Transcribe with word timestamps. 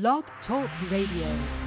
Blog 0.00 0.24
Talk 0.48 0.68
Radio. 0.90 1.63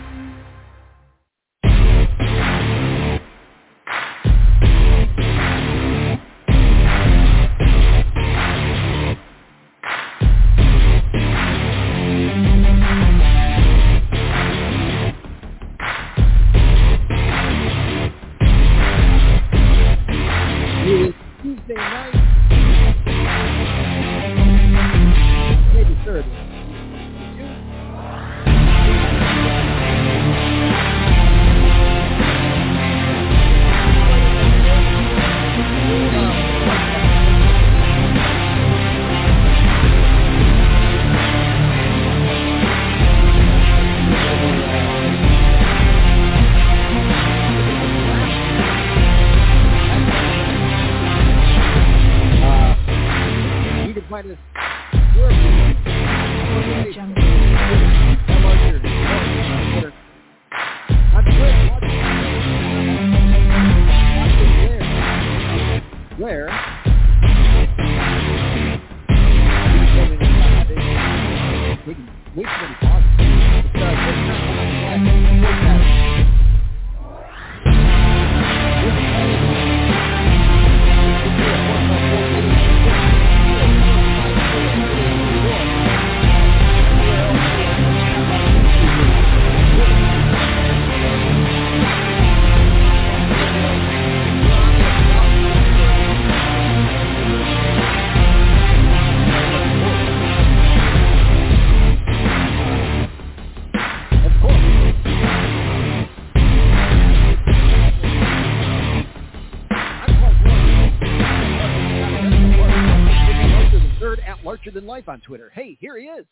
On 115.17 115.21
Twitter. 115.21 115.51
Hey, 115.53 115.77
here 115.79 115.97
he 115.97 116.05
is. 116.05 116.25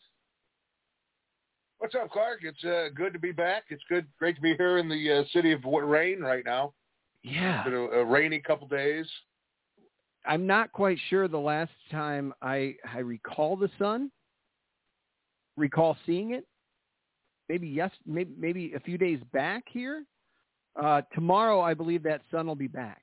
What's 1.80 1.96
up, 1.96 2.10
Clark? 2.12 2.42
It's 2.44 2.64
uh, 2.64 2.90
good 2.96 3.14
to 3.14 3.20
be 3.20 3.32
back. 3.32 3.64
It's 3.70 3.84
good, 3.90 4.06
great 4.20 4.36
to 4.36 4.42
be 4.42 4.56
here 4.56 4.78
in 4.78 4.88
the 4.88 5.20
uh, 5.20 5.24
city 5.34 5.52
of 5.52 5.62
rain 5.66 6.22
right 6.22 6.46
now. 6.46 6.74
Yeah. 7.24 7.62
It's 7.62 7.66
been 7.66 7.74
a, 7.74 8.02
a 8.02 8.06
rainy 8.06 8.40
couple 8.40 8.68
days. 8.68 9.06
I'm 10.26 10.48
not 10.48 10.72
quite 10.72 10.98
sure 11.10 11.28
the 11.28 11.38
last 11.38 11.72
time 11.92 12.34
I 12.42 12.76
I 12.92 13.00
recall 13.00 13.56
the 13.56 13.70
sun. 13.78 14.12
Recall 15.58 15.98
seeing 16.06 16.32
it. 16.32 16.46
Maybe 17.50 17.68
yes, 17.68 17.92
maybe 18.06 18.34
maybe 18.38 18.74
a 18.76 18.80
few 18.80 18.98
days 18.98 19.20
back 19.34 19.64
here. 19.68 20.06
Uh, 20.82 21.02
tomorrow, 21.14 21.62
I 21.62 21.74
believe 21.74 22.04
that 22.04 22.22
sun 22.32 22.48
will 22.48 22.56
be 22.56 22.68
back. 22.68 23.02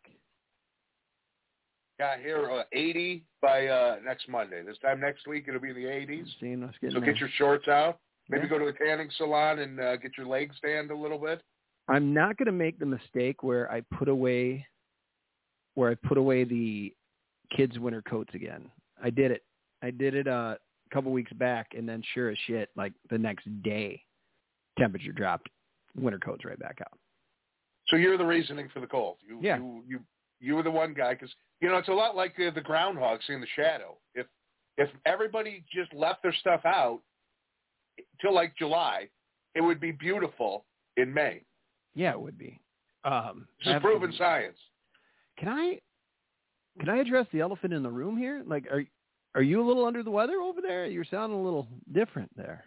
Got 1.99 2.19
here 2.21 2.51
uh, 2.51 2.65
80 2.73 3.25
by 3.43 3.67
uh, 3.67 3.97
next 4.05 4.29
Monday. 4.29 4.63
This 4.65 4.79
time 4.79 5.01
next 5.01 5.27
week 5.27 5.45
it'll 5.49 5.61
be 5.61 5.71
in 5.71 5.75
the 5.77 5.83
80s. 5.85 6.25
Seeing 6.41 6.63
us 6.63 6.75
getting 6.81 6.99
So 6.99 7.05
get 7.05 7.19
your 7.19 7.29
shorts 7.37 7.69
out. 7.69 7.99
Maybe 8.29 8.45
Yeah. 8.45 8.51
go 8.51 8.59
to 8.59 8.67
a 8.67 8.73
tanning 8.73 9.11
salon 9.19 9.59
and 9.59 9.79
uh, 9.79 9.97
get 9.97 10.13
your 10.17 10.27
legs 10.27 10.57
tanned 10.65 10.91
a 10.91 10.97
little 10.97 11.19
bit. 11.19 11.43
I'm 11.89 12.15
not 12.15 12.37
going 12.39 12.47
to 12.47 12.53
make 12.53 12.79
the 12.79 12.87
mistake 12.87 13.43
where 13.43 13.71
I 13.71 13.83
put 13.99 14.09
away 14.09 14.67
where 15.75 15.91
I 15.91 15.95
put 16.07 16.19
away 16.19 16.45
the 16.45 16.95
kids' 17.57 17.79
winter 17.79 18.03
coats 18.03 18.35
again. 18.35 18.71
I 19.03 19.11
did 19.11 19.31
it. 19.31 19.43
I 19.83 19.91
did 19.91 20.15
it 20.15 20.29
uh, 20.29 20.57
a 20.91 20.95
couple 20.95 21.11
weeks 21.13 21.33
back, 21.33 21.69
and 21.77 21.89
then 21.89 22.03
sure 22.15 22.29
as 22.31 22.37
shit, 22.47 22.69
like 22.77 22.93
the 23.11 23.17
next 23.19 23.47
day, 23.63 24.03
temperature 24.79 25.13
dropped. 25.13 25.49
Winter 25.97 26.19
coats 26.19 26.45
right 26.45 26.59
back 26.59 26.79
out. 26.81 26.99
So 27.89 27.97
you're 27.97 28.17
the 28.17 28.25
reasoning 28.25 28.69
for 28.73 28.81
the 28.81 28.87
cold. 28.87 29.17
You, 29.27 29.39
Yeah. 29.43 29.57
You 29.57 29.83
you 29.87 30.01
you 30.43 30.57
were 30.57 30.63
the 30.63 30.71
one 30.71 30.93
guy 30.93 31.15
because 31.15 31.31
you 31.61 31.69
know 31.69 31.77
it's 31.79 31.89
a 31.89 31.93
lot 31.93 32.17
like 32.17 32.35
uh, 32.39 32.51
the 32.51 32.61
groundhog 32.61 33.21
seeing 33.27 33.41
the 33.41 33.47
shadow. 33.57 33.97
If 34.15 34.27
if 34.77 34.91
everybody 35.07 35.65
just 35.73 35.93
left 35.95 36.23
their 36.23 36.35
stuff 36.35 36.63
out 36.67 37.01
till 38.21 38.35
like 38.35 38.55
July, 38.57 39.09
it 39.55 39.61
would 39.61 39.81
be 39.81 39.93
beautiful 39.93 40.67
in 40.97 41.15
May. 41.15 41.43
Yeah, 41.95 42.13
it 42.13 42.21
would 42.21 42.39
be. 42.39 42.61
Um, 43.05 43.47
This 43.65 43.75
is 43.77 43.83
proven 43.83 44.13
science. 44.19 44.59
Can 45.39 45.49
I 45.49 45.79
can 46.81 46.89
I 46.89 46.99
address 46.99 47.27
the 47.33 47.41
elephant 47.41 47.73
in 47.73 47.83
the 47.83 47.91
room 47.91 48.17
here? 48.17 48.43
Like, 48.47 48.67
are 48.67 48.85
are 49.35 49.43
you 49.43 49.63
a 49.63 49.67
little 49.67 49.85
under 49.87 50.03
the 50.03 50.11
weather 50.11 50.41
over 50.41 50.61
there? 50.61 50.87
You're 50.87 51.05
sounding 51.05 51.39
a 51.39 51.43
little 51.43 51.69
different 51.93 52.31
there. 52.37 52.65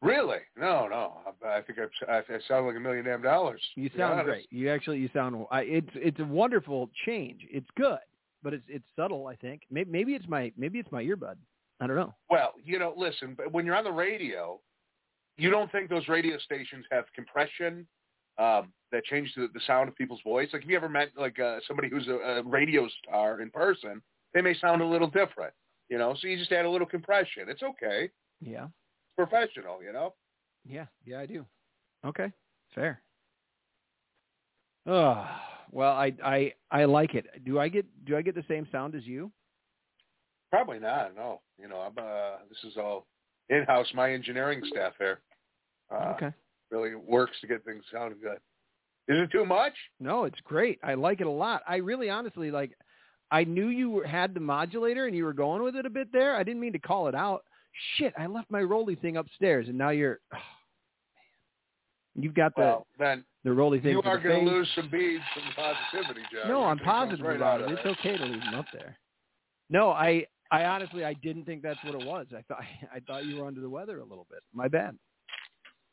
Really? 0.00 0.38
No, 0.56 0.86
no. 0.88 1.18
I, 1.44 1.58
I 1.58 1.62
think 1.62 1.78
I, 1.78 2.12
I, 2.12 2.18
I 2.18 2.38
sound 2.46 2.66
like 2.66 2.76
a 2.76 2.80
million 2.80 3.04
damn 3.04 3.22
dollars. 3.22 3.60
You 3.74 3.90
sound 3.96 4.24
great. 4.24 4.46
You 4.50 4.70
actually 4.70 4.98
you 4.98 5.10
sound. 5.12 5.44
I, 5.50 5.62
it's 5.62 5.88
it's 5.94 6.20
a 6.20 6.24
wonderful 6.24 6.90
change. 7.04 7.40
It's 7.50 7.66
good, 7.76 7.98
but 8.42 8.54
it's 8.54 8.64
it's 8.68 8.84
subtle. 8.94 9.26
I 9.26 9.34
think 9.34 9.62
maybe 9.70 9.90
maybe 9.90 10.12
it's 10.12 10.28
my 10.28 10.52
maybe 10.56 10.78
it's 10.78 10.92
my 10.92 11.02
earbud. 11.02 11.36
I 11.80 11.86
don't 11.86 11.96
know. 11.96 12.14
Well, 12.30 12.54
you 12.64 12.78
know, 12.78 12.94
listen, 12.96 13.34
but 13.36 13.52
when 13.52 13.64
you're 13.64 13.76
on 13.76 13.84
the 13.84 13.92
radio, 13.92 14.60
you 15.36 15.50
don't 15.50 15.70
think 15.70 15.88
those 15.88 16.08
radio 16.08 16.36
stations 16.38 16.84
have 16.90 17.04
compression 17.14 17.86
um, 18.38 18.72
that 18.92 19.04
change 19.04 19.32
the, 19.36 19.48
the 19.52 19.60
sound 19.66 19.88
of 19.88 19.96
people's 19.96 20.20
voice? 20.22 20.48
Like, 20.52 20.62
have 20.62 20.70
you 20.70 20.76
ever 20.76 20.88
met 20.88 21.10
like 21.16 21.38
uh, 21.38 21.58
somebody 21.66 21.88
who's 21.88 22.08
a, 22.08 22.14
a 22.14 22.42
radio 22.42 22.88
star 23.02 23.40
in 23.40 23.50
person, 23.50 24.02
they 24.34 24.40
may 24.40 24.54
sound 24.58 24.82
a 24.82 24.86
little 24.86 25.08
different. 25.08 25.52
You 25.88 25.98
know, 25.98 26.14
so 26.20 26.28
you 26.28 26.36
just 26.36 26.52
add 26.52 26.66
a 26.66 26.70
little 26.70 26.86
compression. 26.86 27.44
It's 27.48 27.62
okay. 27.62 28.10
Yeah, 28.40 28.66
professional. 29.18 29.82
You 29.82 29.92
know. 29.92 30.14
yeah, 30.66 30.86
yeah. 31.04 31.20
I 31.20 31.26
do. 31.26 31.44
Okay, 32.04 32.32
fair. 32.74 33.00
Oh 34.86 35.26
well, 35.72 35.92
I 35.92 36.12
I 36.24 36.52
I 36.70 36.84
like 36.84 37.14
it. 37.14 37.26
Do 37.44 37.58
I 37.58 37.68
get 37.68 37.86
do 38.06 38.16
I 38.16 38.22
get 38.22 38.34
the 38.34 38.44
same 38.48 38.66
sound 38.70 38.94
as 38.94 39.04
you? 39.04 39.30
Probably 40.50 40.78
not. 40.78 41.14
No. 41.14 41.40
You 41.60 41.68
know, 41.68 41.80
I'm. 41.80 41.92
Uh, 41.98 42.38
this 42.48 42.58
is 42.70 42.78
all 42.78 43.06
in-house. 43.50 43.88
My 43.94 44.12
engineering 44.12 44.62
staff 44.70 44.94
here. 44.98 45.20
Uh, 45.92 46.14
okay. 46.16 46.32
Really 46.70 46.94
works 46.94 47.36
to 47.40 47.46
get 47.46 47.64
things 47.64 47.82
sounding 47.92 48.20
good. 48.20 48.38
Is 49.08 49.22
it 49.22 49.32
too 49.32 49.44
much? 49.44 49.72
No, 50.00 50.24
it's 50.24 50.40
great. 50.44 50.78
I 50.82 50.94
like 50.94 51.20
it 51.20 51.26
a 51.26 51.30
lot. 51.30 51.62
I 51.66 51.76
really 51.76 52.10
honestly 52.10 52.50
like 52.50 52.72
I 53.30 53.44
knew 53.44 53.68
you 53.68 54.00
had 54.00 54.34
the 54.34 54.40
modulator 54.40 55.06
and 55.06 55.16
you 55.16 55.24
were 55.24 55.32
going 55.32 55.62
with 55.62 55.76
it 55.76 55.86
a 55.86 55.90
bit 55.90 56.08
there. 56.12 56.36
I 56.36 56.42
didn't 56.42 56.60
mean 56.60 56.72
to 56.72 56.78
call 56.78 57.08
it 57.08 57.14
out. 57.14 57.44
Shit, 57.96 58.12
I 58.18 58.26
left 58.26 58.50
my 58.50 58.60
Rolly 58.60 58.96
thing 58.96 59.16
upstairs 59.16 59.68
and 59.68 59.76
now 59.76 59.90
you're 59.90 60.20
oh. 60.34 60.38
You've 62.20 62.34
got 62.34 62.54
the 62.56 62.62
Well, 62.62 62.86
then 62.98 63.24
the 63.44 63.52
Rolly 63.52 63.80
thing 63.80 63.92
You 63.92 64.02
are 64.02 64.18
going 64.18 64.44
to 64.44 64.50
lose 64.50 64.68
some 64.74 64.90
beads 64.90 65.22
from 65.32 65.42
positivity, 65.54 66.26
John. 66.32 66.48
No, 66.48 66.64
I'm 66.64 66.78
positive 66.78 67.24
right 67.24 67.36
about 67.36 67.62
out 67.62 67.70
it. 67.70 67.78
It's 67.78 67.98
okay 68.00 68.16
to 68.16 68.24
leave 68.24 68.40
them 68.40 68.54
up 68.54 68.66
there. 68.72 68.98
No, 69.70 69.90
I 69.90 70.26
I 70.50 70.64
honestly 70.64 71.04
I 71.04 71.14
didn't 71.14 71.44
think 71.44 71.62
that's 71.62 71.78
what 71.84 71.94
it 71.94 72.04
was. 72.06 72.26
I 72.36 72.42
thought 72.42 72.62
I 72.94 73.00
thought 73.00 73.24
you 73.24 73.40
were 73.40 73.46
under 73.46 73.60
the 73.60 73.70
weather 73.70 74.00
a 74.00 74.04
little 74.04 74.26
bit. 74.30 74.40
My 74.52 74.68
bad. 74.68 74.98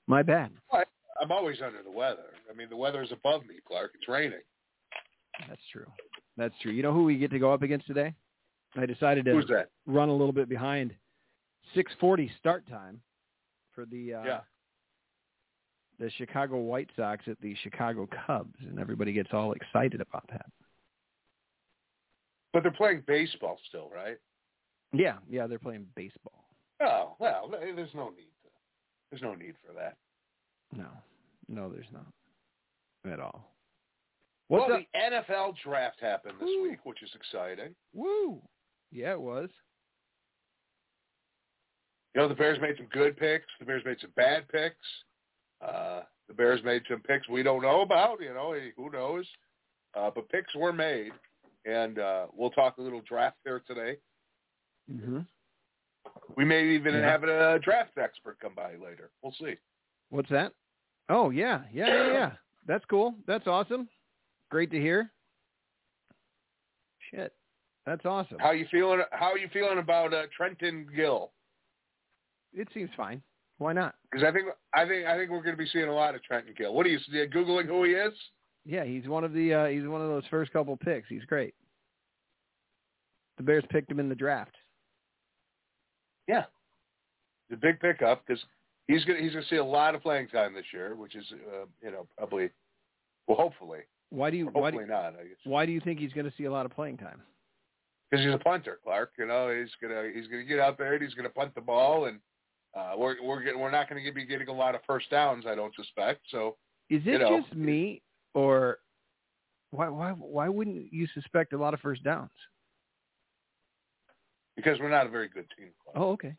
My 0.08 0.24
bad. 0.24 0.52
I'm 1.22 1.32
always 1.32 1.62
under 1.64 1.82
the 1.82 1.92
weather. 1.92 2.34
I 2.52 2.56
mean, 2.56 2.70
the 2.70 2.76
weather 2.76 3.02
is 3.02 3.12
above 3.12 3.46
me, 3.46 3.56
Clark. 3.68 3.92
It's 3.96 4.08
raining. 4.08 4.42
That's 5.48 5.62
true. 5.72 5.86
That's 6.38 6.54
true. 6.62 6.72
You 6.72 6.84
know 6.84 6.94
who 6.94 7.04
we 7.04 7.18
get 7.18 7.32
to 7.32 7.40
go 7.40 7.54
up 7.54 7.62
against 7.62 7.88
today? 7.88 8.14
I 8.76 8.86
decided 8.86 9.26
to 9.26 9.66
run 9.86 10.10
a 10.10 10.12
little 10.12 10.34
bit 10.34 10.50
behind. 10.50 10.94
6:40 11.76 12.30
start 12.40 12.68
time 12.68 13.02
for 13.74 13.86
the 13.86 14.14
uh, 14.16 14.24
Yeah. 14.24 14.40
the 16.00 16.10
Chicago 16.18 16.58
White 16.60 16.90
Sox 16.96 17.24
at 17.28 17.40
the 17.42 17.56
Chicago 17.64 18.08
Cubs, 18.26 18.60
and 18.62 18.80
everybody 18.80 19.14
gets 19.14 19.30
all 19.34 19.54
excited 19.54 20.02
about 20.02 20.28
that. 20.30 20.48
But 22.54 22.64
they're 22.64 22.72
playing 22.72 23.04
baseball 23.06 23.60
still, 23.68 23.90
right? 23.94 24.18
Yeah, 24.94 25.18
yeah, 25.30 25.48
they're 25.48 25.60
playing 25.60 25.88
baseball. 25.96 26.46
Oh 26.82 27.16
well, 27.20 27.50
there's 27.52 27.94
no 27.94 28.10
need 28.10 28.32
to. 28.44 28.50
There's 29.10 29.22
no 29.22 29.34
need 29.34 29.56
for 29.66 29.74
that. 29.74 29.98
No, 30.76 30.88
no, 31.48 31.70
there's 31.70 31.92
not 31.92 32.06
at 33.12 33.20
all. 33.20 33.52
What's 34.48 34.70
well, 34.70 34.78
up? 34.78 34.84
the 34.94 35.00
NFL 35.00 35.56
draft 35.64 36.00
happened 36.00 36.36
this 36.40 36.48
Woo. 36.48 36.70
week, 36.70 36.86
which 36.86 37.02
is 37.02 37.10
exciting. 37.16 37.74
Woo! 37.94 38.42
Yeah, 38.92 39.12
it 39.14 39.22
was. 39.22 39.50
You 42.16 42.22
know, 42.22 42.28
the 42.30 42.36
Bears 42.36 42.60
made 42.62 42.78
some 42.78 42.88
good 42.94 43.18
picks. 43.18 43.46
The 43.60 43.66
Bears 43.66 43.84
made 43.86 43.98
some 44.00 44.14
bad 44.16 44.48
picks. 44.48 44.76
Uh, 45.62 46.02
the 46.30 46.34
Bears 46.34 46.62
made 46.64 46.82
some 46.90 47.02
picks 47.02 47.28
we 47.28 47.44
don't 47.44 47.62
know 47.62 47.82
about. 47.82 48.22
You 48.22 48.34
know, 48.34 48.56
who 48.78 48.90
knows? 48.90 49.26
Uh, 49.94 50.10
but 50.16 50.30
picks 50.30 50.56
were 50.56 50.72
made, 50.74 51.12
and 51.66 52.00
uh, 52.00 52.28
we'll 52.34 52.52
talk 52.52 52.78
a 52.78 52.82
little 52.82 53.02
draft 53.08 53.36
there 53.44 53.60
today. 53.68 53.98
Mm-hmm. 54.92 55.20
We 56.38 56.46
may 56.46 56.64
even 56.70 56.94
Yeah. 56.94 57.02
have 57.02 57.24
a 57.24 57.60
draft 57.60 57.98
expert 57.98 58.40
come 58.40 58.54
by 58.56 58.72
later. 58.76 59.12
We'll 59.22 59.34
see. 59.40 59.56
What's 60.10 60.30
that? 60.30 60.54
Oh 61.10 61.32
yeah, 61.32 61.64
yeah, 61.74 61.88
yeah, 61.88 62.14
yeah. 62.14 62.32
That's 62.66 62.86
cool. 62.86 63.16
That's 63.28 63.46
awesome. 63.48 63.90
Great 64.52 64.72
to 64.72 64.80
hear. 64.80 65.12
Shit, 67.12 67.34
that's 67.86 68.06
awesome. 68.06 68.38
How 68.40 68.52
you 68.52 68.66
feeling? 68.72 69.02
How 69.12 69.36
you 69.36 69.48
feeling 69.52 69.80
about 69.80 70.14
uh, 70.14 70.24
Trenton 70.36 70.88
Gill? 70.96 71.32
It 72.56 72.68
seems 72.74 72.90
fine. 72.96 73.22
Why 73.58 73.74
not? 73.74 73.96
Because 74.12 74.26
I 74.28 74.32
think 74.32 74.48
I 74.74 74.88
think 74.88 75.06
I 75.06 75.18
think 75.18 75.30
we're 75.30 75.44
going 75.44 75.56
to 75.56 75.62
be 75.62 75.70
seeing 75.72 75.88
a 75.88 75.94
lot 75.94 76.16
of 76.16 76.24
Trenton 76.24 76.54
Gill. 76.58 76.74
What 76.74 76.86
are 76.86 76.90
you 76.90 77.00
googling 77.34 77.68
who 77.68 77.84
he 77.84 77.92
is? 77.92 78.14
Yeah, 78.66 78.84
he's 78.84 79.08
one 79.08 79.24
of 79.24 79.34
the 79.34 79.54
uh, 79.54 79.66
he's 79.68 79.88
one 79.88 80.02
of 80.02 80.08
those 80.08 80.24
first 80.30 80.52
couple 80.52 80.76
picks. 80.78 81.08
He's 81.08 81.24
great. 81.26 81.54
The 83.38 83.44
Bears 83.44 83.64
picked 83.70 83.92
him 83.92 84.00
in 84.00 84.10
the 84.10 84.16
draft. 84.16 84.56
Yeah, 86.28 86.46
the 87.50 87.58
big 87.58 87.80
pickup 87.80 88.24
because 88.26 88.44
he's 88.88 89.06
going 89.06 89.24
he's 89.24 89.32
going 89.32 89.44
to 89.44 89.50
see 89.50 89.58
a 89.58 89.66
lot 89.66 89.96
of 89.96 90.02
playing 90.02 90.28
time 90.30 90.54
this 90.54 90.66
year, 90.74 90.96
which 90.96 91.16
is 91.16 91.26
uh, 91.32 91.66
you 91.84 91.92
know 91.92 92.08
probably 92.18 92.50
well 93.28 93.38
hopefully 93.38 93.80
Why 94.10 94.30
do 94.32 94.38
you 94.38 94.48
or 94.48 94.62
why 94.62 94.72
do, 94.72 94.78
hopefully 94.78 94.94
not 94.94 95.14
I 95.20 95.28
guess 95.28 95.38
why 95.44 95.66
do 95.66 95.72
you 95.72 95.80
think 95.80 96.00
he's 96.00 96.14
going 96.14 96.26
to 96.26 96.34
see 96.38 96.46
a 96.46 96.52
lot 96.52 96.66
of 96.66 96.72
playing 96.72 96.98
time? 96.98 97.22
because 98.10 98.26
he's 98.26 98.34
a 98.34 98.40
punter, 98.40 98.80
Clark. 98.84 99.12
You 99.18 99.28
know 99.28 99.56
he's 99.56 99.72
gonna 99.82 100.10
he's 100.14 100.28
gonna 100.28 100.44
get 100.44 100.60
out 100.60 100.78
there 100.78 100.94
and 100.94 101.04
he's 101.04 101.14
gonna 101.14 101.30
punt 101.30 101.56
the 101.56 101.62
ball 101.62 102.06
and. 102.06 102.20
Uh, 102.76 102.92
we're 102.98 103.16
we're 103.24 103.42
getting, 103.42 103.60
we're 103.60 103.72
not 103.72 103.90
going 103.90 104.04
to 104.04 104.12
be 104.12 104.26
getting 104.26 104.50
a 104.50 104.54
lot 104.54 104.76
of 104.76 104.82
first 104.86 105.10
downs, 105.10 105.46
I 105.48 105.56
don't 105.56 105.74
suspect. 105.76 106.22
So 106.30 106.58
Is 106.90 107.02
it 107.06 107.12
You 107.12 107.20
know, 107.20 107.42
just 107.42 107.56
me 107.56 108.02
or 108.34 108.80
why 109.72 109.88
why 109.90 110.12
why 110.12 110.50
wouldn't 110.50 110.92
you 110.92 111.08
suspect 111.14 111.54
a 111.54 111.58
lot 111.58 111.74
of 111.74 111.80
first 111.80 112.04
downs? 112.04 112.32
because 114.56 114.80
we're 114.80 114.90
not 114.90 115.06
a 115.06 115.10
very 115.10 115.28
good 115.28 115.46
team. 115.58 115.68
Oh, 115.96 116.12
okay. 116.12 116.34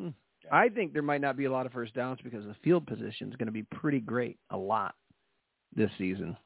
Hmm. 0.00 0.08
I 0.50 0.70
think 0.70 0.92
there 0.94 1.02
might 1.02 1.20
not 1.20 1.36
be 1.36 1.44
a 1.44 1.52
lot 1.52 1.66
of 1.66 1.72
first 1.72 1.92
downs 1.94 2.20
because 2.24 2.44
the 2.46 2.56
field 2.64 2.86
position 2.86 3.28
is 3.28 3.36
going 3.36 3.46
to 3.48 3.52
be 3.52 3.64
pretty 3.64 4.00
great 4.00 4.38
a 4.50 4.56
lot 4.56 4.94
this 5.76 5.90
season. 5.98 6.36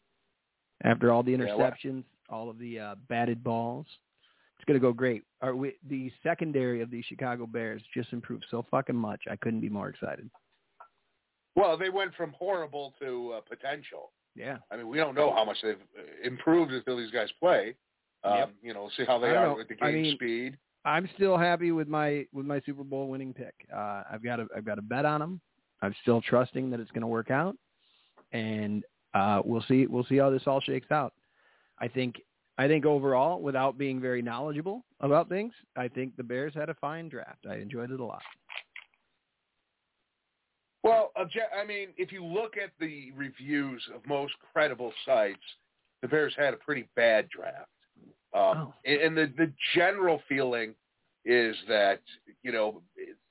After 0.83 1.13
all 1.13 1.23
the 1.23 1.33
Yeah, 1.33 1.55
well- 1.55 1.59
interceptions, 1.71 2.05
all 2.29 2.51
of 2.51 2.59
the 2.59 2.81
uh, 2.81 2.95
batted 3.09 3.45
balls, 3.45 3.87
it's 4.63 4.69
going 4.69 4.79
to 4.81 4.87
go 4.87 4.93
great. 4.93 5.25
Are 5.41 5.57
we, 5.57 5.75
the 5.89 6.09
secondary 6.23 6.83
of 6.83 6.91
the 6.93 7.03
Chicago 7.03 7.47
Bears 7.47 7.83
just 7.93 8.13
improved 8.13 8.45
so 8.49 8.65
fucking 8.71 8.95
much. 8.95 9.23
I 9.29 9.35
couldn't 9.35 9.61
be 9.61 9.69
more 9.69 9.89
excited. 9.89 10.31
Well, 11.57 11.77
they 11.77 11.89
went 11.91 12.15
from 12.15 12.33
horrible 12.39 12.95
to 13.01 13.33
uh, 13.37 13.41
potential. 13.41 14.13
Yeah. 14.37 14.59
I 14.71 14.77
mean, 14.77 14.87
we 14.87 14.99
don't 14.99 15.17
know 15.17 15.35
how 15.35 15.45
much 15.45 15.57
they've 15.65 15.75
uh, 15.75 16.03
improved 16.29 16.71
until 16.73 16.97
these 16.97 17.11
guys 17.11 17.29
play. 17.41 17.75
Um, 18.23 18.37
Yep. 18.37 18.51
You 18.63 18.75
know, 18.75 18.89
see 18.97 19.05
how 19.05 19.19
they 19.19 19.31
are 19.31 19.49
know. 19.49 19.55
with 19.57 19.67
the 19.67 19.75
I 19.85 19.91
game 19.91 20.03
mean- 20.03 20.15
speed. 20.15 20.59
I'm 20.85 21.09
still 21.17 21.37
happy 21.39 21.71
with 21.73 21.87
my 21.89 22.25
with 22.33 22.45
my 22.47 22.61
Super 22.67 22.83
Bowl 22.85 23.09
winning 23.09 23.33
pick. 23.35 23.55
Uh, 23.73 24.03
I've 24.13 24.23
got 24.23 24.39
a 24.41 24.47
I've 24.57 24.65
got 24.65 24.79
a 24.79 24.83
bet 24.83 25.05
on 25.05 25.21
them. 25.21 25.41
I'm 25.81 25.95
still 26.03 26.21
trusting 26.21 26.71
that 26.71 26.81
it's 26.81 26.91
going 26.91 27.03
to 27.03 27.07
work 27.09 27.31
out, 27.31 27.57
and 28.33 28.83
uh, 29.15 29.43
we'll 29.45 29.63
see 29.69 29.87
we'll 29.87 30.05
see 30.07 30.17
how 30.17 30.31
this 30.31 30.43
all 30.47 30.61
shakes 30.61 30.91
out. 30.91 31.13
I 31.81 31.87
think 31.87 32.17
I 32.59 32.69
think 32.69 32.85
overall, 32.85 33.41
without 33.41 33.79
being 33.79 34.01
very 34.01 34.21
knowledgeable 34.23 34.85
about 35.01 35.29
things, 35.29 35.53
I 35.77 35.89
think 35.89 36.17
the 36.17 36.23
Bears 36.23 36.53
had 36.55 36.69
a 36.69 36.75
fine 36.75 37.09
draft. 37.09 37.47
I 37.49 37.57
enjoyed 37.57 37.91
it 37.91 37.99
a 38.01 38.05
lot. 38.05 38.23
Well, 40.83 41.13
obje- 41.17 41.57
I 41.57 41.65
mean, 41.65 41.89
if 41.97 42.11
you 42.13 42.25
look 42.25 42.55
at 42.63 42.71
the 42.81 43.13
reviews 43.17 43.83
of 43.95 44.05
most 44.07 44.35
credible 44.53 44.93
sites, 45.07 45.41
the 46.03 46.09
Bears 46.09 46.35
had 46.37 46.55
a 46.55 46.57
pretty 46.57 46.89
bad 46.97 47.29
draft. 47.29 47.71
Um, 48.35 48.43
Oh. 48.59 48.75
and, 48.87 49.01
and 49.01 49.17
the 49.17 49.27
the 49.37 49.53
general 49.75 50.23
feeling 50.29 50.75
is 51.25 51.55
that 51.69 52.01
you 52.43 52.51
know 52.51 52.83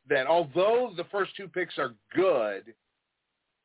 that 0.07 0.27
although 0.27 0.94
the 0.95 1.03
first 1.06 1.35
two 1.35 1.47
picks 1.47 1.77
are 1.77 1.95
good, 2.15 2.74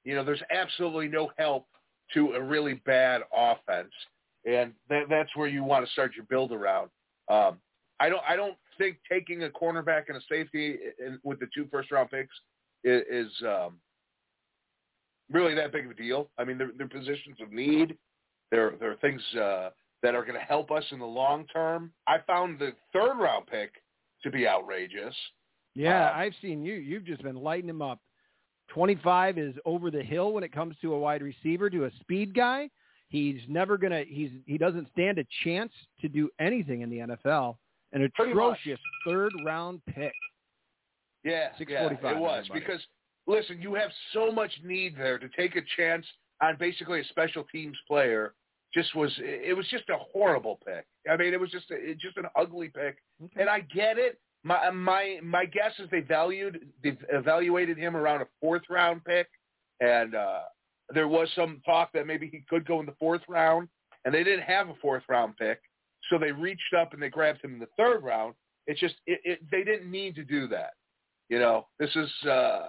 you 0.04 0.14
know, 0.14 0.24
there's 0.24 0.42
absolutely 0.50 1.08
no 1.08 1.30
help 1.38 1.66
to 2.14 2.32
a 2.32 2.42
really 2.42 2.74
bad 2.86 3.22
offense, 3.36 3.92
and 4.46 4.72
that, 4.88 5.04
that's 5.10 5.34
where 5.34 5.48
you 5.48 5.64
want 5.64 5.84
to 5.84 5.92
start 5.92 6.12
your 6.14 6.24
build 6.26 6.52
around. 6.52 6.88
Um, 7.28 7.58
I 8.00 8.08
don't 8.08 8.22
I 8.28 8.36
don't 8.36 8.56
think 8.78 8.98
taking 9.10 9.42
a 9.44 9.48
cornerback 9.48 10.04
and 10.08 10.16
a 10.16 10.20
safety 10.28 10.76
in, 10.98 11.18
with 11.24 11.40
the 11.40 11.46
two 11.54 11.66
first 11.70 11.90
round 11.90 12.10
picks 12.10 12.34
is, 12.84 13.02
is 13.10 13.32
um, 13.42 13.78
really 15.30 15.54
that 15.54 15.72
big 15.72 15.86
of 15.86 15.90
a 15.90 15.94
deal. 15.94 16.30
I 16.38 16.44
mean, 16.44 16.58
they're, 16.58 16.70
they're 16.76 16.88
positions 16.88 17.38
of 17.40 17.52
need. 17.52 17.96
There, 18.50 18.74
there 18.78 18.92
are 18.92 18.96
things 18.96 19.20
uh, 19.34 19.70
that 20.02 20.14
are 20.14 20.22
going 20.22 20.38
to 20.38 20.44
help 20.44 20.70
us 20.70 20.84
in 20.92 20.98
the 20.98 21.06
long 21.06 21.46
term. 21.46 21.90
I 22.06 22.18
found 22.26 22.58
the 22.58 22.72
third 22.92 23.14
round 23.18 23.46
pick 23.46 23.72
to 24.22 24.30
be 24.30 24.46
outrageous. 24.46 25.14
Yeah, 25.74 26.10
Um, 26.10 26.18
I've 26.18 26.34
seen 26.40 26.62
you. 26.62 26.74
You've 26.74 27.04
just 27.04 27.22
been 27.22 27.36
lighting 27.36 27.68
him 27.68 27.82
up. 27.82 28.00
25 28.68 29.38
is 29.38 29.54
over 29.64 29.90
the 29.90 30.02
hill 30.02 30.32
when 30.32 30.44
it 30.44 30.52
comes 30.52 30.74
to 30.82 30.94
a 30.94 30.98
wide 30.98 31.22
receiver, 31.22 31.70
to 31.70 31.84
a 31.84 31.90
speed 32.00 32.34
guy. 32.34 32.68
He's 33.08 33.40
never 33.48 33.78
gonna. 33.78 34.04
He's 34.06 34.30
he 34.46 34.58
doesn't 34.58 34.88
stand 34.92 35.18
a 35.18 35.26
chance 35.44 35.72
to 36.00 36.08
do 36.08 36.28
anything 36.40 36.80
in 36.80 36.90
the 36.90 36.98
NFL. 36.98 37.56
An 37.92 38.02
atrocious 38.02 38.80
third 39.06 39.32
round 39.44 39.80
pick. 39.86 40.12
Yeah, 41.24 41.48
645, 41.58 42.02
yeah, 42.02 42.16
it 42.16 42.20
was 42.20 42.44
everybody. 42.46 42.60
because 42.60 42.80
listen, 43.26 43.60
you 43.60 43.74
have 43.74 43.90
so 44.12 44.30
much 44.30 44.50
need 44.64 44.96
there 44.96 45.18
to 45.18 45.28
take 45.36 45.56
a 45.56 45.62
chance 45.76 46.06
on 46.42 46.56
basically 46.58 47.00
a 47.00 47.04
special 47.04 47.44
teams 47.52 47.76
player. 47.88 48.34
Just 48.74 48.94
was 48.94 49.12
it 49.18 49.56
was 49.56 49.66
just 49.68 49.88
a 49.88 49.96
horrible 50.12 50.58
pick. 50.66 50.84
I 51.10 51.16
mean, 51.16 51.32
it 51.32 51.40
was 51.40 51.50
just 51.50 51.70
a, 51.70 51.74
it 51.74 51.98
just 51.98 52.16
an 52.16 52.26
ugly 52.36 52.68
pick. 52.68 52.98
And 53.36 53.48
I 53.48 53.60
get 53.60 53.98
it. 53.98 54.18
My 54.42 54.70
my 54.70 55.18
my 55.22 55.44
guess 55.44 55.72
is 55.78 55.88
they 55.90 56.00
valued 56.00 56.68
they 56.82 56.98
evaluated 57.12 57.78
him 57.78 57.96
around 57.96 58.22
a 58.22 58.26
fourth 58.40 58.62
round 58.68 59.04
pick, 59.04 59.28
and 59.80 60.14
uh, 60.14 60.40
there 60.94 61.08
was 61.08 61.28
some 61.34 61.60
talk 61.64 61.92
that 61.92 62.06
maybe 62.06 62.28
he 62.28 62.44
could 62.48 62.66
go 62.66 62.80
in 62.80 62.86
the 62.86 62.94
fourth 62.98 63.22
round, 63.28 63.68
and 64.04 64.14
they 64.14 64.24
didn't 64.24 64.44
have 64.44 64.68
a 64.68 64.74
fourth 64.80 65.02
round 65.08 65.36
pick, 65.36 65.60
so 66.08 66.18
they 66.18 66.32
reached 66.32 66.74
up 66.78 66.92
and 66.92 67.02
they 67.02 67.08
grabbed 67.08 67.42
him 67.42 67.54
in 67.54 67.58
the 67.58 67.68
third 67.76 68.02
round. 68.02 68.34
It's 68.66 68.80
just 68.80 68.94
it, 69.06 69.20
it 69.24 69.40
they 69.50 69.64
didn't 69.64 69.90
need 69.90 70.14
to 70.16 70.24
do 70.24 70.48
that. 70.48 70.70
You 71.28 71.38
know, 71.38 71.66
this 71.78 71.90
is 71.96 72.10
uh, 72.28 72.66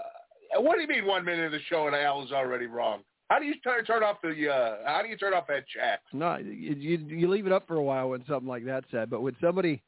what 0.58 0.76
do 0.76 0.82
you 0.82 0.88
mean 0.88 1.06
one 1.06 1.26
minute 1.26 1.46
of 1.46 1.52
the 1.52 1.60
show 1.70 1.88
and 1.88 1.96
Al 1.96 2.24
is 2.24 2.32
already 2.32 2.66
wrong? 2.66 3.02
How 3.30 3.40
do 3.40 3.46
you 3.46 3.56
turn 3.64 3.84
turn 3.86 4.04
off 4.04 4.18
the 4.24 4.50
uh, 4.50 4.78
how 4.86 5.02
do 5.02 5.10
you 5.10 5.18
turn 5.18 5.34
off 5.34 5.48
that 5.48 5.68
chat? 5.68 6.02
No, 6.14 6.38
you, 6.38 6.98
you 7.08 7.28
leave 7.30 7.46
it 7.46 7.52
up 7.52 7.68
for 7.68 7.76
a 7.76 7.84
while 7.84 8.10
when 8.10 8.24
something 8.28 8.48
like 8.48 8.66
that 8.66 8.86
said, 8.90 9.10
but 9.10 9.22
when 9.22 9.36
somebody 9.42 9.84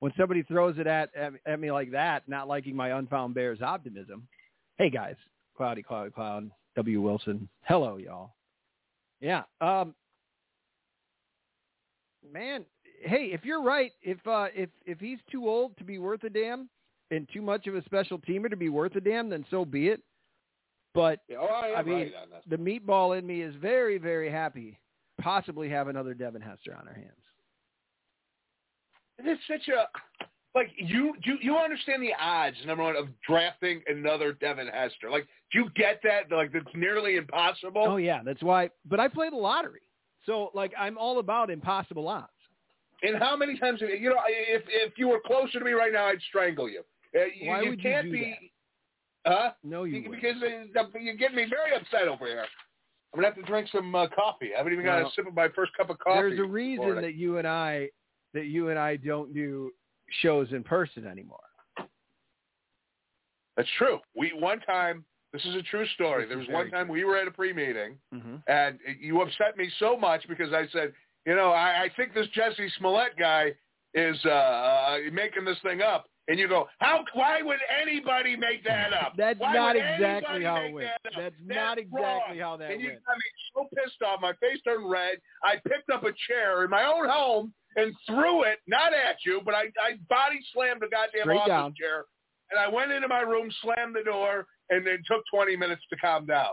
when 0.00 0.12
somebody 0.18 0.42
throws 0.42 0.76
it 0.78 0.86
at, 0.86 1.14
at 1.16 1.32
at 1.46 1.58
me 1.58 1.72
like 1.72 1.90
that, 1.92 2.28
not 2.28 2.48
liking 2.48 2.76
my 2.76 2.90
unfound 2.98 3.34
Bears 3.34 3.62
optimism. 3.62 4.28
Hey 4.78 4.90
guys, 4.90 5.16
cloudy, 5.56 5.82
cloudy, 5.82 6.10
cloud. 6.10 6.50
W. 6.76 7.00
Wilson. 7.00 7.48
Hello, 7.62 7.96
y'all. 7.96 8.34
Yeah. 9.20 9.42
Um. 9.60 9.94
Man, 12.32 12.64
hey, 13.02 13.30
if 13.32 13.44
you're 13.44 13.62
right, 13.62 13.92
if 14.02 14.18
uh, 14.26 14.46
if 14.54 14.70
if 14.86 14.98
he's 15.00 15.18
too 15.30 15.48
old 15.48 15.76
to 15.78 15.84
be 15.84 15.98
worth 15.98 16.24
a 16.24 16.30
damn 16.30 16.68
and 17.10 17.28
too 17.32 17.42
much 17.42 17.66
of 17.66 17.74
a 17.74 17.84
special 17.84 18.18
teamer 18.18 18.48
to 18.48 18.56
be 18.56 18.68
worth 18.68 18.96
a 18.96 19.00
damn, 19.00 19.28
then 19.28 19.44
so 19.50 19.64
be 19.64 19.88
it. 19.88 20.00
But 20.94 21.20
Oh, 21.38 21.46
I, 21.46 21.80
I 21.80 21.82
mean, 21.82 22.12
right 22.12 22.12
the 22.48 22.56
meatball 22.56 23.18
in 23.18 23.26
me 23.26 23.42
is 23.42 23.54
very, 23.56 23.98
very 23.98 24.30
happy 24.30 24.78
possibly 25.20 25.68
have 25.68 25.88
another 25.88 26.14
Devin 26.14 26.42
Hester 26.42 26.74
on 26.78 26.88
our 26.88 26.94
hands. 26.94 27.08
It's 29.18 29.42
such 29.46 29.68
a 29.68 29.86
like 30.54 30.70
you 30.76 31.14
you 31.22 31.38
you 31.40 31.56
understand 31.56 32.02
the 32.02 32.12
odds 32.20 32.56
number 32.66 32.84
one 32.84 32.96
of 32.96 33.08
drafting 33.26 33.82
another 33.86 34.32
Devin 34.34 34.68
Hester. 34.68 35.10
Like, 35.10 35.26
do 35.52 35.60
you 35.60 35.70
get 35.74 36.00
that? 36.04 36.34
Like, 36.34 36.52
that's 36.52 36.66
nearly 36.74 37.16
impossible. 37.16 37.84
Oh 37.86 37.96
yeah, 37.96 38.20
that's 38.24 38.42
why. 38.42 38.70
But 38.84 39.00
I 39.00 39.08
play 39.08 39.30
the 39.30 39.36
lottery, 39.36 39.80
so 40.26 40.50
like 40.54 40.72
I'm 40.78 40.98
all 40.98 41.18
about 41.18 41.50
impossible 41.50 42.08
odds. 42.08 42.28
And 43.02 43.18
how 43.18 43.36
many 43.36 43.58
times 43.58 43.80
have 43.80 43.90
you, 43.90 43.96
you 43.96 44.10
know 44.10 44.20
if 44.28 44.62
if 44.68 44.92
you 44.96 45.08
were 45.08 45.20
closer 45.24 45.58
to 45.58 45.64
me 45.64 45.72
right 45.72 45.92
now, 45.92 46.06
I'd 46.06 46.20
strangle 46.28 46.68
you. 46.68 46.82
Uh, 47.14 47.24
you 47.34 47.48
Why 47.48 47.62
you 47.62 47.70
would 47.70 47.82
you 47.82 47.90
can't 47.90 48.06
do 48.06 48.12
be, 48.12 48.52
huh? 49.26 49.50
No, 49.64 49.84
you 49.84 50.02
wouldn't. 50.08 50.22
because 50.22 50.42
uh, 50.42 50.98
you're 50.98 51.16
getting 51.16 51.36
me 51.36 51.46
very 51.48 51.74
upset 51.74 52.08
over 52.08 52.26
here. 52.26 52.44
I'm 53.12 53.20
gonna 53.20 53.26
have 53.26 53.36
to 53.36 53.42
drink 53.42 53.68
some 53.72 53.94
uh, 53.94 54.06
coffee. 54.08 54.50
I 54.54 54.58
haven't 54.58 54.72
even 54.72 54.84
got 54.84 55.02
a 55.02 55.10
sip 55.14 55.26
of 55.26 55.34
my 55.34 55.48
first 55.48 55.72
cup 55.76 55.90
of 55.90 55.98
coffee. 55.98 56.20
There's 56.20 56.40
a 56.40 56.44
reason 56.44 56.96
that 56.96 57.14
you 57.14 57.38
and 57.38 57.46
I 57.46 57.88
that 58.32 58.46
you 58.46 58.70
and 58.70 58.78
I 58.78 58.96
don't 58.96 59.34
do 59.34 59.70
shows 60.20 60.48
in 60.52 60.62
person 60.62 61.06
anymore. 61.06 61.38
That's 63.56 63.68
true. 63.78 63.98
We 64.16 64.32
one 64.38 64.60
time 64.60 65.04
This 65.32 65.44
is 65.44 65.54
a 65.54 65.62
true 65.62 65.86
story. 65.94 66.26
There 66.26 66.38
was 66.38 66.48
one 66.48 66.70
time 66.70 66.88
we 66.88 67.04
were 67.04 67.16
at 67.16 67.26
a 67.28 67.30
pre-meeting, 67.30 67.98
hmm 68.12 68.36
and 68.46 68.78
you 69.00 69.20
upset 69.22 69.56
me 69.56 69.70
so 69.78 69.96
much 69.96 70.26
because 70.28 70.52
I 70.52 70.66
said, 70.72 70.92
you 71.26 71.34
know, 71.34 71.50
I, 71.52 71.82
I 71.84 71.90
think 71.96 72.14
this 72.14 72.26
Jesse 72.34 72.68
Smollett 72.78 73.16
guy 73.18 73.52
is 73.94 74.16
uh, 74.24 74.28
uh, 74.30 74.96
making 75.12 75.44
this 75.44 75.58
thing 75.62 75.80
up. 75.82 76.06
And 76.28 76.38
you 76.38 76.48
go, 76.48 76.68
how? 76.78 77.04
Why 77.14 77.42
would 77.42 77.58
anybody 77.82 78.36
make 78.36 78.62
that 78.64 78.92
up? 79.02 79.14
That's 79.16 79.40
Why 79.40 79.54
not 79.54 79.76
exactly 79.76 80.44
how 80.44 80.56
it 80.56 80.72
went. 80.72 80.86
that? 80.86 81.00
That's, 81.04 81.16
That's 81.16 81.34
not 81.44 81.78
exactly 81.78 82.00
wrong. 82.00 82.38
how 82.38 82.56
that 82.58 82.70
and 82.70 82.80
you 82.80 82.88
went. 82.90 83.04
got 83.04 83.16
me 83.16 83.22
so 83.54 83.68
pissed 83.76 84.02
off. 84.02 84.20
My 84.20 84.32
face 84.34 84.60
turned 84.64 84.88
red. 84.88 85.16
I 85.44 85.56
picked 85.68 85.90
up 85.90 86.04
a 86.04 86.12
chair 86.28 86.64
in 86.64 86.70
my 86.70 86.84
own 86.84 87.08
home 87.08 87.52
and 87.76 87.92
threw 88.06 88.42
it, 88.44 88.58
not 88.66 88.92
at 88.92 89.16
you, 89.24 89.40
but 89.44 89.54
I, 89.54 89.64
I 89.82 89.92
body 90.08 90.40
slammed 90.52 90.80
the 90.82 90.88
goddamn 90.88 91.22
Straight 91.22 91.36
office 91.38 91.48
down. 91.48 91.74
chair. 91.78 92.04
And 92.50 92.60
I 92.60 92.68
went 92.68 92.92
into 92.92 93.08
my 93.08 93.20
room, 93.20 93.50
slammed 93.62 93.94
the 93.96 94.02
door, 94.04 94.46
and 94.70 94.86
it 94.86 95.00
took 95.06 95.22
20 95.34 95.56
minutes 95.56 95.82
to 95.90 95.96
calm 95.96 96.26
down. 96.26 96.52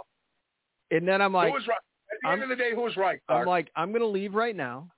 And 0.92 1.08
then 1.08 1.22
I'm 1.22 1.34
like, 1.34 1.50
who 1.50 1.54
was 1.54 1.68
right? 1.68 1.78
At 2.12 2.18
the 2.24 2.28
I'm- 2.30 2.42
end 2.42 2.44
of 2.52 2.58
the 2.58 2.64
day, 2.64 2.72
who 2.74 2.82
was 2.82 2.96
right? 2.98 3.20
I'm 3.28 3.46
like, 3.46 3.70
I'm 3.76 3.92
gonna 3.92 4.06
leave 4.06 4.34
right 4.34 4.56
now. 4.56 4.90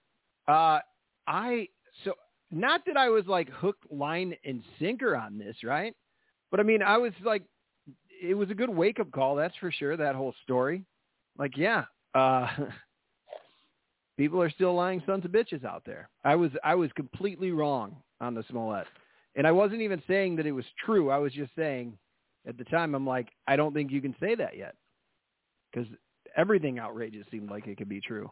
Uh, 0.48 0.80
I 1.28 1.68
so 2.06 2.14
not 2.52 2.82
that 2.86 2.98
I 2.98 3.10
was 3.10 3.26
like 3.28 3.50
hook, 3.50 3.78
line, 3.90 4.36
and 4.46 4.64
sinker 4.80 5.16
on 5.16 5.38
this, 5.38 5.56
right? 5.64 5.94
But 6.52 6.60
I 6.60 6.64
mean, 6.64 6.82
I 6.82 6.98
was 6.98 7.14
like, 7.24 7.44
it 8.22 8.34
was 8.36 8.50
a 8.50 8.54
good 8.54 8.70
wake 8.70 9.00
up 9.00 9.12
call, 9.12 9.36
that's 9.36 9.56
for 9.58 9.72
sure. 9.72 9.98
That 9.98 10.16
whole 10.16 10.34
story, 10.44 10.84
like, 11.38 11.58
yeah, 11.58 11.86
uh, 12.14 12.48
people 14.22 14.40
are 14.40 14.52
still 14.52 14.76
lying 14.76 15.02
sons 15.08 15.26
of 15.26 15.32
bitches 15.32 15.66
out 15.66 15.82
there. 15.84 16.08
I 16.24 16.36
was, 16.36 16.52
I 16.64 16.76
was 16.76 16.92
completely 16.96 17.50
wrong 17.50 17.96
on 18.20 18.36
the 18.36 18.44
Smollett, 18.52 18.86
and 19.36 19.48
I 19.48 19.52
wasn't 19.52 19.82
even 19.82 20.00
saying 20.08 20.36
that 20.36 20.46
it 20.46 20.52
was 20.52 20.66
true. 20.86 21.10
I 21.10 21.18
was 21.18 21.34
just 21.34 21.50
saying, 21.56 21.98
at 22.48 22.56
the 22.56 22.64
time, 22.66 22.94
I'm 22.94 23.08
like, 23.08 23.30
I 23.48 23.56
don't 23.56 23.74
think 23.74 23.90
you 23.92 24.00
can 24.00 24.16
say 24.20 24.36
that 24.36 24.56
yet, 24.56 24.76
because 25.74 25.88
everything 26.38 26.80
outrageous 26.80 27.26
seemed 27.32 27.50
like 27.50 27.66
it 27.66 27.80
could 27.80 27.90
be 27.90 28.00
true. 28.00 28.30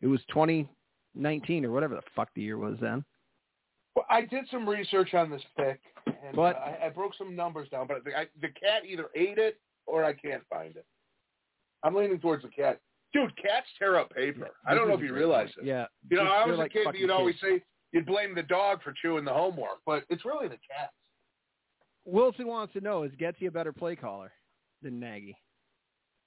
It 0.00 0.06
was 0.06 0.20
2019 0.28 1.64
or 1.64 1.72
whatever 1.72 1.96
the 1.96 2.02
fuck 2.14 2.28
the 2.36 2.42
year 2.42 2.56
was 2.56 2.76
then. 2.80 3.04
Well, 3.96 4.06
I 4.08 4.20
did 4.20 4.44
some 4.52 4.68
research 4.68 5.14
on 5.14 5.30
this 5.30 5.42
pick, 5.56 5.80
and 6.06 6.36
But- 6.36 6.54
uh, 6.54 6.60
I, 6.60 6.86
I 6.86 6.88
broke 6.90 7.16
some 7.16 7.34
numbers 7.34 7.68
down. 7.70 7.88
But 7.88 8.04
the, 8.04 8.16
I, 8.16 8.26
the 8.40 8.50
cat 8.50 8.84
either 8.88 9.06
ate 9.16 9.38
it 9.38 9.58
or 9.86 10.04
I 10.04 10.12
can't 10.12 10.42
find 10.48 10.76
it. 10.76 10.86
I'm 11.82 11.94
leaning 11.96 12.20
towards 12.20 12.44
the 12.44 12.48
cat. 12.50 12.78
Dude, 13.14 13.34
cats 13.36 13.66
tear 13.78 13.96
up 13.96 14.10
paper. 14.10 14.48
I 14.66 14.74
don't 14.74 14.88
know 14.88 14.94
if 14.94 15.00
you 15.00 15.14
realize 15.14 15.48
it. 15.56 15.64
Yeah. 15.64 15.86
You 16.10 16.16
know, 16.18 16.24
I 16.24 16.44
was 16.46 16.56
a 16.56 16.62
like 16.62 16.72
kid. 16.72 16.84
fucking 16.84 17.00
You'd 17.00 17.10
always 17.10 17.36
kids. 17.40 17.60
say 17.60 17.64
you'd 17.92 18.06
blame 18.06 18.34
the 18.34 18.42
dog 18.42 18.82
for 18.82 18.92
chewing 19.00 19.24
the 19.24 19.32
homework, 19.32 19.78
but 19.86 20.02
it's 20.10 20.24
really 20.24 20.48
the 20.48 20.58
cats. 20.68 20.92
Wilson 22.04 22.46
wants 22.48 22.72
to 22.74 22.80
know, 22.80 23.04
is 23.04 23.12
Getsy 23.12 23.46
a 23.46 23.50
better 23.50 23.72
play 23.72 23.96
caller 23.96 24.32
than 24.82 24.98
Nagy? 25.00 25.36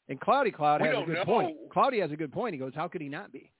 And 0.09 0.19
Cloudy 0.19 0.49
Cloud 0.51 0.81
We 0.81 0.87
has 0.87 0.97
a 0.97 1.05
good 1.05 1.13
know. 1.13 1.25
point. 1.25 1.57
Cloudy 1.71 1.99
has 1.99 2.11
a 2.11 2.15
good 2.15 2.31
point. 2.31 2.53
He 2.53 2.59
goes, 2.59 2.71
how 2.73 2.87
could 2.87 3.01
he 3.01 3.09
not 3.09 3.31
be? 3.31 3.51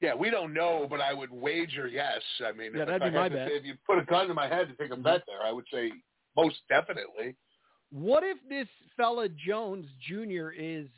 Yeah, 0.00 0.14
we 0.14 0.30
don't 0.30 0.52
know, 0.52 0.86
but 0.90 1.00
I 1.00 1.12
would 1.14 1.30
wager 1.30 1.86
yes. 1.88 2.20
I 2.44 2.52
mean, 2.52 2.72
Yeah, 2.74 2.82
if, 2.82 2.88
that'd 2.88 3.02
I 3.02 3.08
be 3.10 3.16
my 3.16 3.28
bet. 3.28 3.48
say- 3.48 3.54
if 3.56 3.64
you 3.64 3.74
put 3.86 3.98
a 3.98 4.04
gun 4.04 4.28
to 4.28 4.34
my 4.34 4.48
head 4.48 4.68
to 4.68 4.74
take 4.74 4.92
a 4.92 5.00
bet 5.00 5.22
there, 5.26 5.42
I 5.44 5.52
would 5.52 5.64
say 5.72 5.92
most 6.36 6.56
definitely. 6.68 7.36
What 7.90 8.22
if 8.24 8.36
this 8.48 8.68
fella 8.96 9.28
Jones 9.28 9.86
Jr. 10.06 10.50
is 10.50 10.88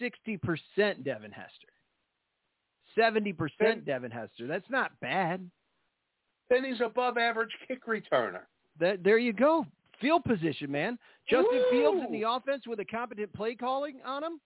60% 0.00 1.04
Devin 1.04 1.32
Hester? 1.32 1.68
70% 2.98 3.36
Then- 3.58 3.84
Devin 3.84 4.10
Hester. 4.10 4.46
That's 4.46 4.68
not 4.70 4.92
bad. 5.00 5.50
Then 6.50 6.64
he's 6.64 6.80
above 6.80 7.16
average 7.18 7.50
kick 7.66 7.86
returner. 7.86 8.42
That 8.78 9.02
there 9.02 9.18
you 9.18 9.32
go. 9.32 9.66
Field 10.00 10.24
position, 10.24 10.70
man. 10.70 10.98
Justin! 11.28 11.62
Fields 11.70 12.02
in 12.06 12.12
the 12.12 12.28
offense 12.28 12.66
with 12.66 12.80
a 12.80 12.84
competent 12.84 13.32
play 13.32 13.54
calling 13.54 14.00
on 14.04 14.22
him. 14.22 14.40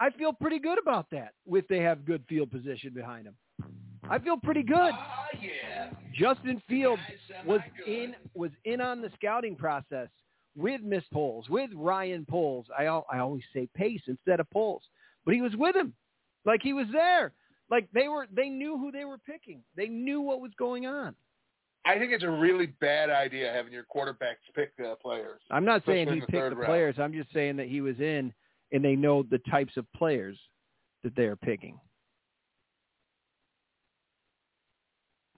I 0.00 0.10
feel 0.10 0.32
pretty 0.32 0.58
good 0.58 0.78
about 0.78 1.06
that. 1.10 1.34
If 1.46 1.68
they 1.68 1.78
have 1.80 2.04
good 2.04 2.24
field 2.28 2.50
position 2.50 2.92
behind 2.92 3.26
him, 3.28 3.36
I 4.10 4.18
feel 4.18 4.36
pretty 4.36 4.62
good. 4.64 4.90
Ah, 4.92 5.26
yeah. 5.40 5.90
Justin 6.12 6.60
Fields 6.68 7.02
was 7.46 7.60
in 7.86 8.16
was 8.34 8.50
in 8.64 8.80
on 8.80 9.00
the 9.00 9.10
scouting 9.14 9.54
process 9.54 10.08
with 10.56 10.82
Miss 10.82 11.04
Poles, 11.12 11.48
with 11.48 11.70
Ryan 11.74 12.26
Poles. 12.28 12.66
I 12.76 12.86
al- 12.86 13.06
I 13.10 13.18
always 13.18 13.42
say 13.52 13.68
Pace 13.74 14.02
instead 14.06 14.40
of 14.40 14.50
Poles, 14.50 14.82
but 15.24 15.34
he 15.34 15.40
was 15.40 15.54
with 15.56 15.76
him, 15.76 15.94
like 16.44 16.62
he 16.62 16.72
was 16.72 16.86
there, 16.92 17.32
like 17.70 17.88
they 17.92 18.08
were. 18.08 18.26
They 18.32 18.48
knew 18.48 18.78
who 18.78 18.92
they 18.92 19.04
were 19.04 19.18
picking. 19.18 19.62
They 19.76 19.88
knew 19.88 20.20
what 20.20 20.40
was 20.40 20.52
going 20.58 20.86
on. 20.86 21.14
I 21.86 21.98
think 21.98 22.12
it's 22.12 22.24
a 22.24 22.30
really 22.30 22.66
bad 22.80 23.10
idea 23.10 23.52
having 23.52 23.72
your 23.72 23.84
quarterbacks 23.94 24.36
pick 24.54 24.72
uh, 24.84 24.94
players. 24.96 25.40
I'm 25.50 25.66
not 25.66 25.82
saying 25.84 26.08
he 26.08 26.20
the 26.20 26.26
picked 26.26 26.50
the 26.50 26.56
round. 26.56 26.66
players. 26.66 26.96
I'm 26.98 27.12
just 27.12 27.32
saying 27.32 27.56
that 27.56 27.68
he 27.68 27.80
was 27.82 27.98
in, 27.98 28.32
and 28.72 28.82
they 28.84 28.96
know 28.96 29.22
the 29.22 29.38
types 29.50 29.76
of 29.76 29.84
players 29.92 30.38
that 31.02 31.14
they 31.14 31.24
are 31.24 31.36
picking. 31.36 31.78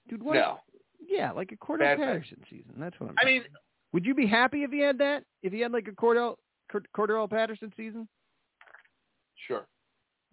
Dude, 0.08 0.22
what? 0.22 0.34
No. 0.34 0.58
Yeah, 1.04 1.32
like 1.32 1.52
a 1.52 1.56
pick. 1.56 1.98
Patterson 1.98 2.42
season. 2.48 2.74
That's 2.78 2.98
what 3.00 3.10
I'm. 3.10 3.16
I 3.20 3.24
mean. 3.24 3.42
Would 3.92 4.04
you 4.04 4.14
be 4.14 4.26
happy 4.26 4.62
if 4.62 4.70
he 4.70 4.80
had 4.80 4.98
that? 4.98 5.24
If 5.42 5.52
he 5.52 5.60
had 5.60 5.72
like 5.72 5.88
a 5.88 5.92
Cordell 5.92 6.36
Cord- 6.70 6.88
Cordell 6.96 7.28
Patterson 7.30 7.72
season? 7.76 8.08
sure. 9.46 9.66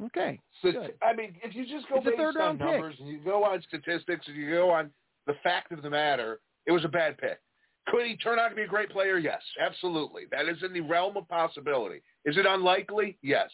Okay. 0.03 0.39
So, 0.61 0.69
I 1.03 1.13
mean, 1.13 1.35
if 1.43 1.55
you 1.55 1.65
just 1.65 1.87
go 1.87 1.97
It's 1.97 2.05
based 2.05 2.19
on 2.19 2.35
round 2.35 2.59
pick. 2.59 2.67
numbers 2.67 2.95
and 2.99 3.07
you 3.07 3.19
go 3.23 3.43
on 3.43 3.61
statistics 3.67 4.27
and 4.27 4.35
you 4.35 4.49
go 4.49 4.69
on 4.71 4.89
the 5.27 5.35
fact 5.43 5.71
of 5.71 5.81
the 5.83 5.89
matter, 5.89 6.39
it 6.65 6.71
was 6.71 6.83
a 6.83 6.87
bad 6.89 7.17
pick. 7.19 7.39
Could 7.87 8.05
he 8.07 8.17
turn 8.17 8.39
out 8.39 8.49
to 8.49 8.55
be 8.55 8.63
a 8.63 8.67
great 8.67 8.89
player? 8.89 9.17
Yes, 9.17 9.41
absolutely. 9.61 10.23
That 10.31 10.47
is 10.49 10.57
in 10.63 10.73
the 10.73 10.81
realm 10.81 11.15
of 11.15 11.27
possibility. 11.29 12.01
Is 12.25 12.37
it 12.37 12.45
unlikely? 12.45 13.17
Yes. 13.21 13.49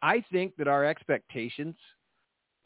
I 0.00 0.24
think 0.32 0.56
that 0.56 0.68
our 0.68 0.84
expectations 0.84 1.76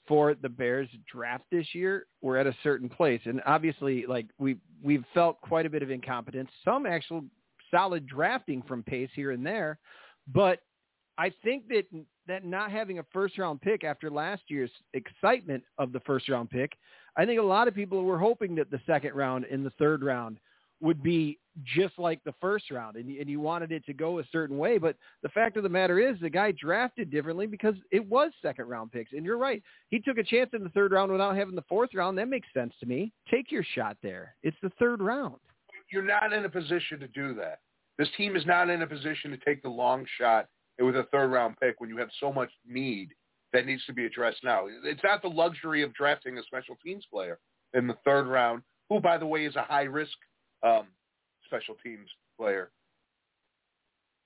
for 0.07 0.35
the 0.35 0.49
Bears 0.49 0.89
draft 1.11 1.45
this 1.51 1.67
year 1.75 2.07
were 2.23 2.37
at 2.37 2.47
a 2.47 2.57
certain 2.63 2.89
place, 2.89 3.21
and 3.25 3.43
obviously, 3.47 4.07
like 4.07 4.27
we 4.39 4.57
we've 4.83 5.05
felt 5.15 5.41
quite 5.41 5.67
a 5.67 5.71
bit 5.71 5.83
of 5.83 5.91
incompetence, 5.91 6.51
some 6.65 6.87
actual 6.87 7.25
solid 7.71 8.07
drafting 8.07 8.63
from 8.63 8.83
Pace 8.83 9.11
here 9.15 9.33
and 9.33 9.45
there, 9.45 9.79
but 10.33 10.61
I 11.19 11.33
think 11.43 11.69
that 11.69 11.85
that 12.27 12.45
not 12.45 12.71
having 12.71 12.99
a 12.99 13.07
first 13.13 13.39
round 13.39 13.61
pick 13.61 13.85
after 13.85 14.11
last 14.11 14.43
year's 14.49 14.71
excitement 14.95 15.63
of 15.79 15.93
the 15.93 16.01
first 16.01 16.29
round 16.29 16.51
pick, 16.51 16.73
I 17.17 17.25
think 17.25 17.41
a 17.41 17.45
lot 17.45 17.69
of 17.69 17.75
people 17.75 18.05
were 18.05 18.19
hoping 18.19 18.55
that 18.57 18.71
the 18.71 18.81
second 18.87 19.15
round 19.15 19.45
and 19.45 19.65
the 19.65 19.71
third 19.71 20.03
round 20.03 20.39
would 20.81 21.03
be 21.03 21.39
just 21.65 21.99
like 21.99 22.23
the 22.25 22.35
first 22.41 22.71
round 22.71 22.97
and, 22.97 23.09
and 23.09 23.29
you 23.29 23.41
wanted 23.41 23.73
it 23.73 23.85
to 23.87 23.95
go 23.95 24.19
a 24.19 24.25
certain 24.31 24.59
way. 24.59 24.77
But 24.79 24.97
the 25.23 25.29
fact 25.31 25.57
of 25.57 25.63
the 25.63 25.69
matter 25.69 25.99
is 25.99 26.21
the 26.21 26.29
guy 26.29 26.53
drafted 26.53 27.11
differently 27.11 27.47
because 27.47 27.75
it 27.91 28.07
was 28.07 28.31
second 28.43 28.67
round 28.69 28.93
picks. 28.93 29.13
And 29.13 29.25
you're 29.25 29.39
right. 29.39 29.63
He 29.89 30.01
took 30.01 30.19
a 30.19 30.23
chance 30.23 30.51
in 30.53 30.63
the 30.63 30.69
third 30.71 30.93
round 30.93 31.11
without 31.11 31.37
having 31.37 31.55
the 31.55 31.65
fourth 31.69 31.91
round. 31.95 32.19
That 32.19 32.29
makes 32.29 32.49
sense 32.53 32.75
to 32.81 32.87
me. 32.87 33.13
Take 33.31 33.51
your 33.51 33.65
shot 33.75 33.97
there. 34.03 34.35
It's 34.43 34.57
the 34.63 34.73
third 34.79 35.01
round. 35.01 35.37
You're 35.91 36.03
not 36.03 36.33
in 36.33 36.45
a 36.45 36.49
position 36.49 37.01
to 37.01 37.09
do 37.09 37.35
that. 37.35 37.61
This 37.99 38.09
team 38.17 38.37
is 38.37 38.45
not 38.45 38.69
in 38.69 38.83
a 38.83 38.87
position 38.87 39.31
to 39.31 39.39
take 39.39 39.63
the 39.63 39.69
long 39.69 40.05
shot 40.19 40.47
with 40.79 40.97
a 40.97 41.07
third 41.11 41.29
round 41.29 41.57
pick 41.61 41.81
when 41.81 41.89
you 41.89 41.97
have 41.97 42.11
so 42.21 42.33
much 42.33 42.51
need 42.67 43.09
that 43.53 43.65
needs 43.65 43.85
to 43.87 43.95
be 43.95 44.05
addressed 44.05 44.45
now. 44.45 44.67
It's 44.85 45.03
not 45.03 45.23
the 45.23 45.29
luxury 45.29 45.83
of 45.83 45.95
drafting 45.95 46.37
a 46.37 46.43
special 46.43 46.77
teams 46.85 47.07
player 47.11 47.39
in 47.73 47.87
the 47.87 47.97
third 48.05 48.27
round, 48.27 48.63
who, 48.91 49.01
by 49.01 49.17
the 49.17 49.27
way, 49.27 49.47
is 49.47 49.57
a 49.57 49.63
high 49.63 49.85
risk 49.85 50.13
um, 50.67 50.87
special 51.47 51.77
teams 51.83 52.09
player. 52.39 52.71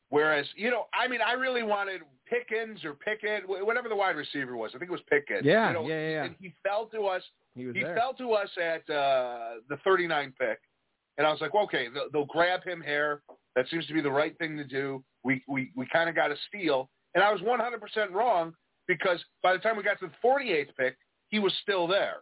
Whereas, 0.09 0.47
you 0.57 0.71
know, 0.71 0.87
I 0.93 1.07
mean, 1.07 1.21
I 1.25 1.33
really 1.33 1.63
wanted 1.63 2.01
Pickens 2.29 2.85
or 2.85 2.95
Pickett, 2.95 3.45
whatever 3.49 3.89
the 3.89 3.95
wide 3.95 4.17
receiver 4.17 4.57
was. 4.57 4.73
I 4.75 4.79
think 4.79 4.91
it 4.91 4.93
was 4.93 5.03
Pickett. 5.09 5.45
Yeah, 5.45 5.69
you 5.69 5.75
know, 5.75 5.87
yeah, 5.87 6.11
yeah. 6.11 6.25
And 6.25 6.35
he 6.41 6.53
fell 6.65 6.87
to 6.87 7.07
us 7.07 7.23
He 7.55 7.67
was 7.67 7.77
he 7.77 7.83
fell 7.83 8.15
to 8.15 8.33
us 8.33 8.51
at 8.61 8.93
uh, 8.93 9.61
the 9.69 9.77
39 9.85 10.35
pick, 10.39 10.59
and 11.17 11.27
I 11.27 11.31
was 11.31 11.41
like, 11.41 11.55
okay, 11.55 11.87
they'll, 11.93 12.11
they'll 12.13 12.25
grab 12.25 12.65
him 12.65 12.83
here. 12.85 13.23
That 13.55 13.67
seems 13.71 13.87
to 13.87 13.95
be 13.95 14.01
the 14.01 14.11
right 14.11 14.37
thing 14.39 14.57
to 14.57 14.65
do. 14.65 15.05
We 15.23 15.45
we 15.47 15.71
we 15.77 15.87
kind 15.93 16.09
of 16.09 16.17
got 16.17 16.33
a 16.33 16.37
steal, 16.49 16.91
and 17.15 17.23
I 17.23 17.33
was 17.33 17.41
100% 17.43 18.11
wrong 18.13 18.53
because 18.89 19.25
by 19.45 19.53
the 19.53 19.59
time 19.61 19.77
we 19.77 19.85
got 19.85 20.01
to 20.01 20.09
the 20.09 20.29
48th 20.29 20.75
pick, 20.77 20.97
he 21.29 21.39
was 21.39 21.53
still 21.63 21.87
there. 21.87 22.17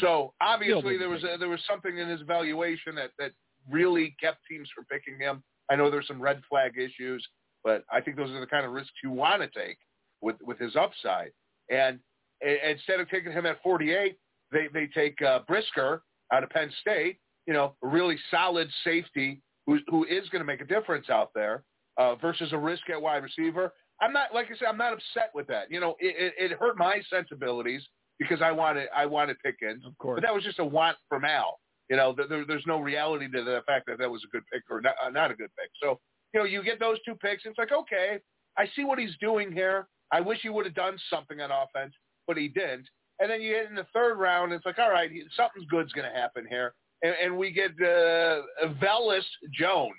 So 0.00 0.32
obviously 0.40 0.96
there 0.98 1.08
was 1.08 1.22
a, 1.24 1.36
there 1.38 1.48
was 1.48 1.60
something 1.68 1.98
in 1.98 2.08
his 2.08 2.20
evaluation 2.20 2.94
that 2.96 3.10
that 3.18 3.32
really 3.70 4.16
kept 4.20 4.38
teams 4.50 4.68
from 4.74 4.84
picking 4.86 5.18
him. 5.18 5.42
I 5.70 5.76
know 5.76 5.90
there's 5.90 6.06
some 6.06 6.20
red 6.20 6.40
flag 6.48 6.72
issues, 6.78 7.26
but 7.64 7.84
I 7.92 8.00
think 8.00 8.16
those 8.16 8.30
are 8.30 8.40
the 8.40 8.46
kind 8.46 8.64
of 8.64 8.72
risks 8.72 8.92
you 9.02 9.10
want 9.10 9.42
to 9.42 9.48
take 9.48 9.78
with 10.20 10.36
with 10.42 10.58
his 10.58 10.76
upside. 10.76 11.30
And 11.70 12.00
instead 12.42 13.00
of 13.00 13.08
taking 13.08 13.32
him 13.32 13.46
at 13.46 13.62
48, 13.62 14.16
they 14.52 14.68
they 14.72 14.86
take 14.86 15.20
uh, 15.22 15.40
Brisker 15.46 16.02
out 16.32 16.44
of 16.44 16.50
Penn 16.50 16.70
State. 16.80 17.18
You 17.46 17.54
know, 17.54 17.74
a 17.82 17.88
really 17.88 18.16
solid 18.30 18.68
safety 18.84 19.42
who 19.66 19.78
who 19.88 20.04
is 20.04 20.28
going 20.30 20.40
to 20.40 20.46
make 20.46 20.60
a 20.60 20.66
difference 20.66 21.10
out 21.10 21.30
there 21.34 21.64
uh, 21.98 22.14
versus 22.16 22.52
a 22.52 22.58
risk 22.58 22.88
at 22.90 23.00
wide 23.00 23.22
receiver. 23.22 23.72
I'm 24.00 24.12
not 24.12 24.32
like 24.32 24.46
I 24.46 24.56
said, 24.56 24.68
I'm 24.68 24.78
not 24.78 24.92
upset 24.92 25.30
with 25.34 25.46
that. 25.48 25.70
You 25.70 25.80
know, 25.80 25.96
it, 25.98 26.34
it, 26.38 26.52
it 26.52 26.58
hurt 26.58 26.78
my 26.78 27.00
sensibilities 27.10 27.82
because 28.18 28.40
I 28.42 28.52
wanted 28.52 28.88
I 28.96 29.06
wanted 29.06 29.36
Pickens, 29.44 29.84
of 29.84 29.96
course. 29.98 30.16
but 30.16 30.26
that 30.26 30.34
was 30.34 30.44
just 30.44 30.58
a 30.58 30.64
want 30.64 30.96
from 31.08 31.24
Al. 31.24 31.58
You 31.88 31.96
know, 31.96 32.14
there, 32.16 32.44
there's 32.46 32.66
no 32.66 32.80
reality 32.80 33.30
to 33.30 33.42
the 33.42 33.62
fact 33.66 33.86
that 33.86 33.98
that 33.98 34.10
was 34.10 34.22
a 34.24 34.28
good 34.28 34.44
pick 34.52 34.62
or 34.70 34.80
not, 34.80 34.94
uh, 35.04 35.10
not 35.10 35.30
a 35.30 35.34
good 35.34 35.50
pick. 35.58 35.70
So 35.82 35.98
you 36.34 36.40
know, 36.40 36.46
you 36.46 36.62
get 36.62 36.78
those 36.78 36.98
two 37.04 37.14
picks. 37.14 37.44
It's 37.46 37.58
like, 37.58 37.72
okay, 37.72 38.18
I 38.56 38.66
see 38.76 38.84
what 38.84 38.98
he's 38.98 39.16
doing 39.20 39.52
here. 39.52 39.88
I 40.12 40.20
wish 40.20 40.40
he 40.42 40.48
would 40.48 40.66
have 40.66 40.74
done 40.74 40.98
something 41.10 41.40
on 41.40 41.50
offense, 41.50 41.94
but 42.26 42.36
he 42.36 42.48
didn't. 42.48 42.86
And 43.20 43.30
then 43.30 43.40
you 43.40 43.54
get 43.54 43.68
in 43.68 43.74
the 43.74 43.86
third 43.92 44.16
round, 44.16 44.52
it's 44.52 44.64
like, 44.64 44.78
all 44.78 44.90
right, 44.90 45.10
something's 45.36 45.66
good's 45.66 45.92
going 45.92 46.10
to 46.10 46.16
happen 46.16 46.46
here. 46.48 46.74
And, 47.02 47.14
and 47.22 47.36
we 47.36 47.50
get 47.52 47.70
uh, 47.80 48.42
Velus 48.82 49.24
Jones. 49.52 49.94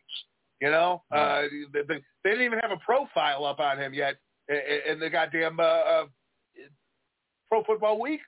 You 0.61 0.71
know, 0.71 1.03
uh, 1.15 1.43
they, 1.71 1.81
they 1.87 2.29
didn't 2.29 2.45
even 2.45 2.59
have 2.59 2.71
a 2.71 2.77
profile 2.85 3.45
up 3.45 3.59
on 3.59 3.79
him 3.79 3.93
yet 3.93 4.15
in 4.49 4.99
the 4.99 5.09
goddamn 5.09 5.57
uh, 5.57 5.63
uh, 5.63 6.05
Pro 7.47 7.63
Football 7.63 7.99
Week 8.01 8.19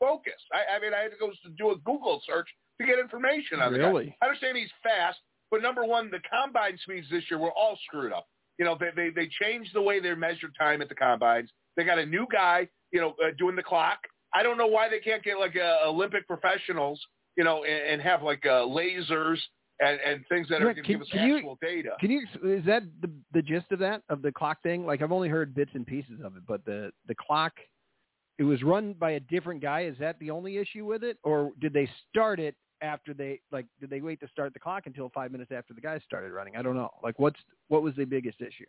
focus. 0.00 0.32
I, 0.52 0.76
I 0.76 0.80
mean, 0.80 0.92
I 0.94 1.02
had 1.02 1.12
to 1.12 1.16
go 1.18 1.30
do 1.56 1.70
a 1.70 1.76
Google 1.78 2.20
search 2.26 2.48
to 2.80 2.86
get 2.86 2.98
information 2.98 3.60
on 3.60 3.72
really? 3.72 4.04
the 4.04 4.10
guy. 4.10 4.16
I 4.22 4.24
understand 4.26 4.56
he's 4.56 4.70
fast, 4.82 5.18
but 5.50 5.62
number 5.62 5.84
one, 5.84 6.10
the 6.10 6.20
combine 6.30 6.78
speeds 6.82 7.06
this 7.10 7.24
year 7.30 7.38
were 7.38 7.52
all 7.52 7.78
screwed 7.86 8.12
up. 8.12 8.26
You 8.58 8.64
know, 8.64 8.76
they 8.78 8.90
they, 8.94 9.10
they 9.10 9.28
changed 9.42 9.70
the 9.74 9.82
way 9.82 10.00
they 10.00 10.14
measured 10.14 10.52
time 10.58 10.82
at 10.82 10.88
the 10.88 10.94
combines. 10.94 11.50
They 11.76 11.84
got 11.84 11.98
a 11.98 12.06
new 12.06 12.26
guy, 12.32 12.68
you 12.92 13.00
know, 13.00 13.14
uh, 13.22 13.30
doing 13.38 13.56
the 13.56 13.62
clock. 13.62 13.98
I 14.34 14.42
don't 14.42 14.58
know 14.58 14.66
why 14.66 14.88
they 14.88 14.98
can't 14.98 15.22
get 15.22 15.38
like 15.38 15.56
uh, 15.56 15.88
Olympic 15.88 16.26
professionals, 16.26 17.00
you 17.36 17.44
know, 17.44 17.64
and, 17.64 17.92
and 17.92 18.02
have 18.02 18.22
like 18.22 18.44
uh, 18.46 18.64
lasers 18.64 19.38
and, 19.80 19.98
and 20.00 20.24
things 20.28 20.48
that 20.48 20.62
are 20.62 20.72
going 20.72 20.76
to 20.76 20.82
give 20.82 21.00
us 21.00 21.08
actual 21.12 21.58
you, 21.62 21.68
data. 21.68 21.90
Can 22.00 22.10
you? 22.10 22.22
Is 22.44 22.64
that 22.66 22.82
the 23.00 23.10
the 23.32 23.42
gist 23.42 23.66
of 23.72 23.78
that 23.80 24.02
of 24.08 24.22
the 24.22 24.32
clock 24.32 24.62
thing? 24.62 24.86
Like 24.86 25.02
I've 25.02 25.12
only 25.12 25.28
heard 25.28 25.54
bits 25.54 25.70
and 25.74 25.86
pieces 25.86 26.20
of 26.24 26.36
it, 26.36 26.42
but 26.46 26.64
the 26.64 26.90
the 27.08 27.14
clock, 27.14 27.52
it 28.38 28.44
was 28.44 28.62
run 28.62 28.94
by 28.94 29.12
a 29.12 29.20
different 29.20 29.60
guy. 29.60 29.82
Is 29.82 29.96
that 30.00 30.18
the 30.18 30.30
only 30.30 30.56
issue 30.56 30.86
with 30.86 31.04
it, 31.04 31.18
or 31.22 31.52
did 31.60 31.72
they 31.72 31.88
start 32.10 32.40
it 32.40 32.54
after 32.80 33.14
they 33.14 33.40
like? 33.50 33.66
Did 33.80 33.90
they 33.90 34.00
wait 34.00 34.20
to 34.20 34.28
start 34.28 34.52
the 34.52 34.60
clock 34.60 34.84
until 34.86 35.10
five 35.10 35.32
minutes 35.32 35.52
after 35.52 35.74
the 35.74 35.80
guys 35.80 36.00
started 36.04 36.32
running? 36.32 36.56
I 36.56 36.62
don't 36.62 36.76
know. 36.76 36.90
Like 37.02 37.18
what's 37.18 37.38
what 37.68 37.82
was 37.82 37.94
the 37.96 38.04
biggest 38.04 38.40
issue? 38.40 38.66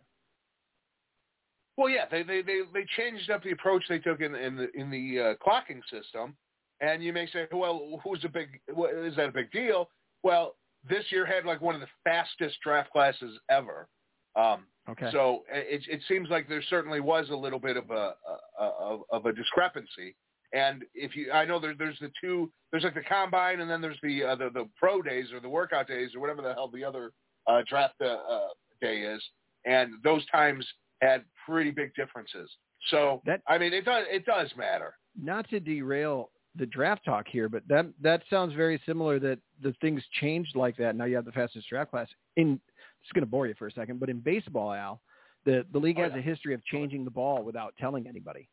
Well, 1.78 1.90
yeah, 1.90 2.06
they 2.10 2.24
they 2.24 2.42
they, 2.42 2.62
they 2.74 2.86
changed 2.98 3.30
up 3.30 3.44
the 3.44 3.52
approach 3.52 3.84
they 3.88 4.00
took 4.00 4.22
in 4.22 4.34
in 4.36 4.56
the 4.56 4.70
in 4.74 4.90
the 4.90 5.20
uh, 5.20 5.34
clocking 5.48 5.82
system, 5.92 6.36
and 6.82 7.04
you 7.04 7.14
may 7.14 7.28
say, 7.28 7.48
well, 7.52 8.02
who's 8.04 8.24
a 8.26 8.30
big? 8.30 8.60
Is 8.68 9.16
that 9.16 9.30
a 9.30 9.32
big 9.32 9.52
deal? 9.52 9.90
Well, 10.24 10.56
this 10.90 11.06
year 11.12 11.26
had 11.26 11.46
like 11.46 11.62
one 11.62 11.76
of 11.76 11.82
the 11.82 11.88
fastest 12.04 12.58
draft 12.64 12.92
classes 12.92 13.40
ever. 13.50 13.88
Um, 14.36 14.66
okay. 14.90 15.10
So 15.12 15.44
it, 15.52 15.84
it 15.90 16.02
seems 16.08 16.30
like 16.30 16.48
there 16.48 16.64
certainly 16.70 17.00
was 17.00 17.30
a 17.30 17.36
little 17.36 17.60
bit 17.60 17.78
of 17.78 17.90
a, 17.90 18.14
a, 18.60 18.64
a 18.64 19.00
of 19.12 19.26
a 19.26 19.34
discrepancy. 19.34 20.16
And 20.54 20.84
if 20.94 21.16
you, 21.16 21.32
I 21.32 21.46
know 21.46 21.60
there, 21.60 21.76
there's 21.78 22.00
the 22.00 22.12
two, 22.22 22.52
there's 22.72 22.84
like 22.84 22.94
the 22.94 23.02
combine, 23.02 23.60
and 23.60 23.70
then 23.70 23.82
there's 23.82 24.00
the 24.02 24.24
uh, 24.24 24.36
the, 24.36 24.50
the 24.50 24.68
pro 24.78 25.02
days 25.02 25.28
or 25.34 25.40
the 25.40 25.50
workout 25.50 25.88
days 25.88 26.16
or 26.16 26.22
whatever 26.22 26.42
the 26.42 26.54
hell 26.54 26.70
the 26.74 26.84
other 26.84 27.12
uh, 27.48 27.62
draft 27.68 27.96
uh, 28.02 28.06
uh, 28.30 28.48
day 28.82 29.00
is, 29.00 29.22
and 29.66 29.94
those 30.04 30.26
times 30.28 30.66
had 31.02 31.24
pretty 31.46 31.72
big 31.72 31.94
differences. 31.96 32.50
So 32.90 33.22
that, 33.26 33.42
I 33.48 33.58
mean, 33.58 33.74
it 33.74 33.86
does 33.86 34.06
it 34.10 34.26
does 34.26 34.50
matter. 34.58 34.96
Not 35.22 35.50
to 35.50 35.60
derail 35.60 36.30
the 36.56 36.66
draft 36.66 37.04
talk 37.04 37.26
here, 37.28 37.50
but 37.50 37.64
that 37.68 37.88
that 38.02 38.24
sounds 38.30 38.54
very 38.54 38.82
similar. 38.86 39.20
That 39.20 39.40
the 39.62 39.74
things 39.82 40.02
changed 40.22 40.56
like 40.56 40.78
that. 40.78 40.96
Now 40.96 41.06
you 41.06 41.16
have 41.16 41.26
the 41.26 41.32
fastest 41.32 41.68
draft 41.70 41.92
class. 41.92 42.08
In 42.38 42.60
it's 43.02 43.12
going 43.14 43.24
to 43.24 43.30
bore 43.30 43.48
you 43.48 43.56
for 43.58 43.68
a 43.68 43.72
second, 43.72 44.00
but 44.00 44.10
in 44.10 44.20
baseball, 44.20 44.74
Al, 44.74 45.02
the 45.46 45.66
the 45.72 45.80
league 45.80 45.98
oh, 46.00 46.04
has 46.04 46.12
yeah. 46.14 46.20
a 46.20 46.22
history 46.22 46.54
of 46.54 46.64
changing 46.66 47.04
the 47.04 47.12
ball 47.12 47.44
without 47.44 47.74
telling 47.80 48.08
anybody. 48.08 48.48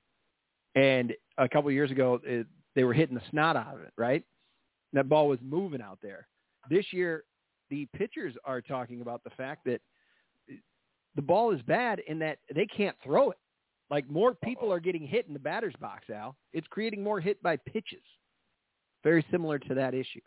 And 0.74 1.12
a 1.38 1.48
couple 1.48 1.68
of 1.68 1.74
years 1.74 1.90
ago, 1.90 2.20
it, 2.24 2.46
they 2.74 2.84
were 2.84 2.94
hitting 2.94 3.14
the 3.14 3.22
snot 3.30 3.56
out 3.56 3.74
of 3.74 3.82
it. 3.82 3.92
Right, 3.96 4.24
that 4.92 5.08
ball 5.08 5.28
was 5.28 5.38
moving 5.42 5.82
out 5.82 5.98
there. 6.02 6.26
This 6.70 6.86
year, 6.92 7.24
the 7.70 7.86
pitchers 7.96 8.34
are 8.44 8.60
talking 8.60 9.00
about 9.00 9.22
the 9.24 9.30
fact 9.30 9.64
that 9.66 9.80
the 11.16 11.22
ball 11.22 11.52
is 11.52 11.62
bad 11.62 12.00
in 12.06 12.18
that 12.20 12.38
they 12.54 12.66
can't 12.66 12.96
throw 13.04 13.30
it. 13.30 13.38
Like 13.90 14.08
more 14.10 14.34
people 14.34 14.72
are 14.72 14.80
getting 14.80 15.06
hit 15.06 15.26
in 15.26 15.34
the 15.34 15.38
batter's 15.38 15.74
box, 15.80 16.10
Al. 16.10 16.36
It's 16.52 16.66
creating 16.68 17.02
more 17.02 17.20
hit 17.20 17.42
by 17.42 17.56
pitches. 17.56 18.02
Very 19.02 19.24
similar 19.30 19.58
to 19.58 19.74
that 19.74 19.94
issue. 19.94 20.20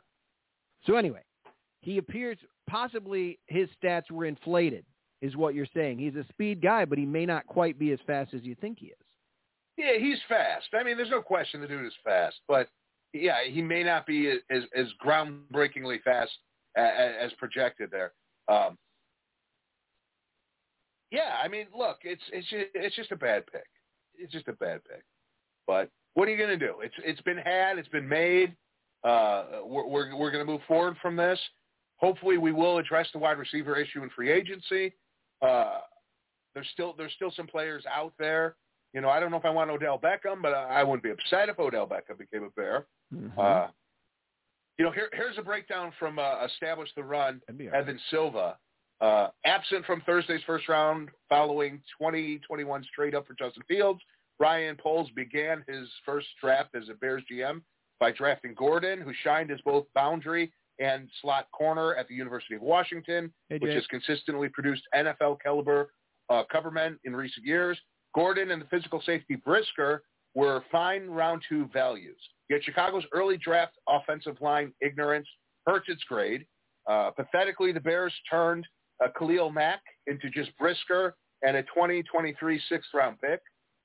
So 0.85 0.95
anyway, 0.95 1.23
he 1.81 1.97
appears 1.97 2.37
possibly 2.69 3.39
his 3.47 3.67
stats 3.81 4.11
were 4.11 4.25
inflated, 4.25 4.85
is 5.21 5.35
what 5.35 5.55
you're 5.55 5.67
saying. 5.73 5.99
He's 5.99 6.15
a 6.15 6.25
speed 6.29 6.61
guy, 6.61 6.85
but 6.85 6.97
he 6.97 7.05
may 7.05 7.25
not 7.25 7.47
quite 7.47 7.79
be 7.79 7.91
as 7.91 7.99
fast 8.05 8.33
as 8.33 8.43
you 8.43 8.55
think 8.55 8.77
he 8.79 8.87
is. 8.87 9.06
Yeah, 9.77 9.97
he's 9.99 10.17
fast. 10.27 10.67
I 10.73 10.83
mean, 10.83 10.97
there's 10.97 11.11
no 11.11 11.21
question 11.21 11.61
the 11.61 11.67
dude 11.67 11.85
is 11.85 11.93
fast, 12.03 12.37
but 12.47 12.67
yeah, 13.13 13.43
he 13.47 13.61
may 13.61 13.83
not 13.83 14.05
be 14.05 14.29
as 14.29 14.63
as 14.75 14.87
groundbreakingly 15.05 16.01
fast 16.01 16.31
as, 16.75 17.13
as 17.21 17.33
projected 17.33 17.91
there. 17.91 18.13
Um, 18.47 18.77
yeah, 21.11 21.37
I 21.41 21.47
mean, 21.47 21.67
look, 21.75 21.99
it's 22.03 22.21
it's 22.33 22.47
just, 22.49 22.65
it's 22.73 22.95
just 22.95 23.11
a 23.11 23.15
bad 23.15 23.45
pick. 23.51 23.67
It's 24.17 24.31
just 24.31 24.47
a 24.47 24.53
bad 24.53 24.83
pick. 24.83 25.03
But 25.67 25.89
what 26.15 26.27
are 26.27 26.31
you 26.31 26.37
going 26.37 26.57
to 26.57 26.65
do? 26.65 26.75
It's 26.81 26.95
it's 27.03 27.21
been 27.21 27.37
had. 27.37 27.77
It's 27.77 27.87
been 27.89 28.07
made. 28.07 28.55
Uh, 29.03 29.45
we're 29.63 29.87
we're, 29.87 30.15
we're 30.15 30.31
going 30.31 30.45
to 30.45 30.51
move 30.51 30.61
forward 30.67 30.97
from 31.01 31.15
this. 31.15 31.39
Hopefully, 31.97 32.37
we 32.37 32.51
will 32.51 32.77
address 32.77 33.07
the 33.13 33.19
wide 33.19 33.37
receiver 33.37 33.75
issue 33.75 34.03
in 34.03 34.09
free 34.09 34.31
agency. 34.31 34.93
Uh, 35.41 35.79
there's 36.53 36.67
still 36.73 36.93
there's 36.97 37.13
still 37.13 37.31
some 37.35 37.47
players 37.47 37.83
out 37.91 38.13
there. 38.17 38.55
You 38.93 39.01
know, 39.01 39.09
I 39.09 39.19
don't 39.19 39.31
know 39.31 39.37
if 39.37 39.45
I 39.45 39.49
want 39.49 39.69
Odell 39.69 39.99
Beckham, 39.99 40.41
but 40.41 40.53
I 40.53 40.83
wouldn't 40.83 41.03
be 41.03 41.11
upset 41.11 41.49
if 41.49 41.59
Odell 41.59 41.87
Beckham 41.87 42.17
became 42.17 42.43
a 42.43 42.49
Bear. 42.51 42.85
Mm-hmm. 43.13 43.39
Uh, 43.39 43.67
you 44.77 44.85
know, 44.85 44.91
here, 44.91 45.09
here's 45.13 45.37
a 45.37 45.41
breakdown 45.41 45.91
from 45.99 46.19
uh, 46.19 46.45
Establish 46.45 46.89
the 46.95 47.03
Run, 47.03 47.41
Evan 47.73 47.99
Silva. 48.09 48.57
Uh, 48.99 49.27
absent 49.45 49.85
from 49.85 50.01
Thursday's 50.01 50.41
first 50.47 50.67
round 50.67 51.09
following 51.29 51.81
2021 51.99 52.83
straight 52.83 53.13
up 53.13 53.27
for 53.27 53.35
Justin 53.35 53.61
Fields, 53.67 54.01
Ryan 54.39 54.75
Poles 54.75 55.09
began 55.15 55.63
his 55.67 55.87
first 56.05 56.27
draft 56.41 56.75
as 56.75 56.89
a 56.89 56.93
Bears 56.93 57.23
GM 57.31 57.61
by 57.99 58.11
drafting 58.11 58.53
Gordon, 58.55 59.01
who 59.01 59.11
shined 59.23 59.51
as 59.51 59.59
both 59.61 59.85
boundary 59.95 60.51
and 60.79 61.09
slot 61.21 61.47
corner 61.51 61.95
at 61.95 62.07
the 62.07 62.13
University 62.13 62.55
of 62.55 62.61
Washington, 62.61 63.33
hey, 63.49 63.57
which 63.57 63.73
has 63.73 63.85
consistently 63.87 64.47
produced 64.47 64.83
NFL 64.95 65.37
caliber 65.41 65.91
uh, 66.29 66.43
covermen 66.53 66.97
in 67.03 67.15
recent 67.15 67.45
years. 67.45 67.77
Gordon 68.17 68.49
and 68.49 68.59
the 68.59 68.65
physical 68.65 68.99
safety 69.05 69.35
Brisker 69.35 70.01
were 70.33 70.63
fine 70.71 71.05
round 71.05 71.43
two 71.47 71.69
values. 71.71 72.17
Yet 72.49 72.63
Chicago's 72.63 73.03
early 73.13 73.37
draft 73.37 73.73
offensive 73.87 74.37
line 74.41 74.73
ignorance 74.81 75.27
hurts 75.67 75.85
its 75.87 76.03
grade. 76.05 76.43
Uh, 76.89 77.11
pathetically, 77.11 77.71
the 77.71 77.79
Bears 77.79 78.13
turned 78.27 78.65
uh, 79.05 79.09
Khalil 79.19 79.51
Mack 79.51 79.81
into 80.07 80.31
just 80.31 80.49
Brisker 80.57 81.15
and 81.43 81.57
a 81.57 81.61
2023 81.61 82.59
sixth 82.67 82.89
round 82.95 83.17
pick. 83.21 83.39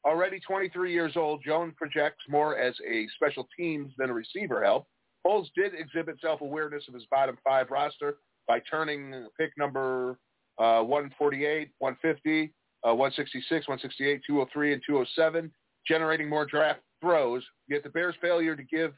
Already 0.06 0.40
23 0.40 0.94
years 0.94 1.12
old, 1.14 1.42
Jones 1.44 1.74
projects 1.76 2.24
more 2.26 2.56
as 2.56 2.74
a 2.90 3.06
special 3.16 3.46
teams 3.54 3.92
than 3.98 4.08
a 4.08 4.14
receiver 4.14 4.64
help. 4.64 4.86
Poles 5.26 5.50
did 5.54 5.72
exhibit 5.74 6.16
self-awareness 6.22 6.84
of 6.88 6.94
his 6.94 7.04
bottom 7.10 7.36
five 7.44 7.70
roster 7.70 8.16
by 8.48 8.60
turning 8.70 9.26
pick 9.38 9.50
number 9.58 10.18
uh, 10.58 10.80
148, 10.80 11.70
150, 11.80 12.54
uh, 12.86 12.94
166, 12.94 13.68
168, 13.68 14.22
203, 14.26 14.72
and 14.72 14.82
207, 14.86 15.50
generating 15.86 16.28
more 16.28 16.46
draft 16.46 16.80
throws. 17.00 17.42
Yet 17.68 17.82
the 17.82 17.90
Bears' 17.90 18.14
failure 18.20 18.56
to 18.56 18.62
give 18.62 18.92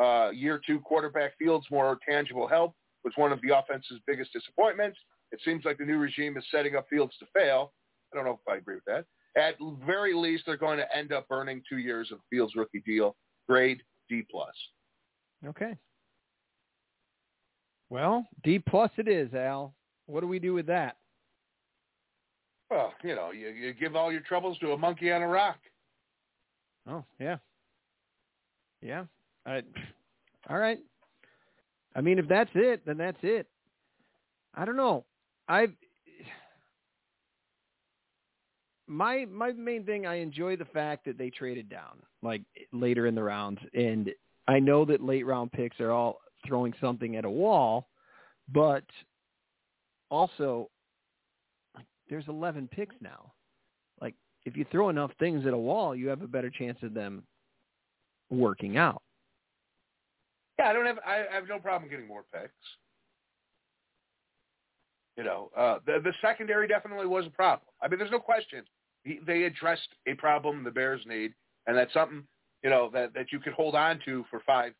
uh, 0.00 0.30
year 0.30 0.60
two 0.66 0.80
quarterback 0.80 1.32
Fields 1.38 1.66
more 1.70 1.98
tangible 2.08 2.48
help 2.48 2.74
was 3.04 3.12
one 3.16 3.32
of 3.32 3.40
the 3.42 3.56
offense's 3.56 4.00
biggest 4.06 4.32
disappointments. 4.32 4.98
It 5.32 5.40
seems 5.44 5.64
like 5.64 5.78
the 5.78 5.84
new 5.84 5.98
regime 5.98 6.36
is 6.36 6.44
setting 6.50 6.76
up 6.76 6.86
Fields 6.90 7.14
to 7.20 7.26
fail. 7.34 7.72
I 8.12 8.16
don't 8.16 8.24
know 8.24 8.32
if 8.32 8.52
I 8.52 8.56
agree 8.56 8.76
with 8.76 8.84
that. 8.86 9.04
At 9.36 9.54
very 9.86 10.12
least, 10.12 10.44
they're 10.46 10.56
going 10.56 10.78
to 10.78 10.96
end 10.96 11.12
up 11.12 11.28
burning 11.28 11.62
two 11.68 11.78
years 11.78 12.10
of 12.10 12.18
Fields' 12.30 12.56
rookie 12.56 12.82
deal. 12.84 13.16
Grade 13.48 13.82
D 14.08 14.24
plus. 14.30 14.54
Okay. 15.46 15.76
Well, 17.90 18.26
D 18.42 18.58
plus 18.58 18.90
it 18.98 19.08
is, 19.08 19.32
Al. 19.34 19.74
What 20.06 20.20
do 20.20 20.26
we 20.26 20.38
do 20.38 20.54
with 20.54 20.66
that? 20.66 20.96
Well, 22.70 22.92
you 23.02 23.16
know, 23.16 23.32
you, 23.32 23.48
you 23.48 23.74
give 23.74 23.96
all 23.96 24.12
your 24.12 24.20
troubles 24.20 24.56
to 24.58 24.72
a 24.72 24.78
monkey 24.78 25.10
on 25.10 25.22
a 25.22 25.28
rock. 25.28 25.58
Oh 26.88 27.04
yeah, 27.18 27.36
yeah. 28.80 29.04
I, 29.44 29.62
all 30.48 30.58
right. 30.58 30.78
I 31.94 32.00
mean, 32.00 32.18
if 32.18 32.28
that's 32.28 32.50
it, 32.54 32.86
then 32.86 32.96
that's 32.96 33.18
it. 33.22 33.48
I 34.54 34.64
don't 34.64 34.76
know. 34.76 35.04
I 35.48 35.66
my 38.86 39.26
my 39.30 39.52
main 39.52 39.84
thing. 39.84 40.06
I 40.06 40.16
enjoy 40.16 40.56
the 40.56 40.64
fact 40.64 41.04
that 41.06 41.18
they 41.18 41.30
traded 41.30 41.68
down, 41.68 41.98
like 42.22 42.42
later 42.72 43.06
in 43.06 43.14
the 43.14 43.22
rounds, 43.22 43.60
and 43.74 44.10
I 44.48 44.58
know 44.58 44.84
that 44.84 45.02
late 45.02 45.26
round 45.26 45.52
picks 45.52 45.80
are 45.80 45.90
all 45.90 46.20
throwing 46.46 46.72
something 46.80 47.16
at 47.16 47.24
a 47.24 47.30
wall, 47.30 47.88
but 48.52 48.84
also 50.10 50.70
there's 52.10 52.28
11 52.28 52.68
picks 52.72 52.96
now. 53.00 53.32
Like 54.00 54.14
if 54.44 54.56
you 54.56 54.66
throw 54.70 54.90
enough 54.90 55.12
things 55.18 55.46
at 55.46 55.54
a 55.54 55.58
wall, 55.58 55.94
you 55.94 56.08
have 56.08 56.22
a 56.22 56.26
better 56.26 56.50
chance 56.50 56.78
of 56.82 56.92
them 56.92 57.22
working 58.28 58.76
out. 58.76 59.02
Yeah, 60.58 60.68
I 60.68 60.72
don't 60.74 60.84
have 60.84 60.98
I 61.06 61.24
have 61.32 61.48
no 61.48 61.58
problem 61.58 61.88
getting 61.88 62.06
more 62.06 62.24
picks. 62.32 62.52
You 65.16 65.24
know, 65.24 65.50
uh, 65.56 65.78
the 65.86 66.00
the 66.02 66.12
secondary 66.20 66.68
definitely 66.68 67.06
was 67.06 67.26
a 67.26 67.30
problem. 67.30 67.68
I 67.80 67.88
mean, 67.88 67.98
there's 67.98 68.10
no 68.10 68.18
question. 68.18 68.64
He, 69.04 69.20
they 69.26 69.44
addressed 69.44 69.88
a 70.06 70.14
problem 70.14 70.62
the 70.62 70.70
Bears 70.70 71.00
need, 71.06 71.32
and 71.66 71.76
that's 71.76 71.92
something 71.94 72.24
you 72.62 72.70
know 72.70 72.90
that 72.92 73.14
that 73.14 73.32
you 73.32 73.40
could 73.40 73.54
hold 73.54 73.74
on 73.74 74.00
to 74.04 74.24
for 74.30 74.40
five, 74.46 74.72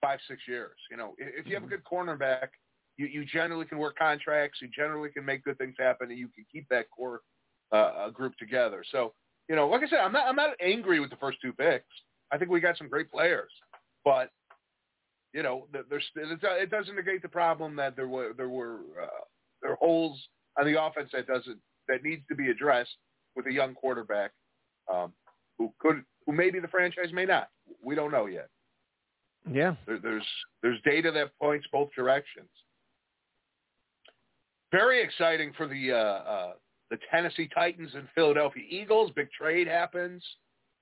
five, 0.00 0.18
six 0.26 0.40
years. 0.48 0.76
You 0.90 0.96
know, 0.96 1.14
if 1.18 1.46
you 1.46 1.54
have 1.54 1.64
a 1.64 1.68
good 1.68 1.84
cornerback, 1.84 2.48
you 2.96 3.06
you 3.06 3.24
generally 3.24 3.66
can 3.66 3.78
work 3.78 3.96
contracts. 3.98 4.58
You 4.60 4.68
generally 4.68 5.10
can 5.10 5.24
make 5.24 5.44
good 5.44 5.58
things 5.58 5.74
happen, 5.78 6.10
and 6.10 6.18
you 6.18 6.28
can 6.34 6.44
keep 6.50 6.66
that 6.70 6.86
core 6.90 7.20
uh, 7.72 8.10
group 8.10 8.36
together. 8.38 8.84
So, 8.90 9.12
you 9.48 9.56
know, 9.56 9.68
like 9.68 9.82
I 9.82 9.88
said, 9.88 10.00
I'm 10.00 10.12
not 10.12 10.28
I'm 10.28 10.36
not 10.36 10.50
angry 10.60 11.00
with 11.00 11.10
the 11.10 11.16
first 11.16 11.38
two 11.42 11.52
picks. 11.52 11.84
I 12.32 12.38
think 12.38 12.50
we 12.50 12.60
got 12.60 12.78
some 12.78 12.88
great 12.88 13.10
players, 13.10 13.50
but 14.04 14.30
you 15.32 15.42
know, 15.42 15.66
there's 15.90 16.04
it 16.14 16.70
doesn't 16.70 16.96
negate 16.96 17.22
the 17.22 17.28
problem 17.28 17.76
that 17.76 17.96
there 17.96 18.08
were 18.08 18.32
there 18.36 18.48
were 18.48 18.80
uh, 19.02 19.24
there 19.60 19.72
are 19.72 19.76
holes 19.76 20.18
on 20.58 20.64
the 20.64 20.82
offense 20.82 21.10
that 21.12 21.26
doesn't 21.26 21.58
that 21.88 22.02
needs 22.02 22.22
to 22.28 22.34
be 22.34 22.50
addressed 22.50 22.96
with 23.36 23.46
a 23.46 23.52
young 23.52 23.74
quarterback 23.74 24.32
um, 24.92 25.12
who 25.58 25.72
could 25.78 26.02
who 26.24 26.32
maybe 26.32 26.58
the 26.58 26.68
franchise 26.68 27.12
may 27.12 27.26
not. 27.26 27.48
We 27.82 27.94
don't 27.94 28.10
know 28.10 28.26
yet. 28.26 28.48
Yeah, 29.50 29.74
there, 29.86 29.98
there's 30.02 30.26
there's 30.62 30.80
data 30.84 31.12
that 31.12 31.38
points 31.40 31.66
both 31.70 31.90
directions. 31.94 32.48
Very 34.72 35.02
exciting 35.02 35.52
for 35.56 35.66
the 35.66 35.92
uh, 35.92 35.96
uh, 35.96 36.52
the 36.90 36.98
Tennessee 37.10 37.48
Titans 37.54 37.90
and 37.94 38.08
Philadelphia 38.14 38.64
Eagles. 38.68 39.10
Big 39.14 39.28
trade 39.30 39.66
happens. 39.66 40.22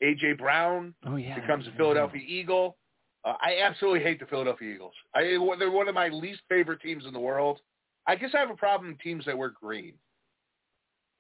AJ 0.02 0.38
Brown 0.38 0.94
oh, 1.06 1.16
yeah. 1.16 1.38
becomes 1.38 1.66
a 1.66 1.72
Philadelphia 1.76 2.22
Eagle. 2.26 2.76
Uh, 3.24 3.34
I 3.40 3.60
absolutely 3.62 4.00
hate 4.00 4.20
the 4.20 4.26
Philadelphia 4.26 4.74
Eagles. 4.74 4.92
I, 5.14 5.38
they're 5.58 5.70
one 5.70 5.88
of 5.88 5.94
my 5.94 6.08
least 6.08 6.40
favorite 6.48 6.82
teams 6.82 7.06
in 7.06 7.12
the 7.12 7.20
world. 7.20 7.60
I 8.06 8.16
guess 8.16 8.30
I 8.34 8.40
have 8.40 8.50
a 8.50 8.56
problem 8.56 8.90
with 8.90 9.00
teams 9.00 9.24
that 9.24 9.36
wear 9.38 9.50
green. 9.50 9.94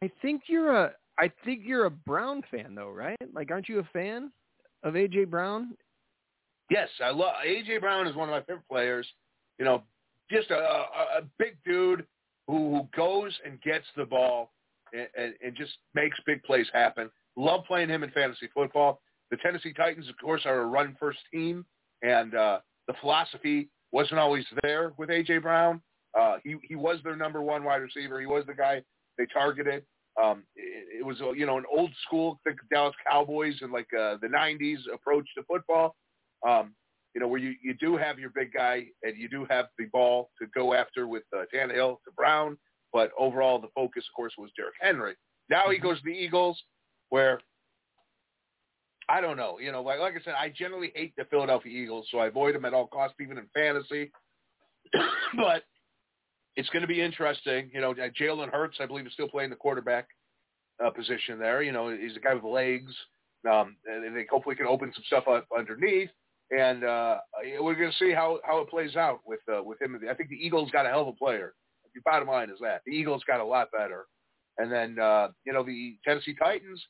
I 0.02 0.10
think 0.20 0.42
you're 0.48 0.74
a 0.74 0.92
I 1.18 1.30
think 1.44 1.62
you're 1.64 1.86
a 1.86 1.90
Brown 1.90 2.42
fan 2.50 2.74
though, 2.74 2.90
right? 2.90 3.16
Like 3.32 3.50
aren't 3.50 3.68
you 3.68 3.78
a 3.78 3.88
fan 3.92 4.30
of 4.82 4.94
AJ 4.94 5.30
Brown? 5.30 5.76
Yes, 6.70 6.88
I 7.02 7.10
love 7.10 7.34
AJ 7.46 7.80
Brown 7.80 8.06
is 8.06 8.14
one 8.14 8.28
of 8.28 8.32
my 8.32 8.40
favorite 8.40 8.68
players. 8.70 9.06
You 9.58 9.64
know, 9.64 9.82
just 10.30 10.50
a, 10.50 10.56
a, 10.56 11.20
a 11.20 11.22
big 11.38 11.56
dude 11.64 12.04
who, 12.46 12.86
goes 12.96 13.32
and 13.44 13.60
gets 13.62 13.86
the 13.96 14.04
ball 14.04 14.52
and, 14.92 15.08
and, 15.16 15.34
and 15.44 15.56
just 15.56 15.72
makes 15.94 16.18
big 16.26 16.42
plays 16.42 16.66
happen. 16.72 17.10
Love 17.36 17.64
playing 17.66 17.88
him 17.88 18.02
in 18.02 18.10
fantasy 18.10 18.48
football. 18.54 19.00
The 19.30 19.36
Tennessee 19.38 19.72
Titans, 19.72 20.08
of 20.08 20.14
course, 20.22 20.42
are 20.44 20.60
a 20.60 20.66
run-first 20.66 21.18
team, 21.32 21.64
and 22.02 22.34
uh, 22.34 22.60
the 22.86 22.94
philosophy 23.00 23.68
wasn't 23.92 24.20
always 24.20 24.44
there 24.62 24.92
with 24.98 25.10
A.J. 25.10 25.38
Brown. 25.38 25.80
Uh, 26.18 26.36
he, 26.44 26.56
he 26.62 26.76
was 26.76 26.98
their 27.02 27.16
number 27.16 27.42
one 27.42 27.64
wide 27.64 27.82
receiver. 27.82 28.20
He 28.20 28.26
was 28.26 28.44
the 28.46 28.54
guy 28.54 28.82
they 29.18 29.26
targeted. 29.32 29.84
Um, 30.22 30.44
it, 30.54 31.00
it 31.00 31.06
was, 31.06 31.16
you 31.36 31.46
know, 31.46 31.58
an 31.58 31.64
old 31.72 31.90
school 32.06 32.38
the 32.44 32.52
Dallas 32.70 32.94
Cowboys 33.08 33.54
in 33.62 33.72
like 33.72 33.88
uh, 33.98 34.16
the 34.20 34.28
90s 34.28 34.78
approach 34.92 35.26
to 35.36 35.42
football. 35.44 35.96
Um, 36.46 36.74
you 37.14 37.20
know, 37.20 37.28
where 37.28 37.40
you, 37.40 37.54
you 37.62 37.74
do 37.74 37.96
have 37.96 38.18
your 38.18 38.30
big 38.30 38.52
guy 38.52 38.86
and 39.02 39.16
you 39.16 39.28
do 39.28 39.46
have 39.48 39.66
the 39.78 39.86
ball 39.86 40.30
to 40.40 40.48
go 40.54 40.74
after 40.74 41.06
with 41.06 41.22
uh, 41.36 41.44
Tannehill 41.54 41.96
to 42.04 42.12
Brown, 42.16 42.58
but 42.92 43.10
overall 43.18 43.60
the 43.60 43.68
focus, 43.74 44.04
of 44.08 44.16
course, 44.16 44.32
was 44.36 44.50
Derrick 44.56 44.74
Henry. 44.80 45.14
Now 45.48 45.68
he 45.68 45.76
mm-hmm. 45.76 45.86
goes 45.86 45.98
to 45.98 46.04
the 46.04 46.10
Eagles, 46.10 46.60
where 47.10 47.40
I 49.08 49.20
don't 49.20 49.36
know. 49.36 49.58
You 49.60 49.70
know, 49.70 49.82
like 49.82 50.00
like 50.00 50.14
I 50.14 50.24
said, 50.24 50.34
I 50.38 50.48
generally 50.48 50.90
hate 50.94 51.12
the 51.16 51.24
Philadelphia 51.26 51.72
Eagles, 51.72 52.08
so 52.10 52.18
I 52.18 52.26
avoid 52.26 52.54
them 52.54 52.64
at 52.64 52.74
all 52.74 52.86
costs, 52.86 53.16
even 53.20 53.38
in 53.38 53.46
fantasy. 53.54 54.10
but 55.36 55.62
it's 56.56 56.70
going 56.70 56.82
to 56.82 56.88
be 56.88 57.00
interesting. 57.00 57.70
You 57.72 57.80
know, 57.80 57.92
uh, 57.92 58.08
Jalen 58.18 58.50
Hurts, 58.50 58.78
I 58.80 58.86
believe, 58.86 59.06
is 59.06 59.12
still 59.12 59.28
playing 59.28 59.50
the 59.50 59.56
quarterback 59.56 60.06
uh, 60.84 60.90
position 60.90 61.38
there. 61.38 61.62
You 61.62 61.72
know, 61.72 61.90
he's 61.90 62.16
a 62.16 62.20
guy 62.20 62.34
with 62.34 62.44
legs. 62.44 62.92
Um, 63.50 63.76
and 63.86 64.16
they 64.16 64.24
hopefully 64.30 64.56
can 64.56 64.66
open 64.66 64.90
some 64.94 65.04
stuff 65.06 65.28
up 65.28 65.46
underneath. 65.56 66.08
And 66.50 66.84
uh, 66.84 67.18
we're 67.60 67.74
going 67.74 67.90
to 67.90 67.96
see 67.98 68.12
how, 68.12 68.38
how 68.44 68.60
it 68.60 68.68
plays 68.68 68.96
out 68.96 69.20
with 69.26 69.40
uh, 69.52 69.62
with 69.62 69.80
him. 69.80 69.98
I 70.08 70.14
think 70.14 70.28
the 70.28 70.36
Eagles 70.36 70.70
got 70.70 70.86
a 70.86 70.88
hell 70.90 71.02
of 71.02 71.08
a 71.08 71.12
player. 71.12 71.54
The 71.94 72.00
bottom 72.04 72.28
line 72.28 72.50
is 72.50 72.58
that 72.60 72.82
the 72.84 72.92
Eagles 72.92 73.22
got 73.26 73.40
a 73.40 73.44
lot 73.44 73.68
better. 73.72 74.06
And 74.58 74.70
then 74.70 74.98
uh, 74.98 75.28
you 75.44 75.52
know 75.52 75.62
the 75.64 75.96
Tennessee 76.04 76.34
Titans, 76.40 76.82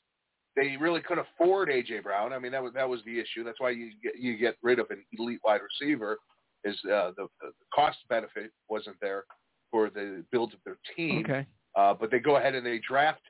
they 0.57 0.77
really 0.79 1.01
couldn't 1.01 1.27
afford 1.35 1.69
AJ 1.69 2.03
Brown. 2.03 2.33
I 2.33 2.39
mean 2.39 2.53
that 2.53 2.63
was 2.63 2.73
that 2.75 2.89
was 2.89 3.01
the 3.07 3.19
issue. 3.19 3.45
That's 3.45 3.61
why 3.61 3.71
you 3.71 3.93
get 4.03 4.19
you 4.19 4.37
get 4.37 4.57
rid 4.63 4.79
of 4.79 4.87
an 4.91 5.05
elite 5.19 5.41
wide 5.45 5.61
receiver. 5.63 6.19
Is 6.65 6.77
uh, 6.87 7.13
the, 7.17 7.29
the 7.43 7.53
cost 7.75 7.99
benefit 8.09 8.51
wasn't 8.71 8.97
there 9.01 9.25
for 9.71 9.91
the 9.91 10.25
build 10.33 10.55
of 10.55 10.61
their 10.65 10.79
team. 10.97 11.25
Okay. 11.25 11.47
Uh, 11.77 11.93
but 11.93 12.11
they 12.11 12.19
go 12.19 12.37
ahead 12.37 12.55
and 12.55 12.65
they 12.65 12.81
draft 12.87 13.21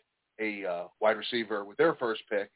a 0.40 0.64
uh, 0.64 0.84
wide 1.00 1.16
receiver 1.16 1.64
with 1.64 1.76
their 1.76 1.94
first 1.94 2.22
pick, 2.30 2.50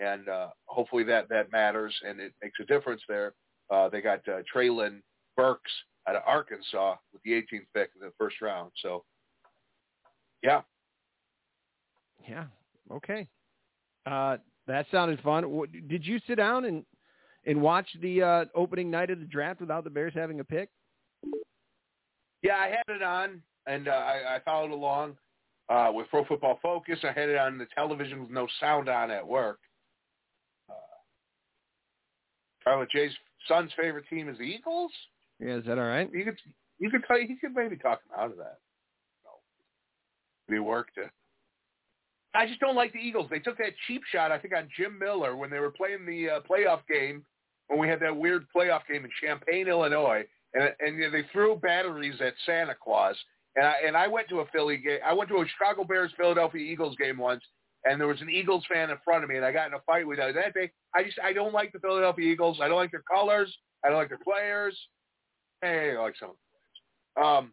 and 0.00 0.28
uh, 0.28 0.48
hopefully 0.66 1.04
that 1.04 1.28
that 1.28 1.52
matters 1.52 1.94
and 2.06 2.20
it 2.20 2.32
makes 2.42 2.58
a 2.60 2.64
difference 2.64 3.02
there. 3.08 3.34
Uh, 3.70 3.88
they 3.88 4.00
got 4.00 4.20
uh, 4.28 4.40
Treylon 4.52 5.00
Burks 5.36 5.70
out 6.08 6.16
of 6.16 6.22
Arkansas 6.26 6.96
with 7.12 7.22
the 7.22 7.32
18th 7.32 7.66
pick 7.74 7.90
in 7.94 8.00
the 8.00 8.12
first 8.18 8.40
round. 8.40 8.72
So, 8.82 9.04
yeah. 10.42 10.62
Yeah. 12.28 12.46
Okay. 12.90 13.28
Uh, 14.06 14.38
that 14.66 14.86
sounded 14.90 15.20
fun. 15.20 15.44
Did 15.88 16.04
you 16.04 16.18
sit 16.26 16.36
down 16.36 16.64
and 16.64 16.84
and 17.46 17.60
watch 17.60 17.86
the 18.02 18.22
uh, 18.22 18.44
opening 18.54 18.90
night 18.90 19.10
of 19.10 19.18
the 19.18 19.24
draft 19.24 19.60
without 19.60 19.84
the 19.84 19.90
Bears 19.90 20.12
having 20.14 20.40
a 20.40 20.44
pick? 20.44 20.68
Yeah, 22.42 22.56
I 22.56 22.68
had 22.68 22.96
it 22.96 23.02
on 23.02 23.42
and 23.66 23.88
uh, 23.88 23.92
I, 23.92 24.36
I 24.36 24.38
followed 24.44 24.72
along 24.72 25.16
uh, 25.68 25.90
with 25.92 26.08
Pro 26.08 26.24
Football 26.24 26.58
Focus. 26.62 26.98
I 27.02 27.12
had 27.12 27.28
it 27.28 27.38
on 27.38 27.58
the 27.58 27.66
television 27.74 28.22
with 28.22 28.30
no 28.30 28.46
sound 28.58 28.88
on 28.88 29.10
at 29.10 29.26
work. 29.26 29.58
Charlotte 32.64 32.90
Jay's 32.90 33.12
son's 33.48 33.70
favorite 33.80 34.04
team 34.08 34.28
is 34.28 34.38
the 34.38 34.44
Eagles. 34.44 34.92
Yeah, 35.38 35.56
is 35.56 35.64
that 35.66 35.78
all 35.78 35.84
right? 35.84 36.10
You 36.12 36.24
could 36.24 36.38
you 36.78 36.90
could 36.90 37.04
tell 37.06 37.18
you 37.18 37.36
could 37.40 37.54
maybe 37.54 37.76
talk 37.76 38.00
him 38.04 38.18
out 38.18 38.30
of 38.30 38.36
that. 38.38 38.58
No, 39.24 39.30
be 40.48 40.58
worked 40.58 40.98
it. 40.98 41.10
I 42.34 42.46
just 42.46 42.60
don't 42.60 42.76
like 42.76 42.92
the 42.92 42.98
Eagles. 42.98 43.26
They 43.30 43.40
took 43.40 43.58
that 43.58 43.72
cheap 43.86 44.02
shot, 44.12 44.30
I 44.30 44.38
think, 44.38 44.54
on 44.54 44.68
Jim 44.76 44.98
Miller 44.98 45.36
when 45.36 45.50
they 45.50 45.58
were 45.58 45.72
playing 45.72 46.06
the 46.06 46.30
uh, 46.30 46.40
playoff 46.48 46.80
game 46.88 47.24
when 47.66 47.78
we 47.78 47.88
had 47.88 48.00
that 48.00 48.16
weird 48.16 48.46
playoff 48.54 48.80
game 48.90 49.04
in 49.04 49.10
Champaign, 49.20 49.68
Illinois, 49.68 50.24
and 50.54 50.70
and 50.80 50.96
you 50.96 51.04
know, 51.04 51.10
they 51.10 51.24
threw 51.32 51.56
batteries 51.56 52.20
at 52.20 52.34
Santa 52.46 52.74
Claus. 52.82 53.16
And 53.56 53.66
I 53.66 53.74
and 53.86 53.96
I 53.96 54.06
went 54.06 54.28
to 54.28 54.40
a 54.40 54.46
Philly 54.46 54.76
game. 54.76 55.00
I 55.04 55.12
went 55.12 55.28
to 55.30 55.36
a 55.36 55.46
Chicago 55.46 55.84
Bears 55.84 56.12
Philadelphia 56.16 56.60
Eagles 56.60 56.96
game 56.96 57.18
once, 57.18 57.42
and 57.84 58.00
there 58.00 58.08
was 58.08 58.20
an 58.20 58.30
Eagles 58.30 58.64
fan 58.72 58.90
in 58.90 58.96
front 59.04 59.24
of 59.24 59.30
me, 59.30 59.36
and 59.36 59.44
I 59.44 59.52
got 59.52 59.68
in 59.68 59.74
a 59.74 59.80
fight 59.86 60.06
with 60.06 60.18
them. 60.18 60.34
That 60.34 60.54
day, 60.54 60.70
I 60.94 61.02
just 61.02 61.18
I 61.22 61.32
don't 61.32 61.52
like 61.52 61.72
the 61.72 61.78
Philadelphia 61.78 62.30
Eagles. 62.30 62.58
I 62.60 62.68
don't 62.68 62.76
like 62.76 62.90
their 62.90 63.04
colors. 63.10 63.54
I 63.84 63.88
don't 63.88 63.96
like 63.96 64.08
their 64.08 64.18
players. 64.18 64.78
Hey, 65.62 65.94
I 65.96 66.00
like 66.00 66.14
some 66.18 66.30
of 66.30 66.36
the 66.36 67.22
players. 67.22 67.38
Um, 67.38 67.52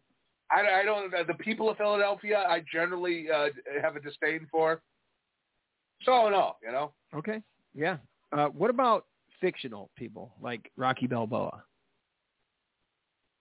I, 0.51 0.81
I 0.81 0.83
don't. 0.83 1.11
The 1.27 1.33
people 1.35 1.69
of 1.69 1.77
Philadelphia, 1.77 2.45
I 2.47 2.63
generally 2.71 3.27
uh, 3.33 3.47
have 3.81 3.95
a 3.95 3.99
disdain 3.99 4.47
for. 4.51 4.81
So 6.03 6.29
no, 6.29 6.55
you 6.63 6.71
know. 6.71 6.91
Okay. 7.15 7.41
Yeah. 7.73 7.97
Uh, 8.31 8.47
what 8.47 8.69
about 8.69 9.05
fictional 9.39 9.89
people 9.95 10.33
like 10.41 10.71
Rocky 10.75 11.07
Balboa? 11.07 11.63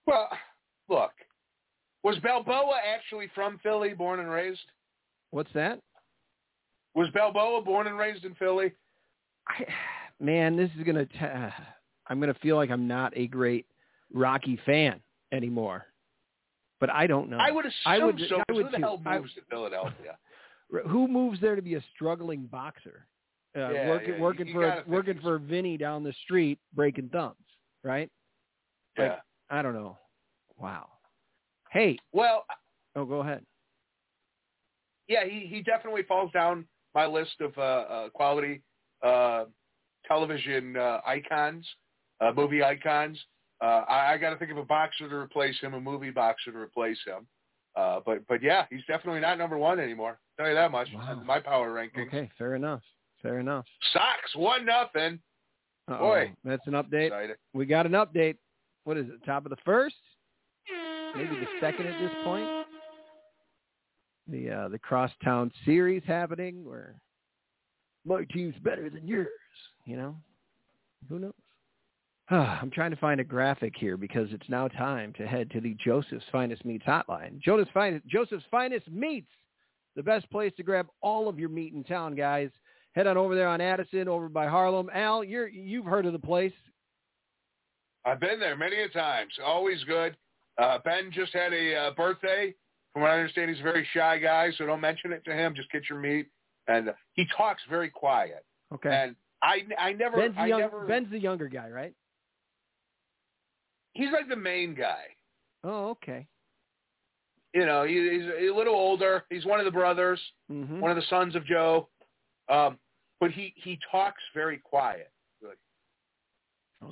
Well, 0.07 0.29
look, 0.89 1.11
was 2.05 2.17
Balboa 2.21 2.79
actually 2.95 3.29
from 3.35 3.59
Philly, 3.63 3.93
born 3.93 4.21
and 4.21 4.31
raised? 4.31 4.61
What's 5.31 5.53
that? 5.55 5.81
Was 6.97 7.09
Balboa 7.11 7.61
born 7.61 7.87
and 7.87 7.99
raised 7.99 8.25
in 8.25 8.35
Philly? 8.37 8.73
I, 9.47 9.67
man, 10.19 10.57
this 10.57 10.71
is 10.77 10.83
gonna. 10.83 11.05
T- 11.05 11.19
I'm 12.09 12.19
gonna 12.19 12.35
feel 12.43 12.57
like 12.57 12.71
I'm 12.71 12.89
not 12.89 13.13
a 13.15 13.27
great 13.27 13.67
Rocky 14.13 14.59
fan 14.65 15.01
anymore. 15.31 15.85
But 16.81 16.91
I 16.91 17.07
don't 17.07 17.29
know. 17.31 17.39
I 17.39 17.51
would 17.51 17.67
assume 17.67 17.75
I 17.87 17.99
would, 17.99 18.21
so. 18.29 18.43
I 18.49 18.53
would 18.53 18.67
who 18.67 18.73
the 18.73 18.79
hell 18.79 19.03
I, 19.05 19.19
moves 19.19 19.35
to 19.35 19.41
Philadelphia? 19.49 20.19
Who 20.89 21.07
moves 21.07 21.41
there 21.41 21.55
to 21.55 21.63
be 21.63 21.77
a 21.77 21.85
struggling 21.95 22.47
boxer? 22.47 23.07
Uh, 23.57 23.71
yeah, 23.71 23.89
working 23.89 24.15
yeah, 24.15 24.21
working 24.21 24.47
you, 24.49 24.53
for 24.53 24.67
you 24.67 24.83
working 24.89 25.21
for 25.23 25.39
Vinny 25.39 25.77
down 25.77 26.03
the 26.03 26.13
street 26.25 26.59
breaking 26.75 27.09
thumbs, 27.11 27.37
right? 27.85 28.11
Yeah. 28.99 29.11
Like, 29.11 29.19
I 29.49 29.63
don't 29.63 29.75
know. 29.75 29.97
Wow. 30.59 30.89
Hey. 31.71 31.97
Well. 32.13 32.45
Oh, 32.97 33.05
go 33.05 33.21
ahead. 33.21 33.47
Yeah, 35.07 35.25
he 35.25 35.47
he 35.47 35.63
definitely 35.63 36.03
falls 36.03 36.33
down 36.33 36.67
my 36.97 37.07
list 37.07 37.41
of 37.41 37.53
uh, 37.59 37.61
uh, 37.61 38.09
quality 38.09 38.63
uh, 39.05 39.45
television 40.09 40.77
uh, 40.77 41.01
icons, 41.07 41.65
uh, 42.23 42.33
movie 42.35 42.65
icons. 42.65 43.19
Uh, 43.63 43.83
I, 43.89 44.15
I 44.15 44.17
got 44.17 44.31
to 44.31 44.37
think 44.37 44.51
of 44.51 44.57
a 44.57 44.65
boxer 44.65 45.09
to 45.09 45.15
replace 45.15 45.61
him, 45.61 45.75
a 45.75 45.81
movie 45.81 46.11
boxer 46.11 46.53
to 46.53 46.59
replace 46.59 46.99
him. 47.07 47.27
Uh, 47.77 48.01
but 48.07 48.27
but 48.27 48.43
yeah, 48.43 48.65
he's 48.71 48.81
definitely 48.89 49.21
not 49.21 49.37
number 49.37 49.59
one 49.59 49.79
anymore. 49.79 50.19
I'll 50.39 50.45
tell 50.45 50.49
you 50.49 50.55
that 50.55 50.73
much. 50.73 50.89
Wow. 50.95 51.23
My 51.27 51.39
power 51.39 51.71
ranking. 51.71 52.07
Okay, 52.09 52.31
fair 52.39 52.55
enough. 52.55 52.81
Fair 53.23 53.41
enough. 53.41 53.67
Sox 53.93 54.35
one 54.35 54.65
nothing. 54.65 55.19
Uh-oh. 55.89 55.99
Boy, 55.99 56.33
that's 56.45 56.67
an 56.67 56.73
update. 56.73 57.09
Excited. 57.09 57.37
We 57.53 57.67
got 57.67 57.85
an 57.85 57.93
update. 57.93 58.37
What 58.85 58.97
is 58.97 59.07
it? 59.09 59.23
Top 59.27 59.45
of 59.45 59.51
the 59.51 59.57
first? 59.65 59.97
Maybe 61.15 61.37
the 61.37 61.47
second 61.61 61.87
at 61.87 62.01
this 62.01 62.13
point. 62.25 62.56
The 64.29 64.51
uh, 64.51 64.69
the 64.69 64.79
crosstown 64.79 65.51
series 65.65 66.03
happening 66.07 66.65
where 66.65 66.97
my 68.05 68.25
team's 68.33 68.55
better 68.63 68.89
than 68.91 69.07
yours. 69.07 69.29
You 69.85 69.97
know, 69.97 70.17
who 71.09 71.19
knows? 71.19 71.33
I'm 72.31 72.71
trying 72.71 72.91
to 72.91 72.97
find 72.97 73.21
a 73.21 73.25
graphic 73.25 73.75
here 73.77 73.97
because 73.97 74.29
it's 74.33 74.49
now 74.49 74.69
time 74.69 75.13
to 75.19 75.27
head 75.27 75.51
to 75.53 75.61
the 75.61 75.77
Joseph's 75.85 76.25
Finest 76.33 76.65
Meats 76.65 76.85
hotline. 76.87 77.41
Joseph's 77.41 77.71
Finest, 77.73 78.07
Joseph's 78.07 78.45
Finest 78.51 78.91
Meats, 78.91 79.31
the 79.95 80.03
best 80.03 80.29
place 80.31 80.53
to 80.57 80.63
grab 80.63 80.87
all 81.03 81.29
of 81.29 81.39
your 81.39 81.49
meat 81.49 81.73
in 81.73 81.85
town, 81.85 82.15
guys. 82.15 82.51
Head 82.95 83.07
on 83.07 83.17
over 83.17 83.35
there 83.35 83.49
on 83.49 83.61
Addison, 83.61 84.09
over 84.09 84.29
by 84.29 84.47
Harlem. 84.47 84.91
Al, 84.93 85.23
you're 85.23 85.49
you've 85.49 85.85
heard 85.85 86.07
of 86.07 86.13
the 86.13 86.19
place. 86.19 86.53
I've 88.05 88.21
been 88.21 88.41
there 88.41 88.57
many 88.57 88.81
a 88.83 88.89
times. 88.89 89.33
Always 89.45 89.83
good. 89.85 90.17
Uh, 90.59 90.79
ben 90.85 91.11
just 91.13 91.33
had 91.35 91.53
a 91.53 91.75
uh, 91.75 91.91
birthday. 91.91 92.55
From 92.97 93.03
what 93.03 93.11
I 93.11 93.19
understand, 93.19 93.51
he's 93.51 93.61
a 93.61 93.63
very 93.63 93.87
shy 93.93 94.17
guy, 94.17 94.51
so 94.57 94.65
don't 94.65 94.81
mention 94.81 95.13
it 95.13 95.23
to 95.27 95.35
him. 95.35 95.55
Just 95.55 95.71
get 95.71 95.83
your 95.91 95.99
meat. 95.99 96.29
And 96.67 96.95
he 97.13 97.27
talks 97.37 97.61
very 97.69 97.91
quiet. 97.91 98.43
Okay. 98.73 98.89
And 98.89 99.15
I, 99.43 99.65
I 99.79 99.93
never, 99.93 100.17
Ben's 100.17 100.35
the, 100.35 100.41
I 100.41 100.47
young, 100.47 100.61
never. 100.61 100.87
Ben's 100.87 101.11
the 101.11 101.19
younger 101.19 101.47
guy, 101.47 101.69
right? 101.69 101.93
he's 103.93 104.09
like 104.15 104.31
the 104.31 104.37
main 104.37 104.75
guy. 104.75 105.03
Oh, 105.63 105.91
okay. 105.91 106.27
You 107.53 107.67
know, 107.67 107.85
he, 107.85 107.93
he's 107.95 108.51
a 108.51 108.57
little 108.57 108.75
older. 108.75 109.25
He's 109.29 109.45
one 109.45 109.59
of 109.59 109.67
the 109.67 109.71
brothers, 109.73 110.19
hmm 110.51 110.81
one 110.81 110.91
of 110.91 110.97
the 110.97 111.05
sons 111.11 111.37
of 111.37 111.45
Joe. 111.45 111.91
Um, 112.49 112.79
but 113.21 113.31
he 113.31 113.53
he 113.57 113.79
talks 113.93 114.23
very 114.35 114.57
quiet. 114.57 115.11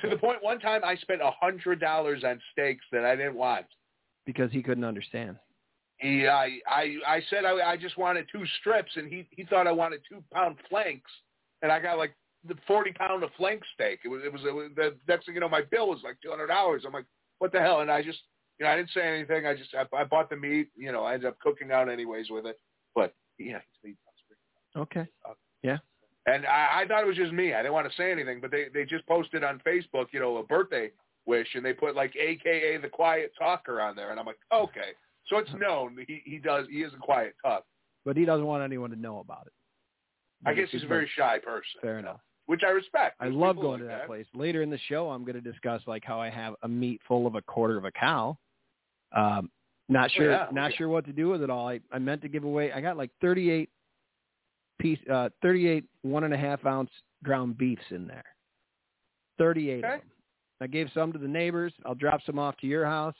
To 0.00 0.08
the 0.10 0.16
point, 0.18 0.42
one 0.42 0.60
time 0.60 0.82
I 0.84 0.96
spent 0.96 1.22
a 1.22 1.30
hundred 1.40 1.80
dollars 1.80 2.24
on 2.24 2.38
steaks 2.52 2.84
that 2.92 3.06
I 3.06 3.16
didn't 3.16 3.36
want. 3.36 3.64
because 4.26 4.52
he 4.52 4.62
couldn't 4.62 4.84
understand. 4.84 5.36
He, 5.98 6.26
I, 6.26 6.58
I, 6.68 6.96
I 7.06 7.22
said 7.30 7.44
I, 7.44 7.72
I 7.72 7.76
just 7.76 7.96
wanted 7.96 8.26
two 8.30 8.44
strips, 8.60 8.92
and 8.96 9.08
he, 9.08 9.26
he 9.30 9.44
thought 9.44 9.66
I 9.66 9.72
wanted 9.72 10.00
two 10.08 10.22
pound 10.32 10.56
flanks, 10.68 11.10
and 11.62 11.70
I 11.70 11.80
got 11.80 11.98
like 11.98 12.14
the 12.46 12.56
forty 12.66 12.92
pound 12.92 13.22
of 13.22 13.30
flank 13.36 13.62
steak. 13.74 14.00
It 14.04 14.08
was, 14.08 14.22
it 14.24 14.32
was, 14.32 14.42
it 14.44 14.54
was 14.54 14.70
the 14.76 14.94
next 15.08 15.26
thing 15.26 15.34
you 15.34 15.40
know, 15.40 15.48
my 15.48 15.62
bill 15.62 15.88
was 15.88 16.00
like 16.04 16.16
two 16.22 16.30
hundred 16.30 16.48
dollars. 16.48 16.82
I'm 16.86 16.92
like, 16.92 17.06
what 17.38 17.52
the 17.52 17.60
hell? 17.60 17.80
And 17.80 17.90
I 17.90 18.02
just, 18.02 18.18
you 18.58 18.66
know, 18.66 18.72
I 18.72 18.76
didn't 18.76 18.90
say 18.90 19.06
anything. 19.06 19.46
I 19.46 19.54
just, 19.54 19.70
I, 19.74 19.84
I 19.96 20.04
bought 20.04 20.30
the 20.30 20.36
meat. 20.36 20.68
You 20.76 20.92
know, 20.92 21.04
I 21.04 21.14
ended 21.14 21.28
up 21.28 21.38
cooking 21.40 21.70
out 21.70 21.88
anyways 21.88 22.28
with 22.30 22.46
it. 22.46 22.58
But 22.94 23.14
yeah, 23.38 23.60
he 23.82 23.90
talks 23.90 24.22
very 24.74 24.84
Okay. 24.84 25.08
Uh, 25.28 25.34
and 26.26 26.46
I, 26.46 26.82
I 26.82 26.86
thought 26.86 27.02
it 27.02 27.06
was 27.06 27.16
just 27.16 27.32
me. 27.32 27.54
I 27.54 27.58
didn't 27.58 27.74
want 27.74 27.88
to 27.88 27.96
say 27.96 28.10
anything, 28.10 28.40
but 28.40 28.50
they 28.50 28.66
they 28.72 28.84
just 28.84 29.06
posted 29.06 29.44
on 29.44 29.60
Facebook, 29.66 30.06
you 30.12 30.20
know, 30.20 30.38
a 30.38 30.42
birthday 30.42 30.90
wish, 31.26 31.48
and 31.54 31.64
they 31.64 31.72
put 31.72 31.94
like 31.94 32.14
AKA 32.16 32.78
the 32.78 32.88
quiet 32.88 33.32
talker 33.38 33.80
on 33.80 33.96
there, 33.96 34.10
and 34.10 34.18
I'm 34.18 34.26
like, 34.26 34.38
okay, 34.52 34.92
so 35.28 35.38
it's 35.38 35.50
known 35.58 35.96
he 36.06 36.22
he 36.24 36.38
does 36.38 36.66
he 36.70 36.82
is 36.82 36.92
a 36.94 36.98
quiet 36.98 37.34
tough. 37.44 37.62
But 38.04 38.16
he 38.16 38.24
doesn't 38.24 38.46
want 38.46 38.62
anyone 38.62 38.90
to 38.90 38.96
know 38.96 39.20
about 39.20 39.46
it. 39.46 39.52
I 40.46 40.52
guess 40.52 40.68
he's 40.70 40.82
a 40.82 40.86
very 40.86 41.08
shy 41.16 41.38
person. 41.38 41.80
Fair 41.80 41.98
enough. 41.98 42.20
Which 42.46 42.60
I 42.66 42.70
respect. 42.70 43.16
I 43.20 43.28
love 43.28 43.56
going 43.56 43.80
to 43.80 43.86
like 43.86 43.98
that 44.00 44.06
place. 44.06 44.26
Later 44.34 44.60
in 44.60 44.68
the 44.68 44.78
show, 44.88 45.08
I'm 45.08 45.24
going 45.24 45.36
to 45.36 45.40
discuss 45.40 45.80
like 45.86 46.04
how 46.04 46.20
I 46.20 46.28
have 46.28 46.54
a 46.62 46.68
meat 46.68 47.00
full 47.08 47.26
of 47.26 47.34
a 47.34 47.40
quarter 47.42 47.78
of 47.78 47.86
a 47.86 47.90
cow. 47.92 48.36
Um, 49.16 49.50
not 49.88 50.10
Oh, 50.10 50.14
sure, 50.16 50.30
yeah. 50.30 50.46
not 50.52 50.74
sure 50.74 50.88
what 50.90 51.06
to 51.06 51.12
do 51.12 51.28
with 51.28 51.42
it 51.42 51.48
all. 51.48 51.68
I, 51.68 51.80
I 51.90 51.98
meant 51.98 52.20
to 52.22 52.28
give 52.28 52.44
away. 52.44 52.70
I 52.72 52.82
got 52.82 52.98
like 52.98 53.10
38 53.22 53.70
piece, 54.78 54.98
uh, 55.10 55.30
38 55.40 55.84
one 56.02 56.24
and 56.24 56.34
a 56.34 56.36
half 56.36 56.66
ounce 56.66 56.90
ground 57.22 57.56
beefs 57.56 57.82
in 57.90 58.06
there. 58.06 58.24
38 59.38 59.82
Okay. 59.84 60.02
I 60.60 60.66
gave 60.66 60.88
some 60.94 61.12
to 61.12 61.18
the 61.18 61.28
neighbors. 61.28 61.72
I'll 61.86 61.94
drop 61.94 62.20
some 62.26 62.38
off 62.38 62.56
to 62.58 62.66
your 62.66 62.84
house. 62.84 63.16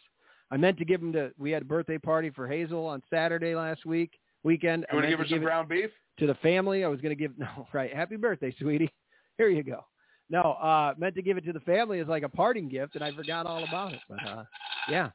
I 0.51 0.57
meant 0.57 0.79
to 0.79 0.85
give 0.85 1.01
them 1.01 1.13
to. 1.15 1.33
We 1.39 1.51
had 1.51 1.63
a 1.63 1.65
birthday 1.65 1.99
party 1.99 2.31
for 2.31 2.47
Hazel 2.47 2.87
on 2.87 3.03
Saturday 3.11 3.55
last 3.55 3.85
week 3.87 4.13
weekend. 4.43 4.85
You 4.93 4.97
want 4.99 5.05
to 5.07 5.11
give 5.11 5.19
her 5.19 5.25
to 5.25 5.31
some 5.31 5.39
it- 5.41 5.45
ground 5.45 5.69
beef? 5.69 5.91
to 6.17 6.29
the 6.29 6.35
family. 6.37 6.85
I 6.85 6.89
was 6.89 7.01
going 7.01 7.11
to 7.17 7.21
give 7.21 7.33
no 7.39 7.67
right. 7.73 7.93
Happy 7.93 8.17
birthday, 8.17 8.55
sweetie. 8.61 8.93
Here 9.37 9.49
you 9.49 9.65
go. 9.65 9.85
No, 10.31 10.41
uh, 10.41 10.95
meant 10.97 11.17
to 11.17 11.23
give 11.23 11.37
it 11.37 11.45
to 11.47 11.53
the 11.53 11.61
family 11.61 11.99
as 12.01 12.07
like 12.07 12.23
a 12.23 12.29
parting 12.29 12.69
gift, 12.69 12.95
and 12.95 13.03
I 13.05 13.11
forgot 13.13 13.47
all 13.47 13.65
about 13.65 13.93
it. 13.93 14.01
But 14.09 14.25
uh, 14.27 14.45
yeah, 14.89 15.11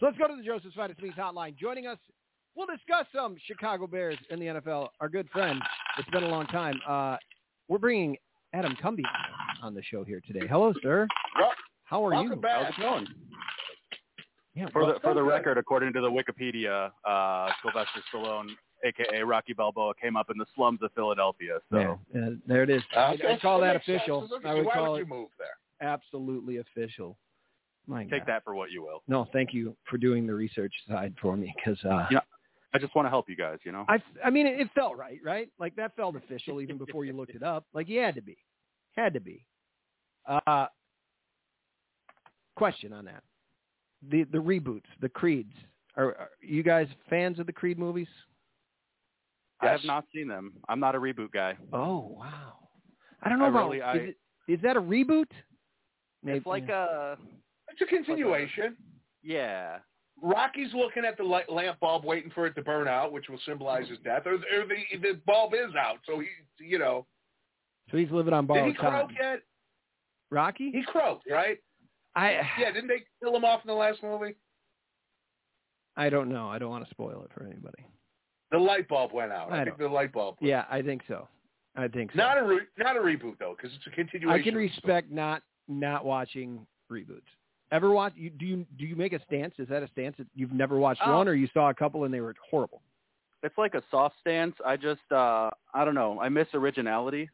so 0.00 0.06
let's 0.06 0.16
go 0.18 0.26
to 0.26 0.34
the 0.34 0.42
Joseph's 0.42 0.74
Finest 0.74 1.00
Meats 1.02 1.16
Hotline. 1.18 1.56
Joining 1.56 1.86
us, 1.86 1.98
we'll 2.56 2.66
discuss 2.66 3.06
some 3.14 3.36
Chicago 3.46 3.86
Bears 3.86 4.16
in 4.30 4.40
the 4.40 4.46
NFL. 4.46 4.88
Our 5.00 5.08
good 5.08 5.28
friend. 5.30 5.60
It's 5.98 6.08
been 6.10 6.24
a 6.24 6.28
long 6.28 6.46
time. 6.46 6.80
Uh, 6.88 7.16
we're 7.68 7.78
bringing 7.78 8.16
Adam 8.54 8.74
Cumbee 8.82 9.02
on 9.62 9.74
the 9.74 9.82
show 9.82 10.02
here 10.02 10.20
today. 10.26 10.46
Hello, 10.48 10.72
sir. 10.82 11.06
Well, 11.38 11.52
How 11.84 12.04
are 12.06 12.10
welcome 12.12 12.30
you? 12.32 12.36
back. 12.36 12.64
How's 12.64 12.74
it 12.78 12.80
going? 12.80 13.06
Yeah, 14.58 14.68
For 14.72 14.82
well, 14.82 14.94
the 14.94 15.00
for 15.00 15.14
the 15.14 15.20
good. 15.22 15.28
record, 15.28 15.56
according 15.58 15.92
to 15.92 16.00
the 16.00 16.10
Wikipedia, 16.10 16.90
uh, 17.04 17.50
Sylvester 17.62 18.00
Stallone, 18.12 18.48
aka 18.84 19.22
Rocky 19.22 19.52
Balboa, 19.52 19.92
came 20.02 20.16
up 20.16 20.30
in 20.30 20.38
the 20.38 20.46
slums 20.56 20.80
of 20.82 20.90
Philadelphia. 20.94 21.58
So 21.70 22.00
there, 22.12 22.24
uh, 22.24 22.30
there 22.46 22.62
it 22.64 22.70
is. 22.70 22.82
I, 22.96 23.14
Okay, 23.14 23.34
I 23.34 23.38
call 23.38 23.60
that 23.60 23.74
makes 23.74 23.86
sense. 23.86 23.98
official. 23.98 24.26
Look 24.28 24.44
I 24.44 24.54
would 24.54 24.66
Why 24.66 24.74
call 24.74 24.92
would 24.92 25.02
it 25.02 25.04
you 25.06 25.14
move 25.14 25.28
there? 25.38 25.56
absolutely 25.88 26.56
official. 26.56 27.16
My 27.86 28.02
take 28.02 28.22
God. 28.22 28.24
that 28.26 28.44
for 28.44 28.54
what 28.56 28.72
you 28.72 28.82
will. 28.82 29.02
No, 29.06 29.28
thank 29.32 29.54
you 29.54 29.76
for 29.88 29.96
doing 29.96 30.26
the 30.26 30.34
research 30.34 30.72
side 30.90 31.14
for 31.22 31.36
me 31.36 31.54
because 31.56 31.78
uh, 31.84 32.06
Yeah. 32.10 32.20
I 32.74 32.78
just 32.78 32.94
want 32.96 33.06
to 33.06 33.10
help 33.10 33.28
you 33.28 33.36
guys. 33.36 33.58
You 33.64 33.70
know. 33.72 33.84
I, 33.88 34.02
I 34.24 34.28
mean, 34.30 34.46
it, 34.48 34.60
it 34.60 34.68
felt 34.74 34.96
right, 34.98 35.20
right? 35.24 35.48
Like 35.60 35.76
that 35.76 35.94
felt 35.96 36.16
official 36.16 36.60
even 36.60 36.76
before 36.78 37.04
you 37.04 37.12
looked 37.12 37.34
it 37.34 37.42
up. 37.44 37.64
Like 37.72 37.88
you 37.88 38.00
had 38.00 38.14
to 38.16 38.22
be, 38.22 38.36
had 38.96 39.14
to 39.14 39.20
be. 39.20 39.44
Uh, 40.26 40.66
question 42.56 42.92
on 42.92 43.04
that: 43.06 43.22
the 44.10 44.24
the 44.24 44.38
reboots, 44.38 44.82
the 45.00 45.08
Creeds. 45.08 45.52
Are, 45.96 46.14
are 46.14 46.30
you 46.40 46.62
guys 46.62 46.86
fans 47.10 47.38
of 47.38 47.46
the 47.46 47.52
Creed 47.52 47.78
movies? 47.78 48.08
I 49.60 49.66
have 49.68 49.80
not 49.84 50.04
seen 50.14 50.28
them. 50.28 50.52
I'm 50.68 50.78
not 50.80 50.94
a 50.94 50.98
reboot 51.00 51.32
guy. 51.32 51.56
Oh 51.72 52.14
wow! 52.18 52.54
I 53.22 53.28
don't 53.28 53.38
know 53.38 53.46
I 53.46 53.48
about. 53.48 53.64
really- 53.70 53.82
I- 53.82 53.94
is, 53.96 54.08
it, 54.48 54.52
is 54.52 54.60
that 54.62 54.76
a 54.76 54.80
reboot? 54.80 55.26
It's 56.24 56.46
like 56.46 56.68
a 56.68 57.16
It's 57.70 57.80
a 57.80 57.86
continuation. 57.86 58.76
yeah. 59.22 59.78
Rocky's 60.20 60.74
looking 60.74 61.04
at 61.04 61.16
the 61.16 61.22
light, 61.22 61.48
lamp 61.48 61.78
bulb, 61.78 62.04
waiting 62.04 62.32
for 62.34 62.44
it 62.46 62.54
to 62.56 62.62
burn 62.62 62.88
out, 62.88 63.12
which 63.12 63.28
will 63.28 63.38
symbolize 63.46 63.88
his 63.88 63.98
death. 64.02 64.22
Or, 64.26 64.34
or 64.34 64.66
the 64.66 64.98
the 65.00 65.20
bulb 65.26 65.54
is 65.54 65.74
out, 65.78 65.98
so 66.06 66.18
he, 66.18 66.26
you 66.64 66.76
know, 66.78 67.06
so 67.90 67.96
he's 67.96 68.10
living 68.10 68.32
on 68.34 68.44
borrowed 68.46 68.62
time. 68.62 68.68
did 68.72 68.76
he 68.76 68.82
borrowed 68.82 69.06
croak 69.06 69.18
time. 69.20 69.32
yet? 69.34 69.40
Rocky? 70.30 70.70
He 70.72 70.82
croaked, 70.82 71.30
right? 71.30 71.58
I 72.18 72.40
Yeah, 72.58 72.72
didn't 72.72 72.88
they 72.88 73.04
kill 73.22 73.34
him 73.36 73.44
off 73.44 73.60
in 73.64 73.68
the 73.68 73.74
last 73.74 74.02
movie? 74.02 74.34
I 75.96 76.08
don't 76.10 76.28
know. 76.28 76.48
I 76.48 76.58
don't 76.58 76.70
want 76.70 76.84
to 76.84 76.90
spoil 76.90 77.22
it 77.24 77.30
for 77.34 77.44
anybody. 77.44 77.84
The 78.50 78.58
light 78.58 78.88
bulb 78.88 79.12
went 79.12 79.32
out. 79.32 79.52
I 79.52 79.62
I, 79.62 79.64
think 79.64 79.78
the 79.78 79.88
light 79.88 80.12
bulb. 80.12 80.36
Yeah, 80.40 80.64
I 80.70 80.80
think 80.80 81.02
so. 81.08 81.28
I 81.76 81.88
think 81.88 82.12
so. 82.12 82.16
Not 82.18 82.38
a 82.38 82.44
re- 82.44 82.66
not 82.78 82.96
a 82.96 83.00
reboot 83.00 83.38
though, 83.38 83.54
because 83.56 83.74
it's 83.76 83.86
a 83.86 83.90
continuation. 83.90 84.40
I 84.40 84.42
can 84.42 84.54
of 84.54 84.60
the 84.60 84.66
respect 84.66 85.10
not 85.10 85.42
not 85.68 86.04
watching 86.04 86.66
reboots. 86.90 87.20
Ever 87.70 87.90
watch? 87.90 88.14
You, 88.16 88.30
do 88.30 88.46
you 88.46 88.66
do 88.78 88.86
you 88.86 88.96
make 88.96 89.12
a 89.12 89.22
stance? 89.24 89.54
Is 89.58 89.68
that 89.68 89.82
a 89.82 89.88
stance 89.88 90.16
that 90.18 90.26
you've 90.34 90.52
never 90.52 90.78
watched 90.78 91.02
Oh. 91.04 91.16
one, 91.18 91.28
or 91.28 91.34
you 91.34 91.48
saw 91.52 91.68
a 91.68 91.74
couple 91.74 92.04
and 92.04 92.14
they 92.14 92.20
were 92.20 92.34
horrible? 92.50 92.82
It's 93.42 93.56
like 93.58 93.74
a 93.74 93.82
soft 93.90 94.16
stance. 94.20 94.54
I 94.64 94.76
just 94.76 95.00
uh 95.12 95.50
I 95.74 95.84
don't 95.84 95.94
know. 95.94 96.18
I 96.20 96.28
miss 96.28 96.48
originality. 96.54 97.28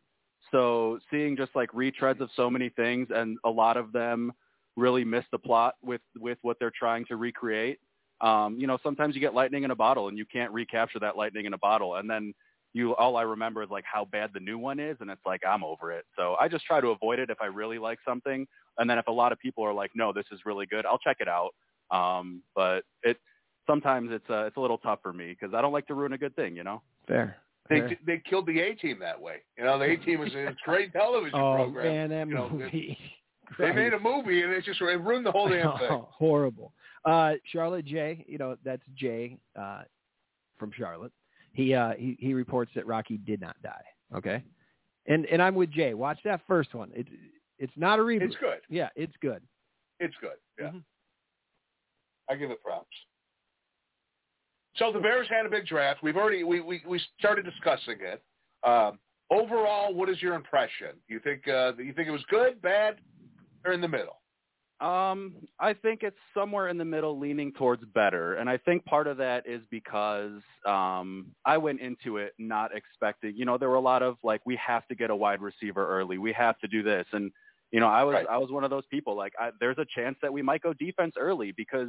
So 0.51 0.99
seeing 1.11 1.37
just 1.37 1.55
like 1.55 1.71
retreads 1.73 2.21
of 2.21 2.29
so 2.37 2.51
many 2.51 2.69
things 2.71 3.09
and 3.15 3.39
a 3.45 3.51
lot 3.51 3.77
of 3.77 3.93
them 3.93 4.33
really 4.77 5.05
miss 5.05 5.25
the 5.33 5.39
plot 5.39 5.75
with 5.83 6.01
with 6.19 6.39
what 6.43 6.57
they're 6.59 6.73
trying 6.77 7.05
to 7.07 7.17
recreate. 7.17 7.79
Um, 8.21 8.57
you 8.59 8.67
know, 8.67 8.79
sometimes 8.83 9.15
you 9.15 9.21
get 9.21 9.35
lightning 9.35 9.65
in 9.65 9.71
a 9.71 9.77
bottle 9.77 10.09
and 10.09 10.17
you 10.17 10.25
can't 10.25 10.53
recapture 10.53 10.99
that 11.01 11.17
lightning 11.17 11.47
in 11.47 11.53
a 11.53 11.59
bottle 11.59 11.97
and 11.97 12.09
then 12.09 12.33
you 12.73 12.95
all 12.97 13.17
I 13.17 13.23
remember 13.23 13.63
is 13.63 13.71
like 13.71 13.85
how 13.91 14.05
bad 14.05 14.31
the 14.35 14.41
new 14.41 14.59
one 14.59 14.81
is 14.81 14.97
and 15.01 15.11
it's 15.11 15.25
like 15.25 15.41
I'm 15.49 15.63
over 15.65 15.93
it. 15.93 16.05
So 16.17 16.37
I 16.41 16.49
just 16.49 16.65
try 16.65 16.81
to 16.81 16.89
avoid 16.89 17.19
it 17.19 17.31
if 17.31 17.39
I 17.41 17.47
really 17.47 17.79
like 17.79 17.99
something. 18.07 18.47
And 18.79 18.91
then 18.91 18.99
if 18.99 19.07
a 19.07 19.13
lot 19.13 19.31
of 19.33 19.39
people 19.39 19.65
are 19.65 19.73
like, 19.73 19.93
"No, 19.95 20.13
this 20.13 20.25
is 20.33 20.41
really 20.45 20.67
good." 20.67 20.85
I'll 20.85 20.99
check 20.99 21.19
it 21.21 21.29
out. 21.29 21.51
Um, 21.91 22.43
but 22.57 22.83
it 23.05 23.19
sometimes 23.67 24.11
it's 24.13 24.29
uh, 24.29 24.45
it's 24.47 24.57
a 24.57 24.61
little 24.61 24.79
tough 24.79 24.99
for 25.03 25.13
me 25.13 25.37
because 25.39 25.55
I 25.55 25.61
don't 25.61 25.73
like 25.73 25.87
to 25.87 25.95
ruin 25.95 26.13
a 26.13 26.19
good 26.19 26.35
thing, 26.35 26.57
you 26.57 26.65
know. 26.65 26.83
Fair. 27.07 27.37
They 27.71 27.81
fair. 27.81 27.99
they 28.07 28.23
killed 28.29 28.47
the 28.47 28.61
A 28.61 28.75
team 28.75 28.99
that 29.01 29.21
way. 29.21 29.37
You 29.57 29.65
know, 29.65 29.79
the 29.79 29.85
A 29.85 29.97
team 29.97 30.21
was 30.21 30.35
a 30.35 30.55
great 30.65 30.93
television 30.93 31.39
oh 31.39 31.55
program. 31.55 31.87
man, 31.87 32.11
that 32.11 32.29
You 32.29 32.35
know, 32.35 32.49
movie. 32.51 32.99
They 33.59 33.73
made 33.73 33.93
a 33.95 33.99
movie 34.01 34.43
and 34.43 34.53
it 34.53 34.65
just 34.65 34.81
it 34.81 34.85
ruined 35.01 35.27
the 35.27 35.33
whole 35.33 35.49
damn 35.49 35.73
thing. 35.79 35.89
Oh, 35.91 36.09
horrible. 36.13 36.73
Uh, 37.05 37.35
Charlotte 37.53 37.85
J. 37.85 38.25
You 38.29 38.39
know 38.39 38.57
that's 38.65 38.83
Jay 38.97 39.39
uh, 39.59 39.83
from 40.59 40.71
Charlotte. 40.77 41.13
He 41.53 41.75
uh, 41.75 41.93
he 41.99 42.17
he 42.19 42.35
reports 42.35 42.71
that 42.75 42.87
Rocky 42.87 43.19
did 43.19 43.41
not 43.41 43.57
die. 43.63 43.85
Okay, 44.17 44.43
and 45.07 45.27
and 45.27 45.41
I'm 45.43 45.55
with 45.55 45.71
Jay. 45.71 45.95
Watch 45.95 46.19
that 46.25 46.41
first 46.47 46.75
one. 46.75 46.91
It's 46.95 47.09
it's 47.59 47.73
not 47.77 47.99
a 47.99 48.03
reboot. 48.03 48.23
It's 48.23 48.37
good. 48.37 48.61
Yeah, 48.69 48.89
it's 48.97 49.15
good. 49.21 49.43
It's 50.01 50.15
good. 50.21 50.37
Yeah, 50.59 50.71
Mhm. 50.71 50.83
I 52.31 52.35
give 52.37 52.51
it 52.51 52.63
props. 52.63 52.89
So 54.77 54.91
the 54.93 54.99
Bears 54.99 55.29
had 55.29 55.47
a 55.47 55.49
big 55.49 55.67
draft. 55.67 56.03
We've 56.03 56.17
already 56.17 56.43
we 56.43 56.61
we, 56.61 56.83
we 56.87 57.01
started 57.19 57.45
discussing 57.45 57.99
it. 58.01 58.23
Um, 58.69 58.99
overall, 59.31 59.95
what 59.95 60.09
is 60.09 60.21
your 60.21 60.35
impression? 60.35 60.97
You 61.07 61.21
think 61.21 61.47
uh, 61.47 61.73
you 61.77 61.93
think 61.93 62.09
it 62.09 62.13
was 62.13 62.25
good, 62.29 62.61
bad, 62.61 62.97
or 63.65 63.73
in 63.73 63.81
the 63.81 63.89
middle? 63.89 64.21
Um, 64.81 65.37
I 65.61 65.73
think 65.73 66.03
it's 66.03 66.19
somewhere 66.37 66.69
in 66.69 66.77
the 66.77 66.85
middle, 66.85 67.19
leaning 67.19 67.53
towards 67.53 67.85
better, 67.95 68.35
and 68.35 68.51
I 68.51 68.59
think 68.59 68.85
part 68.85 69.07
of 69.07 69.17
that 69.19 69.47
is 69.47 69.63
because 69.71 70.43
um, 70.67 71.29
I 71.47 71.59
went 71.59 71.81
into 71.81 72.17
it 72.17 72.33
not 72.39 72.77
expecting. 72.77 73.37
You 73.37 73.45
know, 73.45 73.57
there 73.57 73.69
were 73.69 73.77
a 73.77 73.81
lot 73.81 74.03
of 74.03 74.17
like, 74.25 74.41
we 74.45 74.57
have 74.57 74.87
to 74.89 74.97
get 74.97 75.11
a 75.11 75.17
wide 75.17 75.41
receiver 75.41 75.87
early, 75.87 76.19
we 76.19 76.33
have 76.33 76.59
to 76.59 76.69
do 76.69 76.83
this, 76.83 77.07
and 77.13 77.31
you 77.71 77.81
know, 77.81 77.89
I 77.89 78.03
was 78.03 78.15
Right. 78.15 78.27
I 78.29 78.37
was 78.37 78.51
one 78.51 78.63
of 78.63 78.71
those 78.71 78.85
people. 78.91 79.17
Like, 79.17 79.33
I, 79.39 79.51
there's 79.61 79.79
a 79.79 79.87
chance 79.95 80.17
that 80.23 80.33
we 80.33 80.43
might 80.43 80.61
go 80.61 80.73
defense 80.75 81.15
early 81.17 81.53
because, 81.57 81.89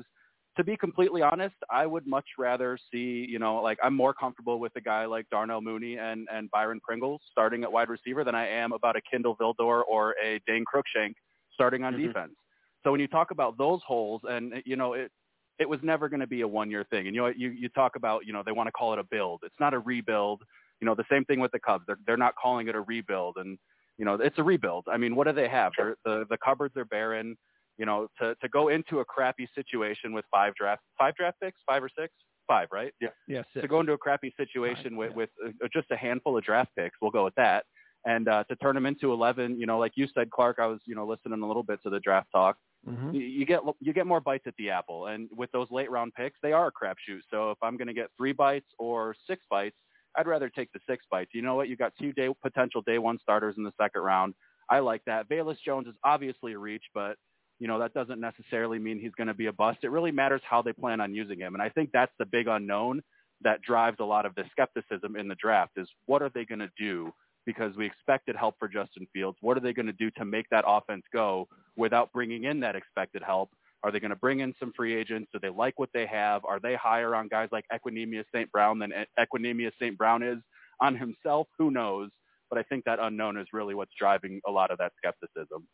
to 0.57 0.63
be 0.63 0.77
completely 0.77 1.21
honest, 1.21 1.55
I 1.69 1.85
would 1.85 2.07
much 2.07 2.25
rather 2.37 2.77
see. 2.91 3.25
You 3.27 3.39
know, 3.39 3.57
like 3.57 3.79
I'm 3.83 3.95
more 3.95 4.13
comfortable 4.13 4.59
with 4.59 4.71
a 4.77 4.81
guy 4.81 5.05
like 5.05 5.27
Darnell 5.31 5.61
Mooney 5.61 5.97
and 5.97 6.27
and 6.31 6.49
Byron 6.51 6.79
Pringles 6.83 7.21
starting 7.31 7.63
at 7.63 7.71
wide 7.71 7.89
receiver 7.89 8.23
than 8.23 8.35
I 8.35 8.47
am 8.47 8.71
about 8.73 8.95
a 8.95 9.01
Kindle 9.01 9.35
Vildor 9.35 9.81
or 9.89 10.15
a 10.23 10.39
Dane 10.47 10.65
Cruikshank 10.71 11.13
starting 11.55 11.83
on 11.83 11.95
Mhm. 11.95 12.07
defense. 12.07 12.35
So 12.83 12.91
when 12.91 12.99
you 13.01 13.07
talk 13.07 13.31
about 13.31 13.57
those 13.57 13.81
holes, 13.83 14.21
and 14.25 14.61
you 14.65 14.75
know, 14.75 14.93
it 14.93 15.11
it 15.57 15.67
was 15.67 15.81
never 15.81 16.09
going 16.09 16.19
to 16.19 16.27
be 16.27 16.41
a 16.41 16.47
one 16.47 16.69
year 16.69 16.83
thing. 16.83 17.07
And 17.07 17.15
you 17.15 17.21
know, 17.23 17.27
you 17.27 17.49
you 17.49 17.69
talk 17.69 17.95
about 17.95 18.25
you 18.27 18.33
know 18.33 18.43
they 18.43 18.51
want 18.51 18.67
to 18.67 18.71
call 18.71 18.93
it 18.93 18.99
a 18.99 19.03
build. 19.03 19.41
It's 19.43 19.59
not 19.59 19.73
a 19.73 19.79
rebuild. 19.79 20.43
You 20.81 20.85
know, 20.85 20.93
the 20.93 21.05
same 21.09 21.25
thing 21.25 21.39
with 21.39 21.51
the 21.51 21.59
Cubs. 21.59 21.85
They're 21.87 21.97
they're 22.05 22.17
not 22.17 22.35
calling 22.35 22.67
it 22.67 22.75
a 22.75 22.81
rebuild, 22.81 23.37
and 23.37 23.57
you 23.97 24.05
know, 24.05 24.15
it's 24.15 24.37
a 24.37 24.43
rebuild. 24.43 24.85
I 24.91 24.97
mean, 24.97 25.15
what 25.15 25.25
do 25.25 25.33
they 25.33 25.47
have? 25.47 25.71
They're, 25.77 25.95
the 26.05 26.25
the 26.29 26.37
cupboards 26.37 26.75
are 26.77 26.85
barren. 26.85 27.37
You 27.77 27.85
know, 27.85 28.07
to 28.19 28.35
to 28.41 28.47
go 28.49 28.67
into 28.69 28.99
a 28.99 29.05
crappy 29.05 29.49
situation 29.55 30.13
with 30.13 30.25
five 30.31 30.53
draft 30.55 30.83
five 30.97 31.15
draft 31.15 31.39
picks, 31.41 31.59
five 31.65 31.83
or 31.83 31.89
six, 31.97 32.13
five, 32.47 32.67
right? 32.71 32.93
Yeah. 33.01 33.09
Yes. 33.27 33.45
to 33.53 33.67
go 33.67 33.79
into 33.79 33.93
a 33.93 33.97
crappy 33.97 34.33
situation 34.37 34.91
Fine, 34.91 34.95
with, 34.97 35.09
yeah. 35.11 35.15
with 35.15 35.29
uh, 35.63 35.67
just 35.73 35.89
a 35.91 35.97
handful 35.97 36.37
of 36.37 36.43
draft 36.43 36.71
picks, 36.77 36.95
we'll 37.01 37.11
go 37.11 37.23
with 37.25 37.35
that, 37.35 37.65
and 38.05 38.27
uh, 38.27 38.43
to 38.45 38.55
turn 38.57 38.75
them 38.75 38.85
into 38.85 39.11
11, 39.11 39.59
you 39.59 39.65
know, 39.65 39.79
like 39.79 39.93
you 39.95 40.07
said, 40.13 40.29
Clark, 40.29 40.57
I 40.59 40.67
was, 40.67 40.79
you 40.85 40.95
know, 40.95 41.05
listening 41.05 41.41
a 41.41 41.47
little 41.47 41.63
bit 41.63 41.81
to 41.83 41.89
the 41.89 41.99
draft 41.99 42.29
talk. 42.31 42.57
hmm 42.85 43.13
You, 43.13 43.21
you 43.21 43.45
get 43.45 43.61
you 43.79 43.93
get 43.93 44.05
more 44.05 44.21
bites 44.21 44.45
at 44.47 44.55
the 44.57 44.69
apple, 44.69 45.07
and 45.07 45.29
with 45.35 45.51
those 45.51 45.67
late 45.71 45.89
round 45.89 46.13
picks, 46.13 46.39
they 46.41 46.51
are 46.51 46.67
a 46.67 46.71
crapshoot. 46.71 47.21
So 47.31 47.51
if 47.51 47.57
I'm 47.61 47.77
going 47.77 47.87
to 47.87 47.93
get 47.93 48.09
three 48.17 48.31
bites 48.31 48.67
or 48.77 49.15
six 49.27 49.43
bites, 49.49 49.75
I'd 50.15 50.27
rather 50.27 50.49
take 50.49 50.71
the 50.71 50.79
six 50.87 51.03
bites. 51.09 51.31
You 51.33 51.41
know 51.41 51.55
what? 51.55 51.67
You 51.67 51.75
got 51.75 51.93
two 51.99 52.13
day 52.13 52.29
potential 52.41 52.81
day 52.81 52.99
one 52.99 53.17
starters 53.19 53.55
in 53.57 53.63
the 53.63 53.73
second 53.81 54.01
round. 54.01 54.35
I 54.69 54.79
like 54.79 55.01
that. 55.05 55.29
Velus 55.29 55.57
Jones 55.65 55.87
is 55.87 55.95
obviously 56.03 56.53
a 56.53 56.59
reach, 56.59 56.83
but 56.93 57.17
you 57.59 57.67
know 57.67 57.79
that 57.79 57.93
doesn't 57.93 58.19
necessarily 58.19 58.77
mean 58.77 58.99
he's 58.99 59.13
going 59.17 59.27
to 59.27 59.33
be 59.33 59.47
a 59.47 59.53
bust. 59.53 59.79
It 59.83 59.89
really 59.89 60.11
matters 60.11 60.41
how 60.47 60.61
they 60.61 60.73
plan 60.73 61.01
on 61.01 61.15
using 61.15 61.39
him, 61.39 61.55
and 61.55 61.63
I 61.63 61.69
think 61.69 61.89
that's 61.91 62.13
the 62.19 62.25
big 62.25 62.47
unknown 62.47 63.01
that 63.41 63.61
drives 63.61 63.97
a 63.99 64.03
lot 64.03 64.25
of 64.25 64.33
the 64.35 64.43
skepticism 64.51 65.15
in 65.15 65.27
the 65.27 65.35
draft 65.35 65.73
is 65.77 65.87
what 66.05 66.21
are 66.21 66.31
they 66.33 66.45
going 66.45 66.59
to 66.59 66.69
do 66.77 67.11
because 67.45 67.75
we 67.75 67.85
expected 67.85 68.35
help 68.35 68.55
for 68.59 68.67
Justin 68.67 69.07
Fields. 69.13 69.37
What 69.41 69.57
are 69.57 69.61
they 69.61 69.73
going 69.73 69.85
to 69.85 69.93
do 69.93 70.09
to 70.11 70.25
make 70.25 70.49
that 70.49 70.63
offense 70.67 71.03
go 71.13 71.47
without 71.75 72.11
bringing 72.11 72.45
in 72.45 72.59
that 72.61 72.75
expected 72.75 73.21
help? 73.23 73.51
Are 73.83 73.91
they 73.91 73.99
going 73.99 74.09
to 74.09 74.15
bring 74.15 74.39
in 74.39 74.53
some 74.59 74.73
free 74.75 74.95
agents? 74.95 75.29
Do 75.31 75.39
they 75.39 75.49
like 75.49 75.77
what 75.77 75.89
they 75.93 76.07
have? 76.07 76.43
Are 76.43 76.59
they 76.59 76.75
higher 76.75 77.13
on 77.13 77.27
guys 77.27 77.49
like 77.51 77.65
Equanimeous 77.71 78.25
St. 78.33 78.51
Brown 78.51 78.79
than 78.79 78.91
Equanimeous 79.19 79.73
St. 79.79 79.95
Brown 79.95 80.23
is 80.23 80.39
on 80.81 80.95
himself? 80.95 81.47
Who 81.59 81.69
knows? 81.69 82.09
But 82.49 82.57
I 82.57 82.63
think 82.63 82.83
that 82.85 82.99
unknown 82.99 83.37
is 83.37 83.47
really 83.53 83.75
what's 83.75 83.91
driving 83.97 84.41
a 84.47 84.51
lot 84.51 84.71
of 84.71 84.79
that 84.79 84.93
skepticism. 84.97 85.67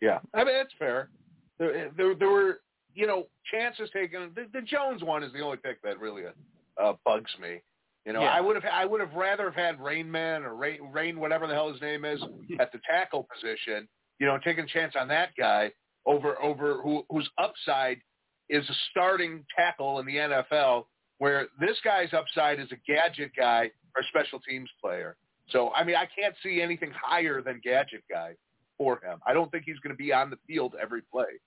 Yeah, 0.00 0.18
I 0.34 0.44
mean 0.44 0.54
that's 0.54 0.72
fair. 0.78 1.08
There, 1.58 1.90
there, 1.96 2.14
there 2.14 2.28
were 2.28 2.60
you 2.94 3.06
know 3.06 3.26
chances 3.50 3.88
taken. 3.92 4.30
The, 4.34 4.46
the 4.52 4.60
Jones 4.60 5.02
one 5.02 5.22
is 5.22 5.32
the 5.32 5.40
only 5.40 5.56
pick 5.56 5.80
that 5.82 5.98
really 5.98 6.24
uh, 6.82 6.92
bugs 7.04 7.30
me. 7.40 7.60
You 8.06 8.12
know, 8.12 8.20
Yeah. 8.22 8.32
I 8.32 8.40
would 8.40 8.56
have 8.56 8.64
I 8.70 8.84
would 8.84 9.00
have 9.00 9.14
rather 9.14 9.44
have 9.50 9.54
had 9.54 9.78
Rainman 9.78 10.44
or 10.44 10.54
Rain, 10.54 10.80
Rain 10.92 11.18
whatever 11.20 11.46
the 11.46 11.54
hell 11.54 11.72
his 11.72 11.80
name 11.80 12.04
is 12.04 12.22
at 12.60 12.70
the 12.72 12.78
tackle 12.88 13.26
position. 13.32 13.88
You 14.18 14.26
know, 14.26 14.38
taking 14.44 14.64
a 14.64 14.68
chance 14.68 14.94
on 14.98 15.08
that 15.08 15.30
guy 15.36 15.72
over 16.06 16.40
over 16.42 16.80
who 16.82 17.04
whose 17.10 17.28
upside 17.38 17.98
is 18.50 18.68
a 18.68 18.74
starting 18.90 19.44
tackle 19.56 20.00
in 20.00 20.06
the 20.06 20.16
NFL, 20.16 20.84
where 21.18 21.48
this 21.58 21.78
guy's 21.82 22.12
upside 22.12 22.60
is 22.60 22.70
a 22.72 22.76
gadget 22.86 23.32
guy 23.36 23.70
or 23.96 24.02
special 24.08 24.38
teams 24.40 24.68
player. 24.82 25.16
So 25.48 25.72
I 25.74 25.82
mean, 25.84 25.96
I 25.96 26.06
can't 26.06 26.34
see 26.42 26.60
anything 26.60 26.92
higher 26.94 27.40
than 27.40 27.60
gadget 27.64 28.04
guy 28.10 28.34
for 28.76 28.96
him. 29.02 29.18
I 29.26 29.32
don't 29.32 29.50
think 29.50 29.64
he's 29.64 29.78
going 29.78 29.94
to 29.94 29.96
be 29.96 30.12
on 30.12 30.30
the 30.30 30.38
field 30.46 30.74
every 30.80 31.02
play. 31.02 31.40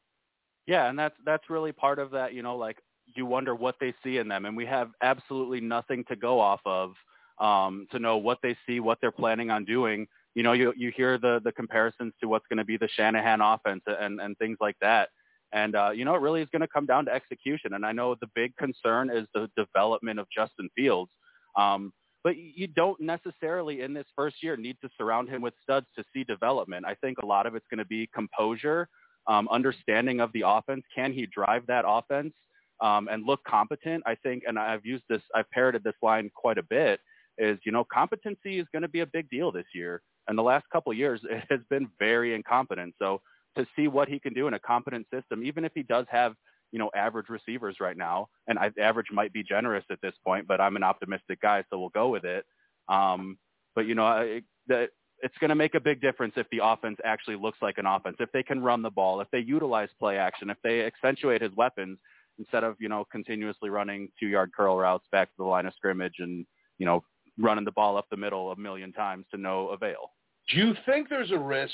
Yeah, 0.66 0.90
and 0.90 0.98
that's 0.98 1.16
that's 1.26 1.50
really 1.50 1.72
part 1.72 2.00
of 2.00 2.12
that. 2.12 2.34
You 2.34 2.42
know, 2.42 2.58
like 2.58 2.78
you 3.16 3.26
wonder 3.26 3.56
what 3.56 3.76
they 3.80 3.94
see 4.04 4.18
in 4.18 4.28
them, 4.28 4.46
and 4.46 4.56
we 4.56 4.66
have 4.66 4.92
absolutely 5.02 5.62
nothing 5.62 6.04
to 6.10 6.16
go 6.16 6.40
off 6.40 6.62
of 6.66 6.94
um, 7.40 7.88
to 7.92 8.00
know 8.00 8.18
what 8.18 8.40
they 8.42 8.56
see, 8.66 8.80
what 8.80 8.98
they're 9.02 9.12
planning 9.12 9.52
on 9.52 9.66
doing. 9.66 10.08
You 10.36 10.44
know, 10.44 10.54
you 10.54 10.74
you 10.76 10.92
hear 10.96 11.18
the 11.18 11.40
the 11.44 11.52
comparisons 11.52 12.14
to 12.22 12.28
what's 12.28 12.46
going 12.48 12.58
to 12.58 12.66
be 12.66 12.78
the 12.78 12.90
Shanahan 12.96 13.42
offense 13.42 13.84
and 13.88 14.20
and 14.20 14.38
things 14.38 14.58
like 14.60 14.76
that. 14.82 15.10
And 15.54 15.76
uh, 15.76 15.92
you 15.92 16.06
know, 16.06 16.16
it 16.16 16.22
really 16.22 16.42
is 16.42 16.50
going 16.52 16.62
to 16.62 16.68
come 16.68 16.86
down 16.86 17.06
to 17.06 17.14
execution. 17.14 17.74
And 17.74 17.86
I 17.86 17.92
know 17.92 18.16
the 18.20 18.30
big 18.36 18.56
concern 18.58 19.10
is 19.10 19.28
the 19.34 19.50
development 19.56 20.20
of 20.20 20.28
Justin 20.36 20.70
Fields. 20.76 21.12
Um, 21.56 21.94
but 22.24 22.36
you 22.36 22.68
don't 22.68 23.00
necessarily 23.00 23.82
in 23.82 23.94
this 23.94 24.06
first 24.16 24.44
year 24.44 24.58
need 24.58 24.78
to 24.82 24.90
surround 24.98 25.30
him 25.30 25.42
with 25.42 25.54
studs 25.64 25.86
to 25.96 26.04
see 26.14 26.26
development. 26.26 26.86
I 26.86 26.96
think 26.96 27.20
a 27.20 27.26
lot 27.26 27.46
of 27.46 27.56
it's 27.56 27.66
going 27.70 27.78
to 27.78 27.86
be 27.86 28.10
composure, 28.14 28.90
um, 29.28 29.48
understanding 29.50 30.20
of 30.20 30.34
the 30.34 30.44
offense. 30.46 30.84
Can 30.94 31.14
he 31.14 31.26
drive 31.28 31.66
that 31.68 31.86
offense 31.88 32.34
um, 32.82 33.08
and 33.10 33.26
look 33.26 33.44
competent? 33.46 34.04
I 34.06 34.16
think, 34.16 34.44
and 34.48 34.58
I've 34.58 34.86
used 34.86 35.04
this, 35.10 35.22
I've 35.36 35.50
parroted 35.52 35.84
this 35.84 35.96
line 36.02 36.30
quite 36.36 36.58
a 36.58 36.64
bit. 36.64 37.00
Is 37.38 37.60
you 37.66 37.72
know, 37.72 37.86
competency 37.92 38.60
is 38.60 38.68
going 38.72 38.82
to 38.82 38.88
be 38.88 39.02
a 39.02 39.06
big 39.06 39.30
deal 39.30 39.52
this 39.52 39.68
year. 39.74 40.02
And 40.28 40.38
the 40.38 40.44
last 40.44 40.66
couple 40.72 40.92
of 40.92 40.98
years, 40.98 41.22
it 41.30 41.44
has 41.50 41.60
been 41.70 41.90
very 42.00 42.34
incompetent. 42.34 42.96
So 43.00 43.22
to 43.58 43.66
see 43.76 43.88
what 43.88 44.08
he 44.08 44.20
can 44.20 44.34
do 44.34 44.48
in 44.48 44.54
a 44.54 44.60
competent 44.60 45.08
system, 45.14 45.44
even 45.44 45.66
if 45.66 45.72
he 45.76 45.84
does 45.84 46.06
have 46.10 46.34
you 46.72 46.80
know, 46.80 46.92
average 46.96 47.30
receivers 47.30 47.78
right 47.80 47.98
now, 47.98 48.28
and 48.48 48.60
I, 48.60 48.72
average 48.80 49.08
might 49.12 49.32
be 49.32 49.44
generous 49.44 49.86
at 49.90 50.00
this 50.02 50.14
point, 50.26 50.48
but 50.48 50.60
I'm 50.60 50.76
an 50.76 50.84
optimistic 50.84 51.42
guy, 51.42 51.64
so 51.70 51.80
we'll 51.80 51.90
go 51.90 52.10
with 52.10 52.26
it. 52.26 52.46
Um, 52.90 53.38
but 53.76 53.86
you 53.86 53.96
know, 53.96 54.06
I, 54.06 54.42
the, 54.68 54.88
it's 55.22 55.38
going 55.40 55.50
to 55.50 55.56
make 55.56 55.76
a 55.76 55.80
big 55.80 56.02
difference 56.02 56.34
if 56.36 56.48
the 56.52 56.60
offense 56.64 56.98
actually 57.04 57.38
looks 57.38 57.58
like 57.62 57.78
an 57.78 57.86
offense. 57.86 58.18
If 58.20 58.32
they 58.32 58.44
can 58.44 58.62
run 58.62 58.82
the 58.82 58.90
ball, 58.90 59.22
if 59.22 59.28
they 59.32 59.40
utilize 59.40 59.90
play 60.00 60.18
action, 60.18 60.50
if 60.50 60.58
they 60.64 60.86
accentuate 60.86 61.42
his 61.42 61.52
weapons 61.56 61.98
instead 62.40 62.64
of 62.64 62.76
you 62.80 62.90
know 62.90 63.06
continuously 63.12 63.70
running 63.70 64.10
two 64.20 64.28
yard 64.28 64.52
curl 64.56 64.78
routes 64.78 65.06
back 65.12 65.30
to 65.30 65.38
the 65.38 65.44
line 65.44 65.66
of 65.66 65.74
scrimmage 65.74 66.16
and 66.20 66.46
you 66.78 66.86
know 66.86 67.04
running 67.38 67.66
the 67.66 67.72
ball 67.72 67.98
up 67.98 68.08
the 68.10 68.18
middle 68.18 68.52
a 68.52 68.56
million 68.56 68.92
times 68.92 69.26
to 69.32 69.38
no 69.38 69.70
avail. 69.70 70.12
Do 70.50 70.58
you 70.58 70.74
think 70.86 71.10
there's 71.10 71.32
a 71.32 71.38
risk 71.38 71.74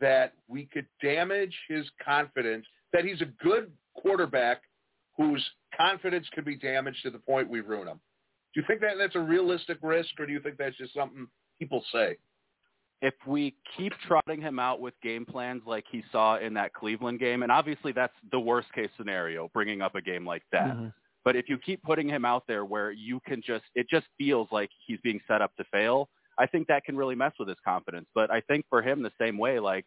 that 0.00 0.32
we 0.48 0.66
could 0.66 0.86
damage 1.02 1.54
his 1.68 1.84
confidence, 2.04 2.66
that 2.92 3.04
he's 3.04 3.20
a 3.20 3.44
good 3.44 3.70
quarterback 3.94 4.62
whose 5.16 5.44
confidence 5.76 6.26
could 6.34 6.44
be 6.44 6.56
damaged 6.56 7.02
to 7.02 7.10
the 7.10 7.18
point 7.18 7.48
we 7.48 7.60
ruin 7.60 7.88
him? 7.88 8.00
Do 8.54 8.60
you 8.60 8.66
think 8.66 8.80
that 8.80 8.94
that's 8.98 9.14
a 9.14 9.20
realistic 9.20 9.78
risk, 9.82 10.10
or 10.18 10.26
do 10.26 10.32
you 10.32 10.40
think 10.40 10.56
that's 10.56 10.76
just 10.76 10.94
something 10.94 11.28
people 11.58 11.84
say? 11.92 12.16
If 13.02 13.14
we 13.26 13.56
keep 13.76 13.92
trotting 14.06 14.40
him 14.40 14.58
out 14.58 14.80
with 14.80 14.94
game 15.02 15.24
plans 15.24 15.62
like 15.66 15.84
he 15.90 16.04
saw 16.12 16.38
in 16.38 16.54
that 16.54 16.74
Cleveland 16.74 17.18
game, 17.18 17.42
and 17.42 17.50
obviously 17.50 17.92
that's 17.92 18.14
the 18.30 18.40
worst 18.40 18.72
case 18.72 18.90
scenario, 18.96 19.48
bringing 19.54 19.80
up 19.80 19.94
a 19.94 20.02
game 20.02 20.26
like 20.26 20.42
that. 20.52 20.76
Mhm. 20.76 20.92
But 21.24 21.36
if 21.36 21.48
you 21.48 21.58
keep 21.58 21.82
putting 21.82 22.08
him 22.08 22.24
out 22.24 22.46
there 22.46 22.64
where 22.64 22.90
you 22.90 23.20
can 23.20 23.42
just, 23.42 23.64
it 23.74 23.88
just 23.88 24.06
feels 24.18 24.48
like 24.50 24.70
he's 24.86 25.00
being 25.00 25.20
set 25.26 25.42
up 25.42 25.54
to 25.56 25.64
fail, 25.64 26.08
I 26.38 26.46
think 26.46 26.68
that 26.68 26.84
can 26.84 26.96
really 26.96 27.14
mess 27.14 27.32
with 27.38 27.48
his 27.48 27.58
confidence. 27.64 28.08
But 28.14 28.30
I 28.30 28.40
think 28.40 28.66
for 28.68 28.82
him 28.82 29.02
the 29.02 29.12
same 29.18 29.36
way, 29.38 29.58
like 29.58 29.86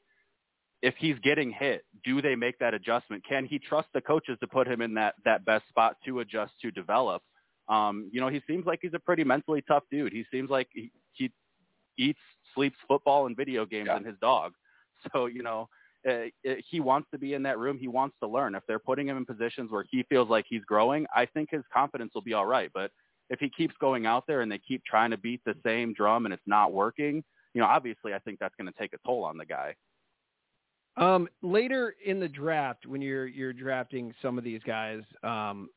if 0.81 0.95
he's 0.97 1.17
getting 1.19 1.51
hit, 1.51 1.85
do 2.03 2.21
they 2.21 2.35
make 2.35 2.59
that 2.59 2.73
adjustment? 2.73 3.23
Can 3.27 3.45
he 3.45 3.57
trust 3.57 3.87
the 3.93 4.01
coaches 4.01 4.37
to 4.41 4.47
put 4.47 4.67
him 4.67 4.81
in 4.81 4.93
that, 4.95 5.15
that 5.23 5.45
best 5.45 5.67
spot 5.69 5.97
to 6.05 6.19
adjust, 6.19 6.53
to 6.61 6.71
develop? 6.71 7.23
Um, 7.69 8.09
you 8.11 8.19
know, 8.19 8.27
he 8.27 8.41
seems 8.45 8.65
like 8.65 8.79
he's 8.81 8.93
a 8.93 8.99
pretty 8.99 9.23
mentally 9.23 9.63
tough 9.67 9.83
dude. 9.89 10.11
He 10.11 10.25
seems 10.29 10.49
like 10.49 10.67
he, 10.73 10.91
he 11.13 11.31
eats, 11.97 12.19
sleeps 12.53 12.77
football 12.87 13.25
and 13.25 13.35
video 13.35 13.65
games 13.65 13.87
Yeah. 13.87 13.97
and 13.97 14.05
his 14.05 14.15
dog. 14.21 14.53
So, 15.11 15.25
you 15.25 15.43
know, 15.43 15.67
uh, 16.07 16.27
uh, 16.49 16.55
he 16.69 16.79
wants 16.79 17.09
to 17.11 17.17
be 17.17 17.33
in 17.33 17.43
that 17.43 17.57
room. 17.59 17.77
He 17.77 17.89
wants 17.89 18.15
to 18.21 18.27
learn. 18.27 18.55
If 18.55 18.63
they're 18.67 18.79
putting 18.79 19.07
him 19.07 19.17
in 19.17 19.25
positions 19.25 19.69
where 19.69 19.83
he 19.91 20.03
feels 20.03 20.29
like 20.29 20.45
he's 20.47 20.63
growing, 20.63 21.05
I 21.13 21.25
think 21.25 21.49
his 21.51 21.63
confidence 21.73 22.11
will 22.15 22.21
be 22.21 22.31
all 22.33 22.45
right. 22.45 22.71
But 22.73 22.91
if 23.29 23.39
he 23.41 23.49
keeps 23.49 23.75
going 23.81 24.05
out 24.05 24.23
there 24.27 24.39
and 24.41 24.49
they 24.49 24.59
keep 24.59 24.81
trying 24.85 25.11
to 25.11 25.17
beat 25.17 25.41
the 25.45 25.55
same 25.65 25.93
drum 25.93 26.23
and 26.25 26.33
it's 26.33 26.43
not 26.45 26.71
working, 26.71 27.21
you 27.53 27.59
know, 27.61 27.67
obviously 27.67 28.13
I 28.13 28.19
think 28.19 28.39
that's 28.39 28.55
going 28.55 28.71
to 28.71 28.79
take 28.79 28.93
a 28.93 28.97
toll 29.05 29.25
on 29.25 29.37
the 29.37 29.45
guy. 29.45 29.75
Um, 30.95 31.27
later 31.41 31.95
in 32.05 32.19
the 32.19 32.29
draft, 32.29 32.85
when 32.85 33.01
you're 33.01 33.25
you're 33.27 33.53
drafting 33.53 34.13
some 34.21 34.37
of 34.37 34.43
these 34.43 34.61
guys, 34.65 35.01
um, 35.23 35.69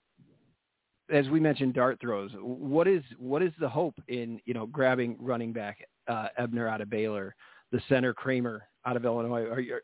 as 1.11 1.29
we 1.29 1.41
mentioned, 1.41 1.75
dart 1.75 1.99
throws. 2.01 2.31
What 2.41 2.89
is 2.89 3.03
what 3.19 3.43
is 3.43 3.53
the 3.61 3.69
hope 3.69 3.95
in 4.09 4.41
you 4.45 4.55
know 4.55 4.67
grabbing 4.67 5.17
running 5.21 5.53
back 5.53 5.79
uh, 6.09 6.29
Ebner 6.39 6.69
out 6.69 6.81
of 6.81 6.91
Baylor, 6.91 7.35
the 7.73 7.81
center 7.89 8.13
Kramer 8.13 8.69
out 8.85 8.97
of 8.97 9.05
Illinois, 9.05 9.43
or 9.43 9.61
you 9.61 9.79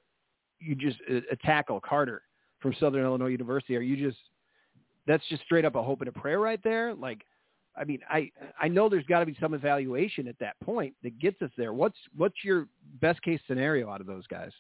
you 0.59 0.75
just 0.75 0.99
a, 1.09 1.19
a 1.33 1.37
tackle 1.37 1.81
Carter 1.81 2.23
from 2.61 2.75
Southern 2.79 3.05
Illinois 3.05 3.29
University? 3.29 3.77
Are 3.77 3.81
you 3.81 3.97
just 3.97 4.19
that's 5.07 5.27
just 5.29 5.43
straight 5.43 5.65
up 5.65 5.75
a 5.75 5.83
hope 5.83 6.01
and 6.01 6.09
a 6.09 6.13
prayer 6.13 6.39
right 6.39 6.63
there? 6.63 6.95
Like, 6.95 7.25
I 7.77 7.85
mean, 7.85 8.01
I 8.09 8.31
I 8.61 8.69
know 8.69 8.89
there's 8.89 9.07
got 9.07 9.21
to 9.21 9.27
be 9.27 9.37
some 9.41 9.55
evaluation 9.55 10.29
at 10.29 10.39
that 10.41 10.59
point 10.61 10.95
that 11.03 11.19
gets 11.19 11.41
us 11.43 11.51
there. 11.57 11.73
What's 11.73 11.99
what's 12.17 12.45
your 12.45 12.69
best 13.01 13.23
case 13.23 13.41
scenario 13.47 13.91
out 13.91 14.01
of 14.01 14.07
those 14.07 14.27
guys? 14.27 14.53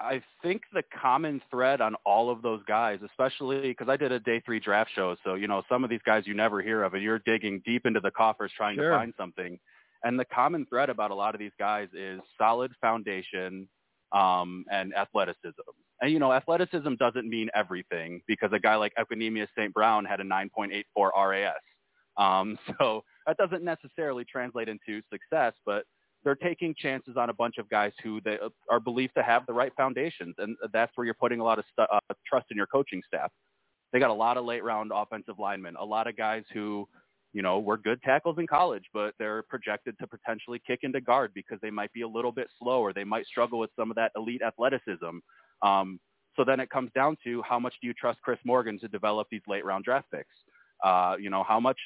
I 0.00 0.22
think 0.42 0.62
the 0.72 0.82
common 1.00 1.40
thread 1.50 1.80
on 1.80 1.94
all 2.04 2.28
of 2.30 2.42
those 2.42 2.62
guys, 2.66 2.98
especially 3.04 3.60
because 3.62 3.88
I 3.88 3.96
did 3.96 4.12
a 4.12 4.18
day 4.20 4.40
three 4.44 4.58
draft 4.60 4.90
show, 4.94 5.16
so 5.24 5.34
you 5.34 5.46
know 5.46 5.62
some 5.68 5.84
of 5.84 5.90
these 5.90 6.02
guys 6.04 6.26
you 6.26 6.34
never 6.34 6.60
hear 6.60 6.82
of, 6.82 6.94
and 6.94 7.02
you're 7.02 7.20
digging 7.20 7.62
deep 7.64 7.86
into 7.86 8.00
the 8.00 8.10
coffers 8.10 8.52
trying 8.56 8.76
Sure. 8.76 8.90
to 8.90 8.96
find 8.96 9.14
something. 9.16 9.58
And 10.02 10.18
the 10.18 10.24
common 10.26 10.66
thread 10.66 10.90
about 10.90 11.10
a 11.12 11.14
lot 11.14 11.34
of 11.34 11.38
these 11.38 11.52
guys 11.58 11.88
is 11.94 12.20
solid 12.36 12.72
foundation 12.80 13.68
um, 14.12 14.64
and 14.70 14.94
athleticism. 14.94 15.52
And 16.00 16.12
you 16.12 16.18
know, 16.18 16.32
athleticism 16.32 16.94
doesn't 16.96 17.28
mean 17.28 17.48
everything 17.54 18.20
because 18.26 18.50
a 18.52 18.58
guy 18.58 18.74
like 18.76 18.92
Equanimeous 18.98 19.48
St. 19.56 19.72
Brown 19.72 20.04
had 20.04 20.20
a 20.20 20.24
9.84 20.24 20.82
RAS. 21.16 21.54
Um, 22.16 22.58
so 22.78 23.04
that 23.26 23.36
doesn't 23.36 23.64
necessarily 23.64 24.24
translate 24.24 24.68
into 24.68 25.00
success, 25.10 25.54
but 25.64 25.84
they're 26.24 26.34
taking 26.34 26.74
chances 26.76 27.16
on 27.16 27.30
a 27.30 27.34
bunch 27.34 27.58
of 27.58 27.68
guys 27.68 27.92
who 28.02 28.20
they 28.24 28.38
are 28.70 28.80
believed 28.80 29.14
to 29.16 29.22
have 29.22 29.46
the 29.46 29.52
right 29.52 29.72
foundations, 29.76 30.34
and 30.38 30.56
that's 30.72 30.90
where 30.94 31.04
you're 31.04 31.14
putting 31.14 31.40
a 31.40 31.44
lot 31.44 31.58
of 31.58 31.64
stu- 31.72 31.82
uh, 31.82 32.14
trust 32.26 32.46
in 32.50 32.56
your 32.56 32.66
coaching 32.66 33.02
staff. 33.06 33.30
They 33.92 34.00
got 34.00 34.10
a 34.10 34.14
lot 34.14 34.36
of 34.36 34.44
late 34.44 34.64
round 34.64 34.90
offensive 34.94 35.38
linemen, 35.38 35.76
a 35.78 35.84
lot 35.84 36.08
of 36.08 36.16
guys 36.16 36.42
who, 36.52 36.88
you 37.32 37.42
know, 37.42 37.60
were 37.60 37.76
good 37.76 38.02
tackles 38.02 38.38
in 38.38 38.46
college, 38.46 38.84
but 38.92 39.14
they're 39.18 39.42
projected 39.44 39.96
to 40.00 40.06
potentially 40.06 40.60
kick 40.66 40.80
into 40.82 41.00
guard 41.00 41.32
because 41.34 41.58
they 41.62 41.70
might 41.70 41.92
be 41.92 42.02
a 42.02 42.08
little 42.08 42.32
bit 42.32 42.48
slower. 42.58 42.92
They 42.92 43.04
might 43.04 43.26
struggle 43.26 43.58
with 43.58 43.70
some 43.78 43.90
of 43.90 43.96
that 43.96 44.10
elite 44.16 44.42
athleticism. 44.42 45.18
Um, 45.62 46.00
so 46.36 46.44
then 46.44 46.58
it 46.58 46.70
comes 46.70 46.90
down 46.94 47.16
to 47.24 47.42
how 47.42 47.58
much 47.60 47.74
do 47.80 47.86
you 47.86 47.94
trust 47.94 48.20
Chris 48.22 48.38
Morgan 48.44 48.78
to 48.80 48.88
develop 48.88 49.28
these 49.30 49.42
late 49.46 49.64
round 49.64 49.84
draft 49.84 50.10
picks? 50.12 50.34
Uh, 50.82 51.16
you 51.18 51.30
know, 51.30 51.44
how 51.44 51.60
much 51.60 51.78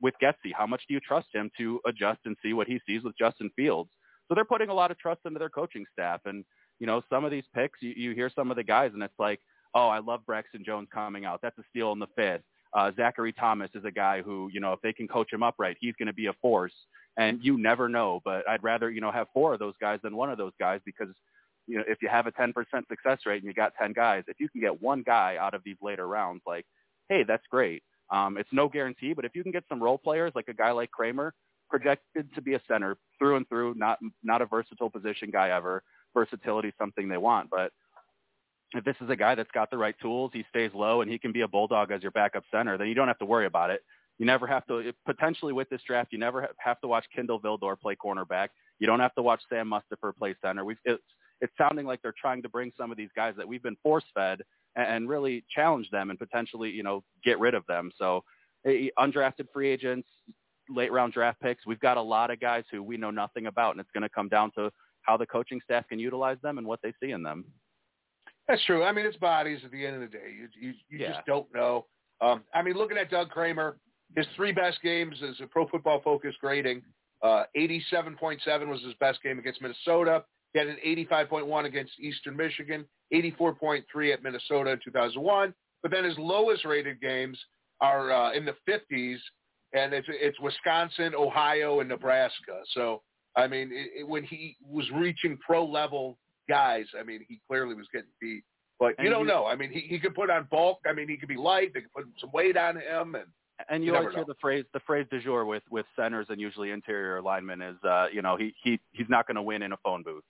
with 0.00 0.14
Getsy, 0.22 0.52
how 0.56 0.66
much 0.66 0.82
do 0.86 0.94
you 0.94 1.00
trust 1.00 1.28
him 1.32 1.50
to 1.58 1.80
adjust 1.86 2.20
and 2.24 2.36
see 2.42 2.52
what 2.52 2.66
he 2.66 2.80
sees 2.86 3.02
with 3.02 3.16
Justin 3.18 3.50
Fields? 3.56 3.90
So 4.28 4.34
they're 4.34 4.44
putting 4.44 4.68
a 4.68 4.74
lot 4.74 4.90
of 4.90 4.98
trust 4.98 5.20
into 5.24 5.38
their 5.38 5.48
coaching 5.48 5.84
staff. 5.92 6.20
And, 6.24 6.44
you 6.78 6.86
know, 6.86 7.02
some 7.10 7.24
of 7.24 7.30
these 7.30 7.44
picks, 7.54 7.80
you, 7.82 7.92
you 7.96 8.14
hear 8.14 8.30
some 8.34 8.50
of 8.50 8.56
the 8.56 8.64
guys 8.64 8.92
and 8.94 9.02
it's 9.02 9.18
like, 9.18 9.40
oh, 9.74 9.88
I 9.88 9.98
love 9.98 10.20
Braxton 10.26 10.64
Jones 10.64 10.88
coming 10.92 11.24
out. 11.24 11.40
That's 11.42 11.58
a 11.58 11.64
steal 11.70 11.92
in 11.92 11.98
the 11.98 12.06
fifth. 12.16 12.42
Uh, 12.72 12.90
Zachary 12.96 13.32
Thomas 13.32 13.70
is 13.74 13.84
a 13.84 13.90
guy 13.90 14.22
who, 14.22 14.50
you 14.52 14.60
know, 14.60 14.72
if 14.72 14.80
they 14.82 14.92
can 14.92 15.06
coach 15.06 15.32
him 15.32 15.42
up 15.42 15.54
right, 15.58 15.76
he's 15.80 15.94
going 15.98 16.06
to 16.06 16.12
be 16.12 16.26
a 16.26 16.32
force. 16.34 16.72
And 17.16 17.38
you 17.42 17.56
never 17.56 17.88
know, 17.88 18.20
but 18.24 18.48
I'd 18.48 18.64
rather, 18.64 18.90
you 18.90 19.00
know, 19.00 19.12
have 19.12 19.28
four 19.32 19.54
of 19.54 19.60
those 19.60 19.74
guys 19.80 20.00
than 20.02 20.16
one 20.16 20.30
of 20.30 20.38
those 20.38 20.52
guys 20.58 20.80
because, 20.84 21.14
you 21.68 21.78
know, 21.78 21.84
if 21.86 21.98
you 22.02 22.08
have 22.08 22.26
a 22.26 22.32
10% 22.32 22.52
success 22.88 23.20
rate 23.24 23.42
and 23.42 23.44
you 23.44 23.54
got 23.54 23.72
10 23.80 23.92
guys, 23.92 24.24
if 24.26 24.40
you 24.40 24.48
can 24.48 24.60
get 24.60 24.82
one 24.82 25.02
guy 25.02 25.36
out 25.40 25.54
of 25.54 25.62
these 25.64 25.76
later 25.80 26.08
rounds, 26.08 26.42
like, 26.44 26.66
hey, 27.08 27.22
that's 27.22 27.46
great. 27.48 27.84
Um, 28.10 28.36
it's 28.36 28.48
no 28.52 28.68
guarantee, 28.68 29.12
but 29.14 29.24
if 29.24 29.34
you 29.34 29.42
can 29.42 29.52
get 29.52 29.64
some 29.68 29.82
role 29.82 29.98
players 29.98 30.32
like 30.34 30.48
a 30.48 30.54
guy 30.54 30.72
like 30.72 30.90
Kramer, 30.90 31.34
projected 31.70 32.32
to 32.34 32.42
be 32.42 32.54
a 32.54 32.60
center 32.68 32.96
through 33.18 33.36
and 33.36 33.48
through, 33.48 33.74
not 33.74 33.98
not 34.22 34.42
a 34.42 34.46
versatile 34.46 34.90
position 34.90 35.30
guy 35.30 35.50
ever. 35.50 35.82
Versatility 36.12 36.68
is 36.68 36.74
something 36.78 37.08
they 37.08 37.16
want, 37.16 37.50
but 37.50 37.72
if 38.74 38.84
this 38.84 38.96
is 39.00 39.08
a 39.10 39.16
guy 39.16 39.34
that's 39.34 39.50
got 39.52 39.70
the 39.70 39.78
right 39.78 39.94
tools, 40.00 40.30
he 40.34 40.44
stays 40.50 40.70
low 40.74 41.00
and 41.00 41.10
he 41.10 41.18
can 41.18 41.32
be 41.32 41.42
a 41.42 41.48
bulldog 41.48 41.90
as 41.90 42.02
your 42.02 42.10
backup 42.10 42.44
center, 42.50 42.76
then 42.76 42.88
you 42.88 42.94
don't 42.94 43.08
have 43.08 43.18
to 43.18 43.24
worry 43.24 43.46
about 43.46 43.70
it. 43.70 43.82
You 44.18 44.26
never 44.26 44.46
have 44.46 44.66
to 44.66 44.92
potentially 45.06 45.52
with 45.52 45.68
this 45.70 45.80
draft. 45.86 46.12
You 46.12 46.18
never 46.18 46.48
have 46.58 46.80
to 46.80 46.88
watch 46.88 47.04
Kindle 47.14 47.40
Vildor 47.40 47.78
play 47.78 47.96
cornerback. 47.96 48.48
You 48.78 48.86
don't 48.86 49.00
have 49.00 49.14
to 49.14 49.22
watch 49.22 49.40
Sam 49.48 49.70
Mustipher 49.70 50.14
play 50.16 50.34
center. 50.42 50.64
We've, 50.64 50.76
it's 50.84 51.02
it's 51.40 51.52
sounding 51.58 51.86
like 51.86 52.00
they're 52.02 52.14
trying 52.20 52.42
to 52.42 52.48
bring 52.48 52.72
some 52.76 52.90
of 52.90 52.96
these 52.96 53.10
guys 53.14 53.34
that 53.36 53.46
we've 53.46 53.62
been 53.62 53.76
force 53.82 54.04
fed 54.14 54.40
and, 54.76 54.86
and 54.88 55.08
really 55.08 55.44
challenge 55.54 55.90
them 55.90 56.10
and 56.10 56.18
potentially 56.18 56.70
you 56.70 56.82
know 56.82 57.02
get 57.24 57.38
rid 57.38 57.54
of 57.54 57.64
them. 57.66 57.90
So 57.98 58.24
undrafted 58.66 59.46
free 59.52 59.68
agents, 59.68 60.08
late 60.68 60.92
round 60.92 61.12
draft 61.12 61.40
picks. 61.40 61.66
We've 61.66 61.80
got 61.80 61.96
a 61.96 62.02
lot 62.02 62.30
of 62.30 62.40
guys 62.40 62.64
who 62.70 62.82
we 62.82 62.96
know 62.96 63.10
nothing 63.10 63.46
about, 63.46 63.72
and 63.72 63.80
it's 63.80 63.90
going 63.92 64.02
to 64.02 64.08
come 64.08 64.28
down 64.28 64.50
to 64.52 64.70
how 65.02 65.16
the 65.16 65.26
coaching 65.26 65.60
staff 65.62 65.86
can 65.88 65.98
utilize 65.98 66.38
them 66.42 66.58
and 66.58 66.66
what 66.66 66.80
they 66.82 66.92
see 67.02 67.10
in 67.10 67.22
them. 67.22 67.44
That's 68.48 68.64
true. 68.64 68.84
I 68.84 68.92
mean, 68.92 69.06
it's 69.06 69.16
bodies 69.16 69.60
at 69.64 69.70
the 69.70 69.84
end 69.86 69.96
of 69.96 70.00
the 70.02 70.06
day. 70.18 70.34
You 70.38 70.48
you, 70.58 70.74
you 70.88 70.98
Yeah. 70.98 71.12
just 71.12 71.26
don't 71.26 71.52
know. 71.54 71.86
Um, 72.20 72.42
I 72.54 72.62
mean, 72.62 72.74
looking 72.74 72.96
at 72.96 73.10
Doug 73.10 73.30
Kramer, 73.30 73.76
his 74.16 74.26
three 74.36 74.52
best 74.52 74.80
games 74.82 75.16
as 75.28 75.40
a 75.42 75.46
Pro 75.46 75.66
Football 75.68 76.00
Focus 76.02 76.34
grading. 76.40 76.82
Uh, 77.22 77.44
87.7 77.56 78.68
was 78.68 78.82
his 78.82 78.94
best 79.00 79.22
game 79.22 79.38
against 79.38 79.62
Minnesota. 79.62 80.24
He 80.54 80.58
had 80.60 80.68
an 80.68 80.76
85.1 80.86 81.64
against 81.66 81.92
Eastern 82.00 82.36
Michigan, 82.36 82.86
84.3 83.12 84.12
at 84.12 84.22
Minnesota 84.22 84.70
in 84.70 84.80
2001. 84.84 85.52
But 85.82 85.90
then 85.90 86.04
his 86.04 86.16
lowest 86.18 86.64
rated 86.64 87.00
games 87.00 87.38
are 87.80 88.10
uh, 88.12 88.32
in 88.32 88.44
the 88.46 88.54
50s, 88.68 89.16
and 89.74 89.92
it's 89.92 90.06
it's 90.08 90.38
Wisconsin, 90.40 91.12
Ohio, 91.14 91.80
and 91.80 91.88
Nebraska. 91.88 92.60
So 92.72 93.02
I 93.36 93.48
mean, 93.48 93.70
it, 93.72 94.00
it, 94.00 94.08
when 94.08 94.22
he 94.24 94.56
was 94.66 94.88
reaching 94.94 95.36
pro 95.44 95.64
level 95.66 96.16
guys, 96.48 96.86
I 96.98 97.02
mean, 97.02 97.20
he 97.28 97.40
clearly 97.48 97.74
was 97.74 97.86
getting 97.92 98.08
beat. 98.20 98.44
But 98.78 98.90
you 98.98 99.06
And 99.06 99.10
don't 99.10 99.22
you- 99.22 99.26
know. 99.26 99.46
I 99.46 99.56
mean, 99.56 99.70
he, 99.72 99.80
he 99.80 99.98
could 99.98 100.14
put 100.14 100.30
on 100.30 100.46
bulk. 100.50 100.78
I 100.88 100.92
mean, 100.92 101.08
he 101.08 101.16
could 101.16 101.28
be 101.28 101.36
light. 101.36 101.72
They 101.74 101.80
could 101.80 101.92
put 101.92 102.04
some 102.20 102.30
weight 102.32 102.56
on 102.56 102.76
him, 102.76 103.14
and 103.16 103.24
And 103.68 103.84
you, 103.84 103.90
You 103.92 103.96
always 103.98 104.12
hear 104.12 104.20
know. 104.20 104.26
the 104.28 104.34
phrase 104.40 104.64
the 104.72 104.80
phrase 104.80 105.06
du 105.10 105.20
jour 105.20 105.44
with 105.44 105.62
with 105.70 105.86
centers 105.96 106.26
and 106.30 106.40
usually 106.40 106.70
interior 106.70 107.20
linemen 107.20 107.60
is 107.60 107.76
uh, 107.84 108.06
you 108.12 108.22
know 108.22 108.36
he 108.36 108.54
he 108.62 108.80
he's 108.92 109.08
not 109.10 109.26
going 109.26 109.36
to 109.36 109.42
win 109.42 109.62
in 109.62 109.72
a 109.72 109.76
phone 109.78 110.02
booth, 110.02 110.24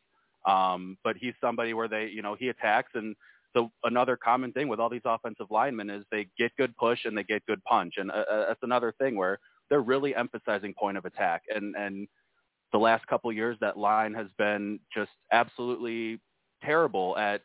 um, 0.47 0.99
but 1.05 1.17
he's 1.17 1.35
somebody 1.41 1.75
where 1.75 1.89
they 1.89 2.07
you 2.07 2.23
know 2.23 2.37
he 2.39 2.49
attacks. 2.49 2.91
And 2.95 3.17
the 3.55 3.69
another 3.85 4.17
common 4.17 4.53
thing 4.53 4.69
with 4.69 4.81
all 4.81 4.91
these 4.91 5.03
offensive 5.05 5.47
linemen 5.51 5.91
is 5.91 6.05
they 6.11 6.27
get 6.39 6.53
good 6.57 6.77
push 6.77 7.05
and 7.05 7.17
they 7.17 7.25
get 7.25 7.47
good 7.47 7.63
punch. 7.65 7.95
And 7.97 8.11
uh, 8.11 8.25
uh, 8.31 8.47
that's 8.49 8.63
another 8.63 8.93
thing 8.99 9.17
where 9.17 9.39
they're 9.71 9.81
really 9.81 10.15
emphasizing 10.15 10.75
point 10.75 10.97
of 10.97 11.05
attack. 11.05 11.43
And 11.55 11.75
and 11.77 12.09
the 12.73 12.79
last 12.79 13.07
couple 13.07 13.33
years 13.33 13.57
that 13.61 13.79
line 13.79 14.15
has 14.15 14.27
been 14.37 14.81
just 14.93 15.13
absolutely 15.33 16.21
terrible 16.63 17.17
at 17.17 17.43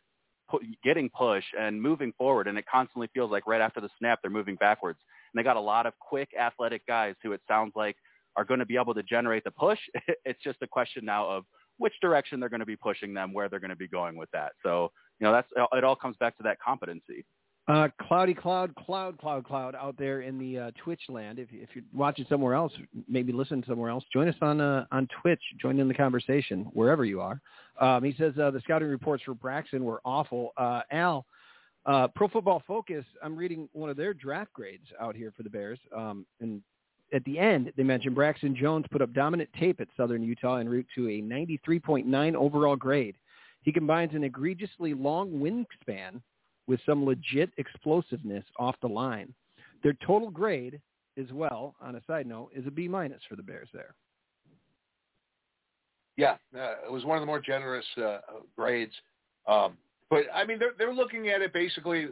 getting 0.82 1.08
push 1.10 1.44
and 1.58 1.80
moving 1.80 2.12
forward. 2.18 2.48
And 2.48 2.58
it 2.58 2.64
constantly 2.70 3.08
feels 3.14 3.30
like 3.30 3.46
right 3.46 3.60
after 3.60 3.80
the 3.80 3.90
snap 3.98 4.18
they're 4.22 4.30
moving 4.30 4.56
backwards. 4.56 4.98
And 5.32 5.38
they 5.38 5.44
got 5.44 5.56
a 5.56 5.60
lot 5.60 5.86
of 5.86 5.92
quick 6.00 6.30
athletic 6.38 6.86
guys 6.86 7.14
who 7.22 7.32
it 7.32 7.40
sounds 7.46 7.72
like 7.76 7.96
are 8.36 8.44
going 8.44 8.60
to 8.60 8.66
be 8.66 8.76
able 8.76 8.94
to 8.94 9.02
generate 9.02 9.44
the 9.44 9.50
push. 9.50 9.78
it's 10.24 10.42
just 10.42 10.58
a 10.62 10.66
question 10.66 11.04
now 11.04 11.28
of 11.28 11.44
which 11.80 11.94
direction 12.02 12.38
they're 12.38 12.50
going 12.50 12.60
to 12.60 12.66
be 12.66 12.76
pushing 12.76 13.14
them, 13.14 13.32
where 13.32 13.48
they're 13.48 13.58
going 13.58 13.70
to 13.70 13.76
be 13.76 13.88
going 13.88 14.14
with 14.14 14.30
that. 14.32 14.52
So, 14.62 14.92
you 15.18 15.26
know, 15.26 15.32
that's 15.32 15.48
it 15.72 15.82
all 15.82 15.96
comes 15.96 16.16
back 16.18 16.36
to 16.36 16.42
that 16.44 16.58
competency. 16.60 17.24
Uh, 17.68 17.88
cloudy 18.02 18.34
cloud, 18.34 18.74
cloud, 18.74 19.16
cloud, 19.18 19.44
cloud 19.44 19.74
out 19.74 19.94
there 19.96 20.22
in 20.22 20.38
the 20.38 20.58
uh, 20.58 20.70
Twitch 20.82 21.02
land. 21.08 21.38
If, 21.38 21.48
if 21.52 21.68
you're 21.74 21.84
watching 21.94 22.26
somewhere 22.28 22.54
else, 22.54 22.72
maybe 23.08 23.32
listen 23.32 23.64
somewhere 23.66 23.90
else. 23.90 24.04
Join 24.12 24.28
us 24.28 24.34
on 24.42 24.60
uh, 24.60 24.84
on 24.92 25.08
Twitch. 25.22 25.40
Join 25.60 25.78
in 25.78 25.88
the 25.88 25.94
conversation 25.94 26.66
wherever 26.72 27.04
you 27.04 27.20
are. 27.20 27.40
Um, 27.80 28.04
he 28.04 28.14
says 28.18 28.34
uh, 28.42 28.50
the 28.50 28.60
scouting 28.60 28.88
reports 28.88 29.22
for 29.24 29.34
Braxton 29.34 29.84
were 29.84 30.00
awful. 30.04 30.50
Uh, 30.56 30.82
Al, 30.90 31.24
uh, 31.86 32.08
Pro 32.14 32.28
Football 32.28 32.62
Focus. 32.66 33.04
I'm 33.22 33.36
reading 33.36 33.68
one 33.72 33.88
of 33.88 33.96
their 33.96 34.12
draft 34.14 34.52
grades 34.52 34.86
out 35.00 35.16
here 35.16 35.32
for 35.36 35.44
the 35.44 35.50
Bears, 35.50 35.78
um, 35.96 36.26
and 36.40 36.62
at 37.12 37.24
the 37.24 37.38
end 37.38 37.72
they 37.76 37.82
mentioned 37.82 38.14
Braxton 38.14 38.54
Jones 38.54 38.86
put 38.90 39.02
up 39.02 39.12
dominant 39.12 39.50
tape 39.58 39.80
at 39.80 39.88
Southern 39.96 40.22
Utah 40.22 40.56
en 40.56 40.68
route 40.68 40.86
to 40.94 41.08
a 41.08 41.22
93.9 41.22 42.34
overall 42.34 42.76
grade. 42.76 43.16
He 43.62 43.72
combines 43.72 44.14
an 44.14 44.24
egregiously 44.24 44.94
long 44.94 45.30
wingspan 45.32 46.22
with 46.66 46.80
some 46.86 47.04
legit 47.04 47.50
explosiveness 47.58 48.44
off 48.58 48.76
the 48.80 48.88
line. 48.88 49.34
Their 49.82 49.96
total 50.06 50.30
grade 50.30 50.80
as 51.18 51.30
well, 51.32 51.74
on 51.80 51.96
a 51.96 52.02
side 52.06 52.26
note, 52.26 52.50
is 52.54 52.66
a 52.66 52.70
B 52.70 52.88
minus 52.88 53.20
for 53.28 53.36
the 53.36 53.42
Bears 53.42 53.68
there. 53.74 53.94
yeah, 56.16 56.36
uh, 56.54 56.86
it 56.86 56.92
was 56.92 57.04
one 57.04 57.16
of 57.16 57.22
the 57.22 57.26
more 57.26 57.40
generous 57.40 57.84
uh, 57.96 58.18
grades. 58.56 58.92
Um, 59.48 59.76
but 60.10 60.24
I 60.34 60.44
mean, 60.44 60.58
they're 60.58 60.74
they're 60.78 60.94
looking 60.94 61.28
at 61.28 61.40
it 61.40 61.52
basically. 61.52 62.08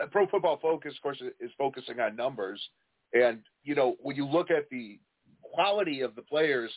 Uh, 0.00 0.06
Pro 0.06 0.26
Football 0.26 0.58
Focus, 0.60 0.94
of 0.96 1.02
course, 1.02 1.22
is 1.40 1.50
focusing 1.56 1.98
on 1.98 2.14
numbers, 2.14 2.60
and 3.14 3.40
you 3.68 3.74
know 3.74 3.96
when 4.00 4.16
you 4.16 4.26
look 4.26 4.50
at 4.50 4.68
the 4.70 4.98
quality 5.42 6.00
of 6.00 6.14
the 6.14 6.22
players 6.22 6.70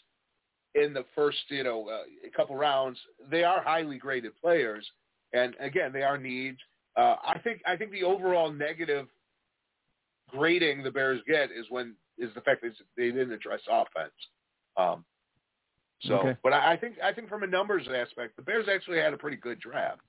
in 0.75 0.93
the 0.93 1.05
first, 1.15 1.39
you 1.49 1.63
know, 1.63 1.87
uh, 1.89 2.03
a 2.27 2.29
couple 2.35 2.55
rounds, 2.55 2.99
they 3.29 3.43
are 3.43 3.61
highly 3.63 3.97
graded 3.97 4.33
players, 4.41 4.85
and 5.33 5.55
again, 5.59 5.91
they 5.93 6.03
are 6.03 6.17
needs. 6.17 6.57
Uh, 6.97 7.15
I 7.23 7.39
think 7.43 7.61
I 7.65 7.77
think 7.77 7.91
the 7.91 8.03
overall 8.03 8.51
negative 8.51 9.07
grading 10.29 10.83
the 10.83 10.91
Bears 10.91 11.21
get 11.25 11.49
is 11.51 11.65
when 11.69 11.95
is 12.17 12.29
the 12.35 12.41
fact 12.41 12.61
that 12.61 12.73
they 12.97 13.05
didn't 13.11 13.31
address 13.31 13.61
offense. 13.69 14.13
Um, 14.75 15.05
so, 16.03 16.15
Okay. 16.15 16.37
but 16.43 16.51
I, 16.51 16.73
I 16.73 16.77
think 16.77 16.95
I 17.01 17.13
think 17.13 17.29
from 17.29 17.43
a 17.43 17.47
numbers 17.47 17.87
aspect, 17.87 18.35
the 18.35 18.41
Bears 18.41 18.67
actually 18.69 18.97
had 18.97 19.13
a 19.13 19.17
pretty 19.17 19.37
good 19.37 19.59
draft. 19.61 20.01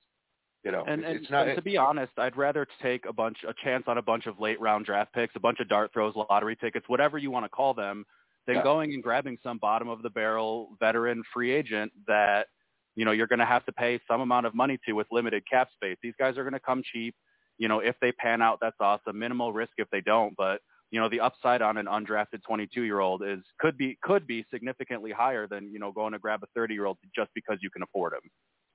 You 0.63 0.71
know, 0.71 0.83
And, 0.87 1.03
it's, 1.03 1.25
and, 1.25 1.31
not. 1.31 1.47
and 1.47 1.55
to 1.57 1.61
be 1.61 1.75
honest, 1.77 2.13
I'd 2.17 2.37
rather 2.37 2.65
take 2.81 3.05
a 3.05 3.11
bunch, 3.13 3.37
a 3.47 3.53
chance 3.63 3.83
on 3.87 3.97
a 3.97 4.01
bunch 4.01 4.27
of 4.27 4.39
late 4.39 4.59
round 4.61 4.85
draft 4.85 5.13
picks, 5.13 5.35
a 5.35 5.39
bunch 5.39 5.59
of 5.59 5.67
dart 5.67 5.91
throws, 5.91 6.15
lottery 6.15 6.55
tickets, 6.55 6.85
whatever 6.87 7.17
you 7.17 7.31
want 7.31 7.43
to 7.45 7.49
call 7.49 7.73
them, 7.73 8.05
than 8.47 8.57
Yeah. 8.57 8.63
going 8.63 8.93
and 8.93 9.03
grabbing 9.03 9.37
some 9.43 9.57
bottom 9.57 9.89
of 9.89 10.01
the 10.01 10.09
barrel 10.09 10.75
veteran 10.79 11.23
free 11.33 11.51
agent 11.51 11.91
that 12.07 12.47
you 12.95 13.03
know 13.05 13.11
you're 13.11 13.27
going 13.27 13.39
to 13.39 13.45
have 13.45 13.65
to 13.65 13.71
pay 13.73 13.99
some 14.07 14.21
amount 14.21 14.45
of 14.45 14.53
money 14.53 14.77
to 14.85 14.93
with 14.93 15.07
limited 15.11 15.43
cap 15.49 15.69
space. 15.73 15.97
These 16.03 16.13
guys 16.19 16.37
are 16.37 16.43
going 16.43 16.53
to 16.53 16.59
come 16.59 16.81
cheap. 16.93 17.15
You 17.57 17.67
know, 17.67 17.79
if 17.79 17.95
they 18.01 18.11
pan 18.13 18.41
out, 18.41 18.59
that's 18.61 18.75
awesome. 18.79 19.17
Minimal 19.19 19.53
risk 19.53 19.71
if 19.77 19.89
they 19.91 20.01
don't, 20.01 20.33
but 20.37 20.61
you 20.91 20.99
know 20.99 21.09
the 21.09 21.19
upside 21.21 21.61
on 21.61 21.77
an 21.77 21.87
undrafted 21.87 22.43
22 22.45 22.83
year 22.83 22.99
old 22.99 23.23
is 23.23 23.39
could 23.59 23.77
be 23.77 23.97
could 24.03 24.27
be 24.27 24.45
significantly 24.51 25.11
higher 25.11 25.47
than 25.47 25.71
you 25.71 25.79
know 25.79 25.91
going 25.91 26.13
to 26.13 26.19
grab 26.19 26.41
a 26.43 26.47
30 26.55 26.73
year 26.73 26.85
old 26.85 26.97
just 27.15 27.31
because 27.33 27.57
you 27.61 27.69
can 27.69 27.81
afford 27.81 28.13
him. 28.13 28.29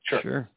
Sure. 0.05 0.21
Sure. 0.23 0.51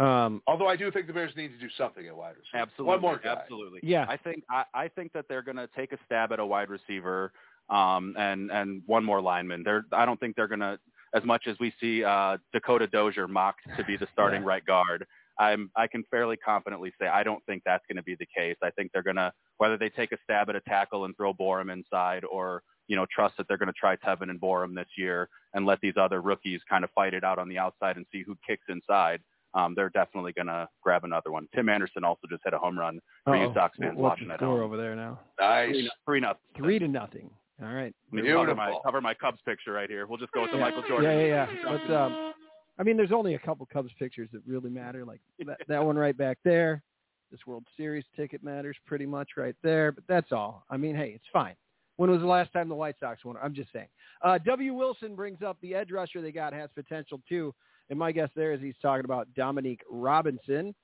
Um, 0.00 0.42
Although 0.46 0.66
I 0.68 0.76
do 0.76 0.90
think 0.90 1.06
the 1.06 1.12
Bears 1.12 1.32
need 1.36 1.48
to 1.48 1.58
do 1.58 1.68
something 1.76 2.06
at 2.06 2.16
wide 2.16 2.34
receiver. 2.38 2.62
Absolutely. 2.62 2.86
One 2.86 3.00
more 3.00 3.20
guy. 3.22 3.36
Absolutely. 3.40 3.80
Yeah. 3.82 4.06
I 4.08 4.16
think 4.16 4.44
I, 4.50 4.64
I 4.74 4.88
think 4.88 5.12
that 5.12 5.26
they're 5.28 5.42
going 5.42 5.56
to 5.58 5.68
take 5.76 5.92
a 5.92 5.98
stab 6.06 6.32
at 6.32 6.40
a 6.40 6.46
wide 6.46 6.70
receiver 6.70 7.32
um, 7.68 8.14
and 8.18 8.50
and 8.50 8.82
one 8.86 9.04
more 9.04 9.20
lineman. 9.20 9.62
They're 9.62 9.84
I 9.92 10.06
don't 10.06 10.18
think 10.18 10.36
they're 10.36 10.48
going 10.48 10.60
to 10.60 10.78
as 11.12 11.24
much 11.24 11.46
as 11.46 11.56
we 11.60 11.72
see 11.80 12.02
uh, 12.04 12.38
Dakota 12.52 12.86
Dozier 12.86 13.28
mocked 13.28 13.60
to 13.76 13.84
be 13.84 13.96
the 13.96 14.06
starting 14.12 14.42
Yeah. 14.42 14.48
right 14.48 14.64
guard. 14.64 15.06
I'm 15.38 15.70
I 15.76 15.86
can 15.86 16.04
fairly 16.10 16.36
confidently 16.36 16.92
say 17.00 17.06
I 17.08 17.22
don't 17.22 17.44
think 17.46 17.62
that's 17.66 17.84
going 17.86 17.96
to 17.96 18.02
be 18.02 18.14
the 18.14 18.26
case. 18.34 18.56
I 18.62 18.70
think 18.70 18.92
they're 18.92 19.02
going 19.02 19.16
to 19.16 19.32
whether 19.58 19.76
they 19.76 19.90
take 19.90 20.12
a 20.12 20.18
stab 20.24 20.48
at 20.48 20.56
a 20.56 20.60
tackle 20.60 21.04
and 21.04 21.16
throw 21.16 21.34
Borom 21.34 21.70
inside 21.72 22.24
or 22.24 22.62
you 22.88 22.96
know 22.96 23.06
trust 23.14 23.36
that 23.36 23.48
they're 23.48 23.58
going 23.58 23.66
to 23.68 23.72
try 23.78 23.96
Teven 23.96 24.30
and 24.30 24.40
Borom 24.40 24.74
this 24.74 24.88
year 24.96 25.28
and 25.54 25.66
let 25.66 25.80
these 25.80 25.94
other 26.00 26.20
rookies 26.22 26.60
kind 26.68 26.84
of 26.84 26.90
fight 26.94 27.12
it 27.14 27.22
out 27.24 27.38
on 27.38 27.48
the 27.48 27.58
outside 27.58 27.96
and 27.96 28.06
see 28.10 28.22
who 28.22 28.36
kicks 28.46 28.64
inside. 28.68 29.20
Um, 29.54 29.74
they're 29.74 29.88
definitely 29.90 30.32
going 30.32 30.46
to 30.46 30.68
grab 30.82 31.04
another 31.04 31.30
one. 31.32 31.48
Tim 31.54 31.68
Anderson 31.68 32.04
also 32.04 32.20
just 32.30 32.42
hit 32.44 32.54
a 32.54 32.58
home 32.58 32.78
run 32.78 33.00
for 33.24 33.36
you 33.36 33.46
uh-oh. 33.46 33.54
Sox 33.54 33.76
fans 33.78 33.96
What's 33.96 34.12
watching 34.12 34.28
the 34.28 34.34
at 34.34 34.40
score 34.40 34.48
home. 34.58 34.60
over 34.60 34.76
there 34.76 34.94
now? 34.94 35.18
Nice. 35.40 35.70
Three, 35.70 35.90
three 36.06 36.20
nothing. 36.20 36.40
Three 36.56 36.78
to 36.78 36.86
nothing. 36.88 37.30
All 37.62 37.68
right. 37.74 37.94
Let 38.12 38.24
me 38.24 38.30
cover 38.30 38.54
my 38.54 38.66
Beautiful. 38.66 38.80
cover 38.84 39.00
my 39.00 39.14
Cubs 39.14 39.38
picture 39.44 39.72
right 39.72 39.90
here. 39.90 40.06
We'll 40.06 40.18
just 40.18 40.32
go 40.32 40.42
with 40.42 40.50
the 40.52 40.56
Yeah. 40.56 40.64
Michael 40.64 40.82
Jordan. 40.88 41.10
Yeah, 41.10 41.24
yeah, 41.26 41.46
yeah. 41.64 41.70
Let's, 41.70 41.90
um, 41.90 42.32
I 42.78 42.82
mean, 42.84 42.96
there's 42.96 43.12
only 43.12 43.34
a 43.34 43.38
couple 43.38 43.66
Cubs 43.70 43.90
pictures 43.98 44.28
that 44.32 44.40
really 44.46 44.70
matter. 44.70 45.04
Like 45.04 45.20
that, 45.46 45.58
that 45.68 45.84
one 45.84 45.96
right 45.96 46.16
back 46.16 46.38
there. 46.44 46.82
This 47.30 47.40
World 47.46 47.64
Series 47.76 48.04
ticket 48.16 48.42
matters 48.42 48.76
pretty 48.86 49.06
much 49.06 49.30
right 49.36 49.54
there. 49.62 49.92
But 49.92 50.04
that's 50.08 50.32
all. 50.32 50.64
I 50.70 50.76
mean, 50.76 50.96
hey, 50.96 51.12
it's 51.14 51.26
fine. 51.32 51.54
When 51.96 52.10
was 52.10 52.20
the 52.20 52.26
last 52.26 52.50
time 52.52 52.68
the 52.68 52.74
White 52.74 52.96
Sox 52.98 53.24
won? 53.24 53.36
I'm 53.42 53.54
just 53.54 53.70
saying. 53.72 53.88
Uh, 54.22 54.38
W. 54.46 54.72
Wilson 54.74 55.14
brings 55.14 55.42
up 55.42 55.58
the 55.60 55.74
edge 55.74 55.90
rusher 55.90 56.22
they 56.22 56.32
got 56.32 56.52
has 56.54 56.70
potential 56.74 57.20
too. 57.28 57.54
And 57.90 57.98
my 57.98 58.12
guess 58.12 58.30
there 58.34 58.52
is 58.52 58.60
he's 58.60 58.74
talking 58.80 59.04
about 59.04 59.28
Dominique 59.34 59.82
Robinson. 59.90 60.74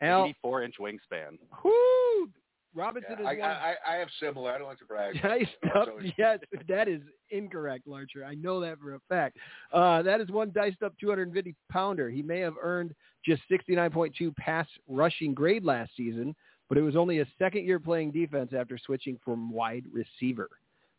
Al, 0.00 0.24
84 0.26 0.62
inch 0.64 0.74
wingspan. 0.80 1.38
whoo, 1.64 2.28
Robinson 2.74 3.16
Yeah, 3.20 3.28
I, 3.28 3.32
is 3.32 3.38
one. 3.40 3.50
I, 3.50 3.74
I 3.88 3.94
have 3.96 4.08
similar. 4.20 4.52
I 4.52 4.58
don't 4.58 4.66
like 4.66 4.78
to 4.80 4.84
brag. 4.84 5.14
Nice 5.22 5.46
So 5.62 5.68
stuff. 5.70 5.88
it's- 6.00 6.12
Yes, 6.18 6.38
that 6.68 6.88
is 6.88 7.00
incorrect, 7.30 7.86
Larcher. 7.86 8.24
I 8.24 8.34
know 8.34 8.60
that 8.60 8.78
for 8.80 8.94
a 8.94 9.00
fact. 9.08 9.36
Uh, 9.72 10.02
that 10.02 10.20
is 10.20 10.28
one 10.30 10.50
diced 10.52 10.82
up 10.82 10.92
250 11.00 11.54
pounder. 11.70 12.10
He 12.10 12.22
may 12.22 12.40
have 12.40 12.54
earned 12.60 12.94
just 13.24 13.42
69.2 13.50 14.34
pass 14.36 14.66
rushing 14.88 15.34
grade 15.34 15.64
last 15.64 15.92
season, 15.96 16.34
but 16.68 16.76
it 16.78 16.82
was 16.82 16.96
only 16.96 17.18
his 17.18 17.28
second 17.38 17.64
year 17.64 17.78
playing 17.80 18.10
defense 18.10 18.52
after 18.56 18.76
switching 18.78 19.18
from 19.24 19.50
wide 19.52 19.84
receiver. 19.92 20.48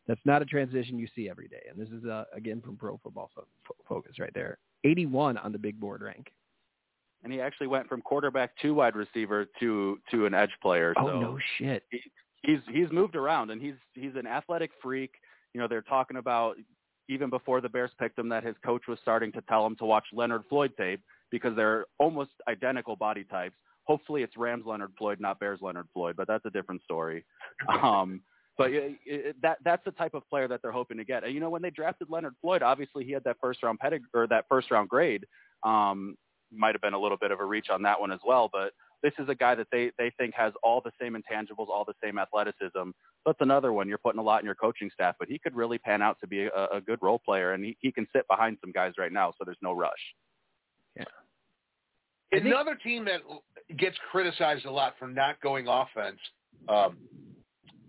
That's 0.08 0.20
not 0.24 0.40
a 0.40 0.44
transition 0.46 0.98
you 0.98 1.08
see 1.14 1.28
every 1.28 1.48
day. 1.48 1.62
And 1.68 1.78
this 1.78 1.88
is, 1.90 2.04
uh, 2.04 2.24
again, 2.32 2.60
from 2.62 2.76
Pro 2.76 2.96
Football 2.98 3.30
Fo- 3.34 3.44
Fo- 3.66 3.74
Focus 3.88 4.18
right 4.18 4.32
there. 4.34 4.58
81 4.84 5.38
on 5.38 5.52
the 5.52 5.58
big 5.58 5.78
board 5.80 6.02
rank. 6.02 6.32
And 7.24 7.32
he 7.32 7.40
actually 7.40 7.66
went 7.66 7.88
from 7.88 8.02
quarterback 8.02 8.56
to 8.62 8.74
wide 8.74 8.94
receiver 8.94 9.46
to 9.58 9.98
to 10.10 10.26
an 10.26 10.34
edge 10.34 10.52
player. 10.62 10.94
Oh, 10.96 11.18
no 11.18 11.38
shit. 11.58 11.82
He, 11.90 12.00
he's 12.42 12.60
he's 12.70 12.90
moved 12.92 13.16
around 13.16 13.50
and 13.50 13.60
he's 13.60 13.74
he's 13.94 14.14
an 14.16 14.26
athletic 14.26 14.70
freak. 14.82 15.12
You 15.52 15.60
know, 15.60 15.66
they're 15.66 15.82
talking 15.82 16.18
about 16.18 16.56
even 17.08 17.30
before 17.30 17.60
the 17.60 17.68
Bears 17.68 17.90
picked 17.98 18.18
him 18.18 18.28
that 18.28 18.44
his 18.44 18.54
coach 18.64 18.82
was 18.88 18.98
starting 19.00 19.32
to 19.32 19.40
tell 19.42 19.64
him 19.66 19.76
to 19.76 19.84
watch 19.84 20.04
Leonard 20.12 20.42
Floyd 20.48 20.72
tape 20.76 21.00
because 21.30 21.54
they're 21.56 21.86
almost 21.98 22.30
identical 22.48 22.96
body 22.96 23.24
types. 23.24 23.56
Hopefully 23.84 24.22
it's 24.22 24.36
Rams 24.36 24.64
Leonard 24.66 24.92
Floyd, 24.98 25.20
not 25.20 25.38
Bears 25.38 25.60
Leonard 25.62 25.86
Floyd, 25.94 26.16
but 26.16 26.26
that's 26.26 26.44
a 26.44 26.50
different 26.50 26.82
story. 26.82 27.24
Um, 27.82 28.20
but 28.58 28.72
it, 28.72 28.96
it, 29.04 29.36
that 29.42 29.58
that's 29.64 29.84
the 29.84 29.90
type 29.92 30.14
of 30.14 30.28
player 30.28 30.48
that 30.48 30.60
they're 30.62 30.72
hoping 30.72 30.96
to 30.98 31.04
get. 31.04 31.24
And 31.24 31.32
you 31.34 31.40
know, 31.40 31.50
when 31.50 31.62
they 31.62 31.70
drafted 31.70 32.08
Leonard 32.10 32.34
Floyd, 32.40 32.62
obviously 32.62 33.04
he 33.04 33.12
had 33.12 33.24
that 33.24 33.36
first 33.40 33.62
round 33.62 33.78
pedig- 33.78 34.02
or 34.14 34.26
that 34.28 34.46
first 34.48 34.70
round 34.70 34.88
grade. 34.88 35.26
Um, 35.62 36.16
might 36.52 36.74
have 36.74 36.82
been 36.82 36.94
a 36.94 36.98
little 36.98 37.18
bit 37.18 37.32
of 37.32 37.40
a 37.40 37.44
reach 37.44 37.70
on 37.70 37.82
that 37.82 38.00
one 38.00 38.12
as 38.12 38.20
well, 38.24 38.48
but 38.52 38.72
this 39.02 39.12
is 39.18 39.28
a 39.28 39.34
guy 39.34 39.54
that 39.54 39.66
they 39.72 39.90
they 39.98 40.10
think 40.16 40.34
has 40.34 40.52
all 40.62 40.80
the 40.80 40.92
same 41.00 41.14
intangibles, 41.14 41.68
all 41.68 41.84
the 41.84 41.94
same 42.02 42.18
athleticism. 42.18 42.90
That's 43.24 43.40
another 43.40 43.72
one. 43.72 43.88
You're 43.88 43.98
putting 43.98 44.20
a 44.20 44.22
lot 44.22 44.40
in 44.40 44.46
your 44.46 44.54
coaching 44.54 44.90
staff, 44.94 45.16
but 45.18 45.28
he 45.28 45.38
could 45.38 45.54
really 45.56 45.78
pan 45.78 46.02
out 46.02 46.18
to 46.20 46.26
be 46.26 46.44
a, 46.44 46.66
a 46.72 46.80
good 46.80 47.00
role 47.02 47.18
player, 47.18 47.52
and 47.52 47.64
he, 47.64 47.76
he 47.80 47.90
can 47.90 48.06
sit 48.14 48.26
behind 48.28 48.58
some 48.60 48.70
guys 48.72 48.92
right 48.96 49.12
now, 49.12 49.32
so 49.32 49.44
there's 49.44 49.58
no 49.62 49.72
rush. 49.72 49.92
I 52.32 52.36
think- 52.40 52.46
Another 52.46 52.74
team 52.74 53.04
that 53.06 53.20
gets 53.76 53.96
criticized 54.10 54.66
a 54.66 54.70
lot 54.70 54.94
for 54.98 55.08
not 55.08 55.40
going 55.40 55.66
offense, 55.68 56.18
um, 56.68 56.96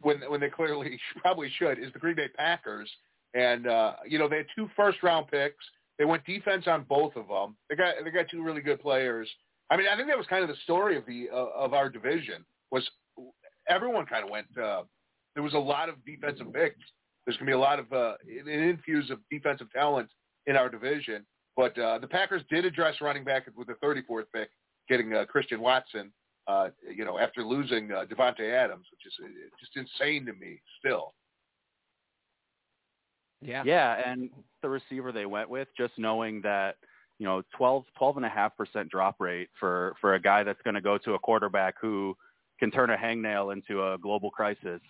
when 0.01 0.21
when 0.29 0.39
they 0.39 0.49
clearly 0.49 0.99
probably 1.17 1.51
should, 1.57 1.79
is 1.79 1.91
the 1.93 1.99
Green 1.99 2.15
Bay 2.15 2.27
Packers. 2.35 2.89
And 3.33 3.67
uh, 3.67 3.93
you 4.07 4.17
know 4.17 4.27
they 4.27 4.37
had 4.37 4.47
two 4.55 4.69
first 4.75 5.03
round 5.03 5.27
picks. 5.27 5.63
They 5.99 6.05
went 6.05 6.25
defense 6.25 6.65
on 6.67 6.85
both 6.87 7.15
of 7.15 7.27
them. 7.27 7.55
They 7.69 7.75
got 7.75 7.95
they 8.03 8.11
got 8.11 8.25
two 8.29 8.43
really 8.43 8.61
good 8.61 8.81
players. 8.81 9.29
I 9.69 9.77
mean, 9.77 9.87
I 9.91 9.95
think 9.95 10.07
that 10.07 10.17
was 10.17 10.27
kind 10.27 10.43
of 10.43 10.49
the 10.49 10.55
story 10.63 10.97
of 10.97 11.05
the 11.05 11.27
uh, 11.31 11.49
of 11.55 11.73
our 11.73 11.89
division 11.89 12.45
was 12.71 12.87
everyone 13.69 14.05
kind 14.05 14.23
of 14.23 14.29
went. 14.29 14.47
Uh, 14.57 14.83
there 15.35 15.43
was 15.43 15.53
a 15.53 15.59
lot 15.59 15.89
of 15.89 15.95
defensive 16.05 16.51
picks. 16.53 16.79
There's 17.25 17.37
going 17.37 17.47
to 17.47 17.51
be 17.51 17.53
a 17.53 17.59
lot 17.59 17.79
of 17.79 17.91
uh, 17.91 18.13
an 18.27 18.47
infuse 18.47 19.09
of 19.09 19.19
defensive 19.29 19.71
talent 19.71 20.09
in 20.45 20.55
our 20.55 20.69
division. 20.69 21.25
But 21.55 21.77
uh, 21.77 21.99
the 21.99 22.07
Packers 22.07 22.43
did 22.49 22.65
address 22.65 22.95
running 23.01 23.23
back 23.23 23.47
with 23.55 23.67
the 23.67 23.73
34th 23.83 24.25
pick, 24.33 24.49
getting 24.87 25.13
uh, 25.13 25.25
Christian 25.25 25.59
Watson. 25.59 26.13
Uh, 26.47 26.69
you 26.95 27.03
know, 27.03 27.19
after 27.19 27.43
losing 27.43 27.91
uh, 27.91 28.05
Davante 28.05 28.53
Adams, 28.53 28.85
which 28.91 29.05
is 29.05 29.13
uh, 29.21 29.27
just 29.59 29.75
insane 29.75 30.25
to 30.25 30.33
me 30.33 30.61
still. 30.79 31.13
Yeah. 33.41 33.63
Yeah, 33.65 34.01
and 34.05 34.29
the 34.61 34.69
receiver 34.69 35.11
they 35.11 35.25
went 35.25 35.49
with, 35.49 35.67
just 35.77 35.93
knowing 35.97 36.41
that 36.43 36.75
you 37.19 37.25
know 37.25 37.41
12 37.57 37.83
12 37.97 38.17
and 38.17 38.25
a 38.25 38.29
half 38.29 38.55
percent 38.55 38.89
drop 38.89 39.15
rate 39.19 39.49
for 39.59 39.95
for 39.99 40.15
a 40.15 40.21
guy 40.21 40.43
that's 40.43 40.61
going 40.63 40.75
to 40.75 40.81
go 40.81 40.97
to 40.99 41.13
a 41.13 41.19
quarterback 41.19 41.75
who 41.81 42.15
can 42.59 42.71
turn 42.71 42.89
a 42.89 42.97
hangnail 42.97 43.53
into 43.53 43.83
a 43.85 43.97
global 43.97 44.31
crisis. 44.31 44.81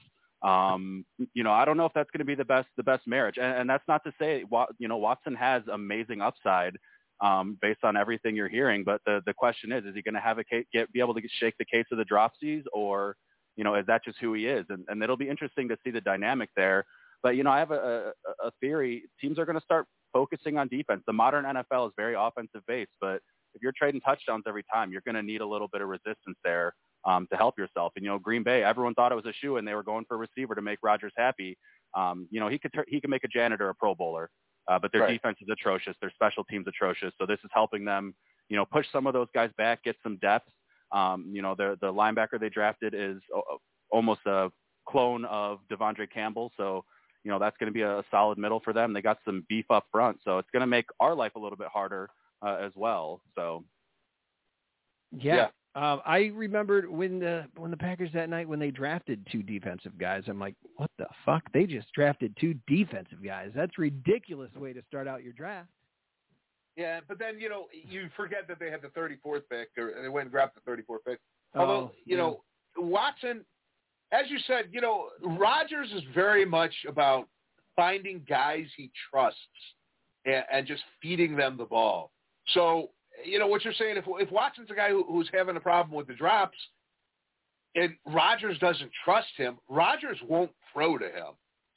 Um, 0.43 1.05
you 1.33 1.43
know, 1.43 1.51
I 1.51 1.65
don't 1.65 1.77
know 1.77 1.85
if 1.85 1.93
that's 1.93 2.11
going 2.11 2.19
to 2.19 2.25
be 2.25 2.35
the 2.35 2.45
best 2.45 2.67
the 2.77 2.83
best 2.83 3.07
marriage, 3.07 3.37
and, 3.37 3.61
and 3.61 3.69
that's 3.69 3.87
not 3.87 4.03
to 4.03 4.13
say 4.19 4.43
Wa- 4.49 4.67
you 4.77 4.87
know 4.87 4.97
Watson 4.97 5.35
has 5.35 5.63
amazing 5.71 6.21
upside 6.21 6.77
um, 7.21 7.57
based 7.61 7.83
on 7.83 7.97
everything 7.97 8.35
you're 8.35 8.47
hearing. 8.47 8.83
But 8.83 9.01
the 9.05 9.21
the 9.25 9.33
question 9.33 9.71
is, 9.71 9.85
is 9.85 9.95
he 9.95 10.01
going 10.01 10.15
to 10.15 10.21
have 10.21 10.37
a 10.37 10.43
case, 10.43 10.65
get 10.73 10.91
be 10.91 10.99
able 10.99 11.13
to 11.15 11.21
shake 11.39 11.55
the 11.57 11.65
case 11.65 11.85
of 11.91 11.97
the 11.97 12.05
dropsies, 12.05 12.63
or 12.73 13.15
you 13.55 13.63
know, 13.63 13.75
is 13.75 13.85
that 13.87 14.03
just 14.03 14.19
who 14.19 14.33
he 14.33 14.47
is? 14.47 14.65
And, 14.69 14.85
and 14.87 15.01
it'll 15.01 15.17
be 15.17 15.29
interesting 15.29 15.67
to 15.69 15.77
see 15.83 15.91
the 15.91 16.01
dynamic 16.01 16.49
there. 16.55 16.85
But 17.23 17.35
you 17.35 17.43
know, 17.43 17.51
I 17.51 17.59
have 17.59 17.71
a, 17.71 18.13
a, 18.43 18.47
a 18.47 18.51
theory. 18.61 19.03
Teams 19.19 19.39
are 19.39 19.45
going 19.45 19.57
to 19.57 19.63
start 19.63 19.87
focusing 20.13 20.57
on 20.57 20.67
defense. 20.67 21.03
The 21.07 21.13
modern 21.13 21.45
NFL 21.45 21.87
is 21.87 21.93
very 21.97 22.15
offensive 22.17 22.61
based, 22.67 22.91
but 23.01 23.21
if 23.53 23.61
you're 23.61 23.73
trading 23.75 24.01
touchdowns 24.01 24.43
every 24.47 24.63
time, 24.71 24.91
you're 24.91 25.01
going 25.03 25.15
to 25.15 25.23
need 25.23 25.41
a 25.41 25.45
little 25.45 25.67
bit 25.67 25.81
of 25.81 25.87
resistance 25.87 26.37
there 26.43 26.73
um, 27.05 27.27
to 27.31 27.37
help 27.37 27.57
yourself. 27.57 27.93
And 27.95 28.05
you 28.05 28.11
know, 28.11 28.19
Green 28.19 28.43
Bay, 28.43 28.63
everyone 28.63 28.93
thought 28.93 29.11
it 29.11 29.15
was 29.15 29.25
a 29.25 29.33
shoe, 29.33 29.57
and 29.57 29.67
they 29.67 29.73
were 29.73 29.83
going 29.83 30.05
for 30.07 30.15
a 30.15 30.17
receiver 30.17 30.53
to 30.55 30.61
make 30.61 30.79
Rodgers 30.83 31.13
happy. 31.17 31.57
Um, 31.95 32.27
you 32.29 32.39
know, 32.39 32.49
he 32.49 32.59
could 32.59 32.71
he 32.87 33.01
could 33.01 33.09
make 33.09 33.23
a 33.23 33.27
janitor 33.27 33.69
a 33.69 33.75
Pro 33.75 33.95
Bowler, 33.95 34.29
uh, 34.67 34.77
but 34.79 34.91
their 34.91 35.01
Right. 35.01 35.13
defense 35.13 35.37
is 35.41 35.47
atrocious. 35.49 35.95
Their 36.01 36.11
special 36.11 36.43
teams 36.43 36.67
atrocious. 36.67 37.13
So 37.17 37.25
this 37.25 37.39
is 37.43 37.49
helping 37.53 37.85
them, 37.85 38.13
you 38.49 38.55
know, 38.57 38.65
push 38.65 38.85
some 38.91 39.07
of 39.07 39.13
those 39.13 39.27
guys 39.33 39.51
back, 39.57 39.83
get 39.83 39.95
some 40.03 40.17
depth. 40.17 40.49
Um, 40.91 41.29
you 41.31 41.41
know, 41.41 41.55
the 41.55 41.77
the 41.81 41.91
linebacker 41.91 42.39
they 42.39 42.49
drafted 42.49 42.93
is 42.93 43.17
o- 43.33 43.59
almost 43.91 44.21
a 44.25 44.51
clone 44.87 45.25
of 45.25 45.59
De'Vondre 45.69 46.09
Campbell. 46.09 46.51
So 46.57 46.85
you 47.23 47.31
know 47.31 47.39
that's 47.39 47.57
going 47.57 47.67
to 47.67 47.73
be 47.73 47.81
a 47.81 48.03
solid 48.09 48.37
middle 48.37 48.61
for 48.61 48.71
them. 48.73 48.93
They 48.93 49.01
got 49.01 49.19
some 49.25 49.45
beef 49.49 49.65
up 49.69 49.85
front, 49.91 50.19
so 50.23 50.37
it's 50.37 50.49
going 50.51 50.61
to 50.61 50.67
make 50.67 50.85
our 50.99 51.13
life 51.13 51.35
a 51.35 51.39
little 51.39 51.57
bit 51.57 51.67
harder 51.67 52.09
uh, 52.41 52.55
as 52.61 52.71
well. 52.75 53.21
So 53.35 53.65
Yeah. 55.11 55.49
Um, 55.77 56.01
I 56.07 56.31
remembered 56.33 56.89
when 56.89 57.19
the 57.19 57.45
when 57.55 57.69
the 57.69 57.77
Packers 57.77 58.09
that 58.15 58.29
night 58.31 58.49
when 58.49 58.57
they 58.57 58.71
drafted 58.71 59.25
two 59.31 59.43
defensive 59.43 59.95
guys. 59.99 60.23
I'm 60.27 60.39
like, 60.39 60.55
what 60.77 60.89
the 60.97 61.05
fuck? 61.23 61.43
They 61.53 61.65
just 61.67 61.93
drafted 61.93 62.35
two 62.41 62.55
defensive 62.67 63.23
guys. 63.23 63.51
That's 63.55 63.77
ridiculous 63.77 64.49
way 64.55 64.73
to 64.73 64.81
start 64.87 65.07
out 65.07 65.23
your 65.23 65.33
draft. 65.33 65.69
Yeah, 66.75 67.01
but 67.07 67.19
then 67.19 67.39
you 67.39 67.47
know 67.47 67.67
you 67.71 68.09
forget 68.17 68.47
that 68.47 68.59
they 68.59 68.71
had 68.71 68.81
the 68.81 68.87
34th 68.87 69.43
pick, 69.51 69.69
or 69.77 69.93
they 70.01 70.09
went 70.09 70.25
and 70.25 70.31
grabbed 70.31 70.53
the 70.55 70.71
34th 70.71 70.97
pick. 71.05 71.19
Although 71.53 71.73
Oh, 71.73 71.91
you 72.05 72.15
yeah. 72.15 72.23
know 72.23 72.43
Watson, 72.77 73.45
as 74.11 74.31
you 74.31 74.39
said, 74.47 74.69
you 74.71 74.81
know 74.81 75.09
Rodgers 75.21 75.91
is 75.93 76.01
very 76.15 76.43
much 76.45 76.73
about 76.87 77.27
finding 77.75 78.25
guys 78.27 78.65
he 78.75 78.89
trusts 79.11 79.39
and, 80.25 80.43
and 80.51 80.65
just 80.65 80.81
feeding 81.03 81.35
them 81.35 81.55
the 81.55 81.65
ball. 81.65 82.09
So 82.55 82.89
you 83.25 83.39
know 83.39 83.47
what 83.47 83.63
you're 83.63 83.73
saying. 83.73 83.97
If 83.97 84.05
if 84.07 84.31
Watson's 84.31 84.69
a 84.71 84.75
guy 84.75 84.89
who, 84.89 85.03
who's 85.07 85.29
having 85.33 85.55
a 85.55 85.59
problem 85.59 85.95
with 85.95 86.07
the 86.07 86.13
drops, 86.13 86.57
and 87.75 87.93
Rodgers 88.05 88.57
doesn't 88.59 88.91
trust 89.03 89.29
him, 89.37 89.57
Rodgers 89.69 90.17
won't 90.27 90.51
throw 90.73 90.97
to 90.97 91.05
him. 91.05 91.33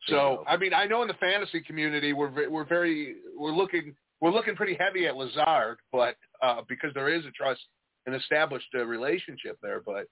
So 0.07 0.45
I 0.47 0.57
mean, 0.57 0.73
I 0.73 0.87
know 0.87 1.03
in 1.03 1.09
the 1.09 1.15
fantasy 1.15 1.61
community 1.61 2.13
we're 2.13 2.49
we're 2.51 2.65
very 2.65 3.17
we're 3.37 3.53
looking 3.53 3.95
we're 4.21 4.33
looking 4.33 4.57
pretty 4.57 4.77
heavy 4.79 5.07
at 5.07 5.17
Lazard, 5.17 5.79
but 5.93 6.17
uh, 6.43 6.63
because 6.69 6.91
there 6.95 7.13
is 7.13 7.25
a 7.27 7.31
trust 7.31 7.61
and 8.07 8.15
established 8.15 8.67
uh, 8.75 8.85
relationship 8.85 9.59
there. 9.63 9.83
But 9.85 10.07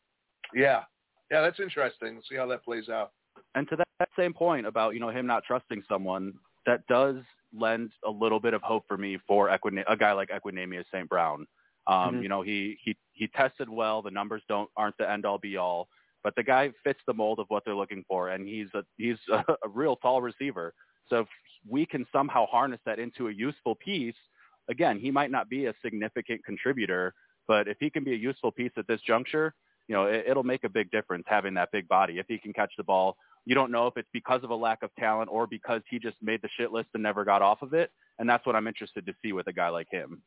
yeah, 0.55 0.83
yeah, 1.31 1.41
that's 1.41 1.61
interesting. 1.61 2.15
We'll 2.15 2.25
see 2.29 2.37
how 2.37 2.47
that 2.49 2.65
plays 2.65 2.89
out. 2.89 3.13
and 3.55 3.69
to 3.69 3.77
that, 3.77 3.89
that 3.99 4.09
same 4.19 4.35
point 4.35 4.67
about 4.67 4.95
you 4.95 5.01
know 5.01 5.11
him 5.11 5.27
not 5.27 5.43
trusting 5.45 5.83
someone, 5.89 6.35
that 6.67 6.87
does 6.87 7.17
lend 7.53 7.93
a 8.05 8.11
little 8.11 8.41
bit 8.41 8.55
of 8.55 8.63
hope 8.63 8.85
for 8.89 8.97
me 8.97 9.19
for 9.27 9.49
Equina- 9.49 9.85
a 9.89 9.97
guy 9.97 10.13
like 10.13 10.31
Equanimeous 10.31 10.85
St. 10.93 11.09
Brown. 11.09 11.47
Um, 11.87 12.17
Mhm. 12.17 12.23
You 12.23 12.29
know, 12.29 12.43
he 12.43 12.79
he 12.83 12.97
he 13.13 13.29
tested 13.29 13.69
well. 13.69 14.03
The 14.03 14.11
numbers 14.11 14.43
don't 14.49 14.71
aren't 14.77 14.97
the 14.99 15.11
end 15.11 15.25
all 15.25 15.39
be 15.39 15.57
all, 15.57 15.89
but 16.23 16.35
the 16.37 16.43
guy 16.43 16.71
fits 16.85 17.01
the 17.07 17.15
mold 17.15 17.39
of 17.39 17.47
what 17.49 17.65
they're 17.65 17.75
looking 17.75 18.05
for, 18.07 18.29
and 18.31 18.47
he's 18.47 18.69
a 18.75 18.85
he's 18.97 19.19
a, 19.33 19.37
a 19.65 19.69
real 19.69 19.97
tall 19.97 20.21
receiver. 20.21 20.75
So 21.09 21.21
if 21.21 21.29
we 21.67 21.87
can 21.87 22.07
somehow 22.13 22.47
harness 22.47 22.81
that 22.85 22.99
into 22.99 23.29
a 23.29 23.33
useful 23.33 23.75
piece, 23.77 24.17
again, 24.69 24.99
he 24.99 25.11
might 25.11 25.31
not 25.31 25.49
be 25.49 25.67
a 25.67 25.75
significant 25.83 26.45
contributor, 26.45 27.15
but 27.47 27.67
if 27.67 27.79
he 27.81 27.89
can 27.89 28.05
be 28.05 28.13
a 28.13 28.17
useful 28.17 28.53
piece 28.53 28.73
at 28.77 28.87
this 28.87 29.01
juncture, 29.01 29.55
you 29.87 29.95
know, 29.95 30.05
it, 30.05 30.27
it'll 30.29 30.43
make 30.43 30.65
a 30.65 30.69
big 30.69 30.91
difference 30.91 31.25
having 31.27 31.55
that 31.55 31.71
big 31.73 31.89
body. 31.89 32.19
If 32.19 32.27
he 32.29 32.37
can 32.37 32.53
catch 32.53 32.73
the 32.77 32.85
ball, 32.85 33.17
you 33.49 33.55
don't 33.55 33.73
know 33.73 33.87
if 33.87 33.97
it's 33.97 34.09
because 34.13 34.45
of 34.45 34.51
a 34.51 34.55
lack 34.55 34.83
of 34.83 34.95
talent 34.97 35.31
or 35.33 35.47
because 35.47 35.81
he 35.89 35.99
just 35.99 36.17
made 36.21 36.43
the 36.43 36.51
shit 36.59 36.71
list 36.71 36.91
and 36.93 37.03
never 37.03 37.25
got 37.25 37.41
off 37.41 37.63
of 37.63 37.73
it. 37.73 37.91
And 38.19 38.29
that's 38.29 38.45
what 38.45 38.55
I'm 38.55 38.67
interested 38.67 39.07
to 39.07 39.15
see 39.23 39.33
with 39.33 39.47
a 39.47 39.55
guy 39.55 39.71
like 39.71 39.87
him. 39.91 40.21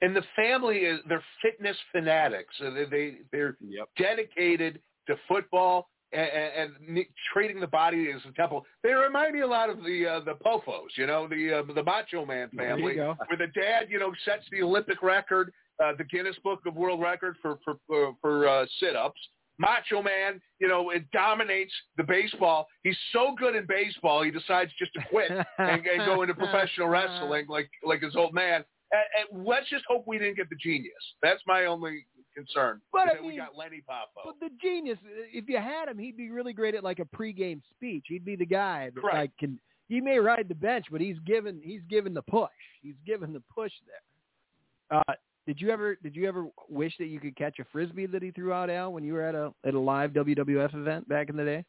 And 0.00 0.16
the 0.16 0.22
family 0.34 0.78
is 0.78 1.00
they're 1.06 1.22
fitness 1.42 1.76
fanatics. 1.92 2.54
So 2.58 2.70
they, 2.70 2.86
they 2.86 3.18
they're 3.30 3.58
Yep. 3.60 3.88
dedicated 3.98 4.80
to 5.06 5.16
football 5.28 5.90
and, 6.12 6.30
and, 6.30 6.72
and 6.88 7.06
treating 7.30 7.60
the 7.60 7.66
body 7.66 8.10
as 8.10 8.22
a 8.26 8.32
temple. 8.32 8.64
They 8.82 8.94
remind 8.94 9.34
me 9.34 9.40
a 9.40 9.46
lot 9.46 9.68
of 9.68 9.84
the 9.84 10.06
uh, 10.06 10.20
the 10.20 10.36
Poffos, 10.36 10.96
you 10.96 11.06
know, 11.06 11.28
the 11.28 11.58
uh, 11.58 11.74
the 11.74 11.82
Macho 11.82 12.24
Man 12.24 12.48
family, 12.56 12.96
where 12.96 13.36
the 13.38 13.48
dad, 13.48 13.88
you 13.90 13.98
know, 13.98 14.12
sets 14.24 14.44
the 14.50 14.62
Olympic 14.62 15.02
record, 15.02 15.52
uh, 15.84 15.92
the 15.98 16.04
Guinness 16.04 16.36
Book 16.42 16.60
of 16.64 16.74
World 16.74 17.02
Record 17.02 17.36
for 17.42 17.58
for 17.62 17.74
for, 17.86 18.14
for 18.22 18.48
uh, 18.48 18.64
sit-ups. 18.80 19.20
Macho 19.58 20.02
Man, 20.02 20.40
you 20.58 20.68
know, 20.68 20.90
it 20.90 21.10
dominates 21.12 21.72
the 21.96 22.04
baseball. 22.04 22.66
He's 22.82 22.96
so 23.12 23.34
good 23.38 23.56
in 23.56 23.66
baseball, 23.66 24.22
he 24.22 24.30
decides 24.30 24.70
just 24.78 24.92
to 24.94 25.00
quit 25.10 25.30
and, 25.30 25.46
and 25.58 26.06
go 26.06 26.22
into 26.22 26.34
professional 26.46 26.88
wrestling 26.88 27.46
like 27.48 27.70
like 27.84 28.02
his 28.02 28.16
old 28.16 28.34
man. 28.34 28.64
And, 28.92 29.34
and 29.34 29.46
let's 29.46 29.68
just 29.68 29.84
hope 29.88 30.04
we 30.06 30.18
didn't 30.18 30.36
get 30.36 30.48
the 30.48 30.56
genius. 30.56 30.92
That's 31.22 31.40
my 31.46 31.64
only 31.64 32.06
concern. 32.36 32.80
But, 32.92 33.08
I 33.08 33.14
that 33.14 33.24
we 33.24 33.36
got 33.36 33.56
Lenny 33.56 33.82
Poffo. 33.88 34.24
But 34.24 34.34
the 34.40 34.50
genius, 34.62 34.98
if 35.32 35.48
you 35.48 35.56
had 35.56 35.88
him, 35.88 35.98
he'd 35.98 36.16
be 36.16 36.30
really 36.30 36.52
great 36.52 36.74
at 36.74 36.84
like 36.84 37.00
a 37.00 37.04
pregame 37.16 37.62
speech. 37.74 38.04
He'd 38.08 38.24
be 38.24 38.36
the 38.36 38.46
guy 38.46 38.90
that 38.94 39.00
Correct. 39.00 39.16
like 39.16 39.36
can. 39.38 39.58
He 39.88 40.00
may 40.00 40.18
ride 40.18 40.48
the 40.48 40.54
bench, 40.54 40.86
but 40.90 41.00
he's 41.00 41.18
given 41.26 41.60
he's 41.62 41.82
given 41.88 42.12
the 42.12 42.22
push. 42.22 42.50
He's 42.82 42.96
given 43.06 43.32
the 43.32 43.42
push 43.52 43.72
there. 43.86 45.00
Uh, 45.00 45.14
did 45.46 45.60
you 45.60 45.70
ever 45.70 45.96
did 46.02 46.14
you 46.16 46.26
ever 46.28 46.46
wish 46.68 46.94
that 46.98 47.06
you 47.06 47.20
could 47.20 47.36
catch 47.36 47.58
a 47.58 47.64
frisbee 47.72 48.06
that 48.06 48.22
he 48.22 48.30
threw 48.30 48.52
out, 48.52 48.68
Al, 48.70 48.92
when 48.92 49.04
you 49.04 49.12
were 49.14 49.22
at 49.22 49.34
a 49.34 49.52
at 49.66 49.74
a 49.74 49.78
live 49.78 50.10
WWF 50.12 50.74
event 50.74 51.08
back 51.08 51.28
in 51.30 51.36
the 51.36 51.44
day? 51.44 51.64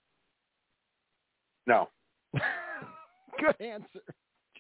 No, 1.68 1.90
Good 2.34 3.56
answer. 3.60 4.00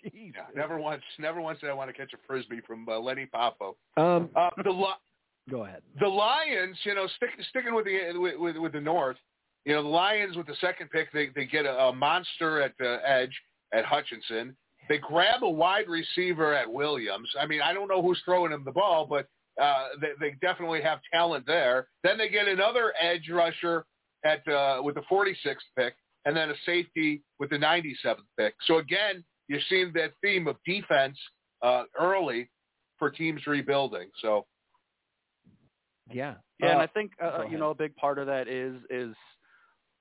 Jeez. 0.05 0.34
yeah, 0.36 0.43
never 0.55 0.78
once, 0.78 1.01
never 1.18 1.41
once 1.41 1.59
did 1.59 1.70
I 1.70 1.74
want 1.74 1.89
to 1.89 1.93
catch 1.93 2.13
a 2.13 2.18
frisbee 2.28 2.61
from 2.68 2.88
uh, 2.88 2.99
Lenny 2.99 3.28
Poffo. 3.34 3.74
Um, 3.97 4.30
Uh, 4.36 4.49
the 4.63 4.70
Li- 4.70 4.93
go 5.49 5.63
ahead. 5.65 5.82
the 5.99 6.07
Lions, 6.07 6.78
you 6.84 6.93
know, 6.93 7.07
stick, 7.15 7.30
sticking 7.49 7.74
with 7.74 7.86
the 7.86 8.18
with, 8.20 8.38
with, 8.38 8.57
with 8.57 8.72
the 8.74 8.82
North, 8.82 9.18
you 9.65 9.74
know, 9.74 9.82
the 9.82 9.89
Lions 9.89 10.38
with 10.38 10.45
the 10.47 10.55
second 10.61 10.89
pick, 10.91 11.11
they 11.11 11.30
they 11.36 11.45
get 11.45 11.65
a, 11.65 11.76
a 11.86 11.93
monster 11.93 12.61
at 12.61 12.74
the 12.78 12.99
edge 13.05 13.36
at 13.74 13.86
Hutchinson. 13.86 14.55
They 14.89 14.97
grab 14.97 15.43
a 15.43 15.49
wide 15.49 15.88
receiver 15.88 16.53
at 16.53 16.71
Williams. 16.71 17.29
I 17.39 17.45
mean, 17.45 17.61
I 17.61 17.73
don't 17.73 17.88
know 17.88 18.01
who's 18.01 18.21
throwing 18.25 18.51
him 18.51 18.63
the 18.65 18.71
ball, 18.71 19.05
but 19.05 19.27
uh, 19.61 19.88
they, 20.01 20.11
they 20.19 20.35
definitely 20.41 20.81
have 20.81 20.99
talent 21.11 21.45
there. 21.47 21.88
Then 22.03 22.17
they 22.17 22.29
get 22.29 22.47
another 22.47 22.93
edge 22.99 23.29
rusher 23.29 23.85
at 24.23 24.47
uh, 24.47 24.81
with 24.83 24.95
the 24.95 25.01
46th 25.11 25.55
pick, 25.77 25.95
and 26.25 26.35
then 26.35 26.49
a 26.49 26.55
safety 26.65 27.23
with 27.39 27.49
the 27.49 27.57
97th 27.57 28.17
pick. 28.38 28.55
So 28.65 28.77
again, 28.77 29.23
you're 29.47 29.61
seeing 29.69 29.91
that 29.93 30.11
theme 30.21 30.47
of 30.47 30.57
defense 30.65 31.17
uh, 31.61 31.83
early 31.99 32.49
for 32.99 33.09
teams 33.09 33.45
rebuilding. 33.47 34.09
So 34.21 34.45
Yeah. 36.11 36.35
Yeah, 36.59 36.71
and 36.71 36.79
Uh, 36.79 36.83
I 36.83 36.88
think 36.88 37.11
uh, 37.21 37.43
you 37.49 37.57
know 37.57 37.69
a 37.69 37.75
big 37.75 37.95
part 37.95 38.17
of 38.17 38.27
that 38.27 38.47
is 38.47 38.75
is 38.89 39.15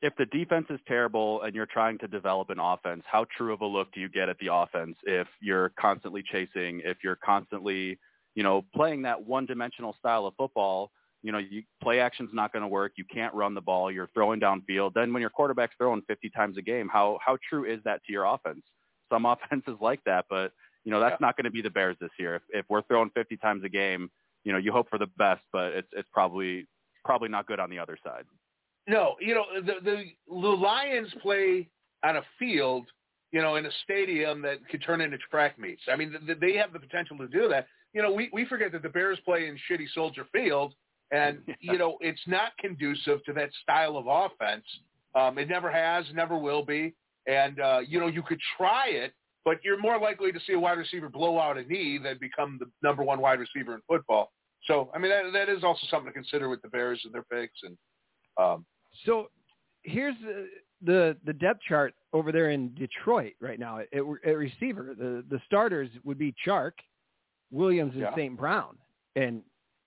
if 0.02 0.14
the 0.16 0.26
defense 0.26 0.66
is 0.70 0.78
terrible 0.86 1.42
and 1.42 1.54
you're 1.54 1.66
trying 1.66 1.98
to 1.98 2.08
develop 2.08 2.50
an 2.50 2.58
offense, 2.58 3.02
how 3.06 3.24
true 3.36 3.52
of 3.52 3.60
a 3.62 3.66
look 3.66 3.92
do 3.92 4.00
you 4.00 4.08
get 4.08 4.28
at 4.28 4.38
the 4.38 4.52
offense 4.52 4.96
if 5.04 5.26
you're 5.40 5.70
constantly 5.80 6.22
chasing, 6.22 6.82
if 6.84 6.98
you're 7.02 7.16
constantly, 7.16 7.98
you 8.34 8.42
know, 8.42 8.62
playing 8.74 9.02
that 9.02 9.24
one-dimensional 9.26 9.94
style 9.98 10.26
of 10.26 10.34
football? 10.36 10.90
You 11.22 11.32
know, 11.32 11.38
you 11.38 11.62
play 11.82 11.98
action's 12.00 12.30
not 12.32 12.52
going 12.52 12.62
to 12.62 12.68
work. 12.68 12.92
You 12.96 13.04
can't 13.12 13.34
run 13.34 13.54
the 13.54 13.60
ball. 13.60 13.90
You're 13.90 14.08
throwing 14.14 14.38
downfield. 14.38 14.92
Then 14.94 15.12
when 15.12 15.22
your 15.22 15.30
quarterback's 15.30 15.74
throwing 15.78 16.02
50 16.02 16.30
times 16.30 16.56
a 16.58 16.62
game, 16.62 16.88
how 16.92 17.18
how 17.24 17.38
true 17.48 17.64
is 17.64 17.80
that 17.84 18.04
to 18.04 18.12
your 18.12 18.24
offense? 18.26 18.62
Some 19.10 19.24
offenses 19.34 19.76
like 19.80 20.04
that, 20.04 20.26
but 20.28 20.52
you 20.84 20.92
know 20.92 21.00
that's 21.00 21.12
Yeah. 21.20 21.26
not 21.26 21.36
going 21.36 21.44
to 21.46 21.50
be 21.50 21.62
the 21.62 21.70
Bears 21.70 21.96
this 22.00 22.10
year. 22.18 22.36
If 22.36 22.42
if 22.50 22.66
we're 22.68 22.82
throwing 22.82 23.10
50 23.10 23.38
times 23.38 23.64
a 23.64 23.68
game, 23.68 24.10
you 24.44 24.52
know, 24.52 24.58
you 24.58 24.70
hope 24.72 24.88
for 24.90 24.98
the 24.98 25.08
best, 25.16 25.42
but 25.52 25.72
it's 25.72 25.88
it's 25.92 26.08
probably 26.12 26.66
probably 27.04 27.28
not 27.30 27.46
good 27.46 27.58
on 27.58 27.70
the 27.70 27.78
other 27.78 27.96
side. 28.04 28.24
No, 28.88 29.16
you 29.20 29.34
know 29.34 29.44
the 29.54 29.74
the, 29.82 30.04
the 30.28 30.48
Lions 30.48 31.12
play 31.22 31.68
on 32.04 32.16
a 32.16 32.22
field, 32.38 32.86
you 33.32 33.42
know, 33.42 33.56
in 33.56 33.66
a 33.66 33.70
stadium 33.84 34.42
that 34.42 34.58
could 34.70 34.82
turn 34.82 35.00
into 35.00 35.18
track 35.30 35.58
meets. 35.58 35.82
I 35.90 35.96
mean, 35.96 36.14
th- 36.26 36.38
they 36.40 36.54
have 36.54 36.72
the 36.72 36.78
potential 36.78 37.18
to 37.18 37.26
do 37.26 37.48
that. 37.48 37.66
You 37.92 38.02
know, 38.02 38.12
we 38.12 38.30
we 38.32 38.44
forget 38.46 38.72
that 38.72 38.82
the 38.82 38.88
Bears 38.88 39.18
play 39.24 39.48
in 39.48 39.58
shitty 39.70 39.86
Soldier 39.94 40.26
Field, 40.32 40.74
and 41.10 41.38
you 41.60 41.78
know 41.78 41.98
it's 42.00 42.20
not 42.26 42.56
conducive 42.58 43.24
to 43.24 43.32
that 43.32 43.50
style 43.62 43.96
of 43.96 44.06
offense. 44.06 44.64
Um, 45.14 45.38
it 45.38 45.48
never 45.48 45.70
has, 45.70 46.04
never 46.14 46.36
will 46.38 46.64
be. 46.64 46.94
And 47.26 47.58
uh, 47.58 47.80
you 47.86 47.98
know, 47.98 48.06
you 48.06 48.22
could 48.22 48.40
try 48.56 48.88
it, 48.88 49.12
but 49.44 49.58
you're 49.64 49.80
more 49.80 49.98
likely 49.98 50.30
to 50.30 50.40
see 50.46 50.52
a 50.52 50.58
wide 50.58 50.78
receiver 50.78 51.08
blow 51.08 51.40
out 51.40 51.58
a 51.58 51.64
knee 51.64 51.98
than 52.02 52.18
become 52.20 52.58
the 52.60 52.66
number 52.82 53.02
one 53.02 53.20
wide 53.20 53.40
receiver 53.40 53.74
in 53.74 53.80
football. 53.88 54.30
So, 54.64 54.90
I 54.94 54.98
mean, 54.98 55.10
that 55.10 55.32
that 55.32 55.48
is 55.48 55.64
also 55.64 55.86
something 55.90 56.08
to 56.08 56.12
consider 56.12 56.48
with 56.48 56.62
the 56.62 56.68
Bears 56.68 57.00
and 57.04 57.12
their 57.12 57.24
picks. 57.24 57.58
And 57.62 57.76
um, 58.38 58.66
So 59.04 59.30
here's 59.82 60.14
the, 60.22 60.48
the 60.82 61.16
the 61.24 61.32
depth 61.32 61.60
chart 61.68 61.94
over 62.12 62.32
there 62.32 62.50
in 62.50 62.74
Detroit 62.74 63.34
right 63.40 63.58
now 63.58 63.78
at, 63.78 63.88
at 63.92 64.36
receiver. 64.36 64.94
The 64.98 65.24
the 65.28 65.40
starters 65.46 65.90
would 66.04 66.18
be 66.18 66.34
Chark, 66.46 66.72
Williams, 67.50 67.92
and 67.94 68.02
Yeah. 68.02 68.14
St. 68.14 68.36
Brown, 68.36 68.76
and 69.16 69.42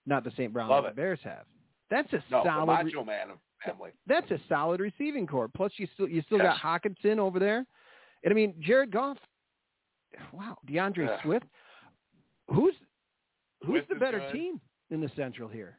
not 0.05 0.23
the 0.23 0.31
St. 0.31 0.51
Brown 0.53 0.69
Love 0.69 0.83
that 0.85 0.95
the. 0.95 1.01
Bears 1.01 1.19
have. 1.23 1.45
That's 1.89 2.11
a 2.13 2.23
no, 2.31 2.43
solid. 2.43 2.65
Macho 2.67 3.03
Man 3.03 3.29
family. 3.65 3.91
that's 4.07 4.29
a 4.31 4.39
solid 4.47 4.79
receiving 4.79 5.25
core. 5.27 5.47
Plus, 5.47 5.71
you 5.77 5.87
still 5.93 6.07
you 6.07 6.21
still 6.23 6.37
got 6.37 6.55
Yes. 6.55 6.61
Hockenson 6.63 7.17
over 7.17 7.39
there, 7.39 7.65
and 8.23 8.31
I 8.31 8.33
mean 8.33 8.53
Jared 8.59 8.91
Goff. 8.91 9.17
Wow, 10.33 10.57
DeAndre 10.67 11.07
Yeah. 11.07 11.21
Swift. 11.23 11.45
Who's 12.49 12.73
who's 13.61 13.69
Swift 13.71 13.89
the 13.89 13.95
better 13.95 14.31
team 14.31 14.59
in 14.89 15.01
the 15.01 15.11
Central 15.15 15.47
here? 15.49 15.77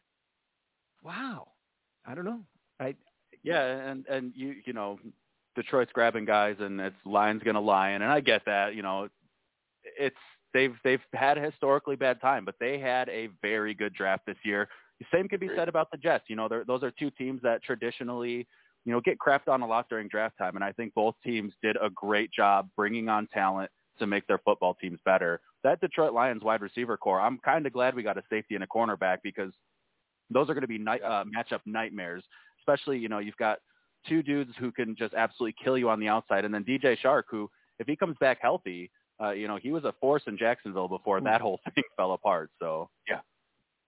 Wow, 1.02 1.48
I 2.06 2.14
don't 2.14 2.24
know. 2.24 2.40
I 2.78 2.94
Yeah, 3.42 3.90
and 3.90 4.06
and 4.06 4.32
you 4.34 4.56
you 4.66 4.72
know, 4.72 4.98
Detroit's 5.56 5.92
grabbing 5.92 6.24
guys 6.24 6.56
and 6.60 6.80
it's 6.80 6.96
Lions 7.04 7.42
gonna 7.44 7.60
lion, 7.60 8.02
and 8.02 8.10
I 8.10 8.20
get 8.20 8.42
that. 8.46 8.74
You 8.74 8.82
know, 8.82 9.08
it's 9.98 10.16
they've 10.52 10.74
they've 10.84 11.00
had 11.12 11.38
a 11.38 11.40
historically 11.40 11.96
bad 11.96 12.20
time, 12.20 12.44
but 12.44 12.56
they 12.60 12.78
had 12.78 13.08
a 13.08 13.28
very 13.42 13.74
good 13.74 13.94
draft 13.94 14.26
this 14.26 14.36
year. 14.44 14.68
The 14.98 15.06
same 15.12 15.28
could 15.28 15.40
be 15.40 15.48
said 15.56 15.68
about 15.68 15.90
the 15.90 15.96
Jets. 15.96 16.24
You 16.28 16.36
know, 16.36 16.48
they're, 16.48 16.64
those 16.64 16.82
are 16.82 16.90
two 16.90 17.10
teams 17.10 17.40
that 17.42 17.62
traditionally, 17.62 18.46
you 18.84 18.92
know, 18.92 19.00
get 19.00 19.18
crapped 19.18 19.48
on 19.48 19.62
a 19.62 19.66
lot 19.66 19.88
during 19.88 20.08
draft 20.08 20.36
time, 20.36 20.56
and 20.56 20.64
I 20.64 20.72
think 20.72 20.92
both 20.94 21.14
teams 21.24 21.54
did 21.62 21.76
a 21.80 21.88
great 21.88 22.30
job 22.30 22.68
bringing 22.76 23.08
on 23.08 23.26
talent 23.28 23.70
to 23.98 24.06
make 24.06 24.26
their 24.26 24.38
football 24.38 24.74
teams 24.74 24.98
better. 25.04 25.40
That 25.62 25.80
Detroit 25.80 26.12
Lions 26.12 26.42
wide 26.42 26.60
receiver 26.60 26.96
core, 26.96 27.20
I'm 27.20 27.38
kind 27.38 27.66
of 27.66 27.72
glad 27.72 27.94
we 27.94 28.02
got 28.02 28.18
a 28.18 28.22
safety 28.28 28.54
and 28.54 28.64
a 28.64 28.66
cornerback 28.66 29.18
because 29.22 29.52
those 30.30 30.48
are 30.48 30.54
going 30.54 30.62
to 30.62 30.68
be 30.68 30.78
night, 30.78 31.02
uh, 31.02 31.24
matchup 31.24 31.60
nightmares. 31.66 32.24
Especially, 32.60 32.98
you 32.98 33.08
know, 33.08 33.18
you've 33.18 33.36
got 33.36 33.58
two 34.08 34.22
dudes 34.22 34.52
who 34.58 34.72
can 34.72 34.96
just 34.96 35.14
absolutely 35.14 35.54
kill 35.62 35.76
you 35.76 35.88
on 35.90 36.00
the 36.00 36.08
outside, 36.08 36.44
and 36.44 36.54
then 36.54 36.64
DJ 36.64 36.96
Chark, 37.02 37.24
who, 37.30 37.50
if 37.78 37.86
he 37.86 37.96
comes 37.96 38.16
back 38.20 38.38
healthy, 38.40 38.90
uh, 39.20 39.32
you 39.32 39.48
know, 39.48 39.56
he 39.56 39.72
was 39.72 39.84
a 39.84 39.94
force 40.00 40.22
in 40.26 40.38
Jacksonville 40.38 40.88
before 40.88 41.20
that 41.20 41.40
whole 41.40 41.60
thing 41.74 41.84
fell 41.96 42.12
apart. 42.12 42.50
So, 42.58 42.88
yeah. 43.08 43.20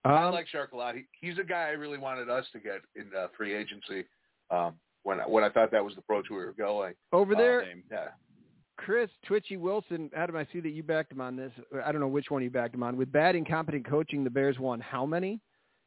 I 0.05 0.27
um, 0.27 0.35
like 0.35 0.47
Chark 0.53 0.73
a 0.73 0.77
lot. 0.77 0.95
He, 0.97 1.05
he's 1.21 1.39
a 1.39 1.45
guy 1.45 1.69
I 1.69 1.71
really 1.71 1.99
wanted 1.99 2.29
us 2.29 2.45
to 2.53 2.59
get 2.59 2.81
in 2.97 3.07
uh, 3.17 3.29
free 3.37 3.55
agency 3.55 4.05
um, 4.51 4.75
when 5.05 5.21
I, 5.21 5.25
when 5.25 5.45
I 5.45 5.49
thought 5.49 5.71
that 5.71 5.85
was 5.85 5.95
the 5.95 6.01
approach 6.01 6.27
we 6.29 6.37
were 6.37 6.53
going. 6.53 6.95
over 7.13 7.35
there. 7.35 7.65
same. 7.65 7.83
Yeah, 7.91 8.09
Chris 8.77 9.11
Twitchy 9.27 9.57
Wilson, 9.57 10.11
Adam, 10.17 10.37
I 10.37 10.47
see 10.53 10.61
that 10.61 10.71
you 10.71 10.83
backed 10.83 11.13
him 11.13 11.21
on 11.21 11.37
this. 11.37 11.53
I 11.85 11.93
don't 11.93 12.01
know 12.01 12.09
which 12.09 12.31
one 12.31 12.43
you 12.43 12.51
backed 12.51 12.75
him 12.75 12.83
on. 12.83 12.97
With 12.97 13.13
bad 13.13 13.37
incompetent 13.37 13.87
coaching, 13.89 14.25
the 14.25 14.31
Bears 14.31 14.59
won 14.59 14.81
how 14.81 15.07
many? 15.07 15.41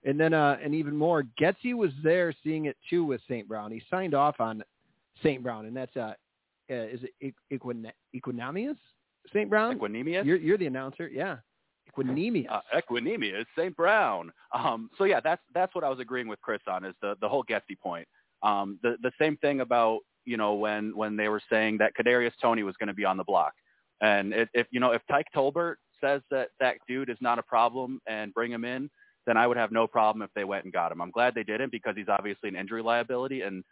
And 0.06 0.20
then, 0.20 0.34
uh, 0.34 0.58
and 0.64 0.76
even 0.76 0.96
more, 0.96 1.24
Getsy 1.40 1.74
was 1.74 1.92
there 2.04 2.34
seeing 2.44 2.66
it 2.66 2.78
too 2.90 3.04
with 3.04 3.22
St. 3.28 3.48
Brown. 3.48 3.72
He 3.72 3.82
signed 3.90 4.14
off 4.14 4.40
on 4.40 4.64
St. 5.24 5.42
Brown, 5.42 5.66
and 5.66 5.76
that's 5.76 5.96
uh, 5.98 6.14
uh 6.70 6.74
is 6.74 7.00
it 7.20 7.34
Equin- 7.52 7.92
Equanimeous 8.16 8.78
St. 9.34 9.50
Brown? 9.50 9.78
Equanimeous? 9.78 10.26
You're 10.26 10.38
you're 10.38 10.58
the 10.58 10.68
announcer, 10.68 11.10
yeah. 11.12 11.38
Equanimeous. 11.92 12.52
uh, 12.52 12.62
Equanimeous 12.74 13.46
St. 13.58 13.76
Brown. 13.76 14.32
Um, 14.54 14.90
so 14.98 15.06
yeah, 15.06 15.20
that's 15.20 15.42
that's 15.54 15.74
what 15.74 15.84
I 15.84 15.90
was 15.90 16.00
agreeing 16.00 16.28
with 16.28 16.42
Chris 16.42 16.62
on 16.68 16.86
is 16.86 16.94
the 17.02 17.16
the 17.22 17.28
whole 17.28 17.44
Getsy 17.44 17.78
point. 17.82 18.08
Um, 18.44 18.80
the 18.84 18.98
the 19.02 19.12
same 19.20 19.38
thing 19.38 19.62
about 19.62 20.00
you 20.26 20.38
know 20.38 20.54
when 20.54 20.96
when 20.96 21.16
they 21.16 21.30
were 21.30 21.42
saying 21.50 21.80
that 21.80 21.94
Kadarius 22.00 22.34
Toney 22.42 22.64
was 22.64 22.76
going 22.78 22.88
to 22.88 22.94
be 22.94 23.06
on 23.06 23.18
the 23.18 23.24
block, 23.24 23.54
and 24.02 24.34
if, 24.34 24.50
if 24.54 24.68
you 24.72 24.80
know 24.80 24.92
if 24.92 25.02
Tyke 25.10 25.28
Tolbert 25.36 25.76
says 26.02 26.22
that 26.30 26.50
that 26.60 26.76
dude 26.88 27.10
is 27.10 27.18
not 27.22 27.40
a 27.40 27.44
problem 27.44 28.00
and 28.08 28.34
bring 28.34 28.52
him 28.52 28.66
in, 28.66 28.90
then 29.26 29.38
I 29.38 29.48
would 29.48 29.58
have 29.58 29.72
no 29.72 29.88
problem 29.88 30.22
if 30.22 30.30
they 30.36 30.44
went 30.44 30.66
and 30.66 30.74
got 30.74 30.92
him. 30.92 31.02
I'm 31.02 31.12
glad 31.12 31.34
they 31.36 31.44
didn't 31.44 31.72
because 31.72 31.96
he's 31.96 32.10
obviously 32.10 32.50
an 32.50 32.56
injury 32.56 32.82
liability, 32.82 33.42
and 33.42 33.64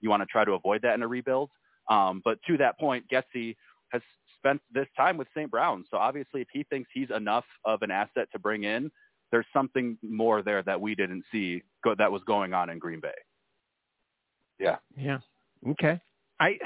you 0.00 0.10
want 0.10 0.22
to 0.22 0.26
try 0.26 0.44
to 0.44 0.52
avoid 0.52 0.82
that 0.82 0.94
in 0.94 1.02
a 1.02 1.08
rebuild. 1.08 1.50
Um, 1.88 2.22
but 2.24 2.38
to 2.46 2.56
that 2.58 2.78
point, 2.78 3.04
Getsy 3.10 3.56
has 3.90 4.02
spent 4.38 4.60
this 4.72 4.86
time 4.96 5.16
with 5.16 5.28
St. 5.36 5.50
Brown, 5.50 5.84
so 5.90 5.96
obviously, 5.96 6.40
if 6.40 6.48
he 6.52 6.64
thinks 6.64 6.90
he's 6.92 7.10
enough 7.10 7.44
of 7.64 7.82
an 7.82 7.90
asset 7.90 8.28
to 8.32 8.38
bring 8.38 8.64
in, 8.64 8.90
there's 9.30 9.46
something 9.52 9.98
more 10.02 10.42
there 10.42 10.62
that 10.62 10.80
we 10.80 10.94
didn't 10.94 11.24
see 11.32 11.62
go- 11.82 11.94
that 11.96 12.10
was 12.10 12.22
going 12.26 12.54
on 12.54 12.70
in 12.70 12.78
Green 12.78 13.00
Bay. 13.00 13.14
Yeah. 14.58 14.76
Yeah. 14.96 15.18
Okay. 15.70 16.00
I. 16.38 16.58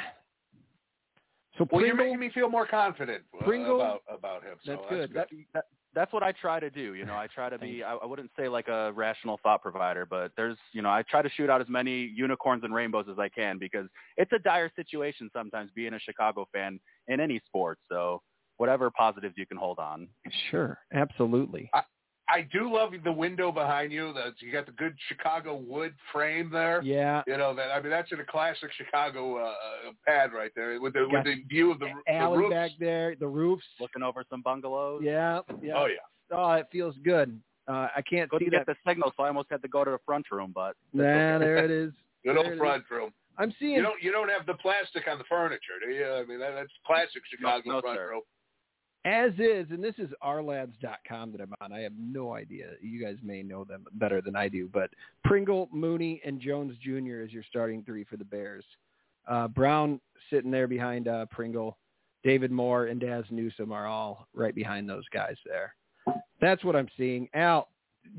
So 1.57 1.67
Well, 1.71 1.81
Pringle, 1.81 1.87
you're 1.87 1.97
making 1.97 2.21
me 2.21 2.31
feel 2.31 2.49
more 2.49 2.67
confident 2.67 3.25
uh, 3.41 3.45
Pringle- 3.45 3.77
about 3.81 4.03
about 4.13 4.43
him. 4.45 4.59
So 4.65 4.73
That's 4.73 4.91
good. 4.91 5.15
That, 5.15 5.29
that, 5.55 5.65
that's 5.95 6.13
what 6.13 6.23
I 6.23 6.33
try 6.33 6.61
to 6.61 6.71
do. 6.71 6.95
You 6.95 7.05
know, 7.07 7.15
I 7.15 7.27
try 7.35 7.49
to 7.49 7.59
be, 7.59 7.83
I, 7.83 7.95
I 7.95 8.07
wouldn't 8.07 8.31
say 8.39 8.49
like 8.49 8.69
a 8.69 8.93
rational 8.93 9.41
thought 9.43 9.63
provider, 9.63 10.07
but 10.07 10.33
there's, 10.37 10.57
you 10.73 10.83
know, 10.83 10.91
I 10.91 11.03
try 11.03 11.23
to 11.23 11.31
shoot 11.31 11.51
out 11.51 11.61
as 11.61 11.69
many 11.69 12.13
unicorns 12.15 12.65
and 12.65 12.75
rainbows 12.75 13.07
as 13.11 13.19
I 13.19 13.29
can 13.29 13.59
because 13.59 13.87
it's 14.17 14.33
a 14.33 14.39
dire 14.39 14.71
situation 14.77 15.31
sometimes 15.35 15.71
being 15.75 15.95
a 15.95 15.99
Chicago 15.99 16.47
fan 16.53 16.79
in 17.09 17.21
any 17.21 17.41
sport. 17.47 17.79
So 17.91 18.21
whatever 18.59 18.91
positives 18.91 19.35
you 19.37 19.47
can 19.47 19.57
hold 19.57 19.79
on. 19.79 20.09
Sure. 20.51 20.79
Absolutely. 20.93 21.71
I 21.75 21.83
do 22.53 22.73
love 22.73 22.93
the 23.05 23.13
window 23.13 23.51
behind 23.51 23.91
you. 23.93 24.13
That 24.13 24.35
you 24.41 24.53
got 24.53 24.67
the 24.67 24.73
good 24.73 24.95
Chicago 25.09 25.57
wood 25.57 25.95
frame 26.13 26.51
there. 26.53 26.83
Yeah. 26.83 27.23
You 27.27 27.37
know 27.39 27.55
that 27.55 27.71
I 27.71 27.81
mean 27.81 27.91
that's 27.91 28.13
in 28.13 28.21
a 28.21 28.25
classic 28.25 28.71
Chicago 28.77 29.39
uh, 29.39 29.55
pad 30.07 30.33
right 30.33 30.51
there 30.55 30.81
with 30.81 30.93
the 30.93 31.07
Got 31.11 31.25
with 31.25 31.25
the 31.25 31.43
view 31.49 31.71
of 31.73 31.79
the, 31.79 31.89
the 32.07 32.29
roofs. 32.37 32.53
back 32.53 32.71
there, 32.79 33.15
the 33.19 33.27
roofs. 33.27 33.65
Looking 33.81 34.03
over 34.03 34.25
some 34.29 34.43
bungalows. 34.43 35.01
Yeah. 35.05 35.41
Yeah. 35.63 35.75
Oh 35.77 35.87
yeah. 35.87 36.37
Oh, 36.37 36.53
it 36.53 36.67
feels 36.71 36.95
good. 37.05 37.41
Uh, 37.67 37.89
I 37.97 38.03
can't 38.09 38.31
Couldn't 38.31 38.47
see 38.47 38.51
get 38.51 38.67
that. 38.67 38.77
the 38.85 38.91
signal, 38.91 39.13
so 39.17 39.23
I 39.25 39.29
almost 39.29 39.49
had 39.51 39.61
to 39.63 39.69
go 39.69 39.85
to 39.85 39.91
the 39.91 39.99
front 40.07 40.27
room, 40.31 40.53
but 40.55 40.75
that's 40.95 41.05
Nah, 41.07 41.35
okay. 41.37 41.45
there 41.45 41.65
it 41.65 41.71
is. 41.71 41.93
Good 42.25 42.35
There 42.37 42.37
it 42.37 42.47
old 42.47 42.53
is. 42.55 42.59
front 42.59 42.85
room. 42.91 43.11
I'm 43.39 43.55
seeing. 43.61 43.75
You 43.77 43.83
don't 43.83 44.03
you 44.03 44.11
don't 44.13 44.29
have 44.29 44.45
the 44.47 44.55
plastic 44.55 45.07
on 45.09 45.17
the 45.19 45.25
furniture, 45.29 45.79
do 45.87 45.93
you? 45.95 46.05
I 46.07 46.25
mean 46.25 46.41
that, 46.41 46.53
that's 46.55 46.73
classic 46.87 47.23
Chicago 47.31 47.63
no, 47.65 47.81
front 47.81 47.97
sir. 47.97 48.09
room. 48.11 48.23
As 49.05 49.31
is, 49.39 49.67
and 49.71 49.83
this 49.83 49.95
is 49.99 50.11
ourlads.com 50.23 51.33
that 51.33 51.41
I'm 51.41 51.55
on. 51.61 51.73
I 51.73 51.81
have 51.81 51.93
no 51.99 52.35
idea. 52.35 52.71
You 52.83 53.03
guys 53.03 53.17
may 53.23 53.43
know 53.43 53.65
them 53.65 53.85
better 53.93 54.21
than 54.21 54.37
I 54.37 54.49
do, 54.49 54.69
but 54.73 54.91
Pringle, 55.25 55.69
Mooney, 55.73 56.21
and 56.25 56.41
Jones 56.41 56.75
Jr. 56.83 57.21
is 57.21 57.33
your 57.33 57.45
starting 57.49 57.83
three 57.85 58.05
for 58.05 58.17
the 58.17 58.25
Bears. 58.25 58.65
Uh, 59.27 59.49
Brown 59.49 60.01
sitting 60.31 60.51
there 60.51 60.67
behind 60.67 61.09
uh, 61.09 61.27
Pringle. 61.27 61.79
David 62.25 62.51
Moore 62.51 62.87
and 62.87 63.01
Dazz 63.01 63.25
Newsome 63.31 63.73
are 63.73 63.87
all 63.87 64.27
right 64.35 64.55
behind 64.55 64.89
those 64.89 65.05
guys 65.13 65.37
there. 65.47 65.75
That's 66.41 66.65
what 66.65 66.77
I'm 66.77 66.89
seeing. 66.97 67.29
Al 67.35 67.69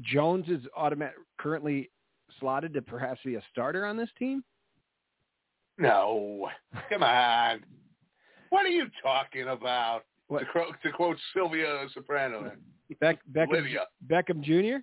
Jones 0.01 0.45
is 0.47 0.61
automatic 0.75 1.15
currently 1.37 1.89
slotted 2.39 2.73
to 2.73 2.81
perhaps 2.81 3.19
be 3.25 3.35
a 3.35 3.43
starter 3.51 3.85
on 3.85 3.97
this 3.97 4.09
team. 4.17 4.43
No, 5.77 6.49
come 6.89 7.03
on. 7.03 7.63
What 8.49 8.65
are 8.65 8.69
you 8.69 8.87
talking 9.03 9.47
about? 9.49 10.03
What? 10.29 10.39
To, 10.39 10.45
quote, 10.45 10.75
to 10.83 10.91
quote 10.91 11.17
Sylvia 11.35 11.85
Soprano, 11.93 12.51
Beck, 13.01 13.19
Beckham, 13.31 13.49
Olivia. 13.49 13.79
Beckham 14.07 14.41
Jr. 14.41 14.77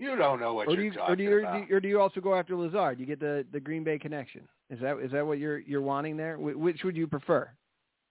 you 0.00 0.16
don't 0.16 0.40
know 0.40 0.54
what 0.54 0.66
or 0.68 0.74
do 0.76 0.82
you're 0.82 0.92
you, 0.92 0.98
talking 0.98 1.12
or 1.12 1.16
do 1.16 1.22
you, 1.22 1.32
or 1.32 1.40
about. 1.40 1.52
do 1.54 1.58
you, 1.70 1.76
or 1.76 1.80
do 1.80 1.88
you 1.88 2.00
also 2.00 2.20
go 2.20 2.34
after 2.34 2.56
Lazard? 2.56 2.98
You 3.00 3.06
get 3.06 3.20
the 3.20 3.46
the 3.52 3.60
Green 3.60 3.84
Bay 3.84 3.98
connection. 3.98 4.46
Is 4.70 4.80
that 4.80 4.98
is 4.98 5.12
that 5.12 5.24
what 5.26 5.38
you're 5.38 5.58
you're 5.60 5.80
wanting 5.82 6.16
there? 6.16 6.36
Wh- 6.36 6.58
which 6.58 6.82
would 6.84 6.96
you 6.96 7.06
prefer? 7.06 7.48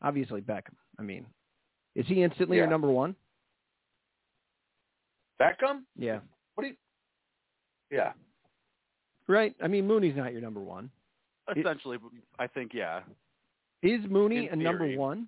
Obviously 0.02 0.42
Beckham. 0.42 0.76
I 0.98 1.02
mean, 1.04 1.26
is 1.96 2.06
he 2.08 2.24
instantly 2.24 2.58
your 2.58 2.68
number 2.68 2.90
one? 2.90 3.16
Beckham? 5.42 5.82
Yeah. 5.98 6.20
What 6.56 6.64
do 6.64 6.70
you? 6.70 6.76
Yeah. 7.92 8.14
Right. 9.28 9.56
I 9.62 9.68
mean, 9.68 9.86
Mooney's 9.86 10.16
not 10.16 10.32
your 10.32 10.42
number 10.42 10.62
one. 10.62 10.90
essentially, 11.56 11.98
I 12.40 12.48
think, 12.48 12.74
yeah. 12.74 13.02
Is 13.84 14.02
Mooney 14.10 14.48
In 14.52 14.62
a 14.62 14.64
number 14.64 14.96
one? 14.96 15.28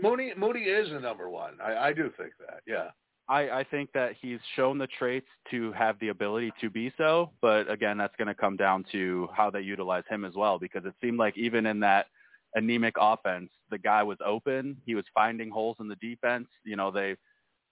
Mooney 0.00 0.32
Mooney 0.36 0.62
is 0.62 0.90
a 0.90 1.00
number 1.00 1.28
one. 1.28 1.54
I, 1.62 1.88
I 1.88 1.92
do 1.92 2.12
think 2.16 2.32
that. 2.40 2.60
Yeah. 2.66 2.90
I, 3.28 3.50
I 3.50 3.64
think 3.64 3.90
that 3.92 4.12
he's 4.20 4.38
shown 4.54 4.78
the 4.78 4.86
traits 4.86 5.26
to 5.50 5.72
have 5.72 5.98
the 5.98 6.08
ability 6.08 6.52
to 6.60 6.70
be 6.70 6.92
so, 6.96 7.32
but 7.42 7.68
again, 7.68 7.98
that's 7.98 8.14
going 8.16 8.28
to 8.28 8.34
come 8.34 8.56
down 8.56 8.84
to 8.92 9.28
how 9.34 9.50
they 9.50 9.62
utilize 9.62 10.04
him 10.08 10.24
as 10.24 10.34
well. 10.34 10.60
Because 10.60 10.84
it 10.84 10.94
seemed 11.02 11.18
like 11.18 11.36
even 11.36 11.66
in 11.66 11.80
that 11.80 12.06
anemic 12.54 12.94
offense, 13.00 13.50
the 13.70 13.78
guy 13.78 14.02
was 14.02 14.18
open. 14.24 14.76
He 14.86 14.94
was 14.94 15.04
finding 15.12 15.50
holes 15.50 15.76
in 15.80 15.88
the 15.88 15.96
defense. 15.96 16.46
You 16.64 16.76
know, 16.76 16.92
they 16.92 17.16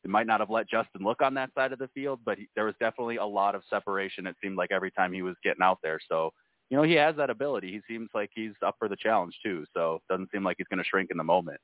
they 0.03 0.11
might 0.11 0.27
not 0.27 0.41
have 0.41 0.51
let 0.51 0.69
Justin 0.69 1.03
look 1.03 1.23
on 1.23 1.35
that 1.35 1.51
side 1.55 1.73
of 1.73 1.79
the 1.79 1.89
field, 1.89 2.21
but 2.25 2.39
he, 2.39 2.49
there 2.55 2.67
was 2.67 2.75
definitely 2.81 3.17
a 3.17 3.25
lot 3.25 3.55
of 3.55 3.63
separation. 3.71 4.27
It 4.27 4.37
seemed 4.43 4.57
like 4.57 4.71
every 4.73 4.91
time 4.91 5.13
he 5.13 5.23
was 5.23 5.37
getting 5.43 5.63
out 5.63 5.79
there. 5.83 5.99
So, 6.09 6.31
you 6.69 6.77
know, 6.77 6.83
he 6.83 6.93
has 6.95 7.17
that 7.17 7.31
ability. 7.31 7.71
He 7.71 7.81
seems 7.93 8.11
like 8.13 8.31
he's 8.35 8.53
up 8.65 8.75
for 8.79 8.89
the 8.89 8.97
challenge 8.97 9.39
too. 9.43 9.65
So, 9.73 10.01
doesn't 10.11 10.31
seem 10.31 10.45
like 10.45 10.57
he's 10.59 10.67
going 10.67 10.83
to 10.83 10.89
shrink 10.89 11.11
in 11.11 11.17
the 11.17 11.25
moment. 11.25 11.61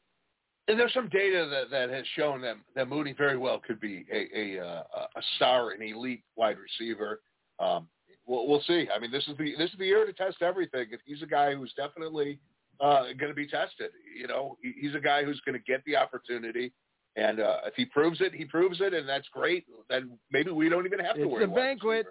And 0.70 0.78
there's 0.78 0.94
some 0.94 1.08
data 1.08 1.48
that, 1.50 1.68
that 1.70 1.90
has 1.90 2.04
shown 2.14 2.40
that, 2.42 2.54
that 2.76 2.88
Mooney 2.88 3.12
very 3.12 3.36
well 3.36 3.58
could 3.58 3.80
be 3.80 4.06
a 4.12 4.28
a, 4.38 4.64
uh, 4.64 4.82
a 5.16 5.22
star, 5.34 5.72
an 5.72 5.82
elite 5.82 6.22
wide 6.36 6.58
receiver. 6.58 7.22
Um, 7.58 7.88
we'll, 8.24 8.46
we'll 8.46 8.62
see. 8.68 8.86
I 8.94 9.00
mean, 9.00 9.10
this 9.10 9.26
is 9.26 9.36
the 9.36 9.56
this 9.58 9.70
is 9.70 9.78
the 9.80 9.86
year 9.86 10.06
to 10.06 10.12
test 10.12 10.42
everything. 10.42 10.86
If 10.92 11.00
he's 11.04 11.22
a 11.22 11.26
guy 11.26 11.56
who's 11.56 11.72
definitely 11.76 12.38
uh, 12.80 13.06
going 13.18 13.30
to 13.30 13.34
be 13.34 13.48
tested, 13.48 13.90
you 14.16 14.28
know, 14.28 14.58
he's 14.62 14.94
a 14.94 15.00
guy 15.00 15.24
who's 15.24 15.40
going 15.44 15.58
to 15.58 15.64
get 15.64 15.84
the 15.86 15.96
opportunity, 15.96 16.72
and 17.16 17.40
uh, 17.40 17.58
if 17.66 17.74
he 17.74 17.84
proves 17.84 18.20
it, 18.20 18.32
he 18.32 18.44
proves 18.44 18.80
it, 18.80 18.94
and 18.94 19.08
that's 19.08 19.26
great. 19.32 19.66
Then 19.88 20.18
maybe 20.30 20.52
we 20.52 20.68
don't 20.68 20.86
even 20.86 21.00
have 21.00 21.16
to 21.16 21.26
worry. 21.26 21.42
It's 21.42 21.52
a 21.52 21.54
banquet. 21.54 22.06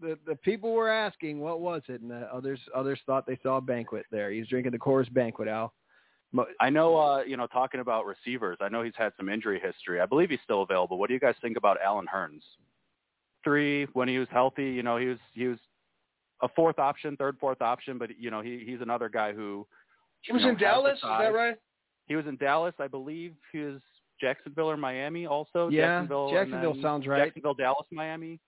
The 0.00 0.18
the 0.26 0.36
people 0.36 0.72
were 0.72 0.88
asking 0.90 1.40
what 1.40 1.60
was 1.60 1.82
it, 1.88 2.00
and 2.00 2.10
the 2.10 2.26
others 2.34 2.58
others 2.74 2.98
thought 3.04 3.26
they 3.26 3.38
saw 3.42 3.58
a 3.58 3.60
banquet 3.60 4.06
there. 4.10 4.30
He's 4.30 4.48
drinking 4.48 4.72
the 4.72 4.78
Coors 4.78 5.12
Banquet, 5.12 5.46
Al. 5.46 5.74
Mo- 6.32 6.46
I 6.60 6.70
know, 6.70 6.96
uh, 6.96 7.22
you 7.22 7.36
know, 7.36 7.46
talking 7.46 7.80
about 7.80 8.06
receivers, 8.06 8.58
I 8.60 8.68
know 8.68 8.82
he's 8.82 8.94
had 8.96 9.12
some 9.16 9.28
injury 9.28 9.60
history. 9.62 10.00
I 10.00 10.06
believe 10.06 10.30
he's 10.30 10.40
still 10.44 10.62
available. 10.62 10.98
What 10.98 11.08
do 11.08 11.14
you 11.14 11.20
guys 11.20 11.34
think 11.42 11.56
about 11.56 11.76
Allen 11.84 12.06
Hurns? 12.12 12.42
Three, 13.44 13.84
when 13.92 14.08
he 14.08 14.18
was 14.18 14.28
healthy, 14.30 14.70
you 14.70 14.82
know, 14.82 14.96
he 14.96 15.06
was 15.06 15.18
he 15.34 15.46
was 15.46 15.58
a 16.42 16.48
fourth 16.48 16.78
option, 16.78 17.16
third, 17.16 17.36
fourth 17.40 17.60
option, 17.60 17.98
but 17.98 18.10
you 18.18 18.30
know, 18.30 18.40
he 18.40 18.62
he's 18.64 18.80
another 18.80 19.08
guy 19.08 19.32
who 19.32 19.66
He 20.22 20.32
was 20.32 20.42
know, 20.42 20.50
in 20.50 20.56
Dallas. 20.56 20.96
Is 20.96 21.02
that 21.02 21.34
right? 21.34 21.56
He 22.06 22.16
was 22.16 22.26
in 22.26 22.36
Dallas, 22.36 22.74
I 22.78 22.88
believe. 22.88 23.34
He 23.52 23.58
was 23.58 23.80
Jacksonville 24.20 24.70
or 24.70 24.76
Miami 24.76 25.26
also. 25.26 25.68
Yeah, 25.68 26.00
Jacksonville, 26.00 26.30
Jacksonville 26.30 26.76
sounds 26.80 27.06
right. 27.06 27.24
Jacksonville, 27.24 27.54
Dallas, 27.54 27.86
Miami. 27.90 28.38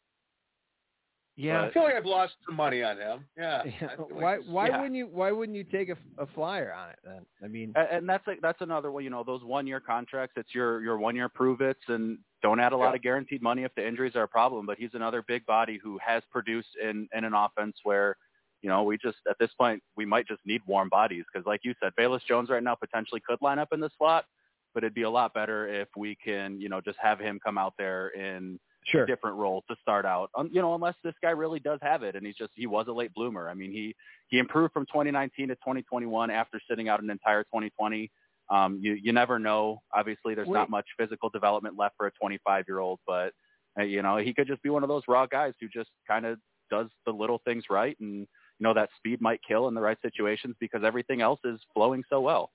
Yeah. 1.37 1.63
I 1.63 1.73
feel 1.73 1.83
like 1.83 1.95
I've 1.95 2.07
lost 2.07 2.35
some 2.47 2.55
money 2.55 2.83
on 2.83 2.97
him. 2.99 3.25
Yeah. 3.37 3.63
Yeah, 3.81 3.89
I 3.99 4.01
like 4.01 4.11
Why 4.13 4.37
why 4.47 4.69
yeah. 4.69 4.77
wouldn't 4.81 4.97
you 4.97 5.07
why 5.09 5.33
wouldn't 5.33 5.57
you 5.57 5.65
take 5.65 5.89
a, 5.89 5.97
a 6.19 6.27
flyer 6.29 6.73
on 6.73 6.91
it 6.91 6.99
then? 7.05 7.27
I 7.43 7.49
mean, 7.49 7.73
And, 7.75 7.89
and 7.91 8.09
that's 8.09 8.27
like 8.27 8.41
that's 8.41 8.61
another 8.61 8.93
one. 8.93 9.03
You 9.05 9.11
know, 9.11 9.25
those 9.25 9.43
one 9.43 9.67
year 9.67 9.81
contracts. 9.81 10.35
It's 10.37 10.55
your 10.55 10.81
your 10.83 10.99
one 10.99 11.17
year 11.17 11.29
prove 11.29 11.61
its, 11.61 11.81
and 11.89 12.19
don't 12.43 12.61
add 12.61 12.73
a 12.73 12.77
lot 12.77 12.91
Yeah. 12.91 12.97
of 12.97 13.03
guaranteed 13.03 13.43
money 13.43 13.65
if 13.65 13.75
the 13.75 13.87
injuries 13.87 14.15
are 14.15 14.23
a 14.25 14.29
problem. 14.29 14.65
But 14.67 14.79
he's 14.79 14.91
another 14.95 15.23
big 15.27 15.45
body 15.47 15.81
who 15.83 15.99
has 16.05 16.23
produced 16.31 16.77
in 16.81 17.09
in 17.13 17.25
an 17.25 17.35
offense 17.35 17.77
where, 17.83 18.17
you 18.63 18.69
know, 18.69 18.85
we 18.85 18.97
just 18.99 19.19
at 19.29 19.37
this 19.41 19.51
point 19.59 19.83
we 19.97 20.05
might 20.07 20.29
just 20.29 20.41
need 20.47 20.63
warm 20.67 20.89
bodies 20.89 21.25
because, 21.33 21.45
like 21.47 21.61
you 21.65 21.75
said, 21.83 21.93
Velus 21.99 22.25
Jones 22.29 22.49
right 22.49 22.63
now 22.63 22.77
potentially 22.77 23.21
could 23.27 23.39
line 23.43 23.59
up 23.59 23.73
in 23.73 23.81
the 23.81 23.91
slot, 23.99 24.25
but 24.73 24.85
it'd 24.85 24.95
be 24.95 25.03
a 25.03 25.11
lot 25.11 25.35
better 25.35 25.67
if 25.67 25.89
we 25.97 26.15
can, 26.25 26.61
you 26.61 26.69
know, 26.69 26.81
just 26.81 26.99
have 27.01 27.19
him 27.19 27.41
come 27.45 27.59
out 27.59 27.75
there 27.77 28.09
in 28.11 28.61
sure. 28.87 29.07
different 29.07 29.37
role 29.37 29.65
to 29.69 29.77
start 29.81 30.05
out. 30.05 30.31
Um, 30.37 30.51
you 30.53 30.61
know, 30.61 30.75
unless 30.75 30.95
this 31.03 31.15
guy 31.23 31.31
really 31.31 31.61
does 31.61 31.79
have 31.83 32.03
it, 32.03 32.17
and 32.17 32.27
he's 32.27 32.37
just 32.37 32.53
he 32.55 32.67
was 32.67 32.87
a 32.89 32.93
late 32.93 33.13
bloomer. 33.15 33.49
I 33.49 33.55
mean, 33.55 33.73
he 33.73 33.95
he 34.29 34.39
improved 34.39 34.73
from 34.73 34.87
2019 34.87 35.49
to 35.49 35.55
2021 35.57 36.31
after 36.31 36.61
sitting 36.69 36.89
out 36.89 37.03
an 37.03 37.11
entire 37.11 37.43
2020. 37.45 38.11
Um, 38.51 38.79
you 38.83 38.93
you 38.93 39.13
never 39.13 39.39
know. 39.39 39.81
Obviously, 39.95 40.35
there's 40.35 40.49
Wait. 40.49 40.59
not 40.59 40.71
much 40.71 40.87
physical 40.99 41.31
development 41.31 41.77
left 41.79 41.95
for 41.97 42.07
a 42.07 42.13
25 42.13 42.65
year 42.69 42.79
old, 42.79 43.01
but 43.07 43.33
uh, 43.79 43.83
you 43.83 44.03
know 44.03 44.17
he 44.19 44.35
could 44.35 44.47
just 44.47 44.63
be 44.63 44.71
one 44.71 44.83
of 44.83 44.89
those 44.89 45.03
raw 45.09 45.27
guys 45.27 45.55
who 45.61 45.69
just 45.69 45.91
kind 46.07 46.27
of 46.27 46.39
does 46.71 46.89
the 47.07 47.13
little 47.13 47.41
things 47.45 47.65
right, 47.71 47.97
and 48.01 48.21
you 48.21 48.65
know 48.65 48.75
that 48.75 48.91
speed 48.97 49.21
might 49.21 49.41
kill 49.47 49.69
in 49.69 49.75
the 49.75 49.81
right 49.81 49.99
situations 50.03 50.55
because 50.61 50.83
everything 50.85 51.21
else 51.21 51.41
is 51.45 51.59
flowing 51.73 52.03
so 52.11 52.21
well. 52.21 52.51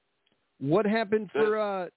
What 0.59 0.85
happened 0.85 1.31
for 1.31 1.57
uh 1.57 1.87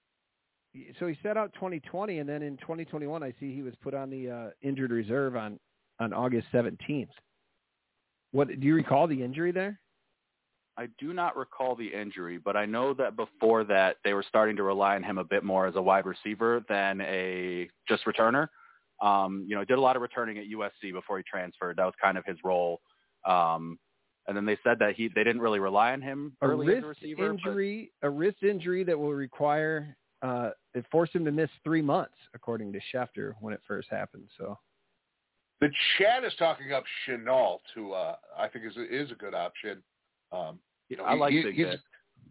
so 0.99 1.07
he 1.07 1.17
set 1.23 1.37
out 1.37 1.53
2020 1.55 2.19
and 2.19 2.29
then 2.29 2.43
in 2.43 2.57
2021 2.59 3.23
I 3.23 3.33
see 3.39 3.55
he 3.55 3.63
was 3.63 3.75
put 3.83 3.95
on 3.95 4.11
the 4.11 4.31
uh 4.31 4.51
injured 4.63 4.91
reserve 4.91 5.37
on 5.37 5.59
on 6.01 6.13
August 6.13 6.47
17th. 6.53 7.09
What 8.33 8.49
do 8.49 8.67
you 8.67 8.75
recall 8.75 9.07
the 9.07 9.23
injury 9.23 9.53
there? 9.53 9.79
I 10.79 10.89
do 10.99 11.13
not 11.13 11.37
recall 11.37 11.77
the 11.77 11.87
injury, 11.87 12.39
but 12.39 12.57
I 12.57 12.65
know 12.65 12.95
that 12.95 13.15
before 13.15 13.63
that 13.65 13.97
they 14.05 14.15
were 14.15 14.25
starting 14.27 14.57
to 14.57 14.63
rely 14.63 14.95
on 14.95 15.03
him 15.03 15.19
a 15.19 15.25
bit 15.25 15.45
more 15.45 15.67
as 15.67 15.77
a 15.77 15.83
wide 15.83 16.07
receiver 16.07 16.65
than 16.69 17.03
a 17.03 17.69
just 17.87 18.05
returner. 18.07 18.47
Um, 19.03 19.45
you 19.47 19.55
know, 19.55 19.65
did 19.65 19.77
a 19.77 19.81
lot 19.81 19.97
of 19.97 20.03
returning 20.03 20.39
at 20.39 20.45
USC 20.47 20.93
before 20.93 21.19
he 21.19 21.25
transferred. 21.25 21.77
That 21.77 21.85
was 21.85 21.95
kind 22.03 22.17
of 22.17 22.25
his 22.25 22.39
role. 22.43 22.81
Um, 23.27 23.79
and 24.27 24.35
then 24.37 24.47
they 24.47 24.57
said 24.65 24.79
that 24.79 24.95
he 24.95 25.09
they 25.15 25.25
didn't 25.25 25.43
really 25.43 25.59
rely 25.59 25.93
on 25.93 26.01
him 26.01 26.37
A 26.41 26.47
early 26.47 26.69
as 26.69 26.83
wrist 26.83 26.85
a 26.85 26.89
receiver. 26.89 27.29
but- 27.29 27.49
injury, 27.49 27.93
a 28.03 28.09
wrist 28.09 28.43
injury 28.43 28.83
that 28.85 28.99
will 28.99 29.13
require 29.13 29.95
uh 30.23 30.51
it 30.75 30.85
forced 30.91 31.15
him 31.15 31.25
to 31.25 31.33
miss 31.33 31.51
three 31.65 31.83
months, 31.83 32.15
according 32.35 32.73
to 32.73 32.81
Schefter, 32.93 33.35
when 33.41 33.53
it 33.53 33.61
first 33.67 33.89
happened. 33.91 34.29
So 34.39 34.59
The 35.61 35.69
chat 35.99 36.25
is 36.25 36.33
talking 36.39 36.73
up 36.73 36.85
Shenault, 37.07 37.59
who 37.75 37.93
uh, 37.93 38.17
I 38.39 38.49
think 38.49 38.65
is 38.67 38.77
a, 38.77 39.03
is 39.03 39.11
a 39.11 39.15
good 39.15 39.35
option. 39.35 39.83
Um, 40.33 40.59
you 40.89 40.97
know, 40.97 41.05
I 41.05 41.15
he- 41.15 41.21
like 41.21 41.33
he, 41.33 41.53
he's, 41.53 41.67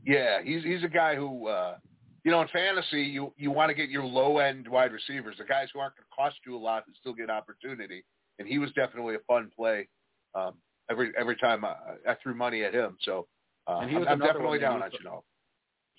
Yeah, 0.06 0.42
he's 0.44 0.64
he's 0.64 0.84
a 0.84 0.90
guy 0.90 1.16
who 1.16 1.48
uh, 1.48 1.76
you 2.24 2.32
know 2.32 2.42
in 2.42 2.48
fantasy 2.48 3.04
you 3.04 3.34
you 3.38 3.52
want 3.52 3.70
to 3.70 3.76
get 3.76 3.90
your 3.90 4.04
low 4.04 4.40
end 4.40 4.68
wide 4.68 4.92
receivers, 4.92 5.36
the 5.38 5.46
guys 5.46 5.68
who 5.74 5.80
aren't 5.80 5.96
going 5.96 6.06
to 6.10 6.16
cost 6.16 6.38
you 6.46 6.58
a 6.58 6.60
lot 6.60 6.84
and 6.88 6.96
still 7.00 7.14
get 7.14 7.30
opportunity. 7.30 8.04
And 8.40 8.48
he 8.48 8.58
was 8.58 8.72
definitely 8.72 9.16
a 9.16 9.20
fun 9.28 9.52
play. 9.56 9.88
Um, 10.34 10.54
every 10.90 11.12
every 11.18 11.36
time 11.36 11.64
I, 11.64 11.76
I 12.08 12.16
threw 12.24 12.34
money 12.34 12.64
at 12.64 12.74
him, 12.74 12.98
so 13.02 13.28
uh, 13.68 13.80
And 13.82 13.90
he 13.90 13.98
I'm, 13.98 14.08
I'm 14.08 14.20
definitely 14.20 14.60
down 14.60 14.82
on 14.82 14.90
Shenault. 14.90 15.22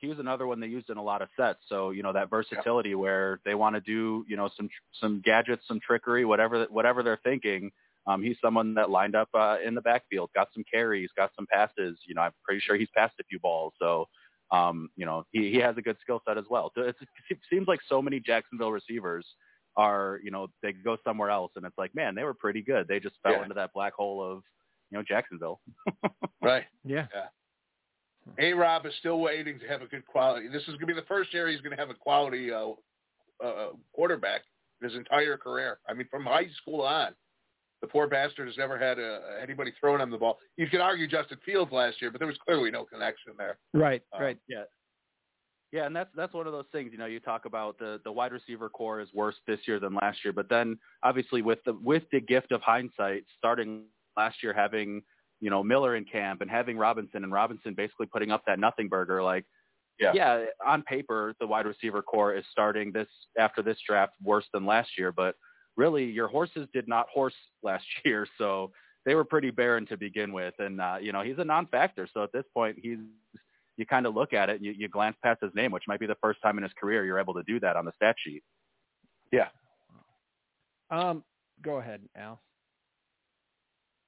He 0.03 0.09
was 0.09 0.18
another 0.18 0.46
one 0.46 0.61
they 0.61 0.66
used 0.66 0.90
in 0.90 0.98
a 0.98 1.03
lot 1.03 1.22
of 1.22 1.28
sets. 1.38 1.61
So 1.68 1.90
you 1.90 2.03
know 2.03 2.12
that 2.12 2.28
versatility 2.28 2.94
where 2.94 3.40
they 3.46 3.55
want 3.55 3.76
to 3.76 3.80
do 3.80 4.24
you 4.28 4.36
know 4.36 4.50
some 4.57 4.68
some 5.00 5.22
gadgets, 5.24 5.62
some 5.66 5.80
trickery, 5.80 6.26
whatever 6.26 6.66
whatever 6.68 7.03
they're 7.03 7.20
thinking. 7.24 7.70
Um, 8.07 8.20
he's 8.22 8.36
someone 8.42 8.74
that 8.74 8.90
lined 8.90 9.14
up 9.14 9.28
uh, 9.32 9.59
in 9.64 9.74
the 9.76 9.80
backfield, 9.80 10.30
got 10.34 10.48
some 10.53 10.64
carries, 10.70 11.09
got 11.16 11.30
some 11.36 11.46
passes. 11.46 11.98
You 12.05 12.16
know, 12.16 12.22
I'm 12.22 12.32
pretty 12.44 12.61
sure 12.61 12.76
he's 12.76 12.88
passed 12.96 13.14
a 13.20 13.24
few 13.24 13.38
balls. 13.38 13.72
So 13.78 14.09
um, 14.50 14.90
you 14.96 15.07
know 15.07 15.24
he 15.30 15.50
he 15.53 15.59
has 15.59 15.76
a 15.78 15.82
good 15.82 15.96
skill 16.03 16.20
set 16.28 16.36
as 16.36 16.44
well. 16.50 16.72
So 16.74 16.82
it's, 16.82 16.98
it 17.30 17.38
seems 17.48 17.68
like 17.68 17.78
so 17.88 18.03
many 18.03 18.18
Jacksonville 18.20 18.72
receivers 18.72 19.24
are 19.76 20.18
you 20.24 20.30
know 20.32 20.48
they 20.62 20.72
go 20.72 20.96
somewhere 21.05 21.30
else, 21.30 21.53
and 21.57 21.64
it's 21.64 21.78
like 21.78 21.94
man 21.94 22.14
they 22.16 22.24
were 22.24 22.34
pretty 22.34 22.61
good. 22.61 22.88
They 22.88 22.98
just 23.00 23.14
fell 23.22 23.34
Yeah. 23.34 23.42
into 23.44 23.55
that 23.55 23.72
black 23.72 23.94
hole 23.94 24.20
of 24.22 24.42
you 24.90 24.98
know 24.98 25.05
Jacksonville. 25.07 25.61
Right. 26.42 26.64
yeah, 26.84 27.07
A 28.39 28.53
Rob 28.53 28.87
is 28.87 28.93
still 28.99 29.20
waiting 29.20 29.59
to 29.59 29.66
have 29.66 29.83
a 29.83 29.87
good 29.87 30.07
quality. 30.07 30.49
This 30.49 30.62
is 30.62 30.68
going 30.68 30.81
to 30.81 30.87
be 30.87 30.95
the 30.95 31.03
first 31.03 31.33
year 31.35 31.49
he's 31.49 31.61
going 31.61 31.77
to 31.77 31.81
have 31.81 31.91
a 31.91 31.95
quality 31.95 32.53
uh, 32.53 32.70
uh, 33.45 33.68
quarterback 33.93 34.43
in 34.81 34.89
his 34.89 34.97
entire 34.97 35.37
career. 35.37 35.79
I 35.89 35.95
mean, 35.95 36.07
from 36.11 36.25
high 36.25 36.49
school 36.61 36.83
on, 36.83 37.14
the 37.81 37.89
poor 37.89 38.07
bastard 38.07 38.47
has 38.47 38.57
never 38.57 38.79
had 38.79 38.99
uh 38.99 39.18
anybody 39.43 39.73
throwing 39.79 40.01
him 40.01 40.11
the 40.11 40.16
ball. 40.16 40.39
You 40.57 40.68
could 40.68 40.81
argue 40.81 41.09
Justin 41.09 41.39
Fields 41.45 41.73
last 41.73 42.01
year, 42.01 42.11
but 42.12 42.20
there 42.20 42.29
was 42.29 42.39
clearly 42.47 42.70
no 42.70 42.85
connection 42.85 43.33
there. 43.37 43.59
right, 43.75 44.03
Um, 44.12 44.23
right. 44.23 44.39
Yeah. 44.49 44.62
Yeah, 45.73 45.87
and 45.87 45.97
that's 45.97 46.11
that's 46.14 46.35
one 46.35 46.47
of 46.47 46.53
those 46.53 46.66
things. 46.70 46.91
You 46.93 46.99
know, 46.99 47.07
you 47.07 47.18
talk 47.18 47.47
about 47.47 47.79
the 47.79 47.99
the 48.05 48.12
wide 48.12 48.31
receiver 48.31 48.68
core 48.68 49.01
is 49.01 49.09
worse 49.14 49.35
this 49.47 49.59
year 49.66 49.81
than 49.81 49.95
last 49.95 50.18
year, 50.23 50.33
but 50.33 50.49
then 50.49 50.79
obviously 51.03 51.41
with 51.43 51.59
the 51.64 51.73
with 51.83 52.03
the 52.12 52.20
gift 52.20 52.53
of 52.53 52.61
hindsight, 52.61 53.25
starting 53.39 53.85
last 54.16 54.43
year 54.43 54.53
having 54.53 55.03
you 55.43 55.51
know 55.51 55.62
Miller 55.62 55.97
in 55.97 56.05
camp 56.05 56.40
and 56.40 56.51
having 56.51 56.78
Robinson 56.78 57.24
and 57.24 57.32
Robinson 57.32 57.74
basically 57.74 58.07
putting 58.07 58.30
up 58.30 58.43
that 58.47 58.59
nothing 58.59 58.88
burger, 58.88 59.22
like 59.22 59.45
Yeah. 60.01 60.12
yeah, 60.14 60.45
on 60.64 60.82
paper 60.82 61.34
the 61.40 61.47
wide 61.47 61.66
receiver 61.66 62.01
core 62.01 62.34
is 62.34 62.45
starting 62.51 62.93
this 62.93 63.09
after 63.38 63.61
this 63.61 63.78
draft 63.86 64.14
worse 64.22 64.47
than 64.55 64.64
last 64.64 64.90
year, 64.97 65.12
but 65.12 65.34
really 65.76 66.05
your 66.05 66.28
horses 66.28 66.68
did 66.72 66.86
not 66.88 67.07
horse 67.12 67.34
last 67.62 67.84
year, 68.05 68.26
so 68.38 68.70
they 69.05 69.16
were 69.16 69.24
pretty 69.24 69.51
barren 69.51 69.84
to 69.86 69.97
begin 69.97 70.32
with, 70.32 70.55
and 70.61 70.80
uh, 70.80 70.97
you 71.01 71.12
know 71.12 71.22
he's 71.22 71.38
a 71.38 71.45
non-factor. 71.45 72.09
So 72.14 72.22
at 72.22 72.32
this 72.32 72.45
point, 72.55 72.78
he's 72.80 72.99
you 73.76 73.86
kind 73.86 74.07
of 74.07 74.14
look 74.14 74.32
at 74.32 74.49
it 74.49 74.57
and 74.57 74.64
you, 74.64 74.72
you 74.76 74.88
glance 74.88 75.16
past 75.24 75.40
his 75.43 75.51
name, 75.55 75.72
which 75.72 75.84
might 75.88 75.99
be 75.99 76.07
the 76.07 76.16
first 76.20 76.40
time 76.43 76.57
in 76.59 76.62
his 76.62 76.72
career 76.74 77.05
you're 77.05 77.18
able 77.18 77.34
to 77.34 77.43
do 77.45 77.59
that 77.59 77.74
on 77.74 77.84
the 77.84 77.93
stat 77.97 78.14
sheet. 78.18 78.43
Yeah. 79.32 79.49
Um, 80.90 81.24
go 81.62 81.78
ahead, 81.78 82.03
Al. 82.14 82.40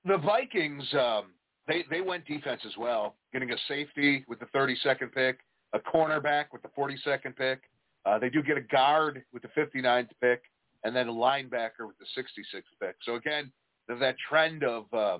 The 0.06 0.18
Vikings, 0.18 0.84
um, 0.94 1.26
they 1.66 1.84
they 1.90 2.00
went 2.00 2.26
defense 2.26 2.60
as 2.66 2.76
well, 2.78 3.16
getting 3.32 3.50
a 3.52 3.56
safety 3.68 4.24
with 4.28 4.38
the 4.40 4.46
32nd 4.46 5.12
pick, 5.14 5.38
a 5.72 5.78
cornerback 5.78 6.46
with 6.52 6.62
the 6.62 6.68
42nd 6.78 7.36
pick. 7.36 7.60
Uh, 8.04 8.18
they 8.18 8.28
do 8.28 8.42
get 8.42 8.58
a 8.58 8.60
guard 8.60 9.24
with 9.32 9.42
the 9.42 9.48
59th 9.56 10.08
pick, 10.20 10.42
and 10.84 10.94
then 10.94 11.08
a 11.08 11.12
linebacker 11.12 11.86
with 11.86 11.96
the 11.98 12.20
66th 12.20 12.62
pick. 12.80 12.96
So 13.04 13.14
again, 13.14 13.50
th- 13.88 13.98
that 13.98 14.16
trend 14.28 14.62
of 14.62 14.92
uh, 14.92 15.18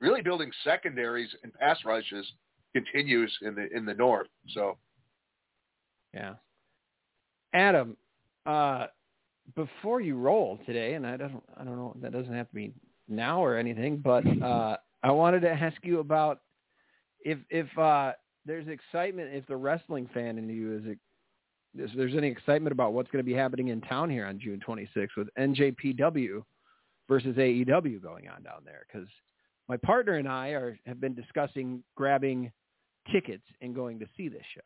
really 0.00 0.22
building 0.22 0.50
secondaries 0.64 1.28
and 1.42 1.52
pass 1.52 1.78
rushes 1.84 2.26
continues 2.74 3.36
in 3.42 3.54
the 3.54 3.68
in 3.76 3.84
the 3.84 3.94
north. 3.94 4.28
So 4.54 4.78
Yeah. 6.14 6.34
Adam, 7.52 7.96
uh, 8.46 8.86
before 9.54 10.00
you 10.00 10.16
roll 10.16 10.58
today, 10.66 10.94
and 10.94 11.06
I 11.06 11.16
don't, 11.16 11.42
I 11.56 11.62
don't 11.64 11.76
know, 11.76 11.94
that 12.00 12.10
doesn't 12.12 12.32
have 12.32 12.48
to 12.48 12.54
be 12.54 12.72
now 13.08 13.44
or 13.44 13.56
anything, 13.56 13.98
but 13.98 14.24
uh, 14.42 14.76
I 15.02 15.10
wanted 15.10 15.40
to 15.40 15.50
ask 15.50 15.76
you 15.82 16.00
about 16.00 16.40
if 17.20 17.38
if 17.50 17.66
uh, 17.78 18.12
there's 18.46 18.66
excitement, 18.68 19.34
if 19.34 19.46
the 19.46 19.56
wrestling 19.56 20.08
fan 20.12 20.38
in 20.38 20.48
you 20.48 20.76
is, 20.76 20.96
if 21.76 21.96
there's 21.96 22.14
any 22.14 22.28
excitement 22.28 22.72
about 22.72 22.92
what's 22.92 23.10
going 23.10 23.24
to 23.24 23.28
be 23.28 23.34
happening 23.34 23.68
in 23.68 23.80
town 23.82 24.10
here 24.10 24.26
on 24.26 24.38
June 24.38 24.60
26th 24.66 25.08
with 25.16 25.28
NJPW 25.38 26.42
versus 27.08 27.36
AEW 27.36 28.02
going 28.02 28.28
on 28.28 28.42
down 28.42 28.62
there, 28.64 28.86
because 28.90 29.08
my 29.68 29.76
partner 29.76 30.14
and 30.14 30.28
I 30.28 30.48
are 30.48 30.78
have 30.86 31.00
been 31.00 31.14
discussing 31.14 31.82
grabbing 31.96 32.52
tickets 33.10 33.44
and 33.60 33.74
going 33.74 33.98
to 33.98 34.06
see 34.16 34.28
this 34.28 34.44
show. 34.54 34.60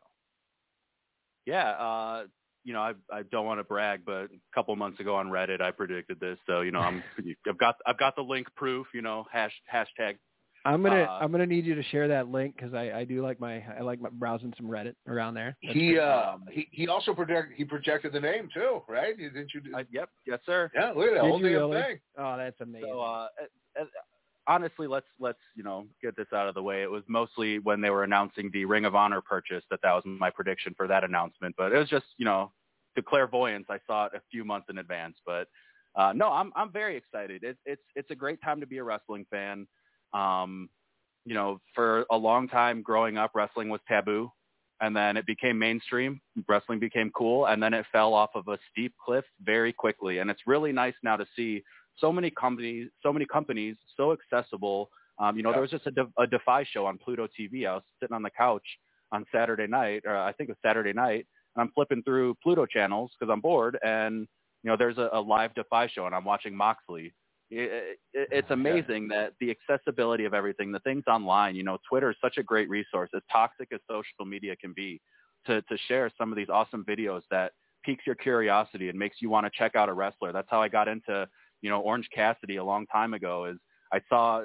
Yeah, 1.47 1.71
uh, 1.71 2.25
you 2.69 2.75
know, 2.75 2.83
I 2.83 2.93
I 3.11 3.23
don't 3.33 3.47
want 3.47 3.61
to 3.61 3.65
brag, 3.65 4.01
but 4.05 4.25
a 4.25 4.29
couple 4.55 4.77
months 4.77 5.01
ago 5.01 5.15
on 5.17 5.29
Reddit 5.29 5.63
I 5.63 5.71
predicted 5.71 6.21
this, 6.21 6.39
so 6.47 6.61
you 6.61 6.71
know 6.71 6.81
I'm 6.81 7.03
I've 7.49 7.57
got 7.57 7.77
I've 7.87 7.99
got 7.99 8.15
the 8.15 8.23
link 8.23 8.47
proof, 8.57 8.87
you 8.93 9.01
know, 9.01 9.25
hash 9.33 9.55
hashtag. 9.75 10.17
I'm 10.67 10.83
gonna 10.83 11.05
Uh, 11.05 11.19
I'm 11.23 11.33
gonna 11.33 11.47
need 11.47 11.65
you 11.65 11.75
to 11.77 11.83
share 11.85 12.09
that 12.09 12.29
link 12.29 12.57
because 12.57 12.75
I, 12.75 12.93
I 12.93 13.05
do 13.05 13.23
like 13.23 13.41
my 13.41 13.65
I 13.79 13.81
like 13.81 14.01
my 14.03 14.11
browsing 14.13 14.53
some 14.59 14.67
Reddit 14.67 14.97
around 15.07 15.33
there. 15.33 15.57
That's 15.63 15.73
he 15.79 15.93
good. 15.93 16.01
uh, 16.01 16.33
Um, 16.35 16.45
he 16.51 16.69
he 16.73 16.89
also 16.89 17.15
projected 17.15 17.57
he 17.57 17.65
projected 17.65 18.13
the 18.13 18.21
name 18.21 18.51
too, 18.53 18.83
right? 18.87 19.17
Didn't 19.17 19.51
you? 19.55 19.63
I, 19.75 19.87
yep, 19.91 20.11
yes 20.27 20.41
sir. 20.45 20.71
yeah, 20.75 20.91
look 20.91 21.07
at 21.09 21.15
that 21.15 21.23
Did 21.23 21.31
whole 21.31 21.39
damn 21.39 21.53
really? 21.53 21.81
thing. 21.83 21.99
oh, 22.19 22.37
that's 22.37 22.61
amazing. 22.61 22.91
So 22.93 23.01
uh, 23.01 23.29
uh, 23.81 23.83
uh, 23.83 23.85
honestly, 24.47 24.87
let's 24.87 25.07
let's 25.19 25.39
you 25.55 25.63
know 25.63 25.87
get 26.03 26.17
this 26.17 26.27
out 26.35 26.49
of 26.49 26.55
the 26.55 26.63
way. 26.63 26.83
It 26.83 26.91
was 26.91 27.05
mostly 27.07 27.61
when 27.61 27.81
they 27.81 27.91
were 27.91 28.03
announcing 28.05 28.51
the 28.53 28.65
Ring 28.67 28.85
of 28.85 28.95
Honor 28.95 29.21
purchase 29.23 29.65
that 29.71 29.81
that 29.85 29.93
was 29.93 30.03
my 30.05 30.29
prediction 30.29 30.75
for 30.77 30.87
that 30.89 31.05
announcement. 31.05 31.55
But 31.57 31.73
it 31.73 31.79
was 31.79 31.89
just 31.89 32.07
you 32.19 32.25
know 32.27 32.51
the 32.99 33.03
clairvoyance. 33.03 33.67
I 33.71 33.79
saw 33.87 34.07
it 34.07 34.13
a 34.15 34.21
few 34.31 34.45
months 34.45 34.67
in 34.71 34.79
advance. 34.79 35.17
But 35.25 35.47
uh, 35.97 36.13
no, 36.15 36.31
I'm 36.33 36.53
I'm 36.57 36.73
very 36.73 36.97
excited. 36.97 37.45
It's 37.45 37.61
it's 37.65 37.83
it's 37.95 38.11
a 38.11 38.15
great 38.15 38.41
time 38.43 38.61
to 38.61 38.67
be 38.67 38.79
a 38.79 38.85
wrestling 38.85 39.25
fan. 39.31 39.67
Um, 40.13 40.69
you 41.25 41.35
know, 41.35 41.61
for 41.75 42.07
a 42.11 42.17
long 42.17 42.49
time 42.49 42.83
growing 42.83 43.17
up, 43.19 43.33
wrestling 43.35 43.69
was 43.69 43.81
taboo. 43.89 44.31
And 44.81 44.95
then 44.97 45.17
it 45.17 45.27
became 45.27 45.59
mainstream. 45.59 46.21
Wrestling 46.47 46.79
became 46.79 47.11
cool, 47.11 47.47
and 47.47 47.61
then 47.61 47.75
it 47.75 47.85
fell 47.91 48.15
off 48.15 48.31
of 48.37 48.47
a 48.47 48.59
steep 48.71 48.95
cliff 49.05 49.25
very 49.43 49.73
quickly. 49.73 50.19
And 50.19 50.31
it's 50.31 50.43
really 50.47 50.71
nice 50.71 50.95
now 51.03 51.17
to 51.17 51.27
see 51.35 51.65
so 51.99 52.13
many 52.13 52.31
companies, 52.31 52.89
so 53.03 53.13
many 53.13 53.27
companies, 53.27 53.75
so 53.97 54.13
accessible. 54.13 54.89
Um, 55.19 55.37
you 55.37 55.43
know, 55.43 55.49
Yeah. 55.49 55.55
there 55.55 55.63
was 55.63 55.73
just 55.73 55.89
a, 55.89 55.91
De- 55.91 56.13
a 56.17 56.29
Defy 56.29 56.63
show 56.73 56.87
on 56.87 56.97
Pluto 56.97 57.27
TV. 57.27 57.67
I 57.67 57.75
was 57.75 57.83
sitting 58.01 58.15
on 58.15 58.23
the 58.23 58.31
couch 58.31 58.63
on 59.11 59.25
Saturday 59.33 59.67
night, 59.67 60.03
or 60.07 60.17
I 60.17 60.33
think 60.33 60.49
it 60.49 60.53
was 60.53 60.63
Saturday 60.63 60.93
night, 60.93 61.27
I'm 61.59 61.71
flipping 61.75 62.03
through 62.03 62.37
Pluto 62.43 62.67
channels 62.67 63.13
because 63.19 63.33
I'm 63.33 63.41
bored, 63.41 63.79
and 63.85 64.27
you 64.63 64.71
know, 64.71 64.77
there's 64.77 64.99
a, 64.99 65.09
a 65.13 65.21
live 65.21 65.55
Defy 65.55 65.89
show, 65.89 66.07
and 66.07 66.15
I'm 66.15 66.25
watching 66.25 66.55
Moxley. 66.55 67.13
It, 67.51 67.99
it, 68.13 68.29
oh, 68.33 68.37
it's 68.37 68.51
amazing 68.51 69.09
that 69.09 69.33
the 69.41 69.51
accessibility 69.51 70.27
of 70.27 70.35
everything, 70.35 70.71
the 70.71 70.81
things 70.81 71.05
online. 71.07 71.57
You 71.57 71.65
know, 71.65 71.79
Twitter 71.89 72.11
is 72.11 72.17
such 72.23 72.37
a 72.37 72.43
great 72.43 72.69
resource, 72.69 73.11
as 73.15 73.23
toxic 73.33 73.69
as 73.73 73.81
social 73.91 74.27
media 74.27 74.55
can 74.57 74.73
be, 74.75 75.01
to 75.47 75.63
to 75.63 75.79
share 75.87 76.11
some 76.19 76.31
of 76.31 76.37
these 76.37 76.49
awesome 76.51 76.85
videos 76.85 77.23
that 77.31 77.53
piques 77.85 78.07
your 78.07 78.17
curiosity 78.17 78.89
and 78.89 78.99
makes 78.99 79.17
you 79.21 79.31
want 79.31 79.47
to 79.47 79.51
check 79.57 79.77
out 79.77 79.89
a 79.89 79.93
wrestler. 79.93 80.33
That's 80.33 80.49
how 80.51 80.61
I 80.61 80.69
got 80.69 80.89
into 80.89 81.27
you 81.63 81.71
know, 81.71 81.81
Orange 81.81 82.09
Cassidy 82.15 82.57
a 82.57 82.65
long 82.65 82.87
time 82.87 83.15
ago 83.15 83.47
is 83.47 83.57
I 83.93 84.01
saw 84.09 84.43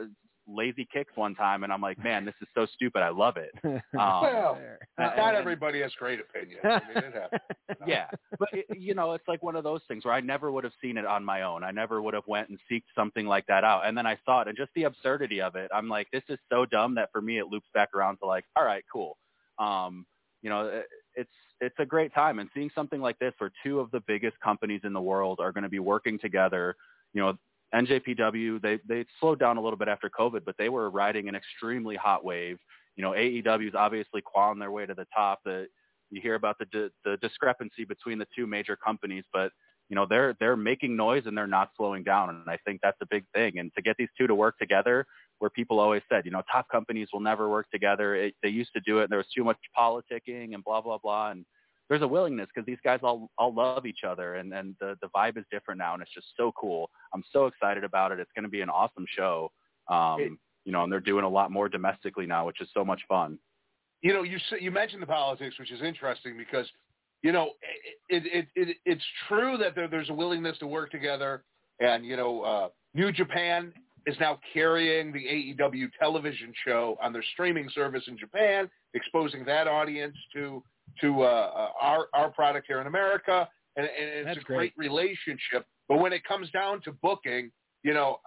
lazy 0.48 0.88
kicks 0.92 1.12
one 1.16 1.36
time 1.36 1.64
and 1.64 1.72
I'm 1.72 1.82
like, 1.82 2.02
man, 2.04 2.26
this 2.26 2.34
is 2.42 2.48
so 2.54 2.66
stupid. 2.76 3.02
I 3.02 3.10
love 3.10 3.38
it. 3.38 3.52
Um, 3.64 3.82
Well, 3.94 4.58
Not 4.98 5.18
and- 5.18 5.38
everybody 5.38 5.82
has 5.82 5.92
great 5.98 6.20
opinions. 6.20 6.60
I 6.64 6.80
mean, 6.94 7.04
it 7.06 7.14
happens. 7.14 7.42
yeah, 7.88 8.08
but 8.40 8.50
it, 8.52 8.66
you 8.78 8.94
know, 8.94 9.14
it's 9.14 9.28
like 9.28 9.42
one 9.44 9.56
of 9.56 9.64
those 9.64 9.82
things 9.88 10.04
where 10.06 10.14
I 10.14 10.20
never 10.22 10.52
would 10.52 10.64
have 10.64 10.74
seen 10.82 10.98
it 10.98 11.06
on 11.06 11.24
my 11.24 11.44
own. 11.44 11.64
I 11.64 11.72
never 11.72 12.02
would 12.02 12.14
have 12.14 12.28
went 12.28 12.50
and 12.50 12.58
seeked 12.72 12.84
something 12.96 13.26
like 13.26 13.46
that 13.48 13.64
out. 13.64 13.86
And 13.86 13.98
then 13.98 14.06
I 14.06 14.18
saw 14.26 14.42
it 14.42 14.48
and 14.48 14.58
just 14.58 14.72
the 14.76 14.84
absurdity 14.84 15.42
of 15.42 15.56
it. 15.56 15.72
I'm 15.74 15.88
like, 15.88 16.08
this 16.12 16.24
is 16.30 16.40
so 16.52 16.66
dumb 16.66 16.96
that 16.96 17.10
for 17.12 17.22
me 17.22 17.40
it 17.40 17.48
loops 17.48 17.68
back 17.74 17.90
around 17.96 18.18
to 18.18 18.26
like, 18.26 18.46
all 18.58 18.66
right, 18.66 18.84
cool. 18.92 19.18
Um, 19.60 20.06
you 20.42 20.50
know, 20.50 20.82
it's 21.16 21.30
it's 21.62 21.76
a 21.80 21.86
great 21.86 22.14
time 22.14 22.40
and 22.40 22.50
seeing 22.54 22.70
something 22.76 23.00
like 23.00 23.18
this 23.20 23.34
where 23.38 23.52
two 23.64 23.80
of 23.80 23.90
the 23.92 24.02
biggest 24.02 24.38
companies 24.42 24.82
in 24.84 24.92
the 24.92 25.02
world 25.02 25.40
are 25.40 25.54
going 25.54 25.64
to 25.64 25.70
be 25.70 25.80
working 25.80 26.20
together. 26.20 26.76
You 27.14 27.22
know, 27.22 27.38
NJPW 27.74 28.62
they 28.62 28.80
they 28.88 29.06
slowed 29.20 29.40
down 29.40 29.58
a 29.58 29.62
little 29.62 29.78
bit 29.78 29.88
after 29.88 30.10
COVID, 30.10 30.46
but 30.46 30.56
they 30.58 30.70
were 30.70 30.90
riding 30.90 31.28
an 31.28 31.36
extremely 31.36 31.96
hot 31.96 32.24
wave. 32.24 32.60
You 32.96 33.04
know, 33.04 33.12
AEW 33.12 33.70
is 33.70 33.76
obviously 33.76 34.22
clawing 34.22 34.60
their 34.60 34.72
way 34.72 34.86
to 34.86 34.94
the 34.94 35.08
top. 35.16 35.40
The 35.44 35.68
you 36.10 36.22
hear 36.22 36.36
about 36.36 36.58
the 36.60 36.92
the 37.04 37.18
discrepancy 37.18 37.86
between 37.86 38.20
the 38.20 38.28
two 38.36 38.46
major 38.46 38.76
companies, 38.76 39.24
but 39.34 39.52
you 39.90 39.96
know 39.96 40.06
they're 40.08 40.36
they're 40.40 40.56
making 40.56 40.96
noise 40.96 41.24
and 41.26 41.36
they're 41.36 41.48
not 41.48 41.72
slowing 41.76 42.04
down, 42.04 42.30
and 42.30 42.48
I 42.48 42.58
think 42.66 42.80
that's 42.84 42.98
a 43.02 43.08
big 43.10 43.26
thing. 43.34 43.58
And 43.58 43.72
to 43.76 43.82
get 43.82 43.96
these 43.98 44.10
two 44.18 44.28
to 44.28 44.36
work 44.36 44.58
together, 44.60 45.06
where 45.40 45.50
people 45.50 45.80
always 45.80 46.04
said, 46.10 46.26
you 46.26 46.32
know, 46.32 46.44
top 46.52 46.70
companies 46.70 47.08
will 47.12 47.20
never 47.20 47.50
work 47.50 47.70
together. 47.72 48.16
It, 48.16 48.36
they 48.44 48.50
used 48.50 48.72
to 48.74 48.82
do 48.82 49.00
it, 49.00 49.04
and 49.04 49.12
there 49.12 49.18
was 49.18 49.28
too 49.36 49.44
much 49.44 49.58
politicking 49.78 50.54
and 50.54 50.64
blah 50.64 50.82
blah 50.82 51.00
blah, 51.00 51.32
and 51.32 51.46
there's 51.94 52.02
a 52.02 52.08
willingness 52.08 52.48
because 52.54 52.66
these 52.66 52.80
guys 52.84 53.00
all 53.04 53.30
all 53.38 53.54
love 53.54 53.86
each 53.86 54.04
other 54.04 54.36
and 54.36 54.52
and 54.54 54.76
the 54.80 54.98
the 55.02 55.08
vibe 55.16 55.38
is 55.38 55.46
different 55.52 55.78
now 55.78 55.94
and 55.94 56.02
it's 56.02 56.12
just 56.14 56.28
so 56.36 56.52
cool. 56.60 56.90
I'm 57.14 57.24
so 57.32 57.46
excited 57.46 57.84
about 57.84 58.12
it. 58.12 58.20
It's 58.20 58.32
going 58.36 58.44
to 58.44 58.50
be 58.50 58.62
an 58.62 58.70
awesome 58.70 59.06
show. 59.16 59.52
Um, 59.88 60.20
It- 60.22 60.32
you 60.66 60.72
know, 60.72 60.84
and 60.84 60.92
they're 60.92 61.02
doing 61.02 61.26
a 61.26 61.30
lot 61.30 61.52
more 61.52 61.68
domestically 61.68 62.26
now, 62.26 62.46
which 62.48 62.62
is 62.62 62.70
so 62.74 62.86
much 62.86 63.02
fun. 63.08 63.38
you 64.02 64.12
know, 64.14 64.24
you 64.24 64.38
you 64.60 64.72
mentioned 64.72 65.02
the 65.02 65.08
politics, 65.08 65.60
which 65.60 65.72
is 65.72 65.82
interesting 65.82 66.38
because, 66.38 66.68
you 67.22 67.32
know, 67.34 67.52
it 68.10 68.24
it 68.26 68.48
it 68.56 68.78
it's 68.86 69.04
true 69.28 69.58
that 69.58 69.76
there, 69.76 69.88
there's 69.90 70.10
a 70.10 70.14
willingness 70.14 70.58
to 70.60 70.68
work 70.68 70.90
together, 70.90 71.44
and 71.80 72.06
you 72.06 72.16
know, 72.16 72.42
uh, 72.42 72.70
New 72.94 73.12
Japan 73.12 73.74
is 74.06 74.16
now 74.20 74.40
carrying 74.54 75.12
the 75.14 75.26
AEW 75.36 75.88
television 76.00 76.54
show 76.66 76.98
on 77.02 77.12
their 77.14 77.24
streaming 77.34 77.70
service 77.70 78.04
in 78.08 78.18
Japan, 78.18 78.70
exposing 78.94 79.44
that 79.46 79.68
audience 79.68 80.16
to 80.34 80.64
to 81.02 81.24
uh, 81.24 81.26
uh, 81.26 81.70
our 81.82 82.08
our 82.14 82.32
product 82.32 82.68
here 82.68 82.82
in 82.82 82.88
America, 82.88 83.48
and, 83.76 83.86
and 83.86 84.10
it's 84.10 84.26
That's 84.28 84.38
a 84.40 84.42
great 84.42 84.74
relationship. 84.78 85.66
But 85.90 85.98
when 85.98 86.14
it 86.14 86.24
comes 86.24 86.50
down 86.52 86.82
to 86.84 86.92
booking, 87.02 87.52
you 87.84 87.94
know, 87.94 88.18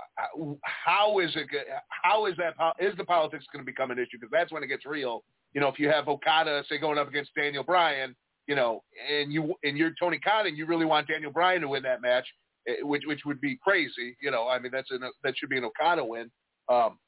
how 0.63 1.19
is 1.19 1.35
it? 1.37 1.47
How 1.89 2.27
is 2.27 2.35
that? 2.37 2.57
po- 2.57 2.73
Is 2.79 2.97
the 2.97 3.05
politics 3.05 3.45
going 3.53 3.65
to 3.65 3.67
become 3.67 3.91
an 3.91 3.99
issue? 3.99 4.19
Because 4.21 4.31
that's 4.33 4.53
when 4.53 4.63
it 4.63 4.67
gets 4.67 4.85
real. 4.85 5.25
You 5.55 5.61
know, 5.61 5.69
if 5.69 5.79
you 5.79 5.89
have 5.89 6.09
Okada 6.09 6.63
say 6.69 6.79
going 6.79 6.99
up 6.99 7.09
against 7.09 7.31
Daniel 7.35 7.65
Bryan, 7.65 8.15
you 8.47 8.55
know, 8.55 8.83
and 9.11 9.33
you 9.33 9.55
and 9.65 9.77
you're 9.77 9.93
Tony 9.99 10.19
Khan 10.19 10.47
and 10.47 10.57
you 10.57 10.67
really 10.67 10.85
want 10.85 11.09
Daniel 11.09 11.33
Bryan 11.33 11.63
to 11.63 11.69
win 11.69 11.83
that 11.85 12.03
match, 12.03 12.27
eh, 12.69 12.75
which 12.83 13.05
which 13.07 13.21
would 13.25 13.41
be 13.41 13.59
crazy. 13.63 14.17
You 14.21 14.31
know, 14.31 14.49
I 14.49 14.59
mean 14.59 14.73
that's 14.73 14.91
an 14.91 15.01
that 15.25 15.35
should 15.37 15.49
be 15.49 15.59
an 15.59 15.65
Okada 15.65 16.05
win. 16.05 16.31
Um, 16.69 16.99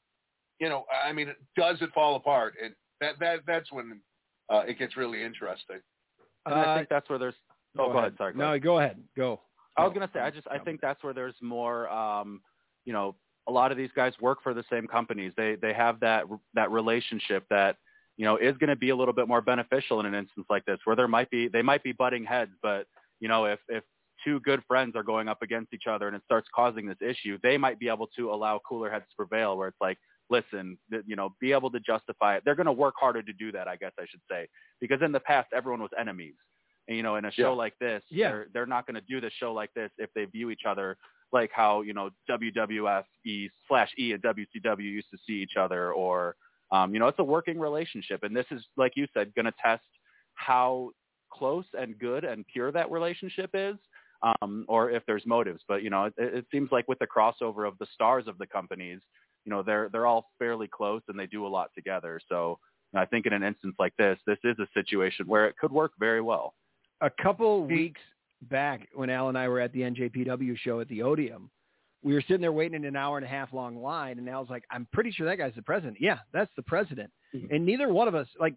you 0.59 0.69
know, 0.69 0.85
I 1.05 1.13
mean, 1.13 1.33
does 1.55 1.77
it 1.81 1.91
fall 1.93 2.15
apart? 2.15 2.55
And 2.63 2.73
that 3.01 3.13
that 3.19 3.39
that's 3.45 3.71
when 3.71 4.01
uh, 4.49 4.63
it 4.67 4.77
gets 4.79 4.97
really 4.97 5.23
interesting. 5.23 5.77
And 6.45 6.55
I 6.55 6.77
think 6.77 6.89
that's 6.89 7.09
where 7.09 7.19
there's. 7.19 7.35
Oh, 7.77 7.91
go, 7.91 7.99
ahead. 7.99 8.15
Sorry. 8.17 8.33
Go 8.33 8.39
no, 8.39 8.45
ahead. 8.49 8.63
go 8.63 8.79
ahead. 8.79 8.97
Go. 9.15 9.41
I 9.77 9.83
was 9.83 9.91
No, 9.93 9.99
gonna 9.99 10.11
say, 10.13 10.19
I 10.19 10.29
just 10.31 10.47
I 10.49 10.57
no. 10.57 10.63
think 10.63 10.81
that's 10.81 11.03
where 11.03 11.13
there's 11.13 11.35
more. 11.41 11.89
Um, 11.89 12.41
you 12.85 12.93
know, 12.93 13.15
a 13.47 13.51
lot 13.51 13.71
of 13.71 13.77
these 13.77 13.91
guys 13.95 14.13
work 14.19 14.39
for 14.43 14.53
the 14.53 14.63
same 14.69 14.87
companies. 14.87 15.33
They 15.37 15.55
they 15.55 15.73
have 15.73 15.99
that 16.01 16.25
that 16.53 16.71
relationship 16.71 17.45
that 17.49 17.77
you 18.17 18.25
know 18.25 18.37
is 18.37 18.57
going 18.57 18.69
to 18.69 18.75
be 18.75 18.89
a 18.89 18.95
little 18.95 19.13
bit 19.13 19.27
more 19.27 19.41
beneficial 19.41 19.99
in 19.99 20.05
an 20.05 20.15
instance 20.15 20.47
like 20.49 20.65
this, 20.65 20.79
where 20.85 20.95
there 20.95 21.07
might 21.07 21.29
be 21.29 21.47
they 21.47 21.61
might 21.61 21.83
be 21.83 21.91
butting 21.91 22.25
heads, 22.25 22.51
but 22.61 22.87
you 23.19 23.27
know 23.27 23.45
if 23.45 23.59
if 23.69 23.83
two 24.23 24.39
good 24.41 24.61
friends 24.67 24.95
are 24.95 25.03
going 25.03 25.29
up 25.29 25.41
against 25.41 25.73
each 25.73 25.87
other 25.87 26.07
and 26.07 26.15
it 26.15 26.21
starts 26.25 26.47
causing 26.53 26.85
this 26.85 26.97
issue, 27.01 27.37
they 27.41 27.57
might 27.57 27.79
be 27.79 27.87
able 27.87 28.07
to 28.07 28.31
allow 28.31 28.59
cooler 28.67 28.89
heads 28.89 29.05
to 29.09 29.15
prevail. 29.15 29.57
Where 29.57 29.67
it's 29.69 29.77
like, 29.79 29.97
listen, 30.29 30.77
th- 30.91 31.03
you 31.07 31.15
know, 31.15 31.33
be 31.39 31.51
able 31.53 31.71
to 31.71 31.79
justify 31.79 32.35
it. 32.35 32.43
They're 32.45 32.55
going 32.55 32.65
to 32.67 32.71
work 32.71 32.95
harder 32.99 33.21
to 33.23 33.33
do 33.33 33.51
that, 33.51 33.67
I 33.67 33.75
guess 33.75 33.91
I 33.99 34.05
should 34.09 34.21
say, 34.29 34.47
because 34.79 35.01
in 35.01 35.11
the 35.11 35.19
past 35.19 35.49
everyone 35.55 35.81
was 35.81 35.91
enemies. 35.99 36.35
And, 36.87 36.97
you 36.97 37.03
know, 37.03 37.15
in 37.17 37.25
a 37.25 37.31
show 37.31 37.51
Yeah. 37.51 37.63
like 37.63 37.73
this, 37.79 38.03
Yeah. 38.09 38.29
they're 38.29 38.47
they're 38.53 38.65
not 38.65 38.85
going 38.87 38.95
to 38.95 39.01
do 39.07 39.19
the 39.21 39.29
show 39.39 39.53
like 39.53 39.73
this 39.73 39.91
if 39.97 40.09
they 40.13 40.25
view 40.25 40.49
each 40.49 40.65
other 40.67 40.97
like 41.31 41.51
how 41.53 41.81
you 41.81 41.93
know 41.93 42.09
WWF 42.27 43.03
E 43.25 43.49
slash 43.67 43.91
E 43.99 44.13
and 44.13 44.23
WCW 44.23 44.79
used 44.81 45.11
to 45.11 45.17
see 45.27 45.33
each 45.33 45.57
other, 45.59 45.93
or 45.93 46.35
um, 46.71 46.91
you 46.93 46.99
know, 46.99 47.07
it's 47.07 47.19
a 47.19 47.23
working 47.23 47.59
relationship, 47.59 48.23
and 48.23 48.35
this 48.35 48.47
is 48.51 48.63
like 48.77 48.93
you 48.95 49.05
said, 49.13 49.33
going 49.35 49.45
to 49.45 49.53
test 49.63 49.83
how 50.33 50.89
close 51.31 51.65
and 51.77 51.99
good 51.99 52.23
and 52.23 52.45
pure 52.47 52.71
that 52.71 52.89
relationship 52.89 53.51
is, 53.53 53.75
um, 54.23 54.65
or 54.67 54.89
if 54.89 55.03
there's 55.05 55.23
motives. 55.27 55.61
But 55.67 55.83
you 55.83 55.91
know, 55.91 56.05
it, 56.05 56.13
it 56.17 56.45
seems 56.51 56.71
like 56.71 56.87
with 56.87 56.97
the 56.97 57.05
crossover 57.07 57.67
of 57.67 57.77
the 57.77 57.87
stars 57.93 58.27
of 58.27 58.37
the 58.39 58.47
companies, 58.47 58.99
you 59.49 59.55
know, 59.55 59.63
they're 59.63 59.89
they're 59.91 60.05
all 60.05 60.29
fairly 60.37 60.67
close 60.67 61.01
and 61.07 61.17
they 61.19 61.25
do 61.25 61.47
a 61.47 61.49
lot 61.49 61.71
together. 61.73 62.19
So 62.29 62.59
I 62.93 63.05
think 63.05 63.25
in 63.25 63.33
an 63.33 63.41
instance 63.41 63.75
like 63.79 63.93
this, 63.97 64.19
this 64.27 64.37
is 64.43 64.55
a 64.59 64.67
situation 64.75 65.25
where 65.27 65.47
it 65.47 65.55
could 65.57 65.71
work 65.71 65.93
very 65.99 66.21
well. 66.21 66.53
a 67.01 67.09
couple 67.09 67.65
weeks 67.65 68.01
back 68.43 68.87
when 68.93 69.09
Al 69.09 69.29
and 69.29 69.37
I 69.37 69.47
were 69.47 69.59
at 69.59 69.73
the 69.73 69.81
NJPW 69.81 70.55
show 70.59 70.79
at 70.81 70.87
the 70.87 70.99
Odeum, 71.01 71.49
we 72.03 72.13
were 72.13 72.21
sitting 72.21 72.41
there 72.41 72.51
waiting 72.51 72.75
in 72.75 72.85
an 72.85 72.95
hour 72.95 73.17
and 73.17 73.25
a 73.25 73.29
half 73.29 73.51
long 73.53 73.75
line, 73.81 74.19
and 74.19 74.29
Al's 74.29 74.49
like, 74.51 74.65
"I'm 74.69 74.87
pretty 74.93 75.11
sure 75.11 75.25
that 75.25 75.37
guy's 75.37 75.55
the 75.55 75.63
president." 75.63 75.97
Yeah, 75.99 76.19
that's 76.31 76.51
the 76.55 76.61
president. 76.63 77.09
Mhm. 77.33 77.47
And 77.53 77.65
neither 77.65 77.89
one 77.91 78.07
of 78.07 78.13
us 78.13 78.27
like 78.39 78.55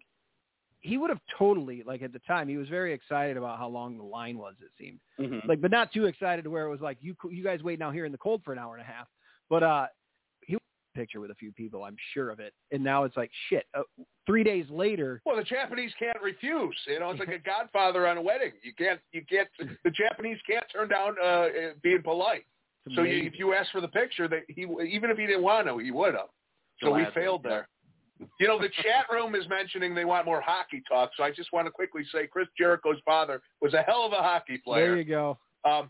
he 0.81 0.97
would 0.97 1.09
have 1.09 1.21
totally 1.39 1.81
like 1.83 2.01
at 2.03 2.13
the 2.13 2.19
time 2.19 2.47
he 2.47 2.57
was 2.57 2.69
very 2.69 2.93
excited 2.93 3.35
about 3.37 3.57
how 3.57 3.67
long 3.67 3.97
the 3.97 4.03
line 4.03 4.37
was. 4.37 4.53
It 4.61 4.71
seemed 4.77 4.99
like, 5.47 5.59
but 5.59 5.71
not 5.71 5.91
too 5.91 6.05
excited 6.05 6.43
to 6.43 6.51
where 6.51 6.65
it 6.67 6.69
was 6.69 6.81
like 6.81 6.97
you 7.01 7.15
you 7.31 7.43
guys 7.43 7.63
waiting 7.63 7.81
out 7.81 7.93
here 7.95 8.05
in 8.05 8.11
the 8.11 8.17
cold 8.27 8.41
for 8.43 8.53
an 8.53 8.59
hour 8.59 8.73
and 8.75 8.81
a 8.83 8.91
half. 8.95 9.07
But 9.49 9.63
uh, 9.63 9.87
he 9.87 10.02
picture 10.93 11.19
with 11.19 11.31
a 11.31 11.35
few 11.35 11.51
people, 11.51 11.83
I'm 11.83 11.97
sure 12.13 12.29
of 12.29 12.39
it. 12.39 12.53
And 12.71 12.83
now 12.83 13.03
it's 13.03 13.17
like 13.17 13.31
shit. 13.49 13.65
Uh, 13.77 13.81
three 14.25 14.43
days 14.43 14.65
later, 14.69 15.21
Well, 15.25 15.35
the 15.35 15.43
Japanese 15.43 15.91
can't 15.99 16.21
refuse. 16.21 16.75
You 16.87 16.99
know, 16.99 17.11
it's 17.11 17.19
like 17.19 17.29
a 17.29 17.39
godfather 17.45 18.07
on 18.07 18.17
a 18.17 18.21
wedding. 18.21 18.51
You 18.63 18.73
can't, 18.77 18.99
you 19.11 19.23
can't. 19.29 19.47
The 19.83 19.91
Japanese 19.91 20.37
can't 20.49 20.65
turn 20.71 20.89
down 20.89 21.15
uh, 21.21 21.27
uh, 21.27 21.49
being 21.81 22.01
polite. 22.01 22.45
So 22.95 23.03
you, 23.03 23.23
if 23.23 23.39
you 23.39 23.53
ask 23.53 23.71
for 23.71 23.79
the 23.79 23.87
picture, 23.87 24.27
that 24.27 24.41
he 24.49 24.63
even 24.63 25.09
if 25.09 25.17
he 25.17 25.25
didn't 25.25 25.43
want 25.43 25.67
to, 25.67 25.77
he 25.77 25.91
would 25.91 26.15
have. 26.15 26.27
So 26.81 26.91
we 26.91 27.05
failed 27.13 27.43
there. 27.43 27.67
You 28.39 28.47
know, 28.47 28.59
the 28.59 28.69
chat 28.69 29.05
room 29.11 29.35
is 29.35 29.47
mentioning 29.49 29.95
they 29.95 30.05
want 30.05 30.25
more 30.25 30.41
hockey 30.41 30.83
talk. 30.89 31.11
So 31.17 31.23
I 31.23 31.31
just 31.31 31.51
want 31.53 31.67
to 31.67 31.71
quickly 31.71 32.03
say, 32.11 32.27
Chris 32.27 32.47
Jericho's 32.57 32.97
father 33.05 33.41
was 33.61 33.73
a 33.73 33.81
hell 33.81 34.05
of 34.05 34.13
a 34.13 34.17
hockey 34.17 34.57
player. 34.63 34.89
there 34.89 34.97
you 34.97 35.03
go. 35.05 35.37
Um, 35.65 35.89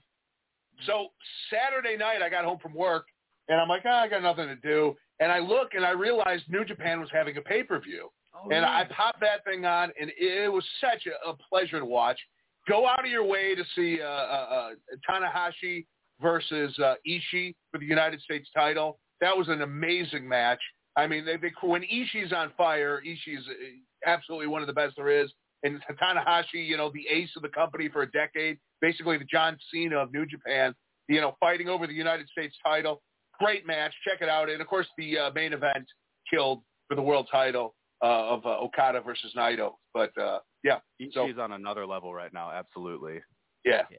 so 0.85 1.07
Saturday 1.49 1.97
night, 1.97 2.21
I 2.23 2.29
got 2.29 2.45
home 2.45 2.59
from 2.61 2.73
work, 2.73 3.05
and 3.49 3.59
I'm 3.59 3.67
like, 3.67 3.83
oh, 3.85 3.89
I 3.89 4.07
got 4.07 4.21
nothing 4.21 4.47
to 4.47 4.55
do. 4.55 4.95
And 5.19 5.31
I 5.31 5.39
look, 5.39 5.73
and 5.73 5.85
I 5.85 5.91
realized 5.91 6.43
New 6.49 6.65
Japan 6.65 6.99
was 6.99 7.09
having 7.11 7.37
a 7.37 7.41
pay-per-view. 7.41 8.09
Oh, 8.35 8.43
and 8.43 8.61
yeah. 8.61 8.69
I 8.69 8.85
popped 8.85 9.21
that 9.21 9.43
thing 9.45 9.65
on, 9.65 9.91
and 9.99 10.11
it 10.17 10.51
was 10.51 10.65
such 10.81 11.07
a, 11.07 11.29
a 11.29 11.35
pleasure 11.49 11.79
to 11.79 11.85
watch. 11.85 12.19
Go 12.67 12.87
out 12.87 13.03
of 13.05 13.11
your 13.11 13.25
way 13.25 13.55
to 13.55 13.63
see 13.75 14.01
uh, 14.01 14.05
uh, 14.05 14.09
uh, 14.09 14.69
Tanahashi 15.09 15.85
versus 16.21 16.77
uh, 16.79 16.95
Ishii 17.07 17.53
for 17.71 17.77
the 17.79 17.85
United 17.85 18.21
States 18.21 18.49
title. 18.55 18.99
That 19.21 19.37
was 19.37 19.49
an 19.49 19.61
amazing 19.61 20.27
match. 20.27 20.59
I 20.95 21.07
mean, 21.07 21.25
they, 21.25 21.37
they, 21.37 21.51
when 21.61 21.83
Ishii's 21.83 22.33
on 22.33 22.51
fire, 22.57 23.01
Ishii's 23.05 23.45
uh, 23.47 24.09
absolutely 24.09 24.47
one 24.47 24.61
of 24.61 24.67
the 24.67 24.73
best 24.73 24.95
there 24.95 25.09
is. 25.09 25.31
And 25.63 25.81
Tanahashi, 26.01 26.67
you 26.67 26.75
know, 26.75 26.91
the 26.93 27.05
ace 27.09 27.29
of 27.37 27.41
the 27.41 27.49
company 27.49 27.87
for 27.87 28.01
a 28.01 28.11
decade, 28.11 28.57
basically 28.81 29.17
the 29.17 29.25
John 29.25 29.57
Cena 29.71 29.97
of 29.97 30.11
New 30.11 30.25
Japan, 30.25 30.75
you 31.07 31.21
know, 31.21 31.35
fighting 31.39 31.69
over 31.69 31.87
the 31.87 31.93
United 31.93 32.27
States 32.29 32.55
title. 32.65 33.01
Great 33.39 33.65
match. 33.65 33.93
Check 34.07 34.21
it 34.21 34.29
out. 34.29 34.49
And, 34.49 34.61
of 34.61 34.67
course, 34.67 34.87
the 34.97 35.17
uh, 35.17 35.31
main 35.33 35.53
event 35.53 35.85
killed 36.29 36.61
for 36.87 36.95
the 36.95 37.01
world 37.01 37.27
title 37.31 37.75
uh, 38.03 38.05
of 38.29 38.45
uh, 38.45 38.59
Okada 38.59 39.01
versus 39.01 39.33
Naito. 39.35 39.73
But, 39.93 40.15
uh, 40.17 40.39
yeah, 40.63 40.79
So- 41.13 41.27
She's 41.27 41.37
on 41.37 41.53
another 41.53 41.85
level 41.85 42.13
right 42.13 42.33
now. 42.33 42.51
Absolutely. 42.51 43.19
yeah. 43.65 43.83
Yeah. 43.89 43.97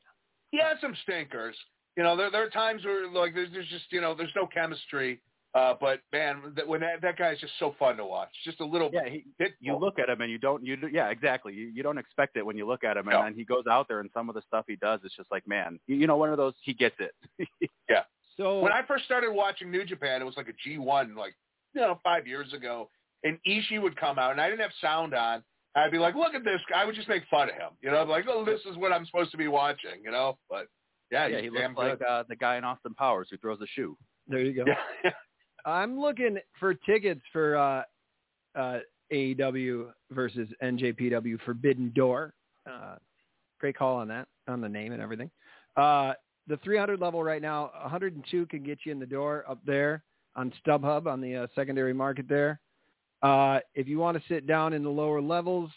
He 0.51 0.59
has 0.61 0.79
some 0.81 0.95
stinkers. 1.03 1.57
You 1.97 2.03
know, 2.05 2.17
there, 2.17 2.31
there 2.31 2.45
are 2.45 2.51
times 2.51 2.85
where, 2.85 3.09
like, 3.11 3.35
there's, 3.35 3.51
there's 3.53 3.69
just, 3.69 3.85
you 3.91 4.01
know, 4.01 4.15
there's 4.15 4.33
no 4.37 4.47
chemistry. 4.47 5.21
Uh, 5.55 5.75
but, 5.81 6.01
man, 6.13 6.53
that, 6.57 6.67
when 6.67 6.81
that, 6.81 7.01
that 7.03 7.17
guy's 7.17 7.39
just 7.39 7.53
so 7.61 7.75
fun 7.79 7.97
to 7.97 8.05
watch. 8.05 8.29
Just 8.45 8.59
a 8.61 8.65
little 8.65 8.91
Yeah, 8.93 9.09
he, 9.09 9.25
bit. 9.39 9.53
you 9.61 9.77
look 9.77 9.99
at 10.01 10.09
him 10.09 10.21
and 10.21 10.29
you 10.31 10.39
don't 10.39 10.65
you 10.67 10.77
do- 10.77 10.89
yeah 10.93 11.11
exactly 11.11 11.55
you, 11.55 11.69
you 11.73 11.85
don't 11.85 11.97
expect 11.99 12.37
it 12.37 12.45
when 12.45 12.57
you 12.57 12.67
look 12.67 12.83
at 12.83 12.97
him 12.97 13.07
and 13.07 13.17
No. 13.17 13.23
then 13.23 13.35
he 13.35 13.45
goes 13.45 13.63
out 13.71 13.87
there 13.87 14.01
and 14.01 14.11
some 14.13 14.29
of 14.29 14.35
the 14.35 14.43
stuff 14.49 14.65
he 14.67 14.75
does 14.75 14.99
it's 15.05 15.15
just 15.15 15.31
like 15.31 15.47
man 15.47 15.79
you, 15.87 15.95
you 15.95 16.07
know 16.09 16.17
one 16.17 16.31
of 16.31 16.39
those 16.39 16.55
he 16.65 16.75
gets 16.75 16.97
it 16.99 17.13
So 18.37 18.61
When 18.61 18.73
I 18.73 18.83
first 18.87 19.05
started 19.05 19.33
watching 19.33 19.71
New 19.71 19.85
Japan, 19.85 20.21
it 20.21 20.25
was 20.25 20.37
like 20.37 20.49
a 20.49 20.69
G1, 20.69 21.17
like, 21.17 21.35
you 21.75 21.81
know, 21.81 22.01
five 22.03 22.27
years 22.27 22.53
ago. 22.53 22.91
And 23.23 23.39
Ishii 23.47 23.81
would 23.81 23.97
come 23.97 24.19
out, 24.19 24.33
and 24.33 24.41
I 24.41 24.49
didn't 24.49 24.61
have 24.61 24.73
sound 24.81 25.15
on. 25.15 25.43
I'd 25.77 25.91
be 25.91 25.99
like, 25.99 26.15
look 26.15 26.35
at 26.35 26.45
this 26.45 26.61
guy. 26.71 26.83
I 26.83 26.85
would 26.85 26.95
just 26.95 27.09
make 27.09 27.23
fun 27.31 27.49
of 27.49 27.55
him. 27.55 27.71
You 27.81 27.91
know, 27.91 28.01
I'd 28.01 28.05
be 28.05 28.11
like, 28.11 28.27
oh, 28.29 28.45
this 28.45 28.61
is 28.71 28.77
what 28.77 28.93
I'm 28.93 29.07
supposed 29.07 29.31
to 29.33 29.37
be 29.37 29.49
watching, 29.49 30.03
you 30.05 30.11
know? 30.11 30.39
But, 30.49 30.67
yeah, 31.11 31.27
yeah 31.27 31.37
he's 31.41 31.45
he 31.45 31.51
looks 31.51 31.77
like 31.77 32.01
uh, 32.09 32.25
the 32.29 32.37
guy 32.37 32.57
in 32.57 32.65
Austin 32.65 32.95
Powers 32.95 33.29
who 33.31 33.39
throws 33.39 33.61
a 33.61 33.67
shoe 33.75 33.97
there 34.29 34.41
you 34.41 34.53
go. 34.53 34.65
Yeah. 34.67 35.11
I'm 35.67 35.99
looking 35.99 36.39
for 36.61 36.75
tickets 36.75 37.23
for 37.33 37.57
uh, 37.57 37.83
uh, 38.59 38.79
AEW 39.13 39.91
versus 40.11 40.49
NJPW 40.63 41.41
Forbidden 41.45 41.93
Door. 41.95 42.35
Uh, 42.71 42.97
great 43.59 43.77
call 43.77 43.97
on 43.97 44.09
that, 44.09 44.29
on 44.47 44.61
the 44.61 44.69
name 44.69 44.93
and 44.93 45.01
everything. 45.01 45.31
Uh, 45.77 46.13
the 46.47 46.57
300 46.59 47.01
level 47.01 47.23
right 47.23 47.43
now, 47.43 47.71
102 47.83 48.47
can 48.47 48.63
get 48.63 48.79
you 48.85 48.93
in 48.93 48.99
the 48.99 49.07
door 49.07 49.45
up 49.49 49.59
there 49.65 50.03
on 50.37 50.53
StubHub 50.65 51.07
on 51.07 51.21
the 51.21 51.37
uh, 51.37 51.47
secondary 51.55 51.95
market 51.95 52.27
there. 52.29 52.61
Uh, 53.23 53.61
if 53.75 53.89
you 53.89 53.99
want 53.99 54.17
to 54.17 54.23
sit 54.29 54.47
down 54.47 54.73
in 54.73 54.83
the 54.83 54.91
lower 54.91 55.21
levels, 55.21 55.71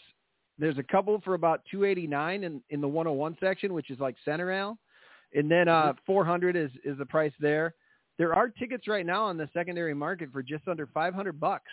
there's 0.58 0.78
a 0.78 0.82
couple 0.82 1.20
for 1.24 1.34
about 1.34 1.62
289 1.70 2.44
in, 2.44 2.62
in 2.70 2.80
the 2.80 2.88
101 2.88 3.36
section, 3.40 3.72
which 3.72 3.90
is 3.90 3.98
like 3.98 4.16
center 4.24 4.52
aisle. 4.52 4.76
And 5.34 5.50
then 5.50 5.68
uh, 5.68 5.92
400 6.06 6.56
is, 6.56 6.70
is 6.84 6.98
the 6.98 7.06
price 7.06 7.32
there. 7.40 7.74
There 8.18 8.34
are 8.34 8.48
tickets 8.48 8.88
right 8.88 9.06
now 9.06 9.24
on 9.24 9.36
the 9.36 9.48
secondary 9.54 9.94
market 9.94 10.30
for 10.32 10.42
just 10.42 10.66
under 10.66 10.86
500 10.86 11.38
bucks 11.38 11.70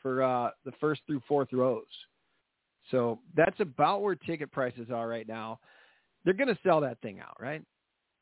for 0.00 0.22
uh, 0.22 0.50
the 0.64 0.72
first 0.80 1.02
through 1.06 1.22
fourth 1.26 1.48
rows. 1.52 1.84
So 2.90 3.18
that's 3.36 3.58
about 3.60 4.02
where 4.02 4.14
ticket 4.14 4.52
prices 4.52 4.88
are 4.92 5.08
right 5.08 5.26
now. 5.26 5.60
They're 6.24 6.34
going 6.34 6.48
to 6.48 6.58
sell 6.64 6.80
that 6.82 7.00
thing 7.00 7.20
out, 7.20 7.36
right? 7.40 7.62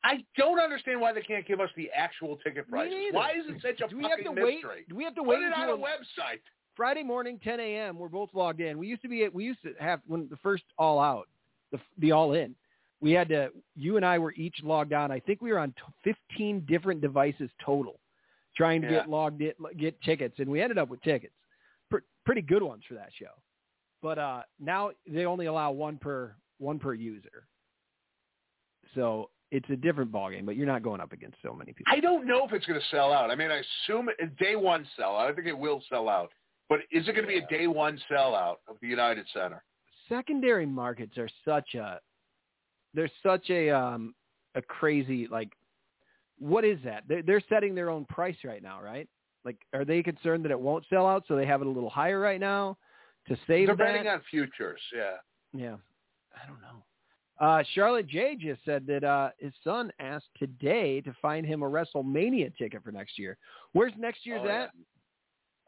I 0.03 0.23
don't 0.35 0.59
understand 0.59 0.99
why 0.99 1.13
they 1.13 1.21
can't 1.21 1.45
give 1.45 1.59
us 1.59 1.69
the 1.75 1.89
actual 1.95 2.37
ticket 2.37 2.67
prices. 2.69 2.95
Why 3.11 3.31
is 3.31 3.45
it 3.47 3.61
such 3.61 3.81
a 3.85 3.89
Do 3.89 3.97
we 3.97 4.03
have 4.03 4.13
fucking 4.13 4.35
to 4.35 4.41
wait? 4.43 4.55
mystery? 4.55 4.85
Do 4.89 4.95
we 4.95 5.03
have 5.03 5.13
to 5.15 5.23
wait 5.23 5.37
Put 5.37 5.43
it 5.47 5.53
on 5.53 5.69
until 5.69 5.75
a 5.75 5.87
website. 5.87 6.39
Friday 6.75 7.03
morning, 7.03 7.39
10 7.43 7.59
a.m. 7.59 7.99
We're 7.99 8.07
both 8.07 8.29
logged 8.33 8.61
in. 8.61 8.77
We 8.79 8.87
used 8.87 9.01
to 9.03 9.09
be 9.09 9.23
at, 9.25 9.33
we 9.33 9.43
used 9.43 9.61
to 9.63 9.73
have 9.79 10.01
when 10.07 10.27
the 10.29 10.37
first 10.37 10.63
all 10.77 10.99
out. 10.99 11.27
the 11.71 11.79
the 11.99 12.11
all 12.11 12.33
in. 12.33 12.55
We 12.99 13.11
had 13.11 13.29
to. 13.29 13.49
You 13.75 13.97
and 13.97 14.05
I 14.05 14.17
were 14.19 14.33
each 14.33 14.57
logged 14.63 14.93
on. 14.93 15.11
I 15.11 15.19
think 15.19 15.41
we 15.41 15.51
were 15.51 15.59
on 15.59 15.73
t- 16.03 16.13
15 16.31 16.65
different 16.67 17.01
devices 17.01 17.49
total, 17.63 17.99
trying 18.55 18.81
to 18.81 18.87
Yeah. 18.87 18.93
get 18.99 19.09
logged 19.09 19.41
in, 19.41 19.53
get 19.77 19.99
tickets, 20.01 20.39
and 20.39 20.49
we 20.49 20.61
ended 20.61 20.77
up 20.77 20.89
with 20.89 21.01
tickets. 21.01 21.33
Pr- 21.89 21.97
pretty 22.25 22.41
good 22.41 22.63
ones 22.63 22.83
for 22.87 22.93
that 22.95 23.09
show. 23.13 23.31
But 24.01 24.17
uh, 24.17 24.43
now 24.59 24.91
they 25.07 25.25
only 25.25 25.45
allow 25.47 25.71
one 25.71 25.97
per 25.97 26.33
one 26.57 26.79
per 26.79 26.93
user. 26.93 27.45
So 28.95 29.29
it's 29.51 29.69
a 29.69 29.75
different 29.75 30.11
ballgame, 30.11 30.45
but 30.45 30.55
you're 30.55 30.65
not 30.65 30.81
going 30.81 31.01
up 31.01 31.11
against 31.11 31.37
so 31.43 31.53
many 31.53 31.73
people. 31.73 31.93
I 31.93 31.99
don't 31.99 32.25
know 32.25 32.45
if 32.45 32.53
it's 32.53 32.65
going 32.65 32.79
to 32.79 32.85
sell 32.89 33.11
out. 33.11 33.29
I 33.29 33.35
mean, 33.35 33.51
I 33.51 33.61
assume 33.85 34.09
it, 34.17 34.37
day 34.37 34.55
one 34.55 34.87
sellout. 34.97 35.29
I 35.29 35.33
think 35.33 35.47
it 35.47 35.57
will 35.57 35.83
sell 35.89 36.07
out. 36.07 36.31
But 36.69 36.79
is 36.91 37.07
it 37.07 37.13
going 37.13 37.23
to 37.23 37.27
be 37.27 37.37
a 37.37 37.47
day 37.47 37.67
one 37.67 37.99
sellout 38.09 38.55
of 38.69 38.77
the 38.81 38.87
United 38.87 39.25
Center? 39.33 39.63
secondary 40.11 40.65
markets 40.65 41.17
are 41.17 41.29
such 41.45 41.73
a 41.75 41.99
they're 42.93 43.09
such 43.23 43.49
a 43.49 43.69
um 43.69 44.13
a 44.55 44.61
crazy 44.61 45.27
like 45.31 45.49
what 46.37 46.65
is 46.65 46.77
that 46.83 47.03
they're, 47.07 47.23
they're 47.23 47.43
setting 47.47 47.73
their 47.73 47.89
own 47.89 48.03
price 48.05 48.35
right 48.43 48.61
now 48.61 48.81
right 48.81 49.07
like 49.45 49.57
are 49.73 49.85
they 49.85 50.03
concerned 50.03 50.43
that 50.43 50.51
it 50.51 50.59
won't 50.59 50.83
sell 50.89 51.07
out 51.07 51.23
so 51.27 51.35
they 51.35 51.45
have 51.45 51.61
it 51.61 51.67
a 51.67 51.69
little 51.69 51.89
higher 51.89 52.19
right 52.19 52.41
now 52.41 52.77
to 53.27 53.35
save 53.47 53.67
They're 53.67 53.75
that 53.75 53.93
betting 53.93 54.07
on 54.07 54.21
futures. 54.29 54.81
Yeah. 54.93 55.13
yeah 55.53 55.75
i 56.35 56.45
don't 56.47 56.61
know 56.61 56.83
uh 57.41 57.61
charlotte 57.73 58.07
j 58.07 58.35
just 58.39 58.63
said 58.63 58.85
that 58.87 59.03
uh 59.03 59.29
his 59.39 59.51
son 59.63 59.91
asked 59.99 60.29
today 60.39 61.01
to 61.01 61.13
find 61.21 61.45
him 61.45 61.63
a 61.63 61.65
wrestlemania 61.69 62.55
ticket 62.57 62.81
for 62.83 62.91
next 62.91 63.19
year 63.19 63.37
where's 63.73 63.91
next 63.97 64.25
year's 64.25 64.41
Oh, 64.43 64.47
yeah. 64.47 64.63
at 64.63 64.69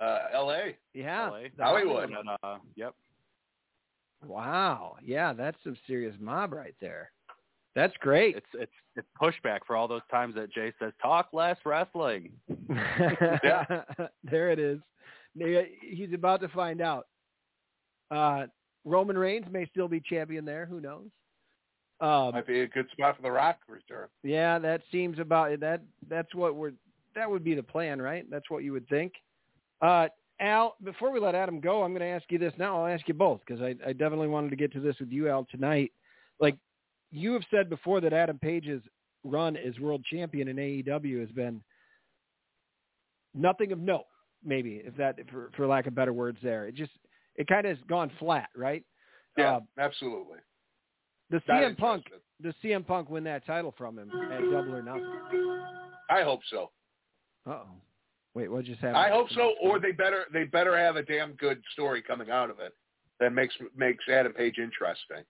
Uh, 0.05 0.19
L.A. 0.34 0.78
yeah, 0.93 1.30
LA. 1.30 1.39
the 1.57 1.63
Hollywood. 1.63 2.09
And, 2.11 2.30
uh, 2.43 2.57
yep. 2.76 2.93
wow 4.26 4.95
yeah 5.03 5.34
that's 5.34 5.57
some 5.63 5.76
serious 5.88 6.15
mob 6.19 6.53
right 6.53 6.76
there 6.80 7.11
that's 7.76 7.93
great 7.99 8.36
It's 8.36 8.45
it's 8.53 8.71
it's 8.95 9.07
pushback 9.19 9.59
for 9.65 9.76
all 9.76 9.88
those 9.88 10.01
times 10.11 10.36
that 10.36 10.51
Jay 10.53 10.71
says 10.80 10.93
talk 11.01 11.30
less 11.34 11.57
wrestling. 11.65 12.32
Yeah. 13.43 13.65
there 14.24 14.51
it 14.51 14.59
is. 14.59 14.78
He's 15.82 16.13
about 16.13 16.41
to 16.41 16.47
find 16.49 16.82
out. 16.82 17.07
Uh, 18.11 18.45
Roman 18.86 19.17
Reigns 19.17 19.47
may 19.49 19.65
still 19.65 19.88
be 19.88 19.99
champion 19.99 20.45
there. 20.45 20.67
Who 20.67 20.80
knows? 20.82 21.07
Um, 22.04 22.34
Might 22.34 22.47
be 22.47 22.60
a 22.62 22.68
good 22.68 22.88
spot 22.91 23.16
for 23.16 23.22
the 23.22 23.32
Rock 23.32 23.60
return. 23.68 24.08
yeah, 24.24 24.60
that 24.60 24.82
seems 24.91 25.20
about 25.20 25.58
that. 25.62 25.82
That's 26.10 26.36
what 26.36 26.56
we're. 26.56 26.74
That 27.16 27.30
would 27.30 27.43
be 27.43 27.56
the 27.56 27.64
plan, 27.64 28.01
right? 28.01 28.26
That's 28.30 28.49
what 28.49 28.64
you 28.64 28.74
would 28.74 28.88
think. 28.89 29.14
Uh, 29.82 30.08
Al, 30.41 30.76
before 30.84 31.12
we 31.12 31.20
let 31.20 31.36
Adam 31.36 31.60
go, 31.62 31.82
I'm 31.84 31.91
going 31.91 32.01
to 32.01 32.08
ask 32.08 32.26
you 32.30 32.38
this 32.39 32.54
now. 32.58 32.84
I'll 32.84 32.93
ask 32.93 33.08
you 33.08 33.14
both 33.14 33.39
because 33.45 33.62
I, 33.62 33.76
I 33.88 33.93
definitely 33.93 34.28
wanted 34.28 34.49
to 34.49 34.56
get 34.58 34.74
to 34.74 34.80
this 34.82 34.95
with 34.99 35.12
you, 35.12 35.30
Al, 35.30 35.45
tonight. 35.49 35.91
Like 36.41 36.58
you 37.12 37.32
have 37.34 37.43
said 37.51 37.70
before 37.70 38.01
that 38.01 38.12
Adam 38.14 38.39
Page's 38.39 38.82
run 39.24 39.56
as 39.56 39.80
world 39.80 40.04
champion 40.12 40.47
in 40.49 40.58
AEW 40.58 41.22
has 41.22 41.30
been 41.32 41.62
nothing 43.34 43.72
of 43.72 43.80
note, 43.80 44.06
maybe 44.43 44.82
if 44.84 44.95
that, 44.97 45.18
for, 45.32 45.51
for 45.56 45.68
lack 45.68 45.88
of 45.88 45.95
better 45.95 46.14
words, 46.14 46.39
there. 46.43 46.68
It 46.68 46.76
just 46.76 46.91
it 47.36 47.47
kind 47.47 47.66
of 47.66 47.78
has 47.78 47.86
gone 47.88 48.12
flat, 48.20 48.49
right? 48.56 48.84
Yeah, 49.38 49.58
Uh, 49.58 49.60
absolutely. 49.80 50.39
The 51.30 51.41
CM 51.49 51.78
Punk, 51.78 52.05
the 52.41 52.53
CM 52.63 52.86
Punk 52.86 53.09
win 53.09 53.24
that 53.24 53.45
title 53.45 53.74
from 53.78 53.97
him 53.97 54.11
at 54.32 54.41
Double 54.41 54.76
or 54.76 54.82
Nothing. 54.82 55.11
I 56.09 56.24
hope 56.24 56.41
so. 56.49 56.71
Oh. 57.45 57.65
Wait, 58.36 58.51
what 58.51 58.65
just 58.65 58.80
happened? 58.80 58.97
I 58.97 59.09
hope 59.09 59.30
so. 59.32 59.53
Or 59.61 59.80
they 59.80 59.91
better 59.91 60.26
they 60.34 60.43
better 60.45 60.78
have 60.78 60.95
a 60.95 61.03
damn 61.03 61.34
good 61.34 61.61
story 61.74 62.01
coming 62.01 62.32
out 62.32 62.49
of 62.49 62.59
it 62.59 62.74
that 63.19 63.32
makes 63.32 63.55
makes 63.76 64.03
Adam 64.11 64.34
Page 64.34 64.57
interesting. 64.57 65.24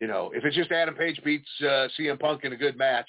You 0.00 0.08
know, 0.08 0.30
if 0.34 0.44
it's 0.44 0.56
just 0.56 0.70
Adam 0.70 0.94
Page 0.94 1.20
beats 1.24 1.48
uh, 1.62 1.88
CM 1.98 2.18
Punk 2.18 2.44
in 2.44 2.52
a 2.52 2.56
good 2.56 2.76
match, 2.76 3.08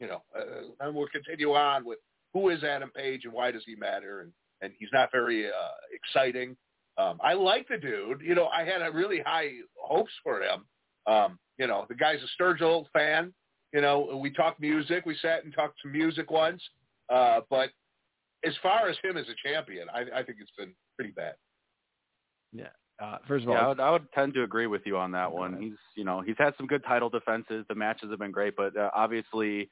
you 0.00 0.06
know, 0.06 0.22
uh, 0.36 0.86
and 0.86 0.94
we'll 0.94 1.08
continue 1.08 1.52
on 1.52 1.84
with 1.84 1.98
who 2.32 2.48
is 2.48 2.62
Adam 2.62 2.90
Page 2.94 3.22
and 3.24 3.32
why 3.32 3.50
does 3.50 3.62
he 3.66 3.74
matter, 3.74 4.20
and 4.20 4.32
and 4.60 4.72
he's 4.78 4.88
not 4.92 5.10
very 5.10 5.46
uh, 5.46 5.50
exciting. 5.92 6.56
Um, 6.96 7.18
I 7.22 7.32
like 7.32 7.66
the 7.68 7.78
dude. 7.78 8.20
You 8.20 8.34
know, 8.34 8.46
I 8.46 8.64
had 8.64 8.82
a 8.82 8.92
really 8.92 9.20
high 9.24 9.50
hopes 9.80 10.12
for 10.22 10.40
him. 10.40 10.64
Um, 11.06 11.38
you 11.58 11.66
know, 11.66 11.86
the 11.88 11.94
guy's 11.94 12.20
a 12.22 12.42
Sturgill 12.42 12.86
fan. 12.92 13.32
You 13.72 13.80
know, 13.80 14.18
we 14.20 14.30
talked 14.30 14.60
music. 14.60 15.06
We 15.06 15.16
sat 15.20 15.44
and 15.44 15.54
talked 15.54 15.78
some 15.82 15.92
music 15.92 16.30
once. 16.30 16.62
Uh, 17.12 17.40
but 17.50 17.70
as 18.44 18.54
far 18.62 18.88
as 18.88 18.96
him 19.02 19.16
as 19.16 19.26
a 19.28 19.48
champion, 19.48 19.88
I, 19.92 20.00
I 20.20 20.22
think 20.22 20.38
it's 20.40 20.50
been 20.56 20.74
pretty 20.96 21.12
bad. 21.12 21.34
Yeah. 22.52 22.68
Uh, 23.02 23.18
first 23.26 23.44
of 23.44 23.50
all, 23.50 23.56
Yeah, 23.56 23.64
I 23.64 23.68
would, 23.68 23.80
I 23.80 23.90
would 23.90 24.12
tend 24.12 24.34
to 24.34 24.42
agree 24.42 24.66
with 24.66 24.82
you 24.84 24.96
on 24.96 25.10
that 25.12 25.30
Go 25.30 25.36
one. 25.36 25.60
He's, 25.60 25.78
you 25.96 26.04
know, 26.04 26.20
he's 26.20 26.36
had 26.38 26.54
some 26.56 26.66
good 26.66 26.84
title 26.84 27.08
defenses. 27.08 27.64
The 27.68 27.74
matches 27.74 28.10
have 28.10 28.18
been 28.18 28.30
great, 28.30 28.54
but 28.56 28.76
uh, 28.76 28.90
obviously, 28.94 29.70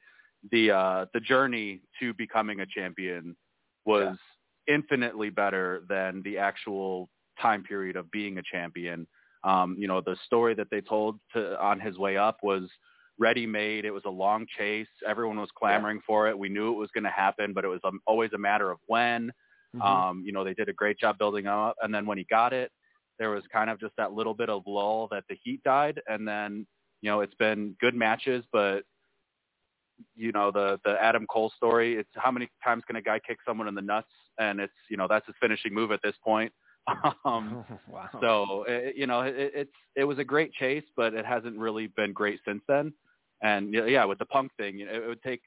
the 0.51 0.71
uh, 0.71 1.05
the 1.13 1.19
journey 1.19 1.81
to 1.99 2.13
becoming 2.15 2.61
a 2.61 2.65
champion 2.65 3.35
was 3.85 4.17
infinitely 4.67 5.29
better 5.29 5.83
than 5.87 6.21
the 6.23 6.37
actual 6.37 7.09
time 7.39 7.63
period 7.63 7.95
of 7.95 8.09
being 8.11 8.37
a 8.37 8.41
champion. 8.51 9.07
Um, 9.43 9.75
you 9.79 9.87
know, 9.87 10.01
the 10.01 10.15
story 10.25 10.53
that 10.55 10.67
they 10.69 10.81
told 10.81 11.19
to, 11.33 11.59
on 11.59 11.79
his 11.79 11.97
way 11.97 12.17
up 12.17 12.37
was 12.43 12.69
ready-made. 13.17 13.85
It 13.85 13.91
was 13.91 14.03
a 14.05 14.09
long 14.09 14.45
chase. 14.57 14.87
Everyone 15.07 15.39
was 15.39 15.49
clamoring 15.57 16.01
for 16.05 16.27
it. 16.27 16.37
We 16.37 16.49
knew 16.49 16.71
it 16.71 16.77
was 16.77 16.89
going 16.93 17.03
to 17.03 17.09
happen, 17.09 17.53
but 17.53 17.63
it 17.63 17.67
was 17.67 17.81
um, 17.83 17.99
always 18.05 18.31
a 18.33 18.37
matter 18.37 18.71
of 18.71 18.79
when. 18.87 19.31
Mhm. 19.75 19.81
Um, 19.81 20.23
you 20.25 20.31
know, 20.31 20.43
they 20.43 20.53
did 20.53 20.69
a 20.69 20.73
great 20.73 20.99
job 20.99 21.17
building 21.17 21.47
up, 21.47 21.75
and 21.81 21.93
then 21.93 22.05
when 22.05 22.17
he 22.17 22.25
got 22.25 22.51
it, 22.51 22.71
there 23.19 23.29
was 23.29 23.43
kind 23.53 23.69
of 23.69 23.79
just 23.79 23.95
that 23.97 24.13
little 24.13 24.33
bit 24.33 24.49
of 24.49 24.63
lull 24.65 25.07
that 25.11 25.23
the 25.29 25.37
heat 25.43 25.63
died, 25.63 26.01
and 26.07 26.27
then 26.27 26.67
you 27.01 27.09
know 27.09 27.21
it's 27.21 27.35
been 27.35 27.75
good 27.79 27.95
matches, 27.95 28.43
but 28.51 28.83
you 30.15 30.31
know 30.31 30.51
the 30.51 30.79
the 30.83 31.01
Adam 31.01 31.25
Cole 31.27 31.51
story. 31.55 31.95
It's 31.95 32.09
how 32.15 32.31
many 32.31 32.49
times 32.63 32.83
can 32.85 32.95
a 32.95 33.01
guy 33.01 33.19
kick 33.19 33.37
someone 33.45 33.67
in 33.67 33.75
the 33.75 33.81
nuts, 33.81 34.11
and 34.39 34.59
it's 34.59 34.73
you 34.89 34.97
know 34.97 35.07
that's 35.07 35.25
his 35.25 35.35
finishing 35.39 35.73
move 35.73 35.91
at 35.91 36.01
this 36.03 36.15
point. 36.23 36.51
um, 37.25 37.63
wow. 37.89 38.09
so 38.19 38.65
it, 38.67 38.95
you 38.95 39.07
know 39.07 39.21
it, 39.21 39.35
it's 39.37 39.71
it 39.95 40.03
was 40.03 40.19
a 40.19 40.23
great 40.23 40.53
chase, 40.53 40.83
but 40.95 41.13
it 41.13 41.25
hasn't 41.25 41.57
really 41.57 41.87
been 41.87 42.13
great 42.13 42.39
since 42.45 42.61
then. 42.67 42.93
And 43.43 43.73
yeah, 43.73 44.05
with 44.05 44.19
the 44.19 44.25
punk 44.25 44.51
thing, 44.57 44.77
you 44.77 44.85
know, 44.85 44.93
it 44.93 45.07
would 45.07 45.23
take 45.23 45.41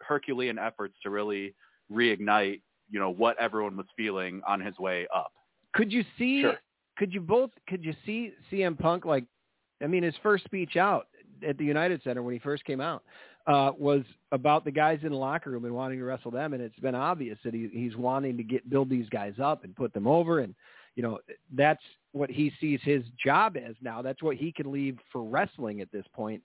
Herculean 0.00 0.58
efforts 0.58 0.94
to 1.02 1.10
really 1.10 1.54
reignite 1.90 2.60
you 2.92 3.00
know 3.00 3.10
what 3.10 3.36
everyone 3.38 3.76
was 3.76 3.86
feeling 3.96 4.42
on 4.46 4.60
his 4.60 4.78
way 4.78 5.08
up. 5.14 5.32
could 5.74 5.92
you 5.92 6.04
see? 6.18 6.42
Sure. 6.42 6.58
Could 6.98 7.12
you 7.12 7.20
both? 7.20 7.50
Could 7.66 7.84
you 7.84 7.94
see 8.04 8.32
CM 8.52 8.78
Punk 8.78 9.04
like? 9.04 9.24
I 9.82 9.86
mean, 9.86 10.02
his 10.04 10.14
first 10.22 10.44
speech 10.44 10.76
out 10.76 11.06
at 11.46 11.58
the 11.58 11.64
United 11.64 12.02
Center 12.04 12.22
when 12.22 12.34
he 12.34 12.38
first 12.38 12.64
came 12.64 12.80
out 12.80 13.02
uh, 13.46 13.72
was 13.76 14.02
about 14.30 14.64
the 14.64 14.70
guys 14.70 15.00
in 15.02 15.10
the 15.10 15.16
locker 15.16 15.50
room 15.50 15.64
and 15.64 15.74
wanting 15.74 15.98
to 15.98 16.04
wrestle 16.04 16.30
them, 16.30 16.52
and 16.52 16.62
it's 16.62 16.78
been 16.78 16.94
obvious 16.94 17.38
that 17.44 17.52
he, 17.54 17.68
he's 17.72 17.96
wanting 17.96 18.36
to 18.36 18.42
get 18.42 18.68
build 18.70 18.88
these 18.88 19.08
guys 19.08 19.34
up 19.42 19.64
and 19.64 19.74
put 19.74 19.92
them 19.92 20.06
over, 20.06 20.40
and 20.40 20.54
you 20.94 21.02
know 21.02 21.18
that's 21.56 21.82
what 22.12 22.30
he 22.30 22.52
sees 22.60 22.78
his 22.82 23.02
job 23.24 23.56
as 23.56 23.74
now. 23.80 24.02
That's 24.02 24.22
what 24.22 24.36
he 24.36 24.52
can 24.52 24.70
leave 24.70 24.98
for 25.10 25.24
wrestling 25.24 25.80
at 25.80 25.90
this 25.90 26.04
point. 26.14 26.42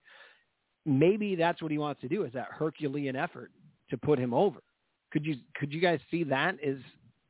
Maybe 0.85 1.35
that's 1.35 1.61
what 1.61 1.71
he 1.71 1.77
wants 1.77 2.01
to 2.01 2.07
do 2.07 2.23
is 2.23 2.33
that 2.33 2.47
Herculean 2.51 3.15
effort 3.15 3.51
to 3.89 3.97
put 3.97 4.17
him 4.17 4.33
over. 4.33 4.59
Could 5.11 5.25
you 5.25 5.35
could 5.55 5.71
you 5.73 5.81
guys 5.81 5.99
see 6.09 6.23
that 6.25 6.55
is 6.63 6.79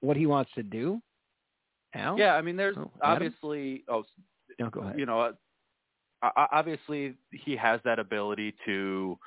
what 0.01 0.15
he 0.15 0.27
wants 0.27 0.51
to 0.55 0.63
do? 0.63 1.01
Al? 1.95 2.17
Yeah, 2.17 2.35
I 2.35 2.41
mean, 2.41 2.55
there's 2.55 2.77
Oh, 2.77 2.91
obviously 3.01 3.83
oh 3.89 4.05
No, 4.59 4.69
go 4.69 4.81
ahead. 4.81 4.99
you 4.99 5.05
know, 5.05 5.33
uh, 6.21 6.29
obviously 6.51 7.15
he 7.31 7.55
has 7.55 7.79
that 7.83 7.99
ability 7.99 8.53
to 8.65 9.17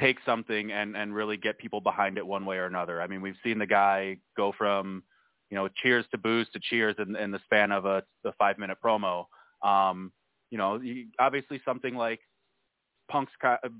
take 0.00 0.18
something 0.24 0.72
and 0.72 0.96
and 0.96 1.14
really 1.14 1.36
get 1.36 1.58
people 1.58 1.80
behind 1.80 2.18
it 2.18 2.26
one 2.26 2.46
way 2.46 2.56
or 2.58 2.66
another. 2.66 3.00
I 3.00 3.06
mean, 3.06 3.20
we've 3.22 3.36
seen 3.42 3.58
the 3.58 3.66
guy 3.66 4.18
go 4.36 4.52
from 4.56 5.02
you 5.50 5.56
know 5.56 5.68
cheers 5.82 6.04
to 6.12 6.18
booze 6.18 6.48
to 6.52 6.60
cheers 6.60 6.96
in, 6.98 7.16
in 7.16 7.30
the 7.30 7.40
span 7.44 7.72
of 7.72 7.84
a, 7.86 8.02
a 8.24 8.32
five 8.38 8.58
minute 8.58 8.78
promo. 8.84 9.26
Um, 9.62 10.12
you 10.50 10.58
know, 10.58 10.80
obviously 11.18 11.60
something 11.64 11.94
like 11.94 12.20
Punk's 13.10 13.32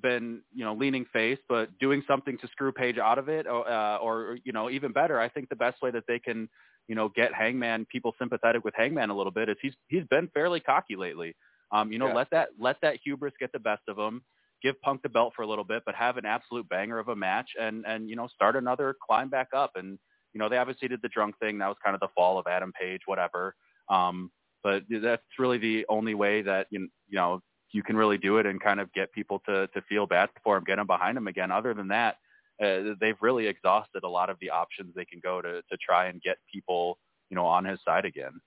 been 0.03 0.43
you 0.55 0.65
know 0.65 0.75
leaning 0.75 1.05
face, 1.13 1.39
but 1.49 1.77
doing 1.79 2.03
something 2.07 2.39
to 2.39 2.49
screw 2.49 2.73
Page 2.73 2.99
out 2.99 3.19
of 3.19 3.29
it, 3.29 3.47
or, 3.47 3.69
uh, 3.69 3.99
or 3.99 4.39
you 4.45 4.53
know 4.53 4.71
even 4.71 4.93
better, 4.93 5.21
I 5.21 5.29
think 5.29 5.49
the 5.49 5.57
best 5.57 5.83
way 5.83 5.91
that 5.91 6.05
they 6.09 6.19
can 6.19 6.49
you 6.89 6.95
know 6.95 7.11
get 7.11 7.35
Hangman 7.35 7.87
people 7.87 8.15
sympathetic 8.19 8.65
with 8.65 8.75
Hangman 8.77 9.11
a 9.11 9.17
little 9.17 9.33
bit 9.33 9.49
is 9.51 9.57
he's 9.61 9.75
he's 9.89 10.05
been 10.11 10.29
fairly 10.29 10.61
cocky 10.61 10.97
lately. 10.97 11.35
Um, 11.71 11.93
you 11.93 11.99
know, 11.99 12.07
Yeah. 12.07 12.15
let 12.15 12.31
that 12.31 12.49
let 12.59 12.81
that 12.81 13.01
hubris 13.05 13.35
get 13.39 13.53
the 13.53 13.59
best 13.59 13.83
of 13.89 13.99
him. 13.99 14.23
Give 14.63 14.81
Punk 14.81 15.03
the 15.03 15.09
belt 15.09 15.35
for 15.37 15.43
a 15.43 15.47
little 15.47 15.65
bit, 15.65 15.83
but 15.87 15.95
have 15.95 16.17
an 16.17 16.27
absolute 16.27 16.69
banger 16.69 16.99
of 16.99 17.09
a 17.09 17.17
match, 17.17 17.51
and 17.61 17.85
and 17.87 18.09
you 18.09 18.17
know 18.17 18.29
start 18.29 18.57
another 18.57 18.97
climb 19.07 19.29
back 19.29 19.49
up. 19.55 19.73
And 19.77 19.99
you 20.33 20.39
know 20.39 20.49
they 20.49 20.59
obviously 20.59 20.89
did 20.89 21.03
the 21.03 21.09
drunk 21.09 21.39
thing. 21.39 21.59
That 21.59 21.69
was 21.69 21.77
kind 21.85 21.95
of 21.95 22.01
the 22.01 22.09
fall 22.15 22.39
of 22.39 22.47
Adam 22.47 22.73
Page, 22.73 23.03
whatever. 23.07 23.55
Um, 23.89 24.31
but 24.63 24.83
that's 24.91 25.23
really 25.39 25.59
the 25.59 25.87
only 25.89 26.15
way 26.15 26.43
that 26.43 26.67
you 26.71 26.89
you 27.09 27.17
know 27.17 27.41
you 27.73 27.83
can 27.83 27.97
really 27.97 28.19
do 28.19 28.39
it 28.39 28.47
and 28.47 28.61
kind 28.61 28.81
of 28.81 28.93
get 28.93 29.13
people 29.13 29.41
to 29.47 29.69
to 29.69 29.83
feel 29.83 30.07
bad 30.07 30.31
for 30.43 30.57
him, 30.57 30.65
get 30.65 30.77
them 30.77 30.87
behind 30.87 31.17
him 31.17 31.29
again. 31.29 31.51
Other 31.51 31.75
than 31.75 31.89
that, 31.89 32.17
uh, 32.63 32.95
they've 33.01 33.21
really 33.21 33.47
exhausted 33.47 34.03
a 34.05 34.09
lot 34.09 34.31
of 34.31 34.39
the 34.41 34.51
options 34.51 34.95
they 34.95 35.05
can 35.05 35.21
go 35.23 35.41
to 35.41 35.63
to 35.63 35.77
try 35.77 36.07
and 36.07 36.21
get 36.23 36.39
people 36.53 36.99
you 37.31 37.37
know 37.37 37.47
on 37.47 37.65
his 37.65 37.79
side 37.85 38.05
again. 38.05 38.41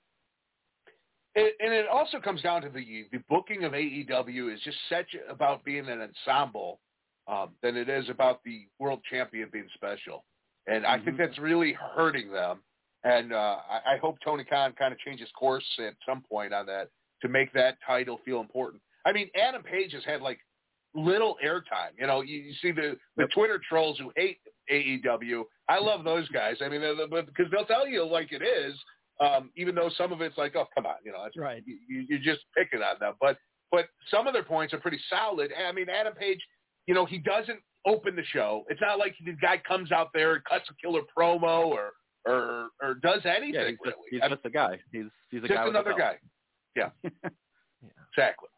It, 1.36 1.56
and 1.60 1.74
it 1.74 1.88
also 1.88 2.20
comes 2.20 2.41
down 2.41 2.62
to 2.64 2.70
the 2.70 3.08
the 3.12 3.20
booking 3.30 3.64
of 3.64 3.74
AEW 3.74 4.53
is 4.53 4.60
just 4.62 4.78
such 4.90 5.16
about 5.30 5.64
being 5.64 5.88
an 5.88 6.02
ensemble 6.02 6.80
um, 7.28 7.49
than 7.62 7.78
it 7.78 7.88
is 7.90 8.10
about 8.10 8.41
the 8.44 8.68
world 8.80 8.99
champion 9.10 9.49
being 9.52 9.68
special. 9.76 10.26
And 10.68 10.86
I 10.86 10.98
think 10.99 11.16
Mhm. 11.18 11.20
that's 11.20 11.40
really 11.40 11.74
hurting 11.74 12.32
them. 12.32 12.64
And 13.03 13.34
uh, 13.34 13.60
I, 13.70 13.94
I 13.94 13.98
hope 13.98 14.18
Tony 14.24 14.44
Khan 14.44 14.74
kind 14.74 14.94
of 14.94 14.99
changes 14.99 15.30
course 15.32 15.66
at 15.80 15.95
some 16.06 16.22
point 16.22 16.53
on 16.53 16.66
that 16.68 16.90
to 17.22 17.28
make 17.30 17.52
that 17.53 17.78
title 17.86 18.20
feel 18.26 18.41
important. 18.41 18.82
I 19.06 19.12
mean, 19.12 19.30
Adam 19.36 19.64
Page 19.64 19.94
has 19.94 20.03
had 20.06 20.22
like 20.22 20.40
little 20.94 21.38
airtime. 21.44 21.91
You 21.98 22.06
know, 22.08 22.22
you, 22.22 22.38
you 22.38 22.53
see 22.62 22.72
the 22.72 22.98
the 23.18 23.28
Twitter 23.34 23.60
trolls 23.68 23.98
who 23.98 24.12
hate 24.16 24.40
AEW. 24.72 25.44
I 25.70 25.80
love 25.80 26.03
those 26.03 26.28
guys. 26.30 26.58
I 26.62 26.70
mean, 26.70 26.82
because 26.82 27.52
they'll 27.52 27.66
tell 27.66 27.88
you 27.88 28.06
like 28.06 28.32
it 28.32 28.41
is, 28.44 28.76
um, 29.22 29.52
even 29.56 29.76
though 29.76 29.89
some 29.98 30.11
of 30.11 30.19
it's 30.22 30.38
like, 30.38 30.56
oh, 30.56 30.68
come 30.76 30.85
on, 30.85 30.95
you 31.06 31.11
know, 31.11 31.23
that's 31.23 31.38
Right. 31.38 31.64
you, 31.65 31.77
you- 31.88 32.06
you're 32.10 32.19
just 32.19 32.41
picking 32.57 32.81
on 32.81 32.95
them. 32.99 33.14
But 33.22 33.38
but 33.72 33.85
some 34.10 34.27
of 34.27 34.34
their 34.34 34.43
points 34.43 34.73
are 34.73 34.80
pretty 34.80 34.99
solid. 35.10 35.52
I 35.65 35.72
mean, 35.72 35.88
Adam 35.89 36.14
Page, 36.14 36.39
you 36.88 36.93
know, 36.93 37.06
he 37.06 37.18
doesn't 37.19 37.60
open 37.85 38.15
the 38.18 38.23
show. 38.34 38.65
It's 38.69 38.81
not 38.81 38.99
like 38.99 39.15
the 39.26 39.31
guy 39.34 39.57
comes 39.65 39.91
out 39.93 40.10
there 40.14 40.34
and 40.35 40.43
cuts 40.43 40.65
a 40.69 40.73
killer 40.85 41.02
promo 41.18 41.68
or 41.68 41.91
or 42.26 42.68
or 42.81 42.95
does 42.95 43.22
anything 43.26 43.53
Yeah, 43.53 43.68
he's 43.69 43.77
just, 43.77 43.85
really. 43.85 44.07
he's 44.11 44.19
I 44.22 44.27
mean, 44.27 44.35
just 44.35 44.45
a 44.45 44.49
guy. 44.49 44.80
He's 44.91 45.06
he's 45.30 45.43
a 45.43 45.48
just 45.48 45.53
guy 45.57 45.68
another 45.68 45.93
guy. 45.98 46.18
Yeah. 46.76 46.89
Exactly. 48.15 48.49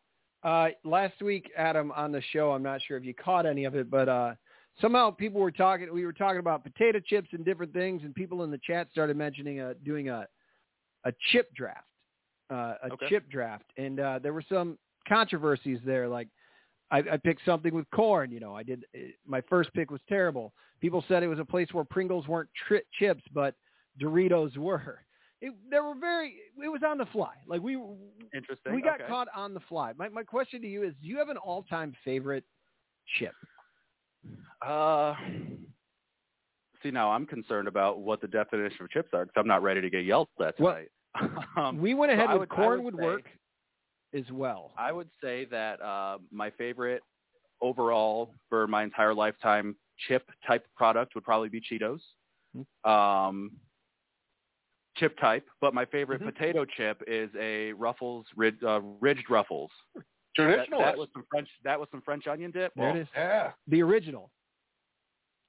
Uh, 0.44 0.70
last 0.84 1.22
week, 1.22 1.52
Adam, 1.58 1.92
on 1.92 2.12
the 2.12 2.22
show, 2.32 2.52
I'm 2.52 2.64
not 2.64 2.82
sure 2.88 2.98
if 2.98 3.06
you 3.06 3.14
caught 3.14 3.46
any 3.46 3.64
of 3.66 3.76
it, 3.76 3.90
but 3.90 4.10
uh, 4.10 4.34
somehow 4.82 5.12
people 5.12 5.40
were 5.40 5.52
talking. 5.52 5.94
We 5.94 6.06
were 6.06 6.12
talking 6.12 6.40
about 6.40 6.64
potato 6.64 7.00
chips 7.00 7.30
and 7.32 7.46
different 7.46 7.72
things, 7.72 8.02
and 8.04 8.14
people 8.14 8.44
in 8.44 8.52
the 8.52 8.58
chat 8.66 8.88
started 8.92 9.16
mentioning 9.16 9.62
uh, 9.62 9.76
doing 9.86 10.10
a 10.10 10.28
a 11.06 11.14
chip 11.32 11.54
draft, 11.56 11.88
uh, 12.52 12.76
a 12.84 12.94
Okay. 12.94 13.08
chip 13.10 13.30
draft, 13.30 13.66
and 13.78 14.00
uh, 14.00 14.20
there 14.20 14.34
were 14.34 14.44
some 14.48 14.78
controversies 15.08 15.80
there. 15.86 16.08
Like 16.08 16.28
I, 16.92 17.00
I 17.14 17.18
picked 17.18 17.44
something 17.46 17.74
with 17.74 17.90
corn. 17.92 18.32
You 18.32 18.40
know, 18.40 18.56
I 18.56 18.64
did. 18.64 18.86
uh, 18.96 19.00
My 19.26 19.42
first 19.42 19.74
pick 19.74 19.92
was 19.92 20.02
terrible. 20.08 20.54
People 20.82 21.04
said 21.08 21.24
it 21.24 21.28
was 21.28 21.40
a 21.40 21.46
place 21.46 21.70
where 21.72 21.84
Pringles 21.84 22.28
weren't 22.28 22.50
tri- 22.68 22.82
chips, 23.00 23.24
but 23.34 23.56
Doritos 24.02 24.58
were. 24.58 25.00
It, 25.42 25.54
they 25.70 25.80
were 25.80 25.96
very. 26.00 26.36
It 26.64 26.70
was 26.70 26.82
on 26.86 26.98
the 26.98 27.06
fly. 27.08 27.34
Like 27.48 27.62
we 27.62 27.76
Interesting. 28.34 28.74
we 28.74 28.82
got 28.82 29.02
okay. 29.02 29.10
caught 29.10 29.28
on 29.36 29.54
the 29.54 29.60
fly. 29.62 29.92
My 29.98 30.08
my 30.10 30.24
question 30.24 30.62
to 30.62 30.68
you 30.68 30.84
is: 30.84 30.94
Do 31.02 31.08
you 31.10 31.18
have 31.18 31.30
an 31.30 31.38
all-time 31.38 31.94
favorite 32.06 32.46
chip? 33.18 33.34
Uh, 34.66 35.16
see, 36.84 36.92
now 36.92 37.12
I'm 37.12 37.26
concerned 37.26 37.68
about 37.68 38.00
what 38.00 38.22
the 38.22 38.28
definition 38.28 38.84
of 38.84 38.90
chips 38.92 39.10
are 39.14 39.26
because 39.26 39.40
I'm 39.40 39.48
not 39.48 39.64
ready 39.64 39.82
to 39.82 39.90
get 39.90 40.06
yelled 40.06 40.28
at 40.46 40.60
Well, 40.60 40.76
tonight. 41.16 41.48
um, 41.58 41.78
we 41.82 41.94
went 41.94 42.12
ahead 42.12 42.28
I 42.30 42.34
with 42.34 42.42
would- 42.42 42.50
corn 42.50 42.84
would 42.84 42.96
would 42.96 43.02
say- 43.02 43.06
work 43.08 43.30
as 44.14 44.30
well. 44.32 44.72
I 44.78 44.92
would 44.92 45.10
say 45.24 45.46
that 45.46 45.82
uh, 45.82 46.20
my 46.32 46.52
favorite 46.52 47.02
overall 47.62 48.34
for 48.50 48.68
my 48.68 48.84
entire 48.84 49.14
lifetime 49.14 49.76
chip 50.08 50.30
type 50.46 50.66
product 50.76 51.16
would 51.16 51.24
probably 51.24 51.50
be 51.50 51.62
Cheetos. 51.62 52.00
Um, 52.84 53.52
chip 54.98 55.18
type, 55.20 55.48
but 55.62 55.74
my 55.74 55.86
favorite 55.86 56.22
Mhm. 56.22 56.26
potato 56.26 56.66
chip 56.66 57.02
is 57.08 57.30
a 57.40 57.74
Ruffles 57.74 58.28
rid, 58.36 58.64
uh, 58.64 58.82
ridged 59.00 59.30
Ruffles. 59.30 59.72
That, 59.96 60.04
Traditional. 60.36 60.80
that 60.82 60.98
was 60.98 61.10
some 61.14 61.24
French. 61.30 61.50
That 61.64 61.80
was 61.80 61.90
some 61.92 62.02
French 62.02 62.28
onion 62.28 62.52
dip. 62.52 62.74
There 62.76 62.86
Well, 62.88 62.96
it 62.96 63.02
is. 63.02 63.08
yeah. 63.16 63.52
The 63.68 63.82
original. 63.82 64.32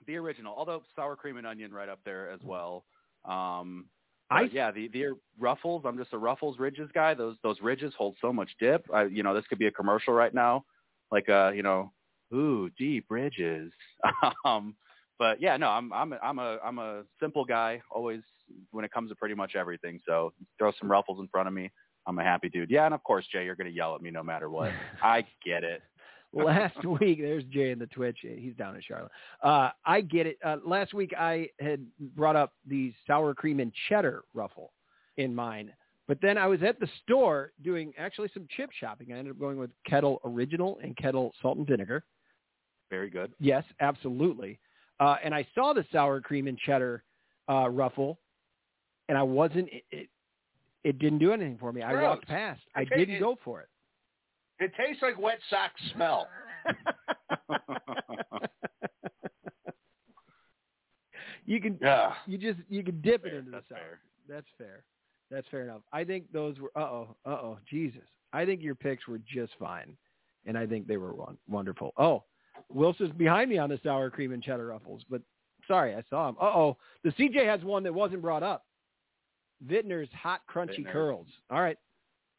The 0.07 0.17
original, 0.17 0.55
although 0.57 0.83
sour 0.97 1.17
cream 1.17 1.37
and 1.37 1.47
onion 1.47 1.73
right 1.73 1.89
up 1.89 2.01
there 2.05 2.31
as 2.31 2.41
well. 2.43 2.85
Um, 3.25 3.87
I 4.31 4.43
yeah, 4.53 4.71
the 4.71 4.89
the 4.89 5.17
Ruffles. 5.39 5.83
I'm 5.85 5.99
just 5.99 6.13
a 6.13 6.19
Ruffles 6.19 6.59
Ridges 6.59 6.91
guy. 6.95 7.15
Those 7.15 7.37
those 7.43 7.61
ridges 7.61 7.93
hold 7.97 8.17
so 8.21 8.33
much 8.33 8.51
dip. 8.59 8.87
I, 8.93 9.05
you 9.05 9.23
know, 9.23 9.35
this 9.35 9.47
could 9.49 9.59
be 9.59 9.67
a 9.67 9.71
commercial 9.71 10.15
right 10.15 10.33
now, 10.33 10.65
like 11.13 11.29
uh, 11.29 11.53
you 11.55 11.63
know, 11.63 11.93
ooh, 12.35 12.71
deep 12.79 13.07
ridges. 13.11 13.73
um, 14.45 14.75
but 15.19 15.41
yeah, 15.41 15.57
no, 15.57 15.69
I'm 15.69 15.93
I'm 15.93 16.13
a, 16.13 16.19
I'm 16.23 16.39
a 16.39 16.59
I'm 16.65 16.79
a 16.79 17.03
simple 17.21 17.45
guy. 17.45 17.83
Always 17.91 18.23
when 18.71 18.85
it 18.85 18.93
comes 18.93 19.11
to 19.11 19.17
pretty 19.17 19.35
much 19.35 19.57
everything. 19.57 20.01
So 20.07 20.33
throw 20.59 20.73
some 20.79 20.91
Ruffles 20.91 21.21
in 21.21 21.29
front 21.29 21.49
of 21.49 21.55
me. 21.55 21.71
I'm 22.07 22.19
a 22.19 22.23
happy 22.25 22.49
dude. 22.49 22.71
Yeah, 22.71 22.85
and 22.85 22.95
of 22.95 23.03
course, 23.03 23.27
Jay, 23.31 23.45
you're 23.45 23.57
gonna 23.57 23.71
yell 23.71 23.95
at 23.95 24.03
me 24.03 24.11
no 24.11 24.23
matter 24.23 24.51
what. 24.51 24.73
I 25.03 25.25
get 25.45 25.65
it. 25.65 25.83
Last 26.35 26.85
week, 27.01 27.19
there's 27.21 27.45
Jay 27.45 27.71
in 27.71 27.79
the 27.79 27.87
Twitch. 27.87 28.19
He's 28.21 28.55
down 28.57 28.75
in 28.77 28.83
Charlotte. 28.87 29.13
Uh, 29.43 29.71
I 29.85 30.01
get 30.01 30.27
it. 30.27 30.39
Uh, 30.45 30.57
last 30.65 30.93
week, 30.95 31.13
I 31.19 31.49
had 31.61 31.85
brought 32.17 32.37
up 32.37 32.53
the 32.67 32.93
sour 33.07 33.35
cream 33.35 33.61
and 33.61 33.73
cheddar 33.89 34.25
ruffle 34.35 34.73
in 35.17 35.35
mine. 35.35 35.73
But 36.07 36.19
then 36.21 36.37
I 36.37 36.47
was 36.47 36.63
at 36.63 36.79
the 36.81 36.89
store 37.03 37.53
doing 37.63 37.93
actually 37.97 38.29
some 38.35 38.47
chip 38.57 38.71
shopping. 38.79 39.13
I 39.13 39.17
ended 39.19 39.31
up 39.33 39.39
going 39.41 39.57
with 39.57 39.71
Kettle 39.87 40.21
Original 40.25 40.79
and 40.83 40.95
Kettle 40.97 41.33
Salt 41.41 41.57
and 41.57 41.67
Vinegar. 41.67 42.05
Very 42.91 43.09
good. 43.09 43.33
Yes, 43.41 43.65
absolutely. 43.81 44.59
Uh, 45.01 45.17
and 45.25 45.35
I 45.35 45.47
saw 45.55 45.73
the 45.73 45.85
sour 45.91 46.21
cream 46.21 46.47
and 46.47 46.59
cheddar 46.59 47.03
uh, 47.49 47.69
ruffle, 47.71 48.19
and 49.09 49.17
I 49.17 49.23
wasn't. 49.23 49.69
It, 49.73 49.85
it, 49.91 50.09
it 50.85 50.99
didn't 50.99 51.19
do 51.19 51.33
anything 51.33 51.57
for 51.59 51.73
me. 51.73 51.81
I 51.83 51.93
Gross. 51.93 52.03
walked 52.03 52.29
past. 52.29 52.61
I 52.77 52.83
Okay, 52.83 52.97
didn't 52.99 53.15
it- 53.17 53.21
go 53.21 53.37
for 53.43 53.63
it. 53.63 53.69
It 54.61 54.73
tastes 54.77 55.03
like 55.03 55.19
wet 55.19 55.39
sock 55.51 55.73
smell. 55.95 56.29
you 61.47 61.61
can 61.61 61.79
Yeah. 61.81 62.15
you 62.27 62.39
just 62.39 62.59
you 62.69 62.83
can 62.83 63.01
dip 63.01 63.25
it 63.25 63.31
Fair, 63.31 63.39
into 63.39 63.51
the 63.51 63.57
that's 63.59 63.69
sour. 63.69 63.79
fair. 63.79 63.99
That's 64.29 64.47
fair. 64.59 64.85
That's 65.31 65.49
fair 65.49 65.63
enough. 65.63 65.83
I 65.93 66.05
think 66.05 66.31
those 66.33 66.59
were 66.61 66.71
uh 66.77 66.81
oh 66.81 67.17
uh 67.27 67.31
oh 67.31 67.59
Jesus. 67.69 68.03
I 68.33 68.45
think 68.45 68.63
your 68.63 68.75
picks 68.75 69.07
were 69.07 69.19
just 69.19 69.53
fine, 69.59 69.97
and 70.47 70.59
I 70.59 70.67
think 70.67 70.87
they 70.87 70.97
were 70.97 71.15
won- 71.15 71.39
wonderful. 71.49 71.93
Oh, 71.97 72.25
Wilson's 72.73 73.13
behind 73.13 73.49
me 73.51 73.59
on 73.59 73.69
the 73.71 73.79
sour 73.83 74.11
cream 74.11 74.33
and 74.33 74.43
cheddar 74.43 74.67
ruffles, 74.67 75.03
but 75.09 75.23
sorry, 75.69 75.95
I 75.95 76.03
saw 76.11 76.29
him. 76.29 76.37
Uh 76.41 76.45
oh, 76.47 76.77
the 77.05 77.11
CJ 77.11 77.45
has 77.47 77.63
one 77.63 77.83
that 77.85 77.93
wasn't 77.95 78.23
brought 78.23 78.43
up. 78.43 78.65
Vitner's 79.67 80.09
hot 80.13 80.41
crunchy 80.53 80.81
Vitner's. 80.85 80.93
curls. 80.93 81.27
All 81.51 81.61
right, 81.61 81.79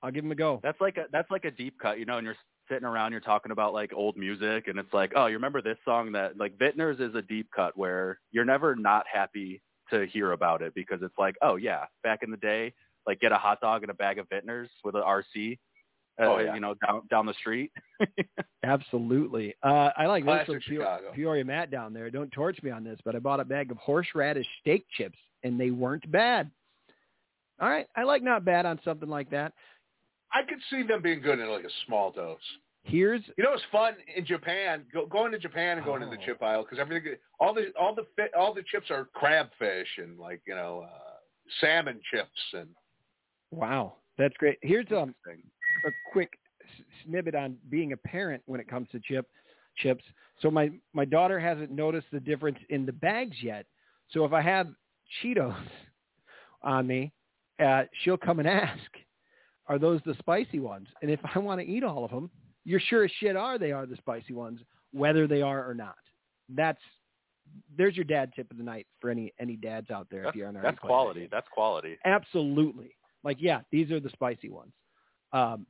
I'll 0.04 0.12
give 0.12 0.24
him 0.26 0.32
a 0.32 0.36
go. 0.36 0.60
That's 0.64 0.80
like 0.82 0.98
a 0.98 1.06
that's 1.12 1.30
like 1.32 1.46
a 1.46 1.52
deep 1.52 1.80
cut, 1.82 1.98
you 2.00 2.06
know, 2.06 2.18
and 2.18 2.26
you're 2.26 2.36
sitting 2.70 2.86
around, 2.86 3.12
you're 3.12 3.22
talking 3.22 3.52
about 3.52 3.74
like 3.74 3.92
old 3.94 4.18
music, 4.18 4.68
and 4.68 4.78
it's 4.80 4.94
like, 4.94 5.14
oh, 5.16 5.28
you 5.28 5.36
remember 5.36 5.62
this 5.62 5.78
song? 5.86 6.12
That 6.14 6.38
like 6.38 6.58
Vitners 6.58 7.00
is 7.00 7.16
a 7.16 7.22
deep 7.22 7.48
cut 7.56 7.78
where 7.78 8.20
you're 8.32 8.46
never 8.46 8.76
not 8.76 9.06
happy 9.12 9.62
to 9.92 10.06
hear 10.08 10.32
about 10.32 10.62
it 10.62 10.74
because 10.76 11.00
it's 11.02 11.18
like, 11.18 11.36
oh 11.42 11.56
yeah, 11.58 11.86
back 12.04 12.24
in 12.24 12.32
the 12.32 12.38
day, 12.38 12.74
like 13.08 13.20
get 13.20 13.32
a 13.32 13.38
hot 13.38 13.62
dog 13.62 13.84
and 13.84 13.92
a 13.92 13.96
bag 13.96 14.18
of 14.20 14.28
Vitners 14.30 14.68
with 14.84 14.96
an 14.96 15.02
RC, 15.04 15.60
uh, 16.20 16.24
Oh, 16.24 16.40
yeah. 16.40 16.54
you 16.56 16.60
know, 16.60 16.74
down 16.86 17.02
down 17.10 17.26
the 17.26 17.34
street. 17.36 17.72
Absolutely. 18.64 19.54
Uh, 19.64 19.90
I 19.96 20.08
like 20.08 20.24
this 20.24 20.30
Classic 20.32 20.48
from 20.48 20.56
Pe- 20.60 20.76
Chicago. 20.78 21.12
Peoria 21.14 21.46
Matt 21.46 21.72
down 21.72 21.94
there. 21.94 22.10
Don't 22.10 22.32
torch 22.32 22.58
me 22.64 22.72
on 22.72 22.84
this, 22.84 23.00
but 23.06 23.16
I 23.16 23.20
bought 23.20 23.40
a 23.40 23.46
bag 23.46 23.72
of 23.72 23.78
horseradish 23.78 24.48
steak 24.62 24.86
chips, 24.98 25.18
and 25.44 25.60
they 25.60 25.72
weren't 25.72 26.10
bad. 26.12 26.50
All 27.62 27.70
right, 27.70 27.88
I 27.96 28.04
like 28.04 28.22
not 28.24 28.44
bad 28.44 28.66
on 28.66 28.80
something 28.84 29.08
like 29.08 29.30
that. 29.30 29.54
I 30.34 30.44
could 30.44 30.60
see 30.70 30.84
them 30.84 31.02
being 31.02 31.22
good 31.22 31.40
in 31.40 31.48
like 31.50 31.64
a 31.64 31.70
small 31.86 32.12
dose. 32.12 32.38
Here's 32.84 33.22
You 33.38 33.44
know, 33.44 33.54
it's 33.54 33.64
fun 33.72 33.94
in 34.16 34.26
Japan. 34.26 34.86
Go, 34.94 35.08
going 35.08 35.32
to 35.32 35.40
Japan 35.40 35.78
and 35.78 35.86
going 35.86 36.02
to 36.02 36.08
the 36.08 36.18
Oh. 36.22 36.26
chip 36.26 36.42
aisle 36.44 36.64
because 36.64 36.78
everything, 36.80 37.16
all 37.40 37.54
the 37.54 37.72
all 37.80 37.96
the 37.96 38.06
fi- 38.16 38.38
all 38.38 38.54
the 38.54 38.64
chips 38.64 38.92
are 38.92 39.06
crabfish 39.14 39.88
and 39.98 40.20
like 40.20 40.42
you 40.46 40.54
know 40.56 40.86
uh, 40.88 41.16
salmon 41.62 42.00
chips 42.12 42.40
and 42.54 42.68
wow, 43.52 43.96
that's 44.18 44.36
great. 44.38 44.58
Here's 44.62 44.86
um, 44.92 45.16
a 45.28 45.90
quick 46.12 46.32
snippet 47.04 47.34
on 47.36 47.58
being 47.70 47.94
a 47.94 47.98
parent 47.98 48.44
when 48.46 48.60
it 48.60 48.68
comes 48.68 48.88
to 48.92 49.00
chip 49.00 49.28
chips. 49.78 50.04
So 50.42 50.52
my 50.52 50.70
my 50.94 51.06
daughter 51.06 51.40
hasn't 51.40 51.72
noticed 51.72 52.08
the 52.12 52.20
difference 52.20 52.60
in 52.70 52.86
the 52.86 52.92
bags 52.94 53.38
yet. 53.42 53.66
So 54.12 54.26
if 54.26 54.34
I 54.34 54.42
have 54.42 54.68
Cheetos 55.24 55.56
on 56.62 56.86
me, 56.86 57.12
uh, 57.64 57.84
she'll 58.04 58.18
come 58.18 58.40
and 58.40 58.48
ask, 58.48 58.80
"Are 59.68 59.80
those 59.80 60.02
the 60.06 60.16
spicy 60.20 60.60
ones?" 60.60 60.88
And 61.02 61.12
if 61.12 61.20
I 61.36 61.40
want 61.40 61.62
to 61.62 61.68
eat 61.68 61.84
all 61.84 62.06
of 62.06 62.12
them, 62.12 62.30
you're 62.64 62.80
sure 62.80 63.06
as 63.06 63.12
shit 63.20 63.36
are 63.36 63.58
they 63.58 63.72
are 63.72 63.86
the 63.86 63.98
spicy 63.98 64.34
ones, 64.34 64.60
whether 64.92 65.28
they 65.28 65.42
are 65.42 65.70
or 65.70 65.74
not. 65.74 65.96
That's 66.50 66.82
there's 67.78 67.96
your 67.96 68.06
dad 68.06 68.32
tip 68.36 68.50
of 68.52 68.58
the 68.58 68.64
night 68.64 68.88
for 69.00 69.10
any 69.10 69.34
any 69.40 69.56
dads 69.56 69.92
out 69.92 70.08
there. 70.10 70.24
That's, 70.24 70.34
if 70.34 70.38
you're 70.38 70.48
on 70.48 70.58
our 70.58 70.64
that's 70.64 70.80
quality. 70.80 71.22
video. 71.22 71.30
That's 71.32 71.48
quality. 71.54 71.98
Absolutely. 72.06 72.96
Like 73.24 73.38
yeah, 73.40 73.62
these 73.72 73.92
are 73.92 74.00
the 74.00 74.10
spicy 74.10 74.50
ones. 74.50 74.74
Um, 75.34 75.66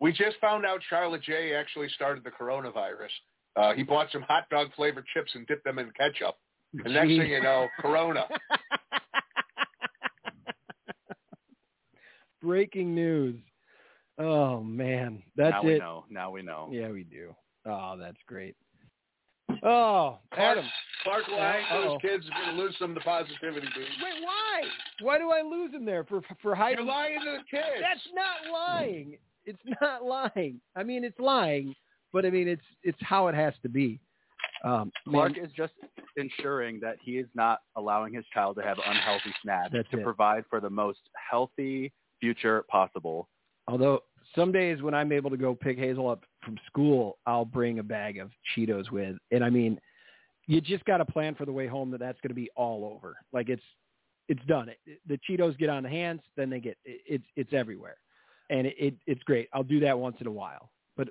we 0.00 0.12
just 0.12 0.36
found 0.40 0.66
out 0.66 0.80
Charlotte 0.88 1.22
J 1.22 1.54
actually 1.54 1.88
started 1.90 2.24
the 2.24 2.30
coronavirus. 2.30 3.10
Uh, 3.56 3.72
he 3.72 3.82
bought 3.82 4.08
some 4.12 4.22
hot 4.22 4.48
dog 4.50 4.68
flavored 4.74 5.04
chips 5.14 5.32
and 5.34 5.46
dipped 5.46 5.64
them 5.64 5.78
in 5.78 5.90
ketchup. 5.92 6.36
And 6.84 6.92
next 6.92 7.08
thing 7.08 7.30
you 7.30 7.40
know, 7.40 7.68
Corona. 7.78 8.24
Breaking 12.44 12.94
news. 12.94 13.40
Oh 14.18 14.60
man, 14.62 15.22
that's 15.36 15.52
now 15.52 15.60
it. 15.62 15.64
we 15.72 15.78
know. 15.78 16.04
Now 16.10 16.30
we 16.30 16.42
know. 16.42 16.68
Yeah, 16.70 16.90
we 16.90 17.04
do. 17.04 17.34
Oh, 17.66 17.96
that's 17.98 18.18
great. 18.26 18.54
Oh, 19.62 20.18
Clark, 20.32 20.58
Adam. 20.58 20.70
Clark 21.02 21.24
Lang 21.30 21.64
and 21.70 21.84
Uh-oh. 21.84 21.92
his 21.94 22.02
kids 22.02 22.24
are 22.32 22.44
going 22.44 22.56
to 22.56 22.62
lose 22.62 22.76
some 22.78 22.90
of 22.90 22.94
the 22.94 23.00
positivity, 23.00 23.66
dude. 23.74 23.84
Wait, 24.02 24.22
why? 24.22 24.62
Why 25.00 25.18
do 25.18 25.30
I 25.30 25.42
lose 25.42 25.72
him 25.72 25.84
there 25.84 26.04
for 26.04 26.20
for 26.42 26.56
You're 26.56 26.82
lying 26.82 27.20
to 27.20 27.38
the 27.38 27.44
kids. 27.50 27.80
That's 27.80 28.08
not 28.14 28.52
lying. 28.52 29.16
It's 29.46 29.58
not 29.80 30.04
lying. 30.04 30.60
I 30.76 30.82
mean, 30.82 31.04
it's 31.04 31.18
lying, 31.18 31.74
but 32.12 32.24
I 32.24 32.30
mean, 32.30 32.48
it's 32.48 32.62
it's 32.82 32.98
how 33.00 33.28
it 33.28 33.34
has 33.34 33.54
to 33.62 33.68
be. 33.68 34.00
Um, 34.64 34.90
Clark 35.08 35.36
man, 35.36 35.44
is 35.44 35.52
just 35.56 35.74
ensuring 36.16 36.80
that 36.80 36.96
he 37.02 37.18
is 37.18 37.26
not 37.34 37.60
allowing 37.76 38.14
his 38.14 38.24
child 38.32 38.56
to 38.56 38.62
have 38.62 38.78
unhealthy 38.86 39.34
snacks 39.42 39.70
That's 39.72 39.90
to 39.90 39.98
it. 39.98 40.04
provide 40.04 40.44
for 40.48 40.60
the 40.60 40.70
most 40.70 41.00
healthy 41.30 41.92
future 42.24 42.64
possible. 42.70 43.28
although 43.68 44.00
some 44.34 44.50
days 44.50 44.82
when 44.82 44.94
I'm 44.94 45.12
able 45.12 45.30
to 45.30 45.36
go 45.36 45.54
pick 45.54 45.76
Hazel 45.78 46.08
up 46.08 46.24
from 46.44 46.56
school, 46.66 47.18
I'll 47.26 47.44
bring 47.44 47.78
a 47.78 47.82
bag 47.82 48.18
of 48.18 48.30
Cheetos 48.50 48.90
with, 48.90 49.16
and 49.30 49.44
I 49.44 49.50
mean, 49.50 49.78
you 50.46 50.60
just 50.60 50.84
got 50.86 50.98
to 50.98 51.04
plan 51.04 51.34
for 51.34 51.44
the 51.46 51.52
way 51.52 51.66
home 51.66 51.90
that 51.92 52.00
that's 52.00 52.20
going 52.22 52.30
to 52.30 52.34
be 52.44 52.50
all 52.56 52.80
over. 52.94 53.16
Like 53.32 53.48
it's 53.48 53.62
it's 54.28 54.44
done. 54.46 54.70
It, 54.70 55.00
the 55.06 55.18
Cheetos 55.28 55.56
get 55.58 55.68
on 55.68 55.82
the 55.82 55.88
hands, 55.90 56.22
then 56.36 56.48
they 56.50 56.60
get 56.60 56.76
it, 56.84 57.00
it's 57.06 57.28
it's 57.36 57.52
everywhere, 57.52 57.96
and 58.50 58.66
it, 58.66 58.74
it 58.78 58.94
it's 59.06 59.22
great. 59.24 59.48
I'll 59.52 59.62
do 59.62 59.80
that 59.80 59.98
once 59.98 60.16
in 60.20 60.26
a 60.26 60.32
while, 60.42 60.70
but 60.96 61.08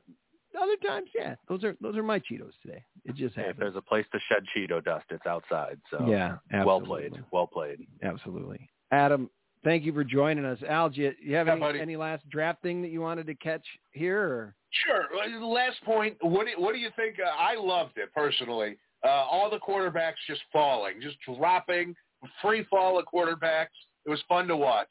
other 0.59 0.75
times, 0.87 1.09
yeah, 1.15 1.35
those 1.49 1.63
are 1.63 1.75
those 1.81 1.95
are 1.95 2.03
my 2.03 2.19
Cheetos 2.19 2.53
today. 2.63 2.83
It 3.05 3.15
just 3.15 3.35
Hey, 3.35 3.41
if 3.41 3.47
happens. 3.47 3.59
there's 3.59 3.75
a 3.75 3.81
place 3.81 4.05
to 4.13 4.19
shed 4.27 4.43
Cheeto 4.55 4.83
dust, 4.83 5.05
it's 5.09 5.25
outside. 5.25 5.79
So 5.91 6.07
yeah, 6.07 6.37
well 6.65 6.81
played, 6.81 7.13
well 7.31 7.47
played. 7.47 7.79
Absolutely. 8.03 8.69
Adam, 8.91 9.29
thank 9.63 9.83
you 9.83 9.93
for 9.93 10.03
joining 10.03 10.45
us. 10.45 10.59
Al, 10.67 10.89
do 10.89 11.01
you, 11.01 11.11
you 11.21 11.35
have 11.35 11.47
Yeah, 11.47 11.53
any, 11.53 11.61
buddy. 11.61 11.79
any 11.81 11.95
last 11.95 12.27
draft 12.29 12.61
thing 12.61 12.81
that 12.81 12.89
you 12.89 13.01
wanted 13.01 13.27
to 13.27 13.35
catch 13.35 13.65
here? 13.91 14.21
Or? 14.21 14.55
Sure. 14.85 15.05
Last 15.41 15.83
point. 15.83 16.17
What 16.21 16.47
do, 16.47 16.61
what 16.61 16.73
do 16.73 16.79
you 16.79 16.89
think? 16.95 17.15
Uh, 17.19 17.29
I 17.29 17.55
loved 17.55 17.97
it 17.97 18.09
personally. 18.15 18.77
Uh, 19.03 19.07
all 19.09 19.49
the 19.49 19.59
quarterbacks 19.59 20.13
just 20.27 20.41
falling, 20.51 21.01
just 21.01 21.17
dropping, 21.37 21.95
free 22.41 22.65
fall 22.69 22.97
of 22.97 23.05
quarterbacks. 23.13 23.67
It 24.05 24.09
was 24.09 24.21
fun 24.29 24.47
to 24.47 24.55
watch. 24.55 24.87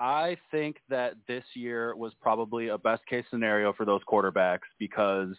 I 0.00 0.36
think 0.50 0.76
that 0.88 1.14
this 1.26 1.44
year 1.54 1.96
was 1.96 2.12
probably 2.20 2.68
a 2.68 2.78
best 2.78 3.04
case 3.06 3.24
scenario 3.30 3.72
for 3.72 3.84
those 3.84 4.00
quarterbacks 4.08 4.60
because 4.78 5.34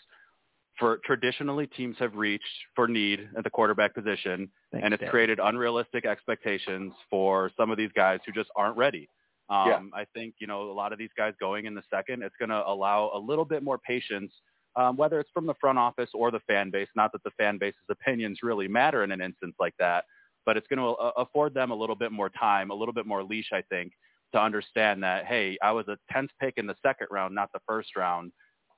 for 0.79 0.99
traditionally 1.05 1.67
teams 1.67 1.95
have 1.99 2.15
reached 2.15 2.45
for 2.75 2.87
need 2.87 3.27
at 3.37 3.43
the 3.43 3.49
quarterback 3.49 3.93
position 3.93 4.49
Thanks, 4.71 4.85
and 4.85 4.93
it's 4.93 5.01
Dad. 5.01 5.11
created 5.11 5.39
unrealistic 5.43 6.05
expectations 6.05 6.93
for 7.09 7.51
some 7.57 7.69
of 7.69 7.77
these 7.77 7.91
guys 7.95 8.19
who 8.25 8.31
just 8.31 8.49
aren't 8.55 8.77
ready. 8.77 9.09
Um, 9.49 9.67
Yeah. 9.67 9.81
I 9.93 10.05
think, 10.13 10.35
you 10.39 10.47
know, 10.47 10.63
a 10.63 10.73
lot 10.73 10.93
of 10.93 10.99
these 10.99 11.09
guys 11.17 11.33
going 11.39 11.65
in 11.65 11.75
the 11.75 11.83
second, 11.89 12.23
it's 12.23 12.35
going 12.37 12.49
to 12.49 12.65
allow 12.67 13.11
a 13.13 13.19
little 13.19 13.45
bit 13.45 13.63
more 13.63 13.77
patience, 13.77 14.31
um, 14.75 14.95
whether 14.95 15.19
it's 15.19 15.29
from 15.33 15.45
the 15.45 15.55
front 15.55 15.77
office 15.77 16.09
or 16.13 16.31
the 16.31 16.39
fan 16.41 16.69
base. 16.69 16.87
Not 16.95 17.11
that 17.11 17.23
the 17.23 17.31
fan 17.31 17.57
base's 17.57 17.81
opinions 17.89 18.39
really 18.43 18.67
matter 18.67 19.03
in 19.03 19.11
an 19.11 19.21
instance 19.21 19.55
like 19.59 19.73
that, 19.79 20.05
but 20.45 20.55
it's 20.55 20.67
going 20.67 20.79
to 20.79 20.91
uh, 20.91 21.11
afford 21.17 21.53
them 21.53 21.71
a 21.71 21.75
little 21.75 21.95
bit 21.95 22.11
more 22.11 22.29
time, 22.29 22.69
a 22.71 22.75
little 22.75 22.93
bit 22.93 23.05
more 23.05 23.23
leash, 23.23 23.49
I 23.51 23.63
think, 23.69 23.93
to 24.33 24.39
understand 24.39 25.01
that, 25.03 25.25
hey, 25.25 25.57
I 25.61 25.71
was 25.71 25.87
a 25.87 25.97
10th 26.15 26.29
pick 26.39 26.53
in 26.57 26.67
the 26.67 26.75
second 26.83 27.07
round, 27.11 27.33
not 27.33 27.51
the 27.51 27.59
first 27.67 27.95
round. 27.95 28.31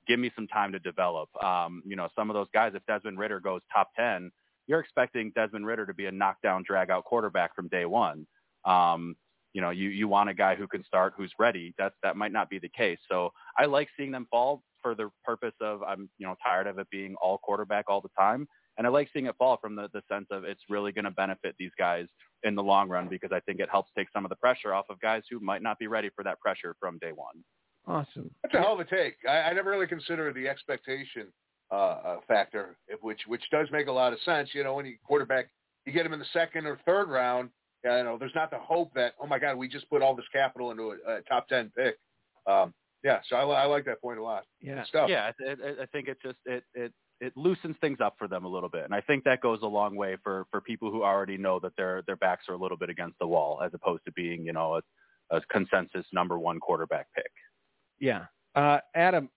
Give 0.07 0.19
me 0.19 0.31
some 0.35 0.47
time 0.47 0.71
to 0.71 0.79
develop. 0.79 1.29
Um, 1.43 1.83
you 1.85 1.95
know, 1.95 2.09
some 2.15 2.29
of 2.29 2.33
those 2.33 2.47
guys, 2.53 2.73
if 2.75 2.85
Desmond 2.85 3.19
Ridder 3.19 3.39
goes 3.39 3.61
top 3.73 3.89
10, 3.97 4.31
you're 4.67 4.79
expecting 4.79 5.31
Desmond 5.35 5.65
Ridder 5.65 5.85
to 5.85 5.93
be 5.93 6.05
a 6.05 6.11
knockdown, 6.11 6.63
drag 6.65 6.89
out 6.89 7.05
quarterback 7.05 7.55
from 7.55 7.67
day 7.67 7.85
one. 7.85 8.25
Um, 8.65 9.15
you 9.53 9.61
know, 9.61 9.69
you, 9.69 9.89
you 9.89 10.07
want 10.07 10.29
a 10.29 10.33
guy 10.33 10.55
who 10.55 10.67
can 10.67 10.83
start, 10.85 11.13
who's 11.17 11.33
ready. 11.37 11.73
That 11.77 11.93
that 12.03 12.15
might 12.15 12.31
not 12.31 12.49
be 12.49 12.59
the 12.59 12.69
case. 12.69 12.99
So 13.09 13.31
I 13.57 13.65
like 13.65 13.89
seeing 13.97 14.11
them 14.11 14.27
fall 14.31 14.63
for 14.81 14.95
the 14.95 15.09
purpose 15.23 15.53
of 15.61 15.83
I'm 15.83 16.09
you 16.17 16.25
know 16.25 16.35
tired 16.43 16.67
of 16.67 16.79
it 16.79 16.89
being 16.89 17.15
all 17.21 17.37
quarterback 17.37 17.85
all 17.89 18.01
the 18.01 18.09
time, 18.17 18.47
and 18.77 18.87
I 18.87 18.89
like 18.89 19.09
seeing 19.11 19.25
it 19.25 19.35
fall 19.37 19.57
from 19.57 19.75
the 19.75 19.89
the 19.93 20.01
sense 20.09 20.27
of 20.31 20.43
it's 20.45 20.61
really 20.69 20.91
going 20.91 21.05
to 21.05 21.11
benefit 21.11 21.55
these 21.59 21.71
guys 21.77 22.07
in 22.43 22.55
the 22.55 22.63
long 22.63 22.89
run 22.89 23.07
because 23.09 23.31
I 23.33 23.41
think 23.41 23.59
it 23.59 23.69
helps 23.69 23.91
take 23.97 24.07
some 24.13 24.25
of 24.25 24.29
the 24.29 24.37
pressure 24.37 24.73
off 24.73 24.85
of 24.89 24.99
guys 25.01 25.23
who 25.29 25.39
might 25.39 25.61
not 25.61 25.79
be 25.79 25.87
ready 25.87 26.09
for 26.15 26.23
that 26.23 26.39
pressure 26.39 26.75
from 26.79 26.97
day 26.99 27.11
one. 27.11 27.43
Awesome. 27.87 28.29
That's 28.43 28.53
a 28.53 28.59
hell 28.59 28.73
of 28.73 28.79
a 28.79 28.85
take. 28.85 29.15
I, 29.27 29.41
I 29.41 29.53
never 29.53 29.71
really 29.71 29.87
considered 29.87 30.35
the 30.35 30.47
expectation 30.47 31.27
uh, 31.71 31.75
uh, 31.75 32.17
factor, 32.27 32.77
which 33.01 33.21
which 33.27 33.43
does 33.51 33.67
make 33.71 33.87
a 33.87 33.91
lot 33.91 34.13
of 34.13 34.19
sense. 34.23 34.49
You 34.53 34.63
know, 34.63 34.75
when 34.75 34.85
you 34.85 34.97
quarterback, 35.05 35.49
you 35.85 35.93
get 35.93 36.05
him 36.05 36.13
in 36.13 36.19
the 36.19 36.25
second 36.33 36.65
or 36.65 36.79
third 36.85 37.09
round. 37.09 37.49
You 37.83 37.89
know, 38.03 38.17
there's 38.19 38.35
not 38.35 38.51
the 38.51 38.59
hope 38.59 38.93
that 38.95 39.13
oh 39.21 39.25
my 39.25 39.39
God, 39.39 39.55
we 39.57 39.67
just 39.67 39.89
put 39.89 40.01
all 40.01 40.15
this 40.15 40.25
capital 40.31 40.71
into 40.71 40.91
a, 41.07 41.17
a 41.17 41.21
top 41.21 41.47
ten 41.47 41.71
pick. 41.75 41.97
Um, 42.45 42.73
yeah, 43.03 43.19
so 43.29 43.35
I, 43.35 43.63
I 43.63 43.65
like 43.65 43.85
that 43.85 43.99
point 44.01 44.19
a 44.19 44.23
lot. 44.23 44.43
Yeah. 44.61 44.75
Good 44.75 44.87
stuff. 44.87 45.09
Yeah, 45.09 45.31
I, 45.39 45.51
I, 45.51 45.83
I 45.83 45.85
think 45.87 46.07
it 46.07 46.17
just 46.21 46.37
it 46.45 46.63
it 46.75 46.93
it 47.19 47.33
loosens 47.35 47.75
things 47.81 47.99
up 48.03 48.15
for 48.17 48.27
them 48.27 48.45
a 48.45 48.47
little 48.47 48.69
bit, 48.69 48.83
and 48.83 48.93
I 48.93 49.01
think 49.01 49.23
that 49.23 49.41
goes 49.41 49.59
a 49.63 49.67
long 49.67 49.95
way 49.95 50.17
for 50.23 50.45
for 50.51 50.61
people 50.61 50.91
who 50.91 51.03
already 51.03 51.37
know 51.37 51.59
that 51.61 51.75
their 51.77 52.03
their 52.05 52.15
backs 52.15 52.45
are 52.47 52.53
a 52.53 52.57
little 52.57 52.77
bit 52.77 52.89
against 52.89 53.17
the 53.19 53.27
wall, 53.27 53.61
as 53.63 53.71
opposed 53.73 54.05
to 54.05 54.11
being 54.11 54.45
you 54.45 54.53
know 54.53 54.75
a, 55.31 55.37
a 55.37 55.41
consensus 55.51 56.05
number 56.13 56.37
one 56.37 56.59
quarterback 56.59 57.07
pick. 57.15 57.31
Yeah. 58.01 58.25
Uh, 58.55 58.79
Adam, 58.95 59.29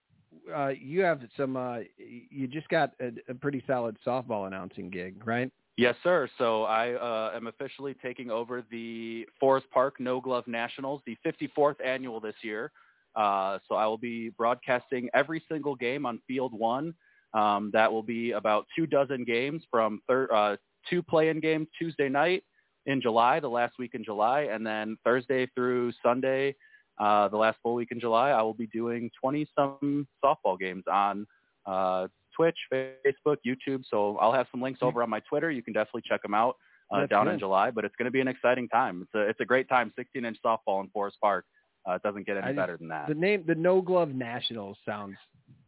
uh, 0.53 0.69
you 0.69 1.03
have 1.03 1.21
some. 1.37 1.57
Uh, 1.57 1.79
you 1.99 2.49
just 2.49 2.69
got 2.69 2.93
a, 3.01 3.13
a 3.31 3.35
pretty 3.35 3.63
solid 3.67 3.97
softball 4.05 4.49
announcing 4.49 4.91
gig, 4.91 5.25
right? 5.25 5.53
Yes, 5.77 5.97
sir. 6.03 6.29
So 6.39 6.65
I 6.65 6.95
uh, 6.95 7.33
am 7.35 7.47
officially 7.47 7.95
taking 8.03 8.31
over 8.31 8.65
the 8.71 9.27
Forest 9.39 9.67
Park 9.73 10.01
No 10.01 10.21
Glove 10.21 10.47
Nationals, 10.47 11.03
the 11.05 11.17
54th 11.27 11.85
annual 11.85 12.21
this 12.21 12.35
year. 12.43 12.73
Uh, 13.17 13.59
so 13.69 13.75
I 13.75 13.87
will 13.87 13.99
be 13.99 14.31
broadcasting 14.31 15.09
every 15.15 15.43
single 15.49 15.75
game 15.75 16.07
on 16.07 16.21
Field 16.27 16.53
One. 16.53 16.95
Um, 17.33 17.71
that 17.73 17.91
will 17.91 18.03
be 18.03 18.33
about 18.33 18.67
two 18.77 18.87
dozen 18.87 19.25
games 19.25 19.63
from 19.71 20.01
thir- 20.09 20.33
uh, 20.33 20.57
two 20.89 21.03
play-in 21.03 21.41
games 21.41 21.67
Tuesday 21.77 22.09
night 22.09 22.45
in 22.87 23.01
July, 23.01 23.41
the 23.41 23.49
last 23.49 23.75
week 23.79 23.95
in 23.95 24.05
July, 24.05 24.43
and 24.43 24.65
then 24.65 24.97
Thursday 25.05 25.47
through 25.55 25.93
Sunday, 26.03 26.55
uh, 26.99 27.29
the 27.29 27.37
last 27.37 27.59
full 27.63 27.75
week 27.75 27.89
in 27.91 28.01
July. 28.01 28.31
I 28.31 28.43
will 28.43 28.55
be 28.55 28.67
doing 28.69 29.11
20-some 29.25 30.07
softball 30.25 30.59
games 30.59 30.85
on 30.91 31.27
uh, 31.67 32.09
Twitch, 32.35 32.57
Facebook, 32.73 33.37
YouTube. 33.47 33.83
So 33.89 34.17
I'll 34.19 34.33
have 34.33 34.47
some 34.51 34.61
links 34.63 34.81
over 34.83 35.03
on 35.03 35.11
my 35.11 35.21
Twitter. 35.21 35.51
You 35.51 35.63
can 35.63 35.73
definitely 35.73 36.03
check 36.07 36.23
them 36.23 36.35
out 36.35 36.57
uh, 36.93 37.07
down 37.07 37.27
good. 37.27 37.35
in 37.35 37.39
July. 37.39 37.71
But 37.71 37.85
it's 37.85 37.95
going 37.97 38.07
to 38.07 38.13
be 38.13 38.21
an 38.21 38.29
exciting 38.29 38.69
time. 38.69 39.03
It's 39.03 39.15
a 39.15 39.29
it's 39.29 39.41
a 39.41 39.45
great 39.45 39.69
time. 39.69 39.93
16 39.97 40.25
inch 40.25 40.39
softball 40.45 40.83
in 40.83 40.89
Forest 40.91 41.17
Park. 41.21 41.45
Uh, 41.89 41.95
it 41.95 42.03
doesn't 42.03 42.27
get 42.27 42.37
any 42.37 42.47
just- 42.49 42.57
better 42.57 42.77
than 42.77 42.89
that. 42.89 43.09
The 43.09 43.15
name, 43.15 43.45
the 43.47 43.55
No 43.55 43.81
Glove 43.81 44.11
Nationals, 44.11 44.77
sounds. 44.87 45.17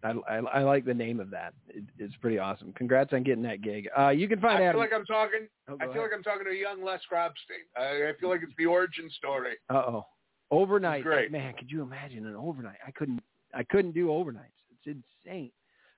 I, 0.02 0.12
I, 0.28 0.36
I 0.36 0.62
like 0.62 0.84
the 0.84 0.94
name 0.94 1.20
of 1.20 1.30
that. 1.30 1.52
It, 1.68 1.84
it's 1.98 2.14
pretty 2.16 2.38
awesome. 2.38 2.72
Congrats 2.74 3.12
on 3.12 3.22
getting 3.22 3.42
that 3.42 3.60
gig. 3.60 3.88
Uh, 3.98 4.10
you 4.10 4.28
can 4.28 4.40
find 4.40 4.54
I 4.58 4.58
find 4.58 4.60
feel 4.60 4.68
Adam. 4.68 4.80
like 4.80 4.92
I'm 4.94 5.04
talking. 5.04 5.48
oh, 5.68 5.76
I 5.80 5.92
feel 5.92 6.02
like 6.02 6.12
I'm 6.14 6.22
talking 6.22 6.44
to 6.44 6.50
a 6.50 6.54
young 6.54 6.84
Les 6.84 7.00
Grobstein. 7.12 7.64
I, 7.76 8.10
I 8.10 8.12
feel 8.20 8.28
like 8.28 8.40
it's 8.42 8.52
the 8.56 8.66
origin 8.66 9.10
story. 9.10 9.54
Uh 9.68 9.74
oh. 9.74 10.06
Overnight. 10.50 11.02
Great. 11.02 11.32
Man, 11.32 11.54
could 11.54 11.70
you 11.70 11.82
imagine 11.82 12.26
an 12.26 12.36
overnight? 12.36 12.78
I 12.86 12.90
couldn't. 12.90 13.20
I 13.54 13.62
couldn't 13.64 13.92
do 13.92 14.08
overnights. 14.08 14.52
It's 14.84 15.02
insane. 15.24 15.50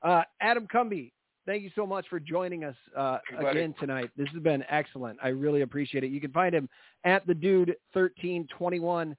Uh, 0.02 0.22
Adam 0.40 0.66
Cumbee, 0.72 1.12
thank 1.44 1.62
you 1.62 1.70
so 1.74 1.86
much 1.86 2.06
for 2.08 2.20
joining 2.20 2.64
us 2.64 2.76
uh, 2.96 3.18
again 3.38 3.74
tonight. 3.80 4.10
This 4.16 4.28
has 4.32 4.42
been 4.42 4.64
excellent. 4.70 5.18
I 5.22 5.28
really 5.28 5.62
appreciate 5.62 6.04
it. 6.04 6.10
You 6.10 6.20
can 6.20 6.30
find 6.30 6.54
him 6.54 6.68
at 7.04 7.26
the 7.26 7.34
dude 7.34 7.74
thirteen 7.92 8.46
twenty 8.56 8.80
one 8.80 9.16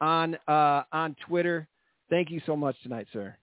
on 0.00 0.36
uh, 0.46 0.82
on 0.92 1.16
Twitter. 1.26 1.66
Thank 2.08 2.30
you 2.30 2.40
so 2.46 2.56
much 2.56 2.76
tonight, 2.82 3.06
sir. 3.12 3.36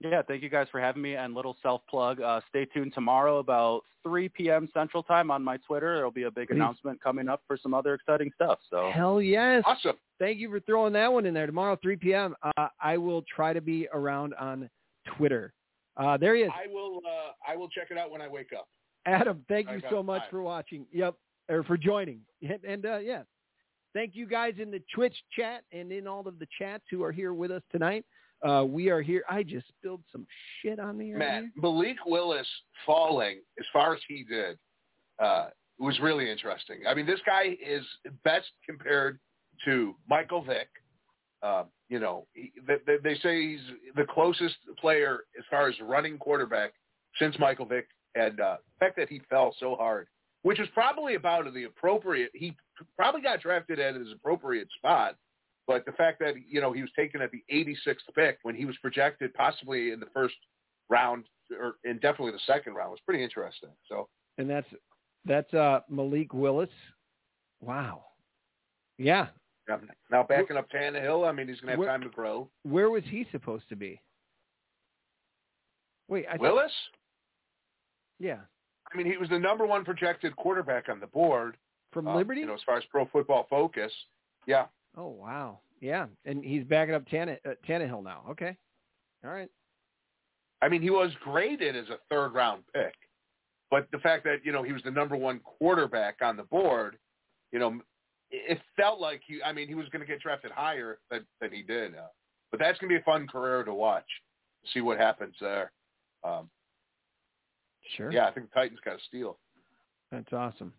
Yeah, 0.00 0.22
thank 0.22 0.42
you 0.42 0.48
guys 0.48 0.66
for 0.70 0.80
having 0.80 1.02
me. 1.02 1.14
And 1.14 1.34
little 1.34 1.56
self 1.62 1.82
plug. 1.88 2.20
Uh, 2.20 2.40
stay 2.48 2.64
tuned 2.66 2.92
tomorrow 2.94 3.38
about 3.38 3.82
3 4.02 4.28
p.m. 4.28 4.68
Central 4.74 5.02
Time 5.02 5.30
on 5.30 5.42
my 5.42 5.56
Twitter. 5.58 5.94
There'll 5.94 6.10
be 6.10 6.24
a 6.24 6.30
big 6.30 6.48
Please. 6.48 6.56
announcement 6.56 7.02
coming 7.02 7.28
up 7.28 7.42
for 7.46 7.56
some 7.56 7.74
other 7.74 7.94
exciting 7.94 8.30
stuff. 8.34 8.58
So 8.70 8.90
Hell 8.92 9.22
yes. 9.22 9.62
Awesome. 9.66 9.96
Thank 10.18 10.38
you 10.38 10.50
for 10.50 10.60
throwing 10.60 10.92
that 10.92 11.12
one 11.12 11.26
in 11.26 11.34
there. 11.34 11.46
Tomorrow, 11.46 11.78
3 11.80 11.96
p.m. 11.96 12.34
Uh, 12.42 12.68
I 12.80 12.96
will 12.98 13.22
try 13.34 13.52
to 13.52 13.60
be 13.60 13.88
around 13.92 14.34
on 14.34 14.68
Twitter. 15.16 15.52
Uh, 15.96 16.16
there 16.16 16.34
he 16.36 16.42
is. 16.42 16.50
I 16.52 16.72
will. 16.72 17.00
Uh, 17.06 17.32
I 17.50 17.56
will 17.56 17.68
check 17.68 17.88
it 17.90 17.98
out 17.98 18.10
when 18.10 18.20
I 18.20 18.28
wake 18.28 18.52
up. 18.56 18.68
Adam, 19.06 19.44
thank 19.48 19.68
I 19.68 19.76
you 19.76 19.82
so 19.90 20.02
much 20.02 20.22
time. 20.22 20.30
for 20.30 20.42
watching. 20.42 20.86
Yep, 20.92 21.14
or 21.48 21.62
for 21.64 21.76
joining. 21.76 22.20
And, 22.42 22.64
and 22.64 22.86
uh, 22.86 22.98
yeah, 22.98 23.22
thank 23.92 24.14
you 24.14 24.26
guys 24.26 24.54
in 24.58 24.70
the 24.70 24.82
Twitch 24.94 25.14
chat 25.36 25.62
and 25.72 25.92
in 25.92 26.06
all 26.06 26.26
of 26.26 26.38
the 26.38 26.46
chats 26.58 26.84
who 26.90 27.02
are 27.02 27.12
here 27.12 27.32
with 27.32 27.50
us 27.50 27.62
tonight. 27.70 28.04
Uh, 28.44 28.64
we 28.64 28.90
are 28.90 29.00
here. 29.00 29.22
I 29.28 29.42
just 29.42 29.66
spilled 29.68 30.02
some 30.12 30.26
shit 30.60 30.78
on 30.78 30.98
me. 30.98 31.12
Matt, 31.12 31.38
earlier. 31.38 31.50
Malik 31.56 31.96
Willis 32.06 32.46
falling 32.84 33.40
as 33.58 33.64
far 33.72 33.94
as 33.94 34.00
he 34.06 34.24
did 34.24 34.58
uh, 35.22 35.46
was 35.78 35.98
really 36.00 36.30
interesting. 36.30 36.80
I 36.88 36.94
mean, 36.94 37.06
this 37.06 37.20
guy 37.24 37.56
is 37.64 37.84
best 38.22 38.48
compared 38.66 39.18
to 39.64 39.94
Michael 40.08 40.42
Vick. 40.42 40.68
Uh, 41.42 41.64
you 41.88 41.98
know, 41.98 42.26
he, 42.34 42.52
they, 42.66 42.76
they- 42.86 42.98
they 43.02 43.14
say 43.20 43.40
he's 43.48 43.60
the 43.96 44.04
closest 44.04 44.56
player 44.78 45.20
as 45.38 45.44
far 45.50 45.68
as 45.68 45.74
running 45.80 46.18
quarterback 46.18 46.72
since 47.18 47.36
Michael 47.38 47.66
Vick, 47.66 47.86
and 48.14 48.40
uh, 48.40 48.56
the 48.78 48.84
fact 48.84 48.96
that 48.96 49.08
he 49.08 49.20
fell 49.30 49.54
so 49.60 49.74
hard, 49.76 50.06
which 50.42 50.58
is 50.60 50.68
probably 50.74 51.14
about 51.14 51.52
the 51.54 51.64
appropriate. 51.64 52.30
He 52.34 52.56
probably 52.96 53.20
got 53.22 53.40
drafted 53.40 53.78
at 53.78 53.94
his 53.94 54.08
appropriate 54.12 54.68
spot. 54.78 55.16
But 55.66 55.86
the 55.86 55.92
fact 55.92 56.18
that 56.20 56.34
you 56.48 56.60
know 56.60 56.72
he 56.72 56.82
was 56.82 56.90
taken 56.96 57.22
at 57.22 57.30
the 57.30 57.42
86th 57.52 57.96
pick 58.14 58.38
when 58.42 58.54
he 58.54 58.64
was 58.66 58.76
projected 58.78 59.32
possibly 59.34 59.92
in 59.92 60.00
the 60.00 60.06
first 60.12 60.34
round, 60.90 61.24
or 61.58 61.76
in 61.84 61.94
definitely 61.98 62.32
the 62.32 62.40
second 62.46 62.74
round, 62.74 62.90
was 62.90 63.00
pretty 63.06 63.24
interesting. 63.24 63.70
So 63.88 64.08
and 64.38 64.48
that's 64.48 64.66
that's 65.24 65.52
uh 65.54 65.80
Malik 65.88 66.34
Willis. 66.34 66.68
Wow. 67.60 68.04
Yeah. 68.98 69.28
now 70.10 70.22
backing 70.22 70.56
up 70.58 70.68
Tannehill, 70.70 71.26
I 71.26 71.32
mean, 71.32 71.48
he's 71.48 71.58
going 71.60 71.68
to 71.68 71.70
have 71.72 71.78
Where- 71.78 71.88
time 71.88 72.02
to 72.02 72.10
grow. 72.10 72.50
Where 72.62 72.90
was 72.90 73.02
he 73.08 73.26
supposed 73.32 73.68
to 73.70 73.76
be? 73.76 74.00
Wait, 76.08 76.26
I 76.28 76.32
thought, 76.32 76.40
Willis, 76.42 76.72
yeah, 78.20 78.40
I 78.92 78.96
mean, 78.96 79.10
he 79.10 79.16
was 79.16 79.30
the 79.30 79.38
number 79.38 79.66
one 79.66 79.84
projected 79.84 80.36
quarterback 80.36 80.88
on 80.88 81.00
the 81.00 81.06
board. 81.06 81.56
from 81.92 82.06
um, 82.06 82.16
Liberty. 82.16 82.40
you 82.42 82.46
know, 82.46 82.54
as 82.54 82.60
far 82.66 82.76
as 82.76 82.84
Pro 82.90 83.06
Football 83.06 83.46
Focus. 83.48 83.90
Yeah, 84.46 84.66
oh 84.96 85.08
wow, 85.08 85.60
yeah, 85.80 86.06
and 86.24 86.44
he's 86.44 86.64
backing 86.64 86.94
up 86.94 87.06
Tanne, 87.08 87.36
uh, 87.46 87.50
Tannehill 87.68 88.02
now. 88.02 88.22
Okay, 88.30 88.56
all 89.24 89.30
right. 89.30 89.50
I 90.62 90.68
mean, 90.68 90.80
he 90.82 90.90
was 90.90 91.10
graded 91.22 91.76
as 91.76 91.88
a 91.90 91.98
third 92.10 92.32
round 92.32 92.62
pick, 92.72 92.94
but 93.70 93.86
the 93.92 93.98
fact 93.98 94.24
that 94.24 94.44
you 94.44 94.52
know 94.52 94.62
he 94.62 94.72
was 94.72 94.82
the 94.82 94.90
number 94.90 95.16
one 95.16 95.40
quarterback 95.40 96.16
on 96.22 96.36
the 96.36 96.44
board, 96.44 96.96
you 97.52 97.58
know, 97.58 97.80
it 98.30 98.60
felt 98.76 99.00
like 99.00 99.20
he. 99.26 99.42
I 99.42 99.52
mean, 99.52 99.68
he 99.68 99.74
was 99.74 99.88
going 99.90 100.00
to 100.00 100.06
get 100.06 100.20
drafted 100.20 100.50
higher 100.50 100.98
than 101.10 101.24
than 101.40 101.52
he 101.52 101.62
did. 101.62 101.94
Uh, 101.94 102.06
but 102.50 102.60
that's 102.60 102.78
going 102.78 102.88
to 102.88 102.94
be 102.94 103.00
a 103.00 103.04
fun 103.04 103.26
career 103.26 103.64
to 103.64 103.74
watch, 103.74 104.06
see 104.72 104.80
what 104.80 104.96
happens 104.96 105.34
there. 105.40 105.72
Um, 106.22 106.48
Sure. 107.96 108.10
yeah, 108.12 108.26
I 108.26 108.30
think 108.30 108.48
the 108.48 108.54
Titans 108.54 108.80
got 108.84 108.94
a 108.94 109.02
steal. 109.08 109.38
That's 110.10 110.32
awesome. 110.32 110.72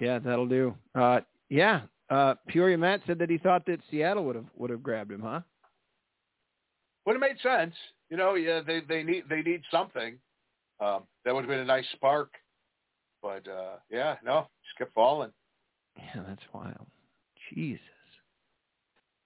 Yeah, 0.00 0.18
that'll 0.18 0.48
do. 0.48 0.74
Uh, 0.94 1.20
yeah, 1.50 1.82
uh, 2.10 2.34
Peoria 2.48 2.78
Matt 2.78 3.00
said 3.06 3.18
that 3.18 3.30
he 3.30 3.38
thought 3.38 3.66
that 3.66 3.80
Seattle 3.90 4.24
would 4.24 4.36
have 4.36 4.46
would 4.56 4.70
have 4.70 4.82
grabbed 4.82 5.12
him, 5.12 5.20
huh? 5.20 5.40
Would 7.04 7.14
have 7.14 7.20
made 7.20 7.38
sense. 7.42 7.74
You 8.10 8.16
know, 8.16 8.34
yeah, 8.34 8.60
they 8.66 8.80
they 8.80 9.02
need 9.02 9.24
they 9.28 9.42
need 9.42 9.62
something. 9.70 10.16
Um, 10.80 11.04
that 11.24 11.34
would 11.34 11.42
have 11.42 11.48
been 11.48 11.60
a 11.60 11.64
nice 11.64 11.86
spark. 11.92 12.32
But 13.22 13.48
uh, 13.48 13.76
yeah, 13.90 14.16
no, 14.24 14.48
just 14.64 14.78
kept 14.78 14.94
falling. 14.94 15.32
Yeah, 15.96 16.22
that's 16.28 16.42
wild. 16.52 16.86
Jesus. 17.54 17.80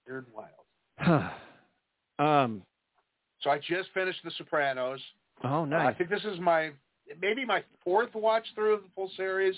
Weird 0.07 0.25
wild. 0.33 1.31
um. 2.19 2.63
So 3.41 3.49
I 3.49 3.57
just 3.57 3.89
finished 3.93 4.19
The 4.23 4.31
Sopranos. 4.37 4.99
Oh, 5.43 5.65
Uh, 5.71 5.75
I 5.75 5.93
think 5.93 6.09
this 6.11 6.23
is 6.23 6.39
my 6.39 6.69
maybe 7.19 7.45
my 7.45 7.63
fourth 7.83 8.13
watch 8.13 8.45
through 8.55 8.75
of 8.75 8.83
the 8.83 8.89
full 8.95 9.11
series. 9.17 9.55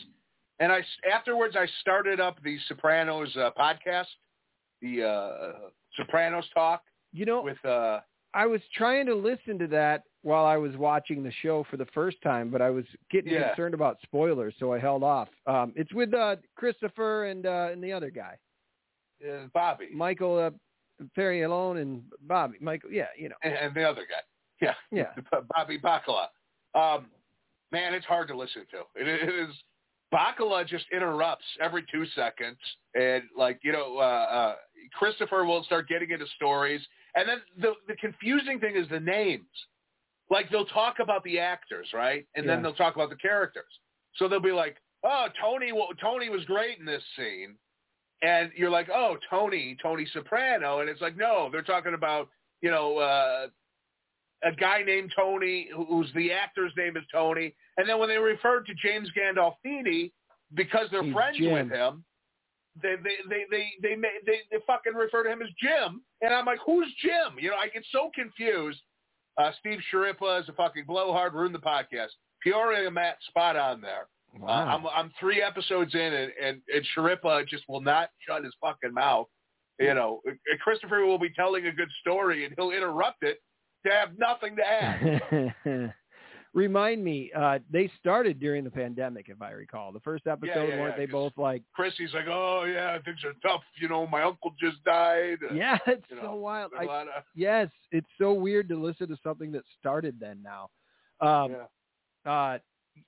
And 0.59 0.71
I 0.71 0.81
afterwards 1.11 1.55
I 1.57 1.67
started 1.81 2.19
up 2.19 2.41
the 2.43 2.57
Sopranos 2.67 3.35
uh, 3.35 3.51
podcast, 3.57 4.05
the 4.81 5.03
uh, 5.03 5.69
Sopranos 5.95 6.45
talk 6.53 6.83
You 7.11 7.25
know, 7.25 7.41
with 7.41 7.63
uh, 7.65 7.99
I 8.33 8.45
was 8.45 8.61
trying 8.75 9.05
to 9.07 9.15
listen 9.15 9.59
to 9.59 9.67
that 9.67 10.03
while 10.21 10.45
I 10.45 10.57
was 10.57 10.75
watching 10.77 11.21
the 11.23 11.31
show 11.41 11.65
for 11.69 11.77
the 11.77 11.85
first 11.93 12.17
time, 12.23 12.49
but 12.49 12.61
I 12.61 12.69
was 12.69 12.85
getting 13.11 13.31
Yeah. 13.33 13.49
concerned 13.49 13.73
about 13.73 13.97
spoilers, 14.03 14.55
so 14.57 14.71
I 14.73 14.79
held 14.79 15.03
off. 15.03 15.27
Um, 15.45 15.73
it's 15.75 15.93
with 15.93 16.13
uh, 16.13 16.37
Christopher 16.55 17.25
and 17.25 17.45
uh, 17.45 17.69
and 17.71 17.83
the 17.83 17.91
other 17.91 18.09
guy, 18.09 18.37
uh, 19.27 19.47
Bobby 19.53 19.89
Michael 19.93 20.37
uh, 20.37 20.51
Imperioli 21.03 21.81
and 21.81 22.03
Bobby. 22.21 22.57
Michael, 22.61 22.91
yeah, 22.91 23.07
you 23.17 23.29
know, 23.29 23.35
and, 23.43 23.53
and 23.53 23.75
the 23.75 23.83
other 23.83 24.05
guy. 24.09 24.21
Yeah, 24.61 24.75
yeah. 24.91 25.13
Bobby 25.55 25.77
Bacala. 25.79 26.27
Um, 26.75 27.07
man, 27.71 27.93
it's 27.93 28.05
hard 28.05 28.27
to 28.29 28.37
listen 28.37 28.65
to. 28.71 28.79
It, 28.99 29.07
it 29.07 29.29
is 29.49 29.53
Bacala 30.13 30.67
just 30.67 30.85
interrupts 30.95 31.45
every 31.61 31.83
two 31.91 32.05
seconds, 32.15 32.57
and 32.93 33.23
like 33.37 33.59
you 33.63 33.71
know, 33.71 33.97
uh, 33.97 34.01
uh, 34.01 34.55
Christopher 34.93 35.43
will 35.45 35.63
start 35.63 35.87
getting 35.87 36.11
into 36.11 36.25
stories, 36.35 36.81
and 37.15 37.27
then 37.27 37.37
the 37.59 37.73
the 37.87 37.95
confusing 37.95 38.59
thing 38.59 38.75
is 38.75 38.87
the 38.89 38.99
names. 38.99 39.45
Like 40.29 40.49
they'll 40.51 40.65
talk 40.65 40.97
about 40.99 41.23
the 41.23 41.39
actors, 41.39 41.87
right, 41.93 42.25
and 42.35 42.47
then 42.47 42.61
they'll 42.61 42.73
talk 42.73 42.95
about 42.95 43.09
the 43.09 43.15
characters. 43.15 43.63
So 44.17 44.27
they'll 44.27 44.39
be 44.39 44.51
like, 44.51 44.77
"Oh, 45.03 45.27
Tony, 45.41 45.71
well, 45.71 45.89
Tony 45.99 46.29
was 46.29 46.45
great 46.45 46.79
in 46.79 46.85
this 46.85 47.03
scene," 47.15 47.55
and 48.21 48.51
you're 48.55 48.69
like, 48.69 48.89
"Oh, 48.93 49.17
Tony, 49.29 49.75
Tony 49.81 50.05
Soprano," 50.13 50.81
and 50.81 50.89
it's 50.89 51.01
like, 51.01 51.17
no, 51.17 51.49
they're 51.51 51.61
talking 51.63 51.93
about 51.95 52.29
you 52.61 52.69
know. 52.69 52.97
uh 52.99 53.47
a 54.45 54.51
guy 54.51 54.83
named 54.83 55.11
Tony, 55.15 55.69
who's 55.75 56.11
the 56.15 56.31
actor's 56.31 56.71
name 56.77 56.97
is 56.97 57.03
Tony, 57.11 57.55
and 57.77 57.87
then 57.87 57.99
when 57.99 58.09
they 58.09 58.17
referred 58.17 58.65
to 58.67 58.73
James 58.75 59.09
Gandolfini 59.17 60.11
because 60.53 60.87
they're 60.91 61.03
He's 61.03 61.13
friends 61.13 61.37
Jim. 61.37 61.53
with 61.53 61.71
him, 61.71 62.03
they 62.81 62.95
they 63.03 63.15
they 63.29 63.43
they 63.51 63.67
they, 63.81 63.95
ma- 63.95 64.07
they 64.25 64.39
they 64.51 64.57
fucking 64.67 64.93
refer 64.93 65.23
to 65.23 65.29
him 65.31 65.41
as 65.41 65.49
Jim, 65.61 66.01
and 66.21 66.33
I'm 66.33 66.45
like, 66.45 66.59
who's 66.65 66.87
Jim? 67.01 67.37
You 67.39 67.51
know, 67.51 67.55
I 67.57 67.67
get 67.69 67.83
so 67.91 68.09
confused. 68.13 68.79
Uh, 69.37 69.51
Steve 69.59 69.79
Schirripa 69.91 70.41
is 70.41 70.49
a 70.49 70.53
fucking 70.53 70.85
blowhard, 70.85 71.33
ruined 71.33 71.55
the 71.55 71.59
podcast. 71.59 72.09
Peoria 72.41 72.85
and 72.85 72.93
Matt, 72.95 73.17
spot 73.29 73.55
on 73.55 73.81
there. 73.81 74.07
Uh, 74.41 74.45
I'm 74.47 74.85
I'm 74.87 75.11
three 75.19 75.41
episodes 75.41 75.93
in, 75.93 76.01
and 76.01 76.31
and, 76.41 76.61
and 76.73 76.85
Sharippa 76.95 77.47
just 77.47 77.63
will 77.69 77.81
not 77.81 78.09
shut 78.27 78.43
his 78.43 78.53
fucking 78.59 78.93
mouth. 78.93 79.27
You 79.79 79.93
know, 79.93 80.21
Uh, 80.27 80.33
Christopher 80.63 81.05
will 81.05 81.17
be 81.19 81.31
telling 81.35 81.65
a 81.67 81.71
good 81.71 81.89
story, 82.01 82.45
and 82.45 82.53
he'll 82.57 82.71
interrupt 82.71 83.23
it 83.23 83.39
to 83.85 83.91
have 83.91 84.17
nothing 84.17 84.55
to 84.55 84.63
add. 84.63 85.93
Remind 86.53 87.03
me, 87.03 87.31
uh, 87.35 87.57
they 87.71 87.89
started 87.99 88.39
during 88.39 88.63
the 88.63 88.69
pandemic, 88.69 89.27
if 89.27 89.41
I 89.41 89.51
recall. 89.51 89.91
The 89.91 89.99
first 90.01 90.27
episode, 90.27 90.69
yeah, 90.69 90.79
weren't 90.79 90.93
yeah, 90.99 91.05
they 91.05 91.11
both 91.11 91.33
like, 91.35 91.63
Chrissy's 91.73 92.13
like, 92.13 92.27
oh 92.29 92.65
yeah, 92.71 92.95
things 93.03 93.17
are 93.25 93.33
tough. 93.41 93.63
You 93.81 93.89
know, 93.89 94.05
my 94.05 94.21
uncle 94.21 94.53
just 94.59 94.83
died. 94.83 95.37
Uh, 95.49 95.53
yeah, 95.55 95.79
it's 95.87 96.05
you 96.11 96.17
so 96.17 96.27
know, 96.27 96.35
wild. 96.35 96.71
there's 96.77 96.87
a 96.87 96.91
I, 96.91 97.01
of- 97.01 97.07
yes, 97.35 97.69
it's 97.91 98.07
so 98.19 98.33
weird 98.33 98.69
to 98.69 98.75
listen 98.75 99.07
to 99.07 99.17
something 99.23 99.51
that 99.53 99.63
started 99.79 100.19
then 100.19 100.43
now. 100.43 100.69
Um, 101.27 101.55
yeah. 102.25 102.31
uh, 102.31 102.57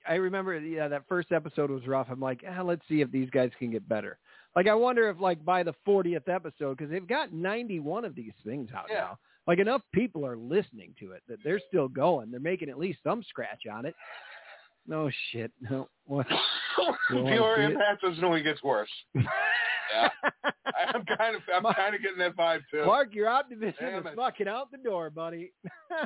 I 0.08 0.14
remember, 0.14 0.58
yeah, 0.58 0.88
that 0.88 1.04
first 1.08 1.30
episode 1.30 1.70
was 1.70 1.86
rough. 1.86 2.08
I'm 2.10 2.18
like, 2.18 2.42
ah, 2.50 2.62
let's 2.62 2.82
see 2.88 3.00
if 3.00 3.12
these 3.12 3.30
guys 3.30 3.52
can 3.60 3.70
get 3.70 3.88
better. 3.88 4.18
Like, 4.56 4.66
I 4.66 4.74
wonder 4.74 5.08
if, 5.08 5.20
like, 5.20 5.44
by 5.44 5.62
the 5.62 5.74
40th 5.86 6.28
episode, 6.28 6.76
because 6.78 6.90
they've 6.90 7.06
got 7.06 7.32
91 7.32 8.04
of 8.04 8.16
these 8.16 8.32
things 8.44 8.70
out 8.76 8.86
Yeah. 8.90 8.96
now. 8.96 9.18
Like, 9.46 9.58
enough 9.60 9.82
people 9.92 10.26
are 10.26 10.36
listening 10.36 10.94
to 11.00 11.12
it 11.12 11.22
that 11.28 11.38
they're 11.44 11.60
still 11.68 11.88
going. 11.88 12.30
They're 12.30 12.40
making 12.40 12.68
at 12.68 12.78
least 12.78 12.98
some 13.04 13.22
scratch 13.28 13.62
on 13.72 13.86
it. 13.86 13.94
No 14.88 15.10
shit. 15.30 15.52
No. 15.60 15.88
What? 16.06 16.26
You 17.10 17.22
wanna 17.22 17.36
Peoria 17.36 17.68
see 17.68 17.72
it? 17.74 17.78
Pat 17.78 18.00
doesn't 18.02 18.36
he 18.36 18.42
gets 18.42 18.62
worse. 18.62 18.90
Yeah. 19.94 20.08
I'm 20.92 21.04
kind 21.16 21.36
of 21.36 21.42
I'm 21.54 21.62
My- 21.62 21.72
kind 21.72 21.94
of 21.94 22.02
getting 22.02 22.18
that 22.18 22.36
vibe 22.36 22.62
too. 22.72 22.84
Mark, 22.84 23.14
your 23.14 23.28
optimism 23.28 23.74
Damn 23.78 24.00
is 24.04 24.12
it. 24.12 24.16
fucking 24.16 24.48
out 24.48 24.72
the 24.72 24.78
door, 24.78 25.10
buddy. 25.10 25.52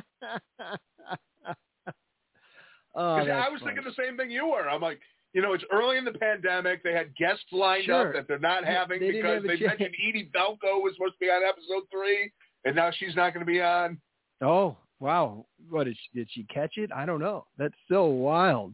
oh, 2.95 3.15
I 3.15 3.49
was 3.49 3.59
funny. 3.61 3.73
thinking 3.75 3.83
the 3.83 4.03
same 4.03 4.17
thing 4.17 4.29
you 4.29 4.47
were. 4.47 4.69
I'm 4.69 4.81
like, 4.81 4.99
you 5.33 5.41
know, 5.41 5.53
it's 5.53 5.63
early 5.71 5.97
in 5.97 6.05
the 6.05 6.11
pandemic. 6.13 6.83
They 6.83 6.93
had 6.93 7.15
guests 7.15 7.45
lined 7.51 7.85
Sure. 7.85 8.09
up 8.09 8.13
that 8.13 8.27
they're 8.27 8.37
not 8.39 8.65
having 8.65 8.99
they 8.99 9.11
because 9.11 9.41
they 9.43 9.57
chance. 9.57 9.79
mentioned 9.79 9.95
Edie 10.07 10.29
Falco 10.33 10.79
was 10.79 10.93
supposed 10.95 11.13
to 11.13 11.19
be 11.19 11.29
on 11.29 11.41
episode 11.43 11.83
three, 11.91 12.31
and 12.65 12.75
now 12.75 12.91
she's 12.91 13.15
not 13.15 13.33
going 13.33 13.45
to 13.45 13.51
be 13.51 13.61
on. 13.61 13.99
Oh 14.41 14.77
wow! 14.99 15.45
What 15.69 15.85
did 15.85 15.97
she, 15.97 16.19
did 16.19 16.27
she 16.31 16.43
catch 16.43 16.77
it? 16.77 16.91
I 16.95 17.05
don't 17.05 17.19
know. 17.19 17.45
That's 17.57 17.75
so 17.89 18.05
wild. 18.05 18.73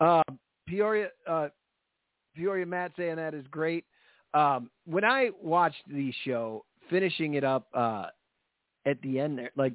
Uh, 0.00 0.22
Peoria, 0.66 1.08
uh, 1.26 1.48
Peoria 2.36 2.66
Matt 2.66 2.92
saying 2.96 3.16
that 3.16 3.34
is 3.34 3.44
great. 3.50 3.84
Um, 4.34 4.70
when 4.84 5.04
I 5.04 5.30
watched 5.42 5.82
the 5.88 6.12
show, 6.24 6.64
finishing 6.90 7.34
it 7.34 7.44
up 7.44 7.66
uh, 7.74 8.06
at 8.86 9.00
the 9.02 9.18
end 9.18 9.38
there, 9.38 9.50
like 9.56 9.72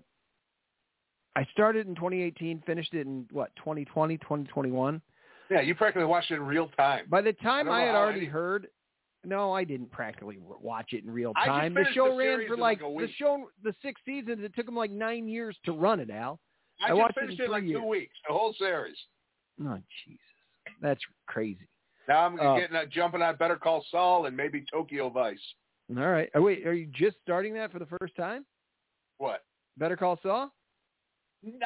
I 1.36 1.46
started 1.52 1.88
in 1.88 1.96
2018, 1.96 2.62
finished 2.66 2.94
it 2.94 3.08
in 3.08 3.26
what 3.32 3.56
2020, 3.58 4.18
2021. 4.18 5.02
Yeah, 5.50 5.62
you 5.62 5.76
practically 5.76 6.06
watched 6.06 6.32
it 6.32 6.36
in 6.36 6.44
real 6.44 6.70
time. 6.78 7.06
By 7.10 7.22
the 7.22 7.34
time 7.34 7.70
I, 7.70 7.82
had 7.82 7.96
already 7.96 8.22
any- 8.22 8.28
heard, 8.28 8.68
no, 9.26 9.54
I 9.54 9.64
didn't 9.64 9.92
practically 9.92 10.38
watch 10.40 10.94
it 10.94 11.04
in 11.04 11.12
real 11.12 11.34
time. 11.34 11.74
The 11.74 11.86
show 11.94 12.10
the 12.12 12.18
ran 12.18 12.48
for 12.48 12.58
like 12.58 12.82
like 12.82 12.98
the 12.98 13.10
show, 13.18 13.50
the 13.64 13.74
six 13.82 14.02
seasons. 14.06 14.40
It 14.44 14.56
took 14.56 14.66
them 14.66 14.76
like 14.76 14.92
nine 14.92 15.28
years 15.28 15.58
to 15.66 15.72
run 15.72 16.00
it, 16.00 16.10
Al. 16.10 16.40
I, 16.82 16.86
I 16.86 16.90
just 16.90 17.00
watched 17.00 17.18
it 17.18 17.20
finished 17.22 17.40
in 17.40 17.44
it 17.44 17.46
in 17.46 17.52
like 17.52 17.64
three 17.64 17.74
two 17.74 17.86
weeks, 17.86 18.16
the 18.28 18.34
whole 18.34 18.54
series. 18.58 18.98
Oh 19.62 19.78
Jesus, 20.06 20.20
that's 20.82 21.02
crazy. 21.28 21.68
Now 22.08 22.26
I'm 22.26 22.40
Uh, 22.40 22.60
getting 22.60 22.76
uh, 22.76 22.86
jumping 22.86 23.22
on 23.22 23.36
Better 23.38 23.56
Call 23.56 23.86
Saul 23.90 24.26
and 24.26 24.36
maybe 24.36 24.66
Tokyo 24.72 25.10
Vice. 25.10 25.38
All 25.96 26.08
right. 26.08 26.30
Oh, 26.34 26.42
wait, 26.42 26.66
are 26.66 26.74
you 26.74 26.88
just 26.94 27.18
starting 27.22 27.54
that 27.56 27.72
for 27.72 27.80
the 27.80 27.88
first 28.00 28.16
time? 28.16 28.46
What? 29.18 29.44
Better 29.78 29.96
Call 29.98 30.20
Saul. 30.24 30.52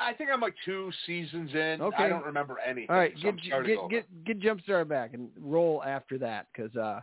I 0.02 0.14
think 0.14 0.32
I'm 0.34 0.42
like 0.42 0.56
two 0.66 0.92
seasons 1.06 1.52
in. 1.54 1.82
Okay. 1.82 2.04
I 2.04 2.10
don't 2.10 2.26
remember 2.26 2.58
anything. 2.60 2.90
All 2.90 2.96
right, 2.96 3.14
so 3.22 3.32
get 3.32 3.46
starting 3.46 3.88
get 3.90 4.08
get 4.26 4.42
get 4.42 4.58
Jumpstart 4.58 4.88
back 4.88 5.14
and 5.14 5.30
roll 5.40 5.84
after 5.84 6.18
that 6.18 6.48
because 6.52 6.76
uh, 6.76 7.02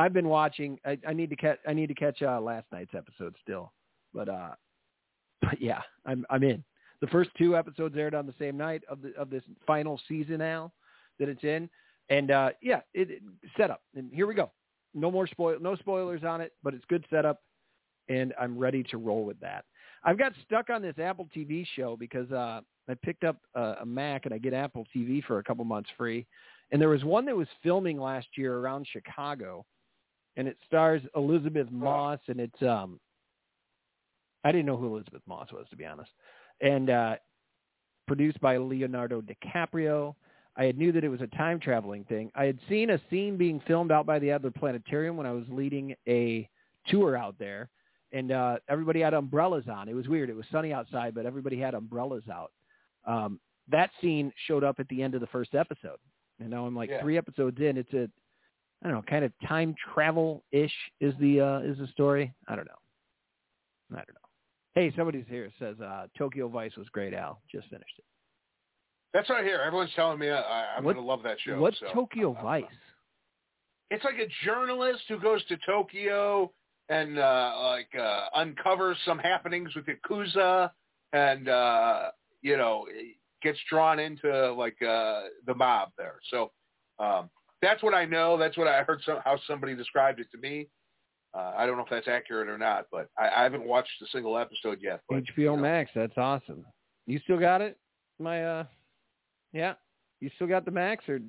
I've 0.00 0.14
been 0.14 0.28
watching. 0.28 0.78
I, 0.86 0.96
I 1.06 1.12
need 1.12 1.28
to 1.28 1.36
catch. 1.36 1.58
I 1.68 1.74
need 1.74 1.88
to 1.88 1.94
catch 1.94 2.22
uh, 2.22 2.40
last 2.40 2.64
night's 2.72 2.94
episode 2.96 3.34
still, 3.42 3.70
but 4.14 4.30
uh, 4.30 4.52
but 5.42 5.60
yeah, 5.60 5.82
I'm 6.06 6.24
I'm 6.30 6.42
in. 6.42 6.64
The 7.02 7.06
first 7.08 7.28
two 7.36 7.54
episodes 7.54 7.94
aired 7.98 8.14
on 8.14 8.26
the 8.26 8.32
same 8.38 8.56
night 8.56 8.82
of 8.88 9.02
the 9.02 9.12
of 9.18 9.28
this 9.28 9.42
final 9.66 10.00
season 10.08 10.38
now 10.38 10.72
that 11.18 11.28
it's 11.28 11.44
in, 11.44 11.68
and 12.08 12.30
uh, 12.30 12.50
yeah, 12.62 12.80
it, 12.94 13.10
it 13.10 13.22
setup. 13.58 13.82
And 13.94 14.10
here 14.10 14.26
we 14.26 14.34
go. 14.34 14.50
No 14.94 15.10
more 15.10 15.26
spoil, 15.26 15.58
no 15.60 15.76
spoilers 15.76 16.24
on 16.24 16.40
it, 16.40 16.54
but 16.62 16.72
it's 16.72 16.84
good 16.88 17.04
setup, 17.10 17.42
and 18.08 18.32
I'm 18.40 18.58
ready 18.58 18.82
to 18.84 18.96
roll 18.96 19.26
with 19.26 19.38
that. 19.40 19.66
I've 20.02 20.18
got 20.18 20.32
stuck 20.46 20.70
on 20.70 20.80
this 20.80 20.98
Apple 20.98 21.28
TV 21.36 21.66
show 21.76 21.94
because 21.98 22.30
uh 22.32 22.62
I 22.88 22.94
picked 23.02 23.24
up 23.24 23.36
a, 23.54 23.74
a 23.82 23.86
Mac 23.86 24.24
and 24.24 24.32
I 24.32 24.38
get 24.38 24.54
Apple 24.54 24.86
TV 24.96 25.22
for 25.22 25.40
a 25.40 25.44
couple 25.44 25.64
months 25.66 25.90
free. 25.98 26.26
And 26.72 26.80
there 26.80 26.88
was 26.88 27.04
one 27.04 27.26
that 27.26 27.36
was 27.36 27.48
filming 27.62 28.00
last 28.00 28.28
year 28.36 28.56
around 28.56 28.86
Chicago, 28.90 29.66
and 30.36 30.46
it 30.48 30.56
stars 30.66 31.02
Elisabeth 31.16 31.70
Moss, 31.70 32.20
and 32.28 32.40
it's 32.40 32.62
um. 32.62 33.00
I 34.42 34.52
didn't 34.52 34.66
know 34.66 34.76
who 34.76 34.94
Elisabeth 34.94 35.22
Moss 35.26 35.52
was 35.52 35.66
to 35.70 35.76
be 35.76 35.84
honest, 35.84 36.10
and 36.60 36.88
uh, 36.88 37.16
produced 38.06 38.40
by 38.40 38.56
Leonardo 38.56 39.20
DiCaprio. 39.22 40.14
I 40.56 40.64
had 40.64 40.76
knew 40.78 40.92
that 40.92 41.04
it 41.04 41.08
was 41.08 41.20
a 41.20 41.26
time 41.28 41.60
traveling 41.60 42.04
thing. 42.04 42.30
I 42.34 42.44
had 42.44 42.58
seen 42.68 42.90
a 42.90 43.00
scene 43.08 43.36
being 43.36 43.60
filmed 43.66 43.92
out 43.92 44.04
by 44.04 44.18
the 44.18 44.30
Adler 44.30 44.50
Planetarium 44.50 45.16
when 45.16 45.26
I 45.26 45.32
was 45.32 45.44
leading 45.48 45.94
a 46.08 46.48
tour 46.88 47.16
out 47.16 47.36
there, 47.38 47.68
and 48.12 48.32
uh, 48.32 48.56
everybody 48.68 49.00
had 49.00 49.14
umbrellas 49.14 49.66
on. 49.70 49.88
It 49.88 49.94
was 49.94 50.08
weird. 50.08 50.28
It 50.28 50.36
was 50.36 50.44
sunny 50.50 50.72
outside, 50.72 51.14
but 51.14 51.24
everybody 51.24 51.58
had 51.58 51.74
umbrellas 51.74 52.24
out. 52.32 52.50
Um, 53.06 53.38
that 53.68 53.90
scene 54.00 54.32
showed 54.48 54.64
up 54.64 54.80
at 54.80 54.88
the 54.88 55.02
end 55.02 55.14
of 55.14 55.20
the 55.20 55.26
first 55.28 55.54
episode, 55.54 55.98
and 56.40 56.50
now 56.50 56.66
I'm 56.66 56.74
like 56.74 56.90
Yeah. 56.90 57.00
three 57.00 57.16
episodes 57.16 57.60
in. 57.60 57.76
It's 57.76 57.92
a, 57.94 58.08
I 58.82 58.88
don't 58.88 58.96
know, 58.96 59.02
kind 59.02 59.24
of 59.24 59.32
time 59.46 59.74
travel 59.94 60.42
ish 60.52 60.72
is 61.00 61.14
the 61.20 61.40
uh, 61.40 61.58
is 61.60 61.78
the 61.78 61.86
story. 61.88 62.32
I 62.48 62.56
don't 62.56 62.66
know. 62.66 62.72
I 63.92 63.96
don't 63.96 64.14
know. 64.14 64.20
Hey, 64.74 64.92
somebody's 64.96 65.26
here 65.28 65.50
says 65.58 65.76
uh, 65.80 66.06
Tokyo 66.16 66.48
Vice 66.48 66.76
was 66.76 66.88
great. 66.90 67.12
Al 67.12 67.40
just 67.50 67.68
finished 67.68 67.94
it. 67.98 68.04
That's 69.12 69.28
right 69.28 69.44
here. 69.44 69.60
Everyone's 69.66 69.90
telling 69.96 70.18
me 70.18 70.30
I, 70.30 70.76
I'm 70.76 70.84
going 70.84 70.94
to 70.96 71.02
love 71.02 71.22
that 71.24 71.38
show. 71.40 71.58
What's 71.58 71.78
so 71.80 71.86
Tokyo 71.92 72.34
I'm- 72.34 72.44
Vice? 72.44 72.64
It's 73.90 74.04
like 74.04 74.20
a 74.20 74.28
journalist 74.44 75.02
who 75.08 75.18
goes 75.18 75.44
to 75.46 75.56
Tokyo 75.66 76.52
and 76.88 77.18
uh, 77.18 77.52
like 77.64 77.88
uh, 77.98 78.26
uncovers 78.36 78.96
some 79.04 79.18
happenings 79.18 79.74
with 79.74 79.86
Yakuza, 79.86 80.70
and 81.12 81.48
uh, 81.48 82.10
you 82.40 82.56
know 82.56 82.86
gets 83.42 83.58
drawn 83.68 83.98
into 83.98 84.52
like 84.52 84.80
uh, 84.80 85.22
the 85.46 85.54
mob 85.56 85.88
there. 85.98 86.20
So 86.30 86.52
um, 87.00 87.30
that's 87.62 87.82
what 87.82 87.94
I 87.94 88.04
know. 88.04 88.36
That's 88.38 88.56
what 88.56 88.66
I 88.68 88.82
heard. 88.82 89.00
Some, 89.04 89.18
how 89.24 89.38
somebody 89.46 89.74
described 89.74 90.20
it 90.20 90.28
to 90.32 90.38
me. 90.38 90.68
Uh, 91.32 91.52
I 91.56 91.64
don't 91.66 91.76
know 91.76 91.84
if 91.84 91.90
that's 91.90 92.08
accurate 92.08 92.48
or 92.48 92.58
not, 92.58 92.86
but 92.90 93.08
I, 93.16 93.28
I 93.28 93.42
haven't 93.44 93.64
watched 93.64 93.90
a 94.02 94.06
single 94.08 94.36
episode 94.36 94.78
yet. 94.82 95.00
But, 95.08 95.22
HBO 95.24 95.36
you 95.36 95.44
know, 95.46 95.56
Max. 95.56 95.90
That's 95.94 96.16
awesome. 96.18 96.64
You 97.06 97.20
still 97.20 97.38
got 97.38 97.60
it? 97.60 97.78
My 98.18 98.44
uh, 98.44 98.64
yeah. 99.52 99.74
You 100.20 100.30
still 100.36 100.48
got 100.48 100.64
the 100.64 100.70
Max 100.70 101.08
or? 101.08 101.20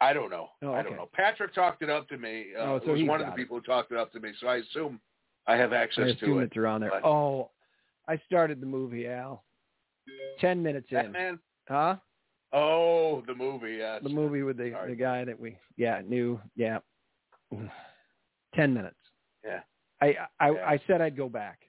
I 0.00 0.12
don't 0.12 0.30
know. 0.30 0.48
Oh, 0.62 0.72
I 0.74 0.82
don't 0.82 0.94
know. 0.96 1.08
Patrick 1.12 1.52
talked 1.54 1.82
it 1.82 1.90
up 1.90 2.08
to 2.08 2.18
me. 2.18 2.46
Uh, 2.56 2.62
Oh, 2.62 2.80
so 2.84 2.90
it 2.90 2.98
was 2.98 3.08
one 3.08 3.20
of 3.20 3.26
the 3.26 3.32
it. 3.32 3.36
people 3.36 3.56
who 3.56 3.62
talked 3.62 3.90
it 3.90 3.98
up 3.98 4.12
to 4.12 4.20
me, 4.20 4.30
so 4.40 4.46
I 4.46 4.56
assume 4.58 5.00
I 5.48 5.56
have 5.56 5.72
access 5.72 6.10
assume 6.10 6.34
to 6.34 6.38
it. 6.40 6.44
it's 6.44 6.56
around 6.56 6.82
there. 6.82 6.90
but- 6.90 7.04
Oh, 7.04 7.50
I 8.06 8.16
started 8.26 8.60
the 8.60 8.66
movie, 8.66 9.08
Al. 9.08 9.44
Ten 10.40 10.62
minutes 10.62 10.86
in, 10.90 10.96
Batman. 10.96 11.38
huh? 11.68 11.96
Oh, 12.52 13.22
the 13.26 13.34
movie. 13.34 13.76
Yes. 13.78 14.00
The 14.02 14.08
movie 14.08 14.42
with 14.42 14.56
the 14.56 14.70
Sorry. 14.72 14.90
the 14.90 14.96
guy 14.96 15.24
that 15.24 15.38
we 15.38 15.56
yeah 15.76 16.00
knew 16.06 16.40
yeah. 16.56 16.78
Ten 18.54 18.72
minutes. 18.74 18.96
Yeah. 19.44 19.60
I 20.00 20.16
I 20.40 20.50
Yeah. 20.50 20.64
I 20.66 20.80
said 20.86 21.00
I'd 21.00 21.16
go 21.16 21.28
back. 21.28 21.60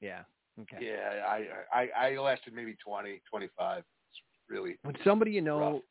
Yeah. 0.00 0.22
Okay. 0.60 0.78
Yeah, 0.80 1.24
I, 1.26 1.46
I 1.72 2.08
I 2.12 2.18
lasted 2.18 2.52
maybe 2.52 2.76
twenty, 2.84 3.20
twenty-five. 3.30 3.78
It's 4.10 4.20
really 4.48 4.76
When 4.82 4.96
somebody 5.04 5.30
you 5.30 5.40
know 5.40 5.60
Rough. 5.74 5.82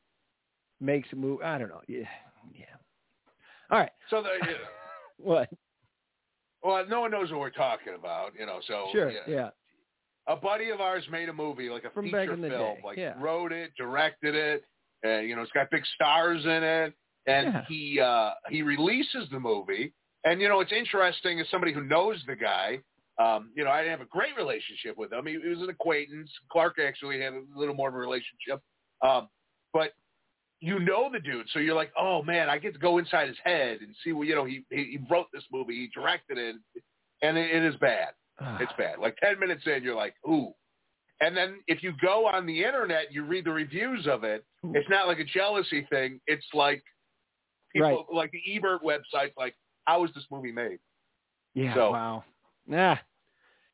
makes 0.80 1.08
a 1.12 1.16
move, 1.16 1.40
I 1.42 1.58
don't 1.58 1.68
know. 1.68 1.80
Yeah. 1.88 2.04
Yeah. 2.54 2.66
All 3.70 3.78
right. 3.78 3.90
so. 4.10 4.22
The, 4.22 4.28
What? 5.20 5.50
well, 6.62 6.86
no 6.88 7.00
one 7.00 7.10
knows 7.10 7.30
what 7.32 7.40
we're 7.40 7.50
talking 7.50 7.94
about, 7.98 8.32
you 8.38 8.46
know. 8.46 8.60
So 8.68 8.86
Sure. 8.92 9.10
yeah. 9.10 9.18
Yeah. 9.26 9.50
A 10.28 10.36
buddy 10.36 10.70
of 10.70 10.80
ours 10.80 11.04
made 11.10 11.28
a 11.28 11.32
movie, 11.32 11.68
like 11.70 11.84
a 11.84 11.90
From 11.90 12.04
feature 12.04 12.16
back 12.26 12.28
in 12.34 12.40
the 12.42 12.48
film, 12.48 12.76
day, 12.76 12.80
like 12.84 12.98
yeah. 12.98 13.14
wrote 13.20 13.52
it, 13.52 13.72
directed 13.76 14.34
it. 14.34 14.64
Uh, 15.04 15.18
you 15.20 15.34
know, 15.34 15.42
it's 15.42 15.52
got 15.52 15.70
big 15.70 15.84
stars 15.94 16.44
in 16.44 16.62
it, 16.62 16.94
and 17.26 17.46
Yeah. 17.46 17.64
he 17.68 18.00
uh, 18.00 18.30
he 18.50 18.62
releases 18.62 19.28
the 19.30 19.40
movie. 19.40 19.92
And 20.24 20.40
you 20.40 20.48
know, 20.48 20.60
it's 20.60 20.72
interesting 20.72 21.40
as 21.40 21.48
somebody 21.50 21.72
who 21.72 21.82
knows 21.82 22.22
the 22.26 22.36
guy. 22.36 22.80
Um, 23.18 23.50
you 23.56 23.64
know, 23.64 23.70
I 23.70 23.78
didn't 23.82 23.98
have 23.98 24.06
a 24.06 24.10
great 24.10 24.36
relationship 24.36 24.96
with 24.96 25.12
him. 25.12 25.26
He, 25.26 25.32
he 25.42 25.48
was 25.48 25.60
an 25.60 25.70
acquaintance. 25.70 26.30
Clark 26.52 26.76
actually 26.78 27.20
had 27.20 27.32
a 27.32 27.42
little 27.56 27.74
more 27.74 27.88
of 27.88 27.94
a 27.94 27.98
relationship, 27.98 28.60
um, 29.04 29.28
but 29.72 29.92
you 30.60 30.78
know 30.80 31.08
the 31.12 31.20
dude, 31.20 31.46
so 31.52 31.60
you're 31.60 31.74
like, 31.76 31.92
oh 31.98 32.22
man, 32.22 32.50
I 32.50 32.58
get 32.58 32.74
to 32.74 32.78
go 32.80 32.98
inside 32.98 33.28
his 33.28 33.36
head 33.44 33.80
and 33.80 33.94
see 34.04 34.12
what 34.12 34.26
you 34.26 34.34
know. 34.34 34.44
He 34.44 34.64
he, 34.70 34.84
he 34.84 34.98
wrote 35.10 35.26
this 35.32 35.44
movie, 35.52 35.74
he 35.74 35.88
directed 35.94 36.38
it, 36.38 36.56
and 37.22 37.38
it, 37.38 37.50
it 37.54 37.62
is 37.64 37.76
bad. 37.76 38.08
It's 38.60 38.72
bad. 38.78 38.98
Like 38.98 39.16
ten 39.16 39.38
minutes 39.38 39.62
in, 39.66 39.82
you're 39.82 39.96
like, 39.96 40.14
ooh. 40.28 40.52
And 41.20 41.36
then 41.36 41.56
if 41.66 41.82
you 41.82 41.92
go 42.00 42.26
on 42.28 42.46
the 42.46 42.62
internet, 42.62 43.12
you 43.12 43.24
read 43.24 43.44
the 43.44 43.50
reviews 43.50 44.06
of 44.06 44.22
it. 44.22 44.44
It's 44.74 44.88
not 44.88 45.08
like 45.08 45.18
a 45.18 45.24
jealousy 45.24 45.86
thing. 45.90 46.20
It's 46.28 46.46
like 46.54 46.82
people 47.72 48.06
like 48.12 48.30
the 48.30 48.40
Ebert 48.56 48.82
website, 48.82 49.32
like, 49.36 49.56
how 49.84 50.02
was 50.02 50.10
this 50.14 50.24
movie 50.30 50.52
made? 50.52 50.78
Yeah. 51.54 51.74
So- 51.74 51.90
wow. 51.90 52.24
Nah. 52.66 52.96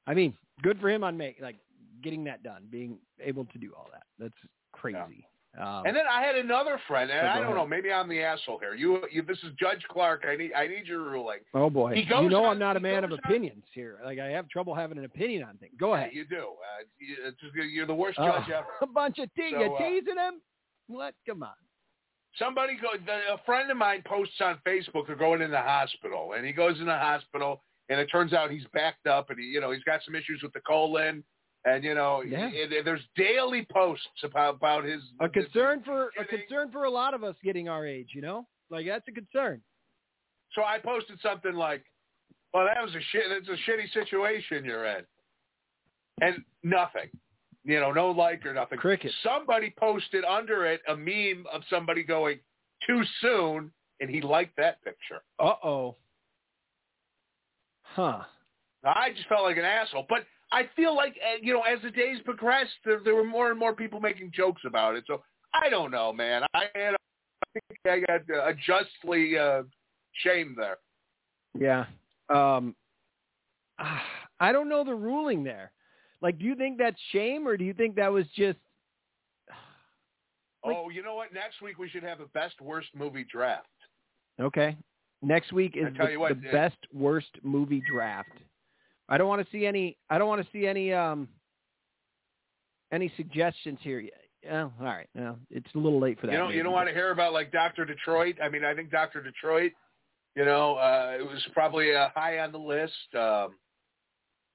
I 0.06 0.14
mean, 0.14 0.34
good 0.62 0.80
for 0.80 0.88
him 0.88 1.04
on 1.04 1.16
make 1.16 1.38
like 1.40 1.56
getting 2.02 2.24
that 2.24 2.42
done, 2.42 2.64
being 2.70 2.98
able 3.20 3.44
to 3.46 3.58
do 3.58 3.72
all 3.76 3.88
that. 3.92 4.04
That's 4.18 4.34
crazy. 4.72 5.26
Um, 5.60 5.86
And 5.86 5.94
then 5.96 6.04
I 6.10 6.22
had 6.22 6.34
another 6.36 6.80
friend, 6.88 7.10
and 7.10 7.20
So 7.20 7.26
I 7.28 7.34
don't 7.36 7.44
ahead. 7.44 7.56
know, 7.56 7.66
maybe 7.66 7.92
I'm 7.92 8.08
the 8.08 8.20
asshole 8.20 8.58
here. 8.58 8.74
You, 8.74 9.04
you, 9.12 9.22
this 9.22 9.38
is 9.38 9.50
Judge 9.58 9.82
Clark. 9.88 10.24
I 10.28 10.34
need, 10.36 10.52
I 10.52 10.66
need 10.66 10.86
your 10.86 11.02
ruling. 11.02 11.38
oh 11.54 11.70
boy, 11.70 11.94
he 11.94 12.02
you 12.02 12.28
know 12.28 12.44
on- 12.44 12.52
I'm 12.52 12.58
not 12.58 12.76
a 12.76 12.80
man 12.80 13.04
of 13.04 13.10
goes 13.10 13.18
on- 13.24 13.30
opinions 13.30 13.64
here. 13.72 13.98
Like 14.04 14.18
I 14.18 14.26
have 14.26 14.48
trouble 14.48 14.74
having 14.74 14.98
an 14.98 15.04
opinion 15.04 15.44
on 15.44 15.56
things. 15.58 15.74
Go 15.78 15.94
ahead. 15.94 16.10
Yeah, 16.12 16.18
you 16.22 16.24
do. 16.26 16.36
Uh, 16.38 17.28
you, 17.54 17.62
you're 17.62 17.86
the 17.86 17.94
worst 17.94 18.18
Oh, 18.20 18.26
judge 18.26 18.50
ever. 18.50 18.66
a 18.82 18.86
bunch 18.86 19.18
of 19.20 19.32
te- 19.34 19.50
So, 19.52 19.58
you 19.60 19.74
uh, 19.74 19.78
teasing 19.78 20.16
him. 20.18 20.40
What? 20.88 21.14
Come 21.26 21.42
on. 21.44 21.54
somebody 22.36 22.74
go 22.82 22.88
the, 23.06 23.34
a 23.34 23.38
friend 23.46 23.70
of 23.70 23.76
mine 23.76 24.02
posts 24.06 24.34
on 24.40 24.58
facebook 24.66 25.06
they're 25.06 25.14
going 25.16 25.40
in 25.40 25.50
the 25.52 25.60
hospital 25.60 26.32
and 26.36 26.44
he 26.44 26.52
goes 26.52 26.78
in 26.80 26.86
the 26.86 26.98
hospital 26.98 27.62
and 27.88 28.00
it 28.00 28.06
turns 28.06 28.32
out 28.32 28.50
he's 28.50 28.64
backed 28.72 29.06
up 29.06 29.30
and 29.30 29.38
he 29.38 29.44
you 29.46 29.60
know 29.60 29.70
he's 29.70 29.84
got 29.84 30.00
some 30.04 30.14
issues 30.16 30.40
with 30.42 30.52
the 30.52 30.60
colon 30.60 31.22
and 31.64 31.82
you 31.84 31.94
know 31.94 32.22
Yeah. 32.22 32.50
there's 32.84 33.00
daily 33.16 33.66
posts 33.72 34.06
about 34.22 34.56
about 34.56 34.84
his 34.84 35.02
A 35.20 35.28
concern 35.28 35.82
for 35.84 36.10
a 36.18 36.24
concern 36.24 36.70
for 36.72 36.84
a 36.84 36.90
lot 36.90 37.14
of 37.14 37.24
us 37.24 37.36
getting 37.42 37.68
our 37.68 37.86
age. 37.86 38.10
You 38.14 38.22
know, 38.22 38.46
like 38.70 38.86
that's 38.86 39.06
a 39.08 39.12
concern. 39.12 39.62
so 40.54 40.62
i 40.62 40.78
posted 40.78 41.18
something 41.20 41.54
like 41.54 41.84
well 42.52 42.66
that 42.66 42.82
was 42.82 42.94
a 42.94 43.00
shit 43.10 43.24
it's 43.30 43.48
a 43.48 43.58
shitty 43.70 43.92
situation 43.92 44.64
you're 44.64 44.84
in 44.86 45.04
and 46.20 46.42
nothing 46.62 47.08
you 47.64 47.80
know 47.80 47.90
no 47.92 48.10
like 48.10 48.44
or 48.46 48.54
nothing 48.54 48.78
Cricket. 48.78 49.12
somebody 49.22 49.74
posted 49.78 50.24
under 50.24 50.64
it 50.66 50.80
a 50.88 50.96
meme 50.96 51.44
of 51.52 51.62
somebody 51.70 52.02
going 52.04 52.38
too 52.86 53.02
soon 53.20 53.72
and 54.00 54.08
he 54.10 54.20
liked 54.20 54.56
that 54.58 54.82
picture 54.84 55.22
Uh 55.40 55.54
oh. 55.64 55.96
Huh. 57.82 58.22
I 58.84 59.10
just 59.14 59.28
felt 59.28 59.44
like 59.44 59.56
an 59.56 59.64
asshole. 59.64 60.06
But 60.08 60.24
I 60.54 60.70
feel 60.76 60.94
like, 60.94 61.16
uh, 61.20 61.38
you 61.42 61.52
know, 61.52 61.62
as 61.62 61.82
the 61.82 61.90
days 61.90 62.18
progressed, 62.24 62.70
there, 62.84 63.00
there 63.04 63.16
were 63.16 63.24
more 63.24 63.50
and 63.50 63.58
more 63.58 63.74
people 63.74 63.98
making 63.98 64.30
jokes 64.32 64.62
about 64.64 64.94
it. 64.94 65.02
So 65.08 65.24
I 65.52 65.68
don't 65.68 65.90
know, 65.90 66.12
man. 66.12 66.42
I, 66.54 66.66
had, 66.76 66.94
I 66.94 67.50
think 67.52 67.80
I 67.86 68.00
got 68.06 68.20
uh, 68.32 68.52
justly 68.64 69.36
uh, 69.36 69.62
shamed 70.12 70.56
there. 70.56 70.76
Yeah. 71.58 71.86
Um, 72.32 72.76
I 74.40 74.52
don't 74.52 74.68
know 74.68 74.84
the 74.84 74.94
ruling 74.94 75.42
there. 75.42 75.72
Like, 76.20 76.38
do 76.38 76.44
you 76.44 76.54
think 76.54 76.78
that's 76.78 76.96
shame 77.10 77.48
or 77.48 77.56
do 77.56 77.64
you 77.64 77.74
think 77.74 77.96
that 77.96 78.12
was 78.12 78.26
just 78.36 78.58
Like- 80.64 80.76
oh, 80.76 80.88
you 80.88 81.02
know 81.02 81.16
what? 81.16 81.34
Next 81.34 81.62
week 81.62 81.78
we 81.78 81.88
should 81.88 82.04
have 82.04 82.20
a 82.20 82.26
best 82.26 82.60
worst 82.60 82.90
movie 82.94 83.26
draft. 83.30 83.66
okay? 84.40 84.76
Next 85.20 85.52
week 85.52 85.74
is 85.76 85.86
the, 85.98 86.16
what, 86.16 86.40
the 86.40 86.48
uh, 86.48 86.52
best 86.52 86.78
worst 86.92 87.30
movie 87.42 87.82
draft. 87.90 88.28
I 89.08 89.18
don't 89.18 89.28
want 89.28 89.44
to 89.44 89.52
see 89.52 89.66
any. 89.66 89.96
I 90.08 90.18
don't 90.18 90.28
want 90.28 90.42
to 90.42 90.48
see 90.52 90.66
any 90.66 90.92
um 90.92 91.28
any 92.92 93.12
suggestions 93.16 93.78
here 93.82 94.00
yet. 94.00 94.20
Oh, 94.50 94.72
all 94.80 94.86
right. 94.86 95.08
No, 95.14 95.36
it's 95.50 95.72
a 95.74 95.78
little 95.78 96.00
late 96.00 96.20
for 96.20 96.26
that. 96.26 96.32
You 96.32 96.38
know, 96.38 96.46
maybe, 96.46 96.58
you 96.58 96.62
don't 96.62 96.72
want 96.72 96.88
to 96.88 96.94
hear 96.94 97.10
about 97.10 97.32
like 97.32 97.50
Doctor 97.50 97.84
Detroit. 97.84 98.36
I 98.42 98.48
mean, 98.48 98.64
I 98.64 98.74
think 98.74 98.90
Doctor 98.90 99.22
Detroit. 99.22 99.72
You 100.36 100.44
know, 100.44 100.74
uh, 100.76 101.16
it 101.18 101.22
was 101.22 101.44
probably 101.52 101.94
uh, 101.94 102.08
high 102.14 102.40
on 102.40 102.52
the 102.52 102.58
list. 102.58 102.92
Um, 103.18 103.54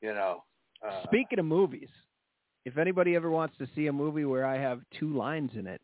you 0.02 0.14
know. 0.14 0.44
Uh, 0.88 1.04
Speaking 1.04 1.40
of 1.40 1.46
movies, 1.46 1.90
if 2.66 2.78
anybody 2.78 3.16
ever 3.16 3.30
wants 3.30 3.58
to 3.58 3.68
see 3.76 3.88
a 3.88 3.94
movie 3.94 4.26
where 4.26 4.46
I 4.46 4.58
have 4.58 4.82
two 5.00 5.16
lines 5.16 5.52
in 5.56 5.68
it, 5.68 5.82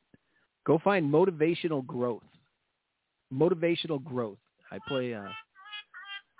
go 0.65 0.79
find 0.83 1.11
Motivational 1.11 1.85
Growth. 1.85 2.23
Motivational 3.33 4.03
Growth. 4.03 4.37
I 4.71 4.79
play 4.87 5.13
uh, 5.13 5.23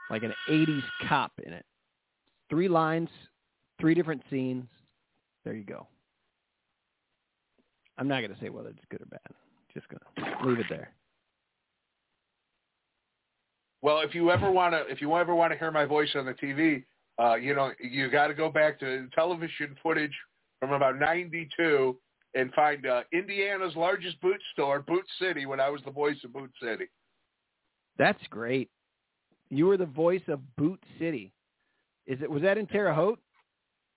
like 0.09 0.23
an 0.23 0.33
80s 0.49 0.83
cop 1.07 1.31
in 1.45 1.53
it. 1.53 1.65
Three 2.55 2.69
lines, 2.69 3.09
three 3.81 3.93
different 3.93 4.21
scenes. 4.29 4.63
There 5.43 5.53
you 5.55 5.65
go. 5.65 5.87
I'm 7.97 8.07
not 8.07 8.21
going 8.21 8.33
to 8.33 8.39
say 8.39 8.47
whether 8.47 8.69
it's 8.69 8.79
good 8.89 9.01
or 9.01 9.07
bad. 9.07 9.19
Just 9.73 9.87
going 9.89 9.99
to 10.39 10.47
leave 10.47 10.59
it 10.59 10.67
there. 10.69 10.93
Well, 13.81 13.99
if 13.99 14.15
you 14.15 14.31
ever 14.31 14.49
want 14.49 14.73
to, 14.73 14.89
if 14.89 15.01
you 15.01 15.13
ever 15.17 15.35
want 15.35 15.51
to 15.51 15.59
hear 15.59 15.69
my 15.69 15.83
voice 15.83 16.07
on 16.15 16.25
the 16.25 16.33
TV, 16.33 16.85
Uh, 17.21 17.35
you 17.35 17.53
know, 17.55 17.71
you 17.81 18.09
got 18.09 18.27
to 18.27 18.33
go 18.33 18.49
back 18.49 18.79
to 18.79 19.05
television 19.13 19.75
footage 19.83 20.15
from 20.61 20.71
about 20.71 20.97
'92 20.97 21.97
and 22.35 22.53
find 22.53 22.85
uh, 22.87 23.01
Indiana's 23.11 23.75
largest 23.75 24.21
boot 24.21 24.41
store, 24.53 24.81
Boot 24.81 25.03
City, 25.19 25.45
when 25.45 25.59
I 25.59 25.69
was 25.69 25.81
the 25.83 25.91
voice 25.91 26.23
of 26.23 26.31
Boot 26.31 26.51
City. 26.63 26.85
That's 27.97 28.25
great. 28.29 28.69
You 29.49 29.65
were 29.65 29.75
the 29.75 29.85
voice 29.85 30.23
of 30.29 30.39
Boot 30.55 30.81
City. 30.99 31.33
Is 32.07 32.21
it 32.21 32.29
was 32.29 32.41
that 32.43 32.57
in 32.57 32.67
Terre 32.67 32.93
Haute? 32.93 33.19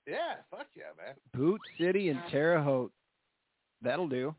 Yeah, 0.06 0.36
fuck 0.50 0.66
yeah, 0.74 0.84
man. 0.96 1.14
Boot 1.34 1.60
City 1.78 2.08
in 2.08 2.18
Terre 2.30 2.62
Haute. 2.62 2.92
That'll 3.82 4.08
do. 4.08 4.34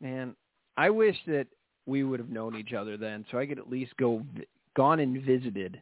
Man, 0.00 0.34
I 0.76 0.90
wish 0.90 1.16
that 1.26 1.46
we 1.86 2.04
would 2.04 2.20
have 2.20 2.28
known 2.30 2.56
each 2.56 2.72
other 2.72 2.96
then, 2.96 3.24
so 3.30 3.38
I 3.38 3.46
could 3.46 3.58
at 3.58 3.70
least 3.70 3.96
go 3.96 4.22
gone 4.76 5.00
and 5.00 5.22
visited 5.24 5.80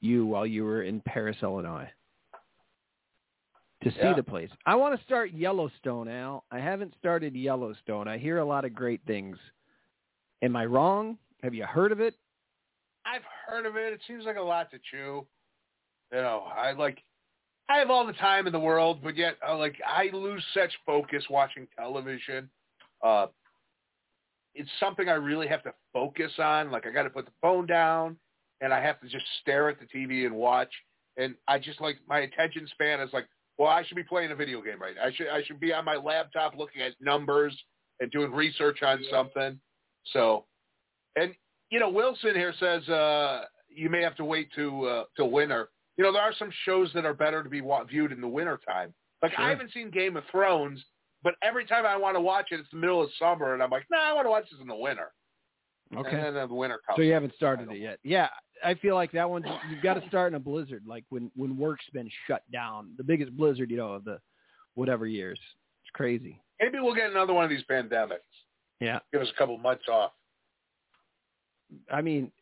you 0.00 0.26
while 0.26 0.46
you 0.46 0.64
were 0.64 0.82
in 0.82 1.00
Paris, 1.00 1.36
Illinois, 1.42 1.88
to 3.82 3.90
see 3.90 3.98
Yeah. 3.98 4.14
the 4.14 4.22
place. 4.22 4.50
I 4.66 4.74
want 4.74 4.98
to 4.98 5.04
start 5.04 5.30
Yellowstone, 5.32 6.08
Al. 6.08 6.44
I 6.50 6.58
haven't 6.58 6.94
started 6.98 7.34
Yellowstone. 7.34 8.08
I 8.08 8.18
hear 8.18 8.38
a 8.38 8.44
lot 8.44 8.64
of 8.64 8.74
great 8.74 9.00
things. 9.06 9.38
Am 10.42 10.56
I 10.56 10.66
wrong? 10.66 11.18
Have 11.42 11.54
you 11.54 11.64
heard 11.64 11.92
of 11.92 12.00
it? 12.00 12.14
I've 13.04 13.24
heard 13.46 13.66
of 13.66 13.76
it. 13.76 13.92
It 13.92 14.00
seems 14.06 14.24
like 14.24 14.36
a 14.36 14.42
lot 14.42 14.70
to 14.72 14.78
chew. 14.90 15.26
You 16.12 16.18
know, 16.18 16.44
I 16.56 16.72
like. 16.72 16.98
I 17.68 17.78
have 17.78 17.90
all 17.90 18.04
the 18.04 18.12
time 18.14 18.48
in 18.48 18.52
the 18.52 18.58
world, 18.58 18.98
but 19.00 19.16
yet, 19.16 19.36
uh, 19.48 19.56
like, 19.56 19.76
I 19.86 20.10
lose 20.12 20.44
such 20.54 20.72
focus 20.84 21.22
watching 21.30 21.68
television. 21.78 22.50
Uh, 23.00 23.26
it's 24.56 24.68
something 24.80 25.08
I 25.08 25.12
really 25.12 25.46
have 25.46 25.62
to 25.62 25.72
focus 25.92 26.32
on. 26.40 26.72
Like, 26.72 26.84
I 26.84 26.90
got 26.90 27.04
to 27.04 27.10
put 27.10 27.26
the 27.26 27.32
phone 27.40 27.66
down, 27.66 28.16
and 28.60 28.74
I 28.74 28.82
have 28.82 29.00
to 29.02 29.08
just 29.08 29.24
stare 29.40 29.68
at 29.68 29.76
the 29.78 29.86
TV 29.86 30.26
and 30.26 30.34
watch. 30.34 30.72
And 31.16 31.36
I 31.46 31.60
just 31.60 31.80
like 31.80 31.98
my 32.08 32.20
attention 32.20 32.66
span 32.72 33.00
is 33.00 33.10
like, 33.12 33.26
well, 33.58 33.68
I 33.68 33.84
should 33.84 33.96
be 33.96 34.02
playing 34.02 34.30
a 34.32 34.34
video 34.34 34.62
game 34.62 34.80
right 34.80 34.94
now. 34.96 35.04
I 35.04 35.12
should 35.12 35.28
I 35.28 35.42
should 35.44 35.60
be 35.60 35.72
on 35.72 35.84
my 35.84 35.96
laptop 35.96 36.56
looking 36.56 36.82
at 36.82 36.92
numbers 37.00 37.56
and 38.00 38.10
doing 38.10 38.32
research 38.32 38.82
on 38.82 39.00
something. 39.10 39.60
So, 40.12 40.46
and 41.16 41.34
you 41.70 41.78
know, 41.78 41.90
Wilson 41.90 42.34
here 42.34 42.54
says 42.58 42.88
uh, 42.88 43.44
you 43.68 43.90
may 43.90 44.02
have 44.02 44.16
to 44.16 44.24
wait 44.24 44.48
to 44.56 44.86
uh, 44.86 45.04
till 45.16 45.30
winter. 45.30 45.68
You 46.00 46.06
know, 46.06 46.12
there 46.14 46.22
are 46.22 46.32
some 46.38 46.50
shows 46.64 46.90
that 46.94 47.04
are 47.04 47.12
better 47.12 47.42
to 47.42 47.50
be 47.50 47.60
wa- 47.60 47.84
viewed 47.84 48.10
in 48.10 48.22
the 48.22 48.26
winter 48.26 48.58
time. 48.66 48.94
Like 49.20 49.32
Sure. 49.32 49.44
I 49.44 49.50
haven't 49.50 49.70
seen 49.70 49.90
Game 49.90 50.16
of 50.16 50.24
Thrones, 50.30 50.82
but 51.22 51.34
every 51.42 51.66
time 51.66 51.84
I 51.84 51.94
want 51.94 52.16
to 52.16 52.22
watch 52.22 52.46
it, 52.52 52.58
it's 52.58 52.70
the 52.70 52.78
middle 52.78 53.02
of 53.02 53.10
summer, 53.18 53.52
and 53.52 53.62
I'm 53.62 53.68
like, 53.68 53.84
nah, 53.90 53.98
I 54.08 54.14
want 54.14 54.24
to 54.24 54.30
watch 54.30 54.44
this 54.50 54.58
in 54.62 54.66
the 54.66 54.74
winter. 54.74 55.12
Okay. 55.94 56.18
And 56.18 56.34
then 56.34 56.48
the 56.48 56.54
winter 56.54 56.80
comes. 56.86 56.96
So 56.96 57.02
you 57.02 57.12
haven't 57.12 57.34
started 57.34 57.70
it 57.70 57.76
yet. 57.76 57.98
Yeah, 58.02 58.28
I 58.64 58.76
feel 58.76 58.94
like 58.94 59.12
that 59.12 59.28
one 59.28 59.44
you've 59.70 59.82
got 59.82 60.00
to 60.00 60.08
start 60.08 60.32
in 60.32 60.36
a 60.36 60.40
blizzard, 60.40 60.84
like 60.86 61.04
when 61.10 61.30
when 61.36 61.58
work's 61.58 61.84
been 61.92 62.10
shut 62.26 62.44
down, 62.50 62.94
the 62.96 63.04
biggest 63.04 63.36
blizzard 63.36 63.70
you 63.70 63.76
know 63.76 63.92
of 63.92 64.04
the 64.04 64.20
whatever 64.76 65.06
years. 65.06 65.38
It's 65.84 65.90
crazy. 65.92 66.40
Maybe 66.62 66.80
we'll 66.80 66.94
get 66.94 67.10
another 67.10 67.34
one 67.34 67.44
of 67.44 67.50
these 67.50 67.64
pandemics. 67.70 68.20
Yeah, 68.80 69.00
Give 69.12 69.20
us 69.20 69.28
a 69.34 69.38
couple 69.38 69.58
months 69.58 69.84
off. 69.86 70.12
I 71.92 72.00
mean, 72.00 72.32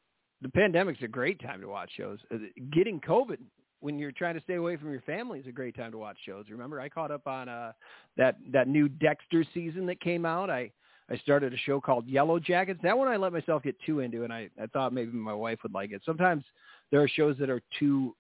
the 0.43 0.49
pandemic's 0.49 1.03
a 1.03 1.09
great 1.09 1.41
time 1.41 1.61
to 1.61 1.69
watch 1.69 1.91
shows. 1.97 2.19
Uh, 2.33 2.39
Getting 2.73 3.01
COVID 3.01 3.39
when 3.81 3.99
you're 3.99 4.13
trying 4.13 4.35
to 4.35 4.41
stay 4.43 4.55
away 4.55 4.77
from 4.77 4.91
your 4.91 5.01
family 5.03 5.39
is 5.39 5.47
a 5.47 5.53
great 5.53 5.77
time 5.77 5.93
to 5.93 5.99
watch 5.99 6.17
shows. 6.27 6.47
Remember, 6.51 6.81
I 6.81 6.89
caught 6.89 7.11
up 7.11 7.27
on 7.27 7.49
uh 7.49 7.73
that 8.17 8.37
that 8.53 8.69
new 8.69 8.89
Dexter 8.89 9.45
season 9.55 9.87
that 9.87 10.01
came 10.01 10.25
out. 10.25 10.51
I 10.51 10.71
I 11.11 11.17
started 11.19 11.55
a 11.55 11.59
show 11.59 11.81
called 11.81 12.07
Yellow 12.07 12.39
Jackets. 12.39 12.81
That 12.83 12.99
one 12.99 13.09
I 13.09 13.17
let 13.17 13.33
myself 13.33 13.63
get 13.63 13.77
too 13.85 14.01
into, 14.01 14.25
and 14.25 14.33
I 14.33 14.51
I 14.61 14.67
thought 14.67 14.93
maybe 14.93 15.13
my 15.13 15.35
wife 15.35 15.61
would 15.63 15.75
like 15.75 15.93
it. 15.93 16.03
Sometimes 16.05 16.45
there 16.91 17.03
are 17.03 17.09
shows 17.09 17.37
that 17.39 17.51
are 17.51 17.63
too 17.79 18.15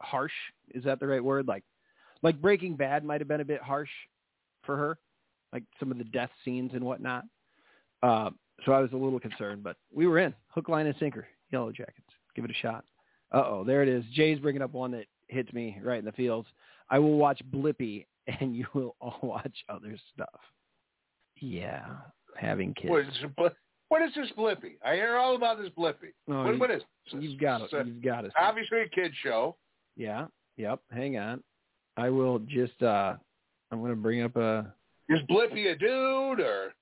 harsh. 0.00 0.32
Is 0.74 0.84
that 0.84 1.00
the 1.00 1.06
right 1.06 1.22
word? 1.22 1.46
Like 1.46 1.64
like 2.22 2.40
Breaking 2.40 2.76
Bad 2.76 3.04
might 3.04 3.20
have 3.20 3.28
been 3.28 3.40
a 3.40 3.44
bit 3.44 3.62
harsh 3.62 3.90
for 4.64 4.76
her, 4.76 4.98
like 5.52 5.64
some 5.78 5.90
of 5.90 5.98
the 5.98 6.04
death 6.04 6.30
scenes 6.44 6.72
and 6.74 6.84
whatnot. 6.84 7.24
Uh, 8.02 8.30
so 8.64 8.72
I 8.72 8.80
was 8.80 8.92
a 8.92 8.96
little 8.96 9.20
concerned, 9.20 9.62
but 9.62 9.76
we 9.92 10.06
were 10.06 10.18
in 10.18 10.34
hook, 10.48 10.68
line, 10.68 10.86
and 10.86 10.94
sinker. 10.98 11.26
Yellow 11.52 11.70
Jackets. 11.72 12.06
Give 12.34 12.44
it 12.44 12.50
a 12.50 12.54
shot. 12.54 12.84
Uh 13.32 13.44
oh, 13.46 13.64
there 13.64 13.82
it 13.82 13.88
is. 13.88 14.04
Jay's 14.12 14.38
bringing 14.38 14.62
up 14.62 14.72
one 14.72 14.90
that 14.92 15.06
hits 15.28 15.52
me 15.52 15.78
right 15.82 15.98
in 15.98 16.04
the 16.04 16.12
feels. 16.12 16.46
I 16.90 16.98
will 16.98 17.16
watch 17.16 17.40
Blippi, 17.50 18.06
and 18.40 18.54
you 18.56 18.66
will 18.74 18.96
all 19.00 19.18
watch 19.22 19.56
other 19.68 19.96
stuff. 20.14 20.40
Yeah, 21.40 21.84
having 22.36 22.74
kids. 22.74 22.90
What 22.90 23.00
is, 23.00 23.14
Bl- 23.36 23.46
what 23.88 24.02
is 24.02 24.10
this 24.14 24.28
Blippi? 24.36 24.74
I 24.84 24.94
hear 24.94 25.16
all 25.16 25.34
about 25.36 25.58
this 25.58 25.70
Blippi. 25.76 26.12
Oh, 26.28 26.44
what, 26.44 26.52
you- 26.54 26.58
what 26.60 26.70
is 26.70 26.82
this? 27.12 27.22
You've 27.22 27.40
got 27.40 27.62
it. 27.62 27.70
You've 27.86 28.02
got 28.02 28.24
it. 28.24 28.32
obviously 28.38 28.80
a 28.82 28.88
kid 28.88 29.12
show. 29.22 29.56
Yeah. 29.96 30.26
Yep. 30.56 30.80
Hang 30.92 31.18
on. 31.18 31.42
I 31.96 32.08
will 32.10 32.38
just. 32.40 32.80
uh 32.82 33.14
I'm 33.70 33.80
going 33.80 33.90
to 33.90 33.96
bring 33.96 34.22
up 34.22 34.36
a. 34.36 34.72
Is 35.08 35.18
Blippi 35.30 35.72
a 35.72 35.76
dude 35.76 36.40
or? 36.40 36.74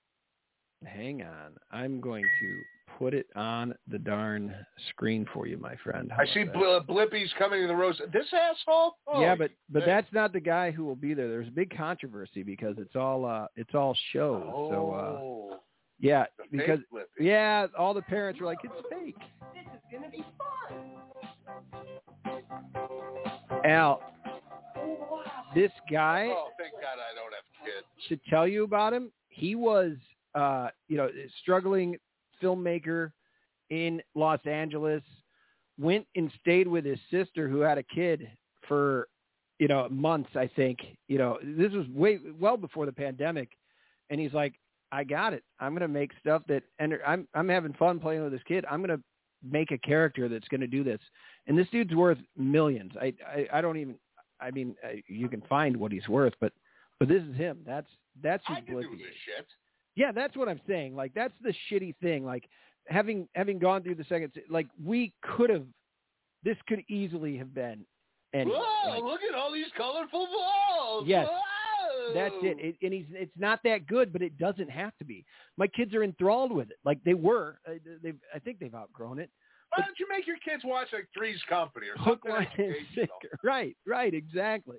Hang 0.84 1.22
on. 1.22 1.52
I'm 1.70 2.00
going 2.00 2.24
to 2.40 2.56
put 3.00 3.14
it 3.14 3.26
on 3.34 3.74
the 3.88 3.98
darn 3.98 4.54
screen 4.90 5.26
for 5.32 5.46
you, 5.46 5.56
my 5.56 5.74
friend. 5.82 6.12
How 6.14 6.22
I 6.22 6.26
see 6.26 6.44
that? 6.44 6.52
Bl- 6.52 6.92
Blippi's 6.92 7.32
coming 7.38 7.62
to 7.62 7.66
the 7.66 7.74
roast. 7.74 8.02
This 8.12 8.26
asshole? 8.30 8.94
Oh, 9.06 9.22
yeah, 9.22 9.34
but 9.34 9.50
but 9.70 9.80
shit. 9.80 9.86
that's 9.86 10.12
not 10.12 10.34
the 10.34 10.40
guy 10.40 10.70
who 10.70 10.84
will 10.84 10.94
be 10.96 11.14
there. 11.14 11.26
There's 11.26 11.48
a 11.48 11.52
big 11.52 11.74
controversy 11.74 12.42
because 12.42 12.76
it's 12.78 12.94
all 12.94 13.24
uh 13.24 13.46
it's 13.56 13.74
all 13.74 13.96
shows. 14.12 14.42
So 14.44 14.92
uh 14.92 15.18
Oh, 15.18 15.60
yeah, 15.98 16.26
the 16.38 16.44
because 16.58 16.80
Blippi. 16.92 17.06
yeah, 17.20 17.68
all 17.76 17.94
the 17.94 18.02
parents 18.02 18.38
were 18.38 18.46
like, 18.46 18.58
it's 18.64 18.74
fake. 18.90 19.16
This 19.54 19.64
is 19.74 19.80
gonna 19.90 20.10
be 20.10 20.22
fun. 20.36 20.90
Al, 23.64 24.02
this 25.54 25.72
guy 25.90 26.28
Oh, 26.30 26.48
thank 26.58 26.72
God 26.74 26.98
I 26.98 27.14
don't 27.14 27.32
have 27.32 27.64
kids. 27.64 27.86
to 28.10 28.30
tell 28.30 28.46
you 28.46 28.64
about 28.64 28.92
him, 28.92 29.10
he 29.30 29.54
was 29.54 29.92
uh, 30.34 30.68
you 30.86 30.96
know, 30.98 31.08
struggling 31.42 31.96
filmmaker 32.42 33.12
in 33.70 34.02
Los 34.14 34.40
Angeles, 34.46 35.02
went 35.78 36.06
and 36.16 36.30
stayed 36.40 36.68
with 36.68 36.84
his 36.84 36.98
sister 37.10 37.48
who 37.48 37.60
had 37.60 37.78
a 37.78 37.82
kid 37.82 38.28
for, 38.68 39.08
you 39.58 39.68
know, 39.68 39.88
months, 39.90 40.30
I 40.34 40.48
think. 40.54 40.78
You 41.08 41.18
know, 41.18 41.38
this 41.42 41.72
was 41.72 41.86
way 41.88 42.18
well 42.38 42.56
before 42.56 42.86
the 42.86 42.92
pandemic. 42.92 43.50
And 44.10 44.20
he's 44.20 44.32
like, 44.32 44.54
I 44.92 45.04
got 45.04 45.32
it. 45.32 45.44
I'm 45.60 45.72
going 45.72 45.82
to 45.82 45.88
make 45.88 46.10
stuff 46.18 46.42
that 46.48 46.64
and 46.78 46.98
I'm 47.06 47.28
I'm 47.34 47.48
having 47.48 47.72
fun 47.74 48.00
playing 48.00 48.22
with 48.22 48.32
this 48.32 48.42
kid. 48.46 48.64
I'm 48.68 48.84
going 48.84 48.96
to 48.96 49.02
make 49.48 49.70
a 49.70 49.78
character 49.78 50.28
that's 50.28 50.48
going 50.48 50.60
to 50.60 50.66
do 50.66 50.82
this. 50.82 51.00
And 51.46 51.56
this 51.56 51.68
dude's 51.70 51.94
worth 51.94 52.18
millions. 52.36 52.92
I 53.00 53.14
I, 53.26 53.46
I 53.52 53.60
don't 53.60 53.76
even 53.76 53.94
I 54.40 54.50
mean, 54.50 54.74
uh, 54.84 54.96
you 55.06 55.28
can 55.28 55.42
find 55.42 55.76
what 55.76 55.92
he's 55.92 56.08
worth, 56.08 56.34
but 56.40 56.52
but 56.98 57.08
this 57.08 57.22
is 57.22 57.36
him. 57.36 57.60
That's 57.64 57.88
that's 58.22 58.42
who 58.46 58.54
I 58.54 58.60
can 58.60 58.74
do 58.74 58.80
this 58.80 59.14
shit. 59.24 59.46
Yeah, 59.96 60.12
that's 60.12 60.36
what 60.36 60.48
I'm 60.48 60.60
saying. 60.68 60.94
Like 60.94 61.12
that's 61.14 61.34
the 61.42 61.52
shitty 61.70 61.94
thing. 62.02 62.24
Like 62.24 62.48
having 62.88 63.28
having 63.34 63.58
gone 63.58 63.82
through 63.82 63.96
the 63.96 64.04
second, 64.04 64.32
like 64.48 64.68
we 64.82 65.12
could 65.22 65.50
have, 65.50 65.64
this 66.44 66.56
could 66.68 66.82
easily 66.88 67.36
have 67.36 67.54
been. 67.54 67.84
And 68.32 68.48
Whoa, 68.48 69.00
look 69.04 69.20
at 69.28 69.34
all 69.34 69.52
these 69.52 69.66
colorful 69.76 70.28
balls. 70.28 71.04
Yes, 71.06 71.26
Whoa. 71.28 72.14
that's 72.14 72.34
it. 72.42 72.56
it. 72.60 72.76
And 72.82 72.92
he's 72.92 73.06
it's 73.10 73.32
not 73.36 73.60
that 73.64 73.86
good, 73.86 74.12
but 74.12 74.22
it 74.22 74.38
doesn't 74.38 74.70
have 74.70 74.96
to 74.98 75.04
be. 75.04 75.24
My 75.56 75.66
kids 75.66 75.94
are 75.94 76.04
enthralled 76.04 76.52
with 76.52 76.70
it. 76.70 76.78
Like 76.84 77.02
they 77.04 77.14
were. 77.14 77.58
Uh, 77.68 77.72
They've 78.02 78.16
I 78.34 78.38
think 78.38 78.60
they've 78.60 78.74
outgrown 78.74 79.18
it. 79.18 79.30
Why 79.76 79.84
don't 79.84 79.98
you 79.98 80.06
make 80.08 80.26
your 80.26 80.36
kids 80.44 80.62
watch 80.64 80.88
like 80.92 81.08
Three's 81.16 81.40
Company 81.48 81.86
or 81.88 82.02
Hook, 82.02 82.22
something 82.26 82.32
line, 82.32 82.48
and 82.58 82.74
sinker. 82.94 83.38
Right, 83.44 83.76
right, 83.86 84.12
exactly. 84.12 84.78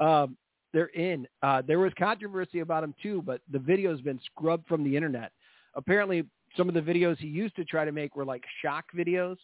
Um, 0.00 0.36
they're 0.74 0.86
in. 0.88 1.26
Uh, 1.42 1.62
there 1.66 1.78
was 1.78 1.92
controversy 1.98 2.60
about 2.60 2.84
him 2.84 2.94
too, 3.02 3.22
but 3.24 3.40
the 3.50 3.58
video's 3.58 4.02
been 4.02 4.20
scrubbed 4.26 4.66
from 4.66 4.84
the 4.84 4.94
internet. 4.94 5.32
Apparently, 5.74 6.24
some 6.56 6.68
of 6.68 6.74
the 6.74 6.82
videos 6.82 7.16
he 7.16 7.28
used 7.28 7.56
to 7.56 7.64
try 7.64 7.86
to 7.86 7.92
make 7.92 8.14
were 8.14 8.24
like 8.26 8.42
shock 8.60 8.84
videos, 8.94 9.36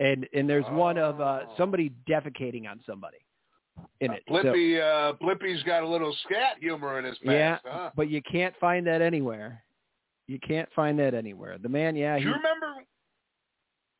and 0.00 0.28
and 0.34 0.46
there's 0.50 0.66
one 0.72 0.98
of 0.98 1.20
uh, 1.20 1.40
Oh. 1.48 1.54
somebody 1.56 1.90
defecating 2.08 2.68
on 2.68 2.80
somebody 2.84 3.16
in 4.00 4.12
it. 4.12 4.22
So- 4.28 4.34
Blippi, 4.34 4.80
uh, 4.80 5.12
Blippi's 5.14 5.62
got 5.62 5.82
a 5.82 5.88
little 5.88 6.14
scat 6.24 6.56
humor 6.60 6.98
in 6.98 7.04
his 7.06 7.16
past, 7.18 7.24
yeah, 7.24 7.58
huh? 7.64 7.90
but 7.96 8.10
you 8.10 8.20
can't 8.22 8.54
find 8.60 8.86
that 8.86 9.00
anywhere. 9.00 9.62
You 10.26 10.38
can't 10.40 10.68
find 10.74 10.98
that 10.98 11.14
anywhere. 11.14 11.56
The 11.58 11.68
man, 11.68 11.94
yeah, 11.94 12.16
Do 12.16 12.22
he, 12.22 12.28
you 12.28 12.34
remember? 12.34 12.66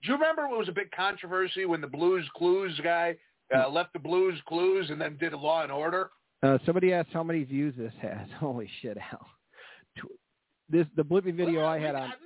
Do 0.03 0.09
you 0.09 0.15
remember 0.15 0.49
what 0.49 0.59
was 0.59 0.69
a 0.69 0.73
big 0.73 0.91
controversy 0.91 1.65
when 1.67 1.81
the 1.81 1.87
Blues 1.87 2.29
Clues 2.37 2.79
guy 2.83 3.17
Hmm. 3.53 3.61
uh, 3.61 3.69
left 3.69 3.93
the 3.93 3.99
Blues 4.01 4.41
Clues 4.49 4.91
and 4.91 5.01
then 5.01 5.17
did 5.19 5.33
a 5.33 5.37
Law 5.39 5.63
and 5.63 5.71
Order? 5.71 6.11
Uh, 6.43 6.59
somebody 6.67 6.93
asked 6.93 7.09
how 7.13 7.23
many 7.23 7.45
views 7.45 7.75
this 7.77 7.93
has. 8.01 8.29
Holy 8.39 8.69
shit, 8.83 8.97
Al. 8.99 9.27
Tw- 9.99 10.11
This 10.69 10.87
the 10.97 11.03
Blippi 11.05 11.35
video 11.35 11.61
Well, 11.61 11.69
I 11.71 11.79
had 11.79 11.95
on 11.95 12.11
got 12.11 12.19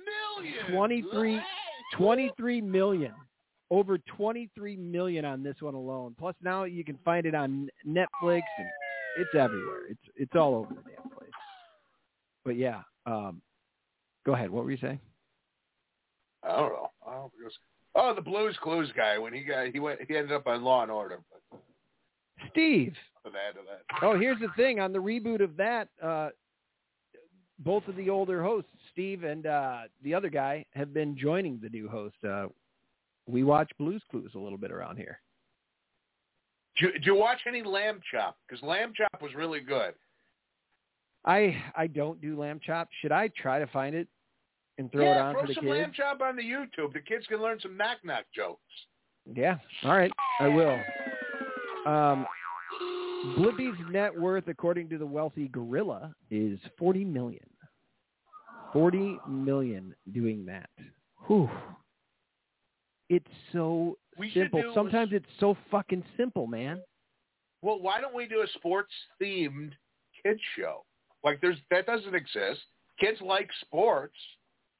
millions. 0.43 0.71
23 0.71 1.33
Hey, 1.35 1.41
23 1.97 2.61
million. 2.61 3.13
Over 3.69 3.97
23 3.99 4.75
million 4.75 5.23
on 5.23 5.43
this 5.43 5.55
one 5.61 5.75
alone. 5.75 6.13
Plus 6.19 6.35
now 6.43 6.65
you 6.65 6.83
can 6.83 6.97
find 7.05 7.25
it 7.25 7.33
on 7.33 7.69
Netflix 7.87 8.41
and 8.57 8.67
it's 9.17 9.33
everywhere. 9.37 9.87
It's 9.89 10.01
it's 10.15 10.35
all 10.35 10.55
over 10.55 10.73
the 10.73 10.81
damn 10.81 11.09
place. 11.09 11.29
But 12.43 12.57
yeah, 12.57 12.81
um 13.05 13.41
go 14.25 14.33
ahead. 14.33 14.49
What 14.51 14.65
were 14.65 14.71
you 14.71 14.77
saying? 14.81 14.99
I 16.43 16.49
don't 16.57 16.69
know. 16.73 16.91
I 17.07 17.11
don't 17.13 17.23
know. 17.41 17.49
Oh, 17.95 18.13
the 18.13 18.21
Blues 18.21 18.57
Clues 18.61 18.89
guy 18.95 19.17
when 19.17 19.33
he 19.33 19.41
got 19.41 19.67
he 19.67 19.79
went 19.79 19.99
he 20.05 20.17
ended 20.17 20.33
up 20.33 20.47
on 20.47 20.63
Law 20.63 20.81
and 20.83 20.91
Order. 20.91 21.19
Steve. 22.49 22.93
To 23.23 23.29
add 23.29 23.55
to 23.55 23.61
that. 23.67 24.03
Oh, 24.03 24.17
here's 24.17 24.39
the 24.39 24.47
thing 24.55 24.79
on 24.79 24.91
the 24.93 24.99
reboot 24.99 25.43
of 25.43 25.55
that. 25.57 25.89
Uh, 26.01 26.29
both 27.59 27.87
of 27.87 27.95
the 27.95 28.09
older 28.09 28.43
hosts, 28.43 28.71
Steve 28.91 29.23
and 29.23 29.45
uh, 29.45 29.81
the 30.03 30.13
other 30.13 30.29
guy, 30.29 30.65
have 30.73 30.93
been 30.93 31.15
joining 31.15 31.59
the 31.61 31.69
new 31.69 31.87
host. 31.87 32.15
Uh, 32.27 32.47
we 33.27 33.43
watch 33.43 33.71
Blues 33.77 34.01
Clues 34.09 34.31
a 34.33 34.39
little 34.39 34.57
bit 34.57 34.71
around 34.71 34.97
here. 34.97 35.19
Do 36.77 36.87
you, 36.87 36.93
do 36.93 37.05
you 37.05 37.15
watch 37.15 37.41
any 37.47 37.61
Lamb 37.61 38.01
Chop? 38.11 38.37
Because 38.47 38.63
Lamb 38.63 38.93
Chop 38.95 39.21
was 39.21 39.35
really 39.35 39.59
good. 39.59 39.93
I 41.25 41.55
I 41.75 41.87
don't 41.87 42.19
do 42.21 42.39
lamb 42.39 42.59
chop. 42.65 42.89
Should 43.01 43.11
I 43.11 43.29
try 43.29 43.59
to 43.59 43.67
find 43.67 43.95
it 43.95 44.07
and 44.77 44.91
throw 44.91 45.03
it 45.03 45.05
yeah, 45.05 45.23
on 45.23 45.33
throw 45.33 45.41
for 45.41 45.47
the 45.47 45.53
some 45.53 45.63
kids? 45.65 45.71
Lamb 45.73 45.91
Chop 45.95 46.21
on 46.21 46.35
the 46.35 46.41
YouTube. 46.41 46.93
The 46.93 46.99
kids 46.99 47.27
can 47.27 47.41
learn 47.41 47.59
some 47.61 47.77
knock 47.77 47.97
knock 48.03 48.25
jokes. 48.35 48.61
Yeah. 49.31 49.57
All 49.83 49.95
right. 49.95 50.11
I 50.39 50.47
will. 50.47 50.79
Um, 51.85 52.25
Blippi's 53.37 53.77
net 53.91 54.17
worth, 54.17 54.47
according 54.47 54.89
to 54.89 54.97
the 54.97 55.05
wealthy 55.05 55.47
gorilla, 55.47 56.13
is 56.29 56.59
forty 56.77 57.05
million. 57.05 57.45
Forty 58.73 59.19
million 59.27 59.93
doing 60.13 60.45
that. 60.45 60.69
Whew. 61.27 61.49
It's 63.09 63.27
so 63.51 63.97
We 64.17 64.31
simple. 64.33 64.61
do- 64.61 64.71
Sometimes 64.73 65.11
it's 65.13 65.25
so 65.39 65.57
fucking 65.69 66.03
simple, 66.17 66.47
man. 66.47 66.81
Well, 67.61 67.79
why 67.81 67.99
don't 68.01 68.15
we 68.15 68.25
do 68.27 68.41
a 68.41 68.47
sports 68.55 68.91
themed 69.21 69.71
kids 70.23 70.39
show? 70.57 70.85
Like 71.23 71.39
there's 71.41 71.57
that 71.69 71.85
doesn't 71.85 72.15
exist. 72.15 72.61
Kids 72.99 73.19
like 73.21 73.49
sports, 73.61 74.15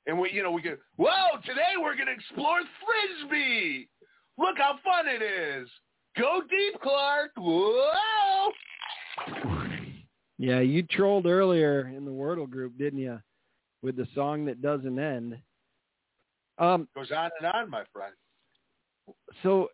and 0.07 0.17
we 0.19 0.31
you 0.31 0.41
know 0.43 0.51
we 0.51 0.61
could. 0.61 0.77
Whoa! 0.95 1.39
Today 1.45 1.73
we're 1.79 1.95
gonna 1.95 2.11
explore 2.11 2.59
frisbee. 3.29 3.89
Look 4.37 4.57
how 4.57 4.79
fun 4.83 5.05
it 5.07 5.21
is. 5.21 5.69
Go 6.17 6.41
deep, 6.49 6.81
Clark. 6.81 7.31
Whoa! 7.37 8.51
Yeah, 10.37 10.59
you 10.59 10.83
trolled 10.83 11.25
earlier 11.25 11.91
in 11.95 12.03
the 12.03 12.11
Wordle 12.11 12.49
group, 12.49 12.77
didn't 12.77 12.99
you? 12.99 13.19
With 13.81 13.95
the 13.95 14.07
song 14.13 14.45
that 14.45 14.61
doesn't 14.61 14.99
end. 14.99 15.37
Um, 16.57 16.87
Goes 16.95 17.11
on 17.11 17.29
and 17.39 17.51
on, 17.53 17.69
my 17.69 17.83
friend. 17.93 18.13
so 19.43 19.69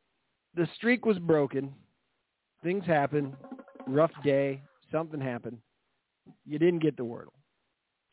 the 0.55 0.67
streak 0.75 1.05
was 1.05 1.17
broken. 1.19 1.73
Things 2.63 2.85
happened. 2.85 3.33
Rough 3.87 4.11
day. 4.23 4.61
Something 4.91 5.19
happened. 5.21 5.57
You 6.45 6.59
didn't 6.59 6.79
get 6.79 6.97
the 6.97 7.03
Wordle. 7.03 7.33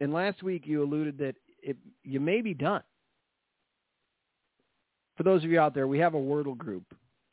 And 0.00 0.12
last 0.12 0.42
week 0.42 0.62
you 0.66 0.82
alluded 0.82 1.18
that 1.18 1.34
it, 1.62 1.76
you 2.02 2.20
may 2.20 2.40
be 2.40 2.54
done. 2.54 2.82
For 5.16 5.22
those 5.22 5.44
of 5.44 5.50
you 5.50 5.60
out 5.60 5.74
there, 5.74 5.86
we 5.86 5.98
have 6.00 6.14
a 6.14 6.18
Wordle 6.18 6.56
group 6.56 6.84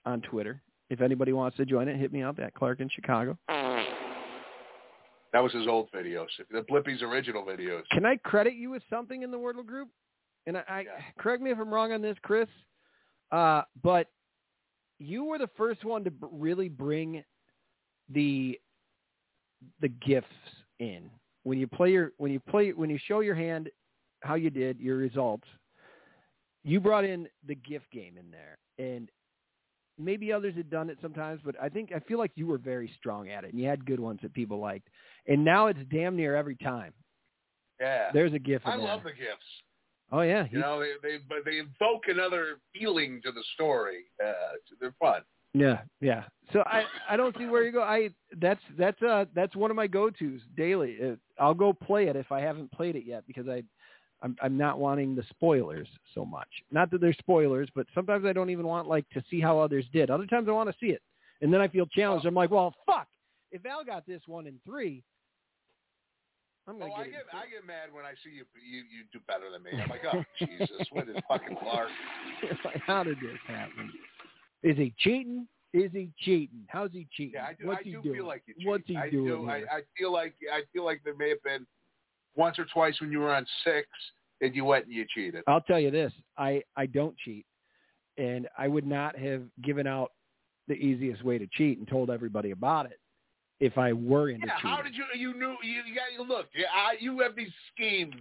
on 0.06 0.22
Twitter. 0.22 0.62
If 0.92 1.00
anybody 1.00 1.32
wants 1.32 1.56
to 1.56 1.66
join 1.66 1.88
it, 1.88 1.96
hit 1.96 2.12
me 2.12 2.22
up 2.22 2.38
at 2.40 2.54
Clark 2.54 2.82
in 2.82 2.90
Chicago. 2.90 3.38
That 3.48 5.40
was 5.42 5.54
his 5.54 5.66
old 5.66 5.90
videos. 5.96 6.28
The 6.52 6.64
Blippi's 6.70 7.02
original 7.02 7.44
videos. 7.44 7.84
Can 7.92 8.06
I 8.06 8.18
credit 8.18 8.56
you 8.56 8.70
with 8.70 8.84
something 8.90 9.24
in 9.24 9.32
the 9.32 9.38
Wordle 9.38 9.66
group? 9.66 9.88
And 10.48 10.58
I, 10.58 10.64
I 10.68 10.80
Yeah. 10.82 10.90
correct 11.18 11.42
me 11.42 11.50
if 11.50 11.58
I'm 11.58 11.74
wrong 11.74 11.94
on 11.94 12.02
this, 12.02 12.18
Chris, 12.24 12.50
uh, 13.32 13.62
but 13.82 14.08
you 15.00 15.24
were 15.24 15.38
the 15.38 15.50
first 15.56 15.86
one 15.86 16.04
to 16.04 16.12
b- 16.12 16.28
really 16.30 16.68
bring 16.68 17.24
the 18.10 18.60
the 19.80 19.88
gifts 19.88 20.28
in 20.80 21.10
when 21.44 21.58
you 21.58 21.68
play 21.68 21.92
your 21.92 22.12
when 22.18 22.34
you 22.34 22.40
play 22.42 22.74
when 22.74 22.90
you 22.90 22.98
show 23.06 23.22
your 23.22 23.36
hand 23.36 23.70
how 24.24 24.36
you 24.36 24.50
did 24.50 24.78
your 24.80 24.98
results. 24.98 25.48
You 26.66 26.82
brought 26.82 27.06
in 27.06 27.30
the 27.48 27.56
gift 27.56 27.90
game 27.92 28.18
in 28.18 28.30
there, 28.30 28.58
and 28.78 29.10
maybe 30.00 30.32
others 30.32 30.56
had 30.56 30.70
done 30.70 30.90
it 30.90 30.98
sometimes, 31.02 31.42
but 31.44 31.56
I 31.62 31.70
think 31.70 31.92
I 31.96 32.00
feel 32.00 32.18
like 32.18 32.32
you 32.36 32.48
were 32.48 32.58
very 32.58 32.92
strong 32.98 33.30
at 33.30 33.44
it, 33.44 33.52
and 33.52 33.60
you 33.60 33.68
had 33.68 33.86
good 33.86 34.00
ones 34.00 34.20
that 34.24 34.34
people 34.34 34.60
liked. 34.60 34.88
And 35.28 35.44
now 35.46 35.68
it's 35.68 35.80
damn 35.92 36.16
near 36.16 36.36
every 36.36 36.56
time. 36.58 36.94
Yeah. 37.80 38.10
There's 38.14 38.34
a 38.34 38.40
gift. 38.40 38.66
I 38.68 38.78
there. 38.78 38.86
love 38.86 39.04
the 39.04 39.12
gifts. 39.12 39.46
Oh 40.12 40.22
yeah, 40.22 40.46
You 40.52 40.60
know, 40.60 40.80
they 40.82 40.92
they 41.02 41.18
but 41.30 41.40
they 41.46 41.58
invoke 41.60 42.04
another 42.10 42.58
feeling 42.74 43.22
to 43.24 43.32
the 43.32 43.44
story. 43.56 44.04
Uh, 44.24 44.34
they're 44.82 44.94
fun. 45.00 45.22
yeah, 45.54 45.80
yeah. 46.02 46.24
So 46.52 46.64
I 46.66 46.84
I 47.10 47.16
don't 47.16 47.36
see 47.38 47.46
where 47.46 47.64
you 47.64 47.72
go. 47.72 47.82
I 47.82 48.10
that's 48.42 48.60
that's 48.78 49.02
uh 49.02 49.26
that's 49.34 49.56
one 49.56 49.72
of 49.72 49.78
my 49.78 49.88
go 49.88 50.10
tos 50.10 50.42
daily. 50.58 50.98
Uh, 51.02 51.16
I'll 51.42 51.54
go 51.54 51.72
play 51.72 52.08
it 52.08 52.18
if 52.18 52.30
I 52.30 52.42
haven't 52.42 52.72
played 52.74 52.98
it 52.98 53.06
yet 53.06 53.24
because 53.26 53.48
I 53.48 53.64
I'm 54.22 54.36
I'm 54.42 54.58
not 54.58 54.80
wanting 54.80 55.16
the 55.16 55.24
spoilers 55.30 55.88
so 56.14 56.26
much. 56.26 56.48
Not 56.72 56.92
that 56.92 57.02
they're 57.02 57.14
spoilers, 57.14 57.70
but 57.76 57.88
sometimes 57.94 58.26
I 58.26 58.34
don't 58.34 58.50
even 58.50 58.68
want 58.68 58.88
like 58.88 59.10
to 59.12 59.24
see 59.30 59.40
how 59.42 59.60
others 59.60 59.86
did. 59.92 60.10
Other 60.10 60.28
times 60.28 60.48
I 60.48 60.52
want 60.52 60.70
to 60.70 60.76
see 60.80 60.92
it, 60.92 61.02
and 61.42 61.54
then 61.54 61.62
I 61.62 61.68
feel 61.68 61.86
challenged. 61.88 62.26
I'm 62.26 62.36
like, 62.36 62.52
well, 62.52 62.74
fuck. 62.86 63.08
If 63.52 63.66
Al 63.66 63.84
got 63.84 64.06
this 64.06 64.22
one 64.28 64.48
in 64.48 64.60
three, 64.66 65.04
I'm 66.68 66.80
gonna 66.80 66.92
Oh, 66.92 66.96
I 66.96 67.04
get, 67.06 67.12
get 67.12 67.20
it. 67.22 67.26
I 67.34 67.50
get 67.50 67.66
mad 67.66 67.90
when 67.92 68.06
I 68.06 68.12
see 68.24 68.30
you 68.30 68.46
you 68.64 68.80
you 68.80 69.04
do 69.12 69.20
better 69.28 69.50
than 69.52 69.64
me. 69.64 69.72
I'm 69.82 69.90
like, 69.90 70.02
oh 70.14 70.24
Jesus, 70.40 70.88
what 70.92 71.10
is 71.10 71.16
fucking 71.28 71.58
Clark? 71.58 71.90
like, 72.66 72.82
how 72.86 73.04
did 73.04 73.18
this 73.18 73.38
happen? 73.48 73.92
Is 74.64 74.78
he 74.78 74.94
cheating? 75.00 75.48
Is 75.74 75.92
he 75.94 76.10
cheating? 76.20 76.66
How's 76.68 76.92
he 76.92 77.08
cheating? 77.12 77.34
Yeah, 77.36 77.46
I 77.48 77.54
do. 77.60 77.68
What's 77.68 77.80
I 77.80 77.84
he 77.84 77.92
do 77.92 78.02
doing? 78.02 78.16
feel 78.16 78.28
like 78.28 78.44
you. 78.46 78.70
What's 78.70 78.84
he 78.86 78.98
I 78.98 79.10
doing? 79.10 79.26
Do, 79.26 79.50
I. 79.50 79.58
I 79.58 79.82
feel 79.98 80.12
like 80.14 80.36
I 80.54 80.62
feel 80.74 80.86
like 80.86 81.02
there 81.04 81.16
may 81.16 81.30
have 81.30 81.42
been 81.44 81.66
once 82.36 82.58
or 82.60 82.66
twice 82.74 83.00
when 83.02 83.12
you 83.12 83.20
were 83.20 83.34
on 83.34 83.46
six 83.64 83.88
and 84.42 84.56
you 84.56 84.66
went 84.66 84.86
and 84.86 84.94
you 84.94 85.06
cheated. 85.14 85.44
I'll 85.48 85.62
tell 85.62 85.80
you 85.80 85.92
this: 85.92 86.12
I 86.38 86.62
I 86.76 86.86
don't 86.86 87.16
cheat, 87.18 87.46
and 88.18 88.48
I 88.58 88.68
would 88.68 88.86
not 88.88 89.18
have 89.18 89.44
given 89.64 89.88
out 89.88 90.12
the 90.68 90.76
easiest 90.76 91.24
way 91.24 91.38
to 91.38 91.48
cheat 91.54 91.78
and 91.80 91.88
told 91.88 92.10
everybody 92.10 92.52
about 92.52 92.86
it 92.86 93.00
if 93.60 93.78
I 93.78 93.94
were 93.94 94.30
into 94.30 94.48
Yeah, 94.48 94.54
cheating. 94.58 94.70
how 94.72 94.82
did 94.82 94.96
you 94.96 95.04
you 95.16 95.34
knew 95.38 95.56
you, 95.64 95.82
you 95.88 95.96
got 95.96 96.12
you 96.18 96.24
look? 96.28 96.48
Yeah, 96.56 96.68
I, 96.74 96.96
you 97.00 97.20
have 97.20 97.36
these 97.36 97.52
schemes. 97.76 98.16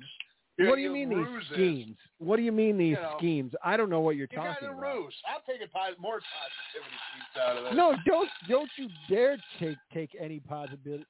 what 0.58 0.76
do 0.76 0.82
you 0.82 0.90
mean 0.90 1.08
ruses. 1.08 1.48
these 1.48 1.56
schemes? 1.56 1.96
What 2.18 2.36
do 2.36 2.42
you 2.42 2.52
mean 2.52 2.76
these 2.76 2.88
You 2.96 3.02
know, 3.02 3.14
schemes? 3.18 3.52
I 3.64 3.76
don't 3.76 3.88
know 3.88 4.00
what 4.00 4.16
you're 4.16 4.28
You 4.30 4.36
got 4.36 4.54
talking 4.54 4.68
a 4.68 4.72
about. 4.72 4.94
ruse. 4.96 5.14
I'll 5.26 5.42
take 5.46 5.62
a 5.62 6.00
more 6.00 6.20
positivity 6.20 7.40
out 7.40 7.56
of 7.56 7.64
this. 7.64 7.74
No, 7.76 7.94
don't 8.06 8.28
don't 8.48 8.70
you 8.76 8.88
dare 9.08 9.38
take 9.58 9.78
take 9.94 10.10
any 10.20 10.40
positivity. 10.40 11.04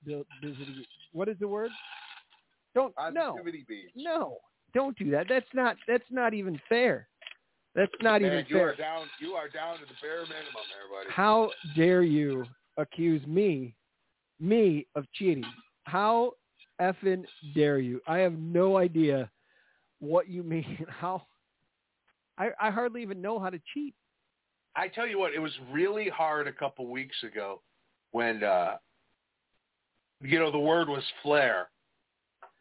What 1.12 1.28
is 1.28 1.36
the 1.40 1.48
word? 1.48 1.70
Don't 2.74 2.94
no 3.12 3.32
positivity 3.32 3.64
beams. 3.68 3.90
no 3.96 4.38
don't 4.74 4.96
do 4.98 5.10
that. 5.10 5.26
That's 5.28 5.46
not 5.54 5.76
that's 5.88 6.04
not 6.10 6.34
even 6.34 6.60
fair. 6.68 7.08
That's 7.74 7.92
not 8.02 8.22
Man, 8.22 8.32
even 8.32 8.44
you 8.48 8.56
fair. 8.56 8.68
are 8.70 8.76
down. 8.76 9.06
You 9.20 9.32
are 9.32 9.48
down 9.48 9.78
to 9.78 9.84
the 9.84 9.94
bare 10.02 10.22
minimum, 10.22 10.64
there, 10.70 10.88
buddy. 10.92 11.10
How 11.10 11.50
dare 11.76 12.02
you 12.02 12.44
accuse 12.76 13.24
me, 13.26 13.76
me 14.40 14.86
of 14.96 15.04
cheating? 15.14 15.44
How 15.84 16.32
effing 16.80 17.24
dare 17.54 17.78
you? 17.78 18.00
I 18.08 18.18
have 18.18 18.32
no 18.38 18.76
idea 18.76 19.30
what 20.00 20.28
you 20.28 20.42
mean. 20.42 20.84
How? 20.88 21.26
I 22.38 22.50
I 22.60 22.70
hardly 22.70 23.02
even 23.02 23.20
know 23.20 23.38
how 23.38 23.50
to 23.50 23.60
cheat. 23.74 23.94
I 24.76 24.88
tell 24.88 25.06
you 25.06 25.18
what, 25.18 25.34
it 25.34 25.40
was 25.40 25.52
really 25.72 26.08
hard 26.08 26.46
a 26.46 26.52
couple 26.52 26.86
weeks 26.86 27.16
ago 27.22 27.60
when 28.12 28.42
uh 28.42 28.76
you 30.22 30.38
know 30.38 30.50
the 30.50 30.58
word 30.58 30.88
was 30.88 31.04
flare, 31.22 31.68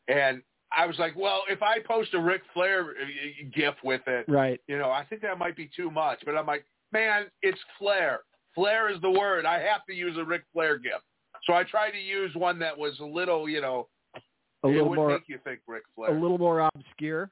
and 0.10 0.42
I 0.76 0.86
was 0.86 1.00
like, 1.00 1.16
well, 1.16 1.44
if 1.50 1.64
I 1.64 1.80
post 1.80 2.14
a 2.14 2.20
Ric 2.20 2.42
Flair 2.54 2.82
uh, 2.82 3.50
gif 3.56 3.76
with 3.84 4.02
it, 4.08 4.26
Right. 4.28 4.60
you 4.68 4.78
know, 4.78 4.92
I 4.92 5.04
think 5.06 5.22
that 5.22 5.38
might 5.40 5.56
be 5.56 5.70
too 5.76 5.90
much. 5.90 6.20
But 6.26 6.36
I'm 6.36 6.46
like, 6.46 6.66
man, 6.92 7.26
it's 7.42 7.60
flair. 7.78 8.20
Flair 8.54 8.90
is 8.94 9.00
the 9.02 9.10
word. 9.10 9.46
I 9.46 9.60
have 9.60 9.86
to 9.88 9.94
use 9.96 10.18
a 10.18 10.24
Ric 10.24 10.44
Flair 10.54 10.78
gif. 10.78 11.02
So 11.46 11.54
I 11.54 11.64
tried 11.64 11.92
to 11.92 11.98
use 12.00 12.36
one 12.36 12.60
that 12.60 12.78
was 12.78 13.00
a 13.00 13.06
little, 13.06 13.48
you 13.50 13.62
know, 13.62 13.88
A 14.16 14.68
it 14.68 14.72
little 14.74 14.90
would 14.90 14.96
more 14.98 15.10
make 15.10 15.24
you 15.28 15.40
think 15.44 15.60
Ric 15.68 15.84
Flair. 15.96 16.16
a 16.16 16.22
little 16.22 16.38
more 16.38 16.70
obscure, 16.76 17.32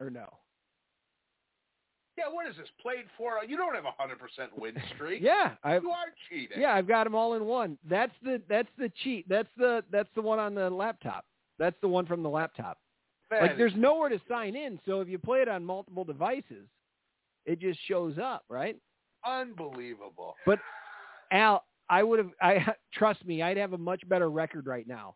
or 0.00 0.10
no? 0.10 0.26
yeah, 2.16 2.24
what 2.30 2.46
is 2.48 2.56
this? 2.56 2.68
Played 2.80 3.06
for? 3.18 3.38
You 3.46 3.56
don't 3.56 3.74
have 3.74 3.86
a 3.86 3.94
hundred 3.98 4.18
percent 4.20 4.56
win 4.56 4.74
streak. 4.94 5.20
Yeah, 5.22 5.52
I 5.64 5.78
You 5.78 5.90
are 5.90 6.06
cheating. 6.30 6.60
yeah 6.60 6.72
I've 6.74 6.86
got 6.86 7.04
them 7.04 7.14
all 7.16 7.34
in 7.34 7.44
one. 7.44 7.76
That's 7.88 8.12
the 8.22 8.40
that's 8.48 8.68
the 8.78 8.90
cheat. 9.02 9.28
That's 9.28 9.48
the 9.56 9.82
that's 9.90 10.08
the 10.14 10.22
one 10.22 10.38
on 10.38 10.54
the 10.54 10.70
laptop. 10.70 11.24
That's 11.58 11.76
the 11.80 11.88
one 11.88 12.06
from 12.06 12.22
the 12.22 12.28
laptop. 12.28 12.78
Man, 13.30 13.42
Like 13.42 13.56
there's 13.56 13.74
nowhere 13.76 14.08
to 14.08 14.20
sign 14.28 14.56
in, 14.56 14.78
so 14.86 15.00
if 15.00 15.08
you 15.08 15.18
play 15.18 15.40
it 15.40 15.48
on 15.48 15.64
multiple 15.64 16.04
devices, 16.04 16.66
it 17.46 17.60
just 17.60 17.78
shows 17.86 18.18
up, 18.18 18.44
right? 18.48 18.76
unbelievable. 19.26 20.34
But 20.46 20.58
Al, 21.32 21.64
I 21.88 22.02
would 22.02 22.18
have. 22.18 22.30
I 22.40 22.66
trust 22.94 23.24
me, 23.24 23.42
I'd 23.42 23.56
have 23.56 23.72
a 23.72 23.78
much 23.78 24.06
better 24.08 24.30
record 24.30 24.66
right 24.66 24.86
now 24.86 25.14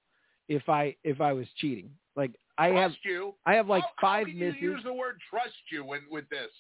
if 0.49 0.69
I 0.69 0.97
if 1.05 1.21
I 1.21 1.33
was 1.33 1.47
cheating. 1.57 1.91
Like 2.17 2.33
I 2.57 2.69
have, 2.69 2.91
trust 2.91 3.05
you. 3.05 3.35
I 3.47 3.55
have 3.55 3.69
like 3.69 3.85
how, 3.97 4.01
five 4.01 4.27
how 4.27 4.33
misses. 4.33 4.57
You 4.61 4.73
use 4.73 4.81
the 4.85 4.93
word 4.93 5.19
trust 5.31 5.55
you 5.71 5.85
with, 5.85 6.03
with 6.11 6.29
this. 6.31 6.51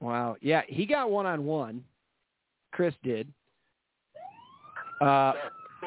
Wow, 0.00 0.36
yeah, 0.40 0.62
he 0.68 0.86
got 0.86 1.10
one 1.10 1.26
on 1.26 1.44
one. 1.44 1.84
Chris 2.72 2.94
did. 3.02 3.32
Uh, 5.00 5.32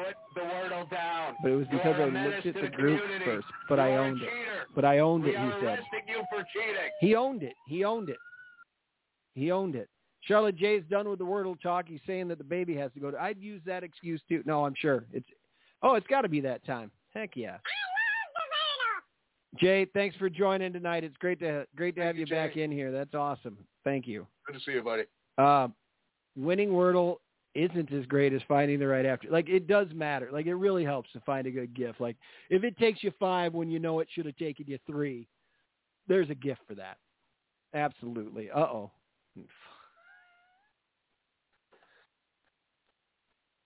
Put 0.04 0.14
the 0.34 0.40
wordle 0.42 0.90
down. 0.90 1.34
but 1.42 1.50
it 1.50 1.56
was 1.56 1.66
because 1.70 1.96
are 1.96 2.02
I 2.04 2.06
a 2.06 2.10
menace 2.10 2.44
looked 2.44 2.56
at 2.56 2.62
the 2.62 2.68
the 2.70 2.76
group 2.76 3.00
community. 3.02 3.24
first. 3.24 3.46
But 3.68 3.76
You 3.78 3.84
I 3.84 3.96
owned 3.96 4.22
it. 4.22 4.28
But 4.74 4.84
I 4.84 4.98
owned 5.00 5.24
We 5.24 5.30
it. 5.30 5.38
He 5.40 5.50
said 5.60 5.78
you 6.08 6.22
for 6.30 6.44
cheating. 6.52 6.90
he 7.00 7.14
owned 7.16 7.42
it. 7.42 7.54
He 7.66 7.84
owned 7.84 8.08
it. 8.10 8.16
He 9.34 9.50
owned 9.50 9.74
it. 9.74 9.88
Charlotte 10.22 10.56
Jay's 10.56 10.82
done 10.90 11.08
with 11.08 11.18
the 11.18 11.24
Wordle 11.24 11.60
talk. 11.60 11.86
He's 11.88 12.00
saying 12.06 12.28
that 12.28 12.38
the 12.38 12.44
baby 12.44 12.74
has 12.76 12.92
to 12.94 13.00
go. 13.00 13.10
To, 13.10 13.18
I'd 13.20 13.38
use 13.40 13.62
that 13.66 13.82
excuse 13.84 14.20
too. 14.28 14.42
No, 14.46 14.64
I'm 14.64 14.74
sure 14.76 15.04
it's. 15.12 15.26
Oh, 15.82 15.94
it's 15.94 16.06
got 16.08 16.22
to 16.22 16.28
be 16.28 16.40
that 16.42 16.64
time. 16.66 16.90
Heck 17.14 17.36
yeah. 17.36 17.58
Jay, 19.58 19.86
thanks 19.94 20.14
for 20.16 20.28
joining 20.28 20.72
tonight. 20.72 21.04
It's 21.04 21.16
great 21.16 21.40
to 21.40 21.66
great 21.74 21.94
to 21.96 22.00
Thank 22.02 22.06
have 22.06 22.16
you, 22.16 22.26
you 22.26 22.30
back 22.30 22.56
in 22.56 22.70
here. 22.70 22.92
That's 22.92 23.14
awesome. 23.14 23.56
Thank 23.82 24.06
you. 24.06 24.26
Good 24.46 24.54
to 24.54 24.60
see 24.60 24.72
you, 24.72 24.82
buddy. 24.82 25.04
Uh, 25.38 25.68
winning 26.36 26.68
Wordle 26.70 27.16
isn't 27.54 27.92
as 27.92 28.06
great 28.06 28.32
as 28.32 28.42
finding 28.46 28.78
the 28.78 28.86
right 28.86 29.06
after. 29.06 29.28
Like 29.30 29.48
it 29.48 29.66
does 29.66 29.88
matter. 29.94 30.28
Like 30.32 30.46
it 30.46 30.54
really 30.54 30.84
helps 30.84 31.10
to 31.12 31.20
find 31.20 31.46
a 31.46 31.50
good 31.50 31.74
gift. 31.74 32.00
Like 32.00 32.16
if 32.50 32.62
it 32.64 32.76
takes 32.78 33.02
you 33.02 33.12
five 33.18 33.54
when 33.54 33.70
you 33.70 33.78
know 33.78 34.00
it 34.00 34.08
should 34.12 34.26
have 34.26 34.36
taken 34.36 34.66
you 34.68 34.78
three, 34.86 35.26
there's 36.06 36.30
a 36.30 36.34
gift 36.34 36.60
for 36.68 36.74
that. 36.74 36.98
Absolutely. 37.74 38.50
Uh 38.50 38.58
oh. 38.60 38.90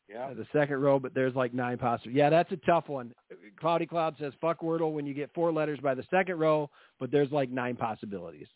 Yeah. 0.09 0.35
The 0.35 0.47
second 0.53 0.77
row, 0.81 0.99
but 0.99 1.15
there's 1.15 1.35
like 1.35 1.55
nine 1.55 1.79
possible. 1.79 2.13
Yeah, 2.13 2.29
that's 2.29 2.53
a 2.53 2.57
tough 2.59 2.89
one. 2.89 3.13
Cloudy 3.59 3.87
Cloud 3.87 4.15
says 4.19 4.33
fuck 4.41 4.61
Wordle 4.61 4.93
when 4.93 5.07
you 5.07 5.15
get 5.15 5.31
four 5.35 5.53
letters 5.53 5.79
by 5.83 5.95
the 5.95 6.05
second 6.11 6.39
row, 6.39 6.69
but 7.01 7.11
there's 7.11 7.33
like 7.33 7.51
nine 7.51 7.77
possibilities. 7.77 8.49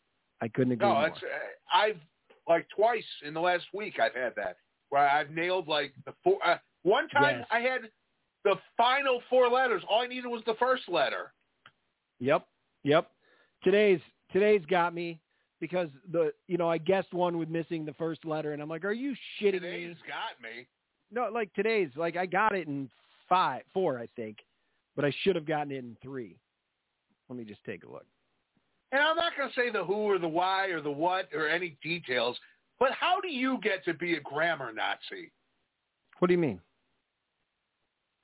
I 0.43 0.49
couldn't 0.49 0.73
agree 0.75 0.87
No, 0.87 0.95
more. 0.95 1.07
it's 1.09 1.19
uh, 1.23 1.77
I've 1.77 2.01
like 2.47 2.67
twice 2.77 3.05
in 3.25 3.33
the 3.33 3.41
last 3.41 3.65
week 3.73 3.99
I've 3.99 4.15
had 4.15 4.35
that 4.37 4.59
where 4.91 5.09
I've 5.09 5.31
nailed 5.31 5.69
like 5.69 5.93
the 6.05 6.13
four. 6.23 6.39
Uh, 6.45 6.59
one 6.83 7.09
time 7.09 7.39
Yes. 7.41 7.49
I 7.51 7.61
had 7.61 7.81
the 8.45 8.55
final 8.77 9.21
four 9.29 9.49
letters. 9.49 9.83
All 9.89 10.03
I 10.03 10.07
needed 10.07 10.29
was 10.29 10.43
the 10.47 10.55
first 10.59 10.89
letter. 10.89 11.33
Yep. 12.21 12.47
Yep. 12.85 13.11
Today's 13.65 14.01
today's 14.33 14.63
got 14.69 14.95
me 14.95 15.21
because 15.61 15.89
the 16.13 16.33
you 16.47 16.57
know 16.57 16.71
I 16.71 16.79
guessed 16.79 17.13
one 17.13 17.39
with 17.39 17.49
missing 17.49 17.85
the 17.85 17.95
first 17.95 18.25
letter, 18.25 18.53
and 18.53 18.63
I'm 18.63 18.69
like, 18.69 18.85
are 18.85 18.93
you 18.93 19.15
shitting 19.41 19.53
Today's 19.53 19.63
me? 19.63 19.81
Today's 19.81 19.97
got 20.07 20.43
me. 20.43 20.67
No, 21.13 21.29
like 21.33 21.53
today's 21.55 21.91
like 21.97 22.17
I 22.17 22.27
got 22.27 22.55
it 22.55 22.69
in 22.69 22.89
five, 23.29 23.63
four, 23.73 23.99
I 23.99 24.09
think, 24.17 24.39
but 24.95 25.05
I 25.05 25.13
should 25.23 25.37
have 25.37 25.47
gotten 25.47 25.73
it 25.73 25.79
in 25.79 25.97
three. 26.03 26.37
Let 27.29 27.39
me 27.39 27.45
just 27.45 27.65
take 27.65 27.85
a 27.85 27.91
look. 27.91 28.07
And 28.93 29.01
I'm 29.01 29.17
not 29.17 29.33
going 29.37 29.49
to 29.49 29.55
say 29.55 29.71
the 29.71 29.85
who 29.85 29.95
or 29.95 30.19
the 30.19 30.29
why 30.29 30.67
or 30.67 30.81
the 30.81 30.91
what 30.91 31.29
or 31.35 31.49
any 31.49 31.77
details, 31.83 32.39
but 32.79 32.93
how 32.93 33.21
do 33.21 33.29
you 33.29 33.59
get 33.63 33.85
to 33.85 33.95
be 33.95 34.15
a 34.15 34.21
grammar 34.21 34.73
Nazi? 34.73 35.33
What 36.19 36.29
do 36.29 36.35
you 36.35 36.39
mean? 36.39 36.61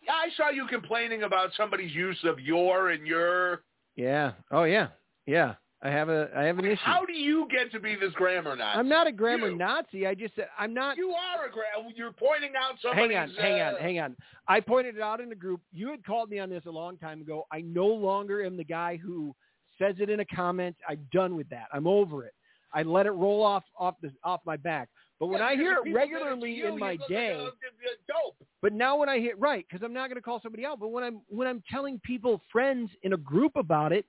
I 0.09 0.29
saw 0.37 0.51
you 0.51 0.67
complaining 0.67 1.23
about 1.23 1.51
somebody's 1.57 1.95
use 1.95 2.19
of 2.25 2.41
your 2.41 2.91
and 2.91 3.07
your. 3.07 3.63
Yeah. 3.97 4.33
Oh 4.51 4.65
yeah. 4.65 4.89
Yeah. 5.27 5.55
I 5.85 5.91
have 5.91 6.09
a 6.09 6.29
I 6.37 6.45
have 6.45 6.59
an 6.59 6.65
issue. 6.65 6.81
How 6.81 7.05
do 7.05 7.13
you 7.13 7.49
get 7.51 7.73
to 7.73 7.81
be 7.81 7.97
this 7.97 8.13
grammar 8.15 8.55
Nazi? 8.55 8.79
I'm 8.79 8.89
not 8.89 9.09
a 9.09 9.13
grammar 9.13 9.51
You. 9.51 9.57
Nazi. 9.57 10.07
I 10.07 10.15
just 10.15 10.35
I'm 10.59 10.73
not. 10.73 10.97
You 10.97 11.11
are 11.11 11.47
a 11.47 11.51
grammar. 11.51 11.91
You're 11.95 12.13
pointing 12.13 12.53
out 12.57 12.77
somebody's. 12.81 13.17
Hang 13.17 13.31
on, 13.31 13.35
hang 13.35 13.61
on, 13.61 13.75
uh, 13.75 13.79
hang 13.79 13.99
on. 13.99 14.17
I 14.47 14.61
pointed 14.61 14.97
it 14.97 15.03
out 15.03 15.21
in 15.21 15.29
the 15.29 15.35
group. 15.35 15.61
You 15.73 15.91
had 15.91 16.05
called 16.05 16.31
me 16.31 16.39
on 16.39 16.51
this 16.51 16.63
a 16.67 16.71
long 16.71 16.97
time 16.99 17.21
ago. 17.21 17.47
I 17.53 17.63
no 17.63 17.87
longer 17.87 18.45
am 18.45 18.57
the 18.57 18.65
guy 18.65 18.97
who 18.97 19.35
says 19.79 19.97
it 19.99 20.09
in 20.09 20.21
a 20.21 20.25
comment. 20.25 20.77
I'm 20.89 21.07
done 21.13 21.37
with 21.37 21.49
that. 21.49 21.67
I'm 21.73 21.89
over 21.89 22.25
it. 22.25 22.35
I 22.75 22.83
let 22.83 23.07
it 23.07 23.11
roll 23.11 23.43
off 23.43 23.65
off 23.79 23.97
the 24.03 24.13
off 24.25 24.41
my 24.45 24.57
back. 24.57 24.89
But 25.21 25.27
when 25.27 25.41
Yeah, 25.41 25.47
I 25.49 25.57
hear 25.57 25.73
it 25.75 25.85
people 25.85 25.85
did 25.85 25.91
to 25.93 25.97
regularly 25.97 26.53
you, 26.53 26.67
in 26.69 26.79
my 26.79 26.97
day, 27.09 27.37
Like 27.39 27.53
a, 27.53 28.45
but 28.61 28.73
now 28.73 28.97
when 28.97 29.09
I 29.09 29.19
hear 29.19 29.37
right, 29.37 29.65
because 29.69 29.85
I'm 29.85 29.93
not 29.93 30.09
going 30.09 30.17
to 30.17 30.23
call 30.23 30.41
somebody 30.43 30.65
out. 30.65 30.81
But 30.81 30.89
when 30.89 31.05
I'm 31.05 31.21
when 31.29 31.47
I'm 31.47 31.63
telling 31.71 32.01
people, 32.05 32.41
friends 32.51 32.91
in 33.03 33.13
a 33.13 33.17
group 33.17 33.53
about 33.57 33.93
it, 33.93 34.07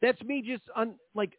that's 0.00 0.20
me 0.22 0.42
just 0.42 0.62
on 0.74 0.94
like 1.14 1.32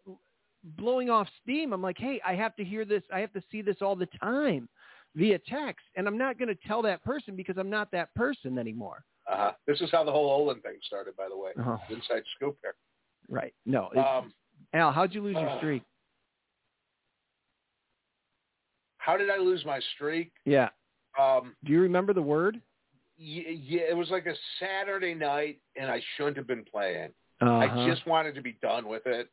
blowing 0.77 1.09
off 1.09 1.27
steam. 1.41 1.73
I'm 1.73 1.81
like, 1.81 1.97
hey, 1.97 2.21
I 2.25 2.35
have 2.35 2.55
to 2.57 2.63
hear 2.63 2.85
this. 2.85 3.03
I 3.13 3.19
have 3.19 3.33
to 3.33 3.41
see 3.51 3.61
this 3.61 3.77
all 3.81 3.95
the 3.95 4.07
time 4.21 4.67
via 5.15 5.39
text, 5.47 5.85
and 5.95 6.07
I'm 6.07 6.17
not 6.17 6.37
going 6.37 6.49
to 6.49 6.67
tell 6.67 6.81
that 6.83 7.03
person 7.03 7.35
because 7.35 7.57
I'm 7.57 7.69
not 7.69 7.89
that 7.91 8.13
person 8.13 8.57
anymore. 8.57 9.03
Uh-huh. 9.31 9.51
This 9.65 9.81
is 9.81 9.89
how 9.91 10.03
the 10.03 10.11
whole 10.11 10.29
Olin 10.29 10.61
thing 10.61 10.77
started, 10.83 11.15
by 11.17 11.27
the 11.29 11.37
way. 11.37 11.51
Oh, 11.59 11.79
Inside 11.89 12.23
scoop 12.35 12.57
here. 12.61 12.75
right? 13.29 13.53
No, 13.65 13.89
Um, 13.97 14.31
Al, 14.73 14.91
how'd 14.91 15.13
you 15.13 15.21
lose 15.21 15.33
your 15.35 15.49
uh, 15.49 15.57
streak? 15.57 15.83
How 19.07 19.15
did 19.15 19.29
I 19.29 19.37
lose 19.37 19.63
my 19.65 19.79
streak? 19.95 20.33
Yeah. 20.43 20.67
Um, 21.17 21.55
Do 21.63 21.71
you 21.71 21.79
remember 21.79 22.13
the 22.13 22.21
word? 22.21 22.61
y- 23.17 23.57
yeah, 23.65 23.83
it 23.89 23.95
was 23.95 24.09
like 24.11 24.25
a 24.25 24.33
Saturday 24.59 25.13
night, 25.13 25.59
and 25.77 25.89
I 25.89 26.01
shouldn't 26.15 26.35
have 26.35 26.45
been 26.45 26.65
playing. 26.65 27.11
Uh-huh. 27.39 27.53
I 27.55 27.87
just 27.87 28.05
wanted 28.05 28.35
to 28.35 28.41
be 28.41 28.57
done 28.61 28.85
with 28.87 29.03
it. 29.05 29.29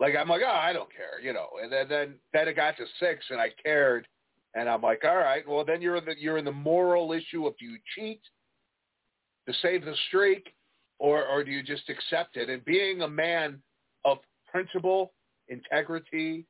Like 0.00 0.14
I'm 0.16 0.28
like, 0.28 0.40
oh, 0.44 0.50
I 0.50 0.72
don't 0.72 0.88
care, 0.90 1.20
you 1.22 1.34
know. 1.34 1.48
And 1.62 1.70
then 1.70 1.88
then 1.88 2.14
then 2.32 2.48
it 2.48 2.56
got 2.56 2.76
to 2.78 2.84
six, 2.98 3.26
and 3.30 3.38
I 3.38 3.50
cared, 3.62 4.08
and 4.54 4.66
I'm 4.68 4.80
like, 4.80 5.02
all 5.04 5.16
right, 5.16 5.46
well 5.46 5.64
then 5.64 5.82
you're 5.82 5.96
in 5.96 6.04
the 6.06 6.14
you're 6.18 6.38
in 6.38 6.44
the 6.46 6.50
moral 6.52 7.12
issue 7.12 7.46
of 7.46 7.56
do 7.58 7.66
you 7.66 7.78
cheat 7.94 8.22
to 9.46 9.54
save 9.60 9.84
the 9.84 9.94
streak, 10.08 10.54
or 10.98 11.26
or 11.26 11.44
do 11.44 11.50
you 11.50 11.62
just 11.62 11.88
accept 11.90 12.36
it? 12.38 12.48
And 12.48 12.64
being 12.64 13.02
a 13.02 13.08
man 13.08 13.62
of 14.06 14.18
principle, 14.50 15.12
integrity, 15.48 16.46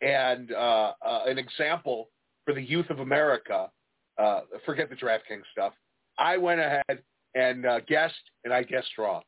and 0.00 0.52
uh, 0.52 0.92
uh, 1.04 1.22
an 1.26 1.38
example 1.38 2.10
for 2.44 2.54
the 2.54 2.62
youth 2.62 2.88
of 2.90 3.00
America, 3.00 3.70
uh, 4.18 4.40
forget 4.64 4.88
the 4.90 4.96
DraftKings 4.96 5.42
stuff. 5.52 5.72
I 6.18 6.36
went 6.36 6.60
ahead 6.60 7.02
and 7.34 7.66
uh, 7.66 7.80
guessed, 7.80 8.14
and 8.44 8.52
I 8.52 8.62
guessed 8.62 8.90
wrong. 8.98 9.22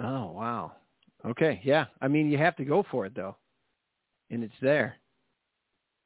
Oh 0.00 0.32
wow. 0.32 0.72
Okay. 1.26 1.60
Yeah. 1.64 1.86
I 2.00 2.08
mean, 2.08 2.30
you 2.30 2.38
have 2.38 2.56
to 2.56 2.64
go 2.64 2.84
for 2.90 3.06
it 3.06 3.14
though, 3.14 3.36
and 4.30 4.42
it's 4.42 4.54
there. 4.60 4.96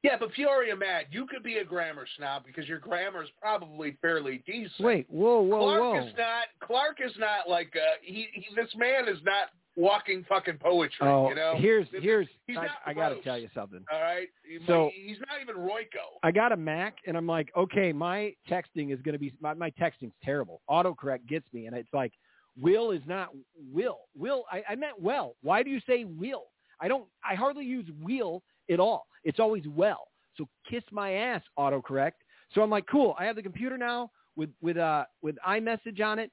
Yeah, 0.03 0.17
but 0.19 0.33
Peoria 0.33 0.75
Matt, 0.75 1.13
you 1.13 1.27
could 1.27 1.45
be 1.45 1.59
a 1.59 1.65
grammar 1.65 2.07
snob 2.17 2.43
because 2.45 2.67
your 2.67 2.81
grammar 2.81 3.23
is 3.23 3.29
probably 3.41 3.97
fairly 4.03 4.43
decent. 4.47 4.81
Wait. 4.81 5.07
Whoa. 5.09 5.43
Whoa. 5.43 5.59
Clark 5.59 5.81
whoa. 5.81 6.07
is 6.07 6.13
not. 6.19 6.67
Clark 6.67 6.99
is 7.05 7.13
not 7.19 7.49
like 7.49 7.73
uh, 7.77 7.97
he, 8.03 8.27
he. 8.33 8.47
This 8.57 8.75
man 8.77 9.09
is 9.09 9.19
not 9.25 9.51
walking 9.77 10.25
fucking 10.29 10.59
poetry. 10.59 11.07
Oh, 11.07 11.29
you 11.29 11.35
know. 11.35 11.55
here's 11.57 11.87
here's. 11.93 12.29
he's 12.47 12.57
I, 12.57 12.69
I 12.87 12.95
got 12.95 13.11
to 13.11 13.23
tell 13.23 13.39
you 13.39 13.49
something. 13.55 13.85
All 13.93 14.01
right. 14.01 14.29
He- 14.47 14.59
So- 14.67 14.91
he's 14.95 15.19
not 15.21 15.41
even 15.41 15.57
Royko. 15.57 16.19
I 16.23 16.31
got 16.31 16.53
a 16.53 16.57
Mac, 16.57 16.97
and 17.07 17.17
I'm 17.17 17.27
like, 17.27 17.51
okay, 17.57 17.93
my 17.93 18.35
texting 18.51 18.93
is 18.93 19.01
going 19.03 19.15
to 19.15 19.19
be 19.19 19.33
my, 19.41 19.55
my 19.55 19.71
texting's 19.71 20.15
terrible. 20.23 20.61
Autocorrect 20.69 21.27
gets 21.29 21.47
me, 21.53 21.67
and 21.67 21.77
it's 21.77 21.93
like, 21.93 22.13
will 22.61 22.91
is 22.91 23.03
not 23.07 23.31
will. 23.73 24.01
Will 24.17 24.45
I, 24.51 24.63
I 24.69 24.75
meant 24.75 25.01
well. 25.01 25.37
Why 25.43 25.63
do 25.63 25.71
you 25.71 25.81
say 25.87 26.05
will? 26.05 26.45
I 26.81 26.89
don't. 26.89 27.05
I 27.29 27.35
hardly 27.35 27.65
use 27.65 27.89
will 28.03 28.43
at 28.71 28.81
all. 28.81 29.07
It's 29.25 29.41
always 29.41 29.65
well. 29.69 30.09
So 30.37 30.49
kiss 30.69 30.83
my 30.91 31.13
ass, 31.13 31.43
autocorrect. 31.59 32.13
So 32.55 32.63
I'm 32.63 32.71
like, 32.71 32.87
cool. 32.87 33.15
I 33.19 33.25
have 33.25 33.37
the 33.37 33.43
computer 33.43 33.79
now 33.79 34.11
with 34.37 34.51
with 34.61 34.77
uh 34.77 35.05
with 35.23 35.37
iMessage 35.47 36.01
on 36.05 36.19
it. 36.19 36.31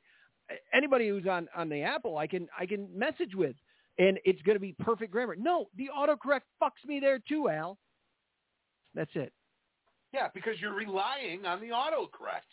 Anybody 0.74 1.08
who's 1.10 1.28
on 1.28 1.48
on 1.56 1.70
the 1.70 1.82
Apple, 1.82 2.18
I 2.18 2.28
can 2.28 2.48
I 2.58 2.66
can 2.66 2.88
message 2.98 3.36
with, 3.36 3.56
and 3.98 4.20
it's 4.26 4.42
going 4.44 4.56
to 4.56 4.60
be 4.62 4.76
perfect 4.80 5.12
grammar. 5.12 5.36
No, 5.38 5.68
the 5.78 5.90
autocorrect 5.96 6.42
fucks 6.62 6.86
me 6.86 7.00
there 7.00 7.20
too, 7.20 7.50
Al. 7.50 7.78
That's 8.96 9.12
it. 9.16 9.32
Yeah, 10.14 10.28
because 10.34 10.60
you're 10.60 10.74
relying 10.74 11.46
on 11.46 11.62
the 11.62 11.68
autocorrect. 11.68 12.50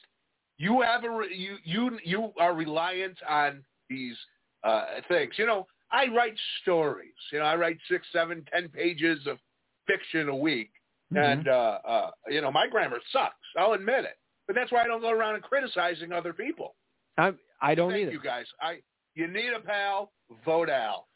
You 0.58 0.82
have 0.82 1.04
a 1.04 1.10
re- 1.10 1.34
you 1.34 1.56
you 1.64 1.98
you 2.04 2.32
are 2.38 2.54
reliant 2.54 3.16
on 3.28 3.64
these 3.88 4.16
uh, 4.64 4.84
things. 5.08 5.32
You 5.36 5.46
know, 5.46 5.66
I 5.90 6.06
write 6.08 6.36
stories. 6.62 7.14
You 7.32 7.38
know, 7.38 7.44
I 7.46 7.56
write 7.56 7.78
six, 7.90 8.06
seven, 8.12 8.44
ten 8.52 8.68
pages 8.68 9.20
of 9.26 9.38
fiction 9.86 10.28
a 10.28 10.36
week, 10.36 10.70
Mm-hmm. 11.14 11.38
and 11.38 11.46
uh, 11.48 11.78
uh, 11.86 12.10
you 12.28 12.40
know, 12.40 12.50
my 12.50 12.66
grammar 12.66 12.98
sucks. 13.12 13.36
I'll 13.56 13.74
admit 13.74 14.04
it. 14.04 14.18
But 14.48 14.56
that's 14.56 14.72
why 14.72 14.82
I 14.82 14.88
don't 14.88 15.00
go 15.00 15.10
around 15.10 15.36
and 15.36 15.44
criticizing 15.44 16.10
other 16.10 16.32
people. 16.32 16.74
I 17.16 17.32
I 17.60 17.74
don't 17.74 17.90
Thank 17.90 18.02
either. 18.02 18.12
you 18.12 18.20
guys. 18.22 18.46
I 18.60 18.78
you 19.14 19.26
need 19.26 19.52
a 19.52 19.60
pal, 19.60 20.12
vote 20.44 20.68
Al. 20.68 21.08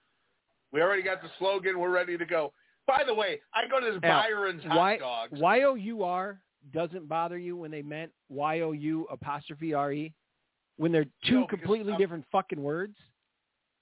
We 0.72 0.80
already 0.80 1.02
got 1.02 1.20
the 1.22 1.28
slogan. 1.38 1.78
We're 1.78 1.90
ready 1.90 2.16
to 2.16 2.24
go. 2.24 2.52
By 2.86 3.02
the 3.06 3.14
way, 3.14 3.40
I 3.54 3.68
go 3.68 3.80
to 3.80 3.86
this 3.92 4.00
Al, 4.02 4.22
Byron's 4.22 4.64
hot 4.64 4.98
dogs. 5.00 5.38
Y 5.40 5.62
O 5.62 5.74
U 5.74 6.02
R 6.02 6.40
doesn't 6.72 7.08
bother 7.08 7.38
you 7.38 7.56
when 7.56 7.70
they 7.70 7.82
meant 7.82 8.10
Y 8.28 8.60
O 8.60 8.72
U 8.72 9.06
apostrophe 9.10 9.74
R 9.74 9.92
E 9.92 10.12
when 10.76 10.92
they're 10.92 11.06
two 11.26 11.40
No, 11.40 11.46
completely 11.46 11.92
I'm- 11.92 12.00
different 12.00 12.24
fucking 12.32 12.62
words. 12.62 12.96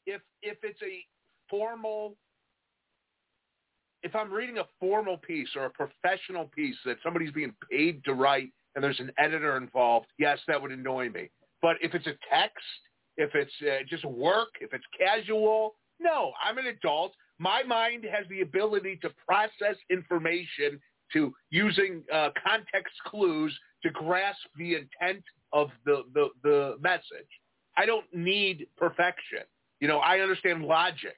if 0.07 0.21
if 0.43 0.59
it's 0.65 0.81
a 0.83 1.05
formal 1.51 2.17
if 4.03 4.15
I'm 4.15 4.33
reading 4.33 4.59
a 4.59 4.65
formal 4.79 5.17
piece 5.19 5.49
or 5.57 5.65
a 5.65 5.71
professional 5.71 6.47
piece 6.47 6.77
that 6.85 6.99
somebody's 7.03 7.33
being 7.33 7.55
paid 7.71 8.05
to 8.05 8.15
write 8.15 8.53
and 8.75 8.85
there's 8.85 9.01
an 9.01 9.11
editor 9.19 9.57
involved, 9.57 10.07
yes, 10.19 10.39
that 10.47 10.61
would 10.63 10.71
annoy 10.71 11.09
me. 11.11 11.31
But 11.61 11.77
if 11.81 11.95
it's 11.95 12.07
a 12.07 12.15
text, 12.31 12.65
if 13.17 13.35
it's 13.35 13.53
uh, 13.63 13.85
just 13.89 14.05
work, 14.05 14.49
if 14.61 14.73
it's 14.73 14.85
casual, 14.97 15.75
no, 16.01 16.33
I'm 16.43 16.59
an 16.59 16.67
adult. 16.67 17.13
My 17.39 17.63
mind 17.63 18.05
has 18.05 18.27
the 18.29 18.43
ability 18.43 18.99
to 19.03 19.11
process 19.27 19.77
information 19.91 20.81
to 21.13 21.33
using 21.51 22.03
uh, 22.13 22.31
context 22.47 22.95
clues 23.07 23.57
to 23.83 23.91
grasp 23.91 24.41
the 24.57 24.75
intent 24.75 25.25
of 25.53 25.71
the, 25.85 26.03
the, 26.15 26.29
the 26.43 26.77
message. 26.81 27.29
I 27.77 27.87
don't 27.87 28.07
need 28.13 28.67
perfection. 28.77 29.41
You 29.81 29.89
know, 29.89 29.99
I 29.99 30.19
understand 30.21 30.65
logic. 30.65 31.17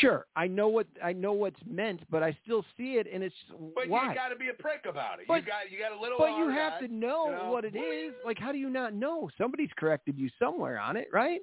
Sure, 0.00 0.26
I 0.36 0.46
know 0.46 0.68
what 0.68 0.86
I 1.02 1.12
know 1.12 1.32
what's 1.32 1.60
meant, 1.66 2.02
but 2.10 2.22
I 2.22 2.36
still 2.44 2.64
see 2.76 2.94
it, 2.96 3.06
and 3.12 3.22
it's 3.22 3.34
But 3.74 3.88
why. 3.88 4.08
you 4.08 4.14
got 4.14 4.28
to 4.28 4.36
be 4.36 4.48
a 4.48 4.54
prick 4.54 4.84
about 4.86 5.20
it. 5.20 5.26
But- 5.26 5.42
you 5.42 5.46
got 5.46 5.70
you 5.70 5.78
got 5.78 5.92
a 5.96 6.00
little. 6.00 6.18
but 6.18 6.36
you 6.36 6.48
have 6.48 6.74
on, 6.74 6.82
to 6.82 6.88
know, 6.94 7.26
you 7.30 7.36
know? 7.36 7.50
what 7.50 7.64
it 7.64 7.74
is. 7.76 8.12
Like, 8.24 8.38
how 8.38 8.52
do 8.52 8.58
you 8.58 8.68
not 8.68 8.92
know? 8.94 9.30
Somebody's 9.38 9.70
corrected 9.76 10.18
you 10.18 10.28
somewhere 10.38 10.78
on 10.78 10.96
it, 10.96 11.08
right? 11.12 11.40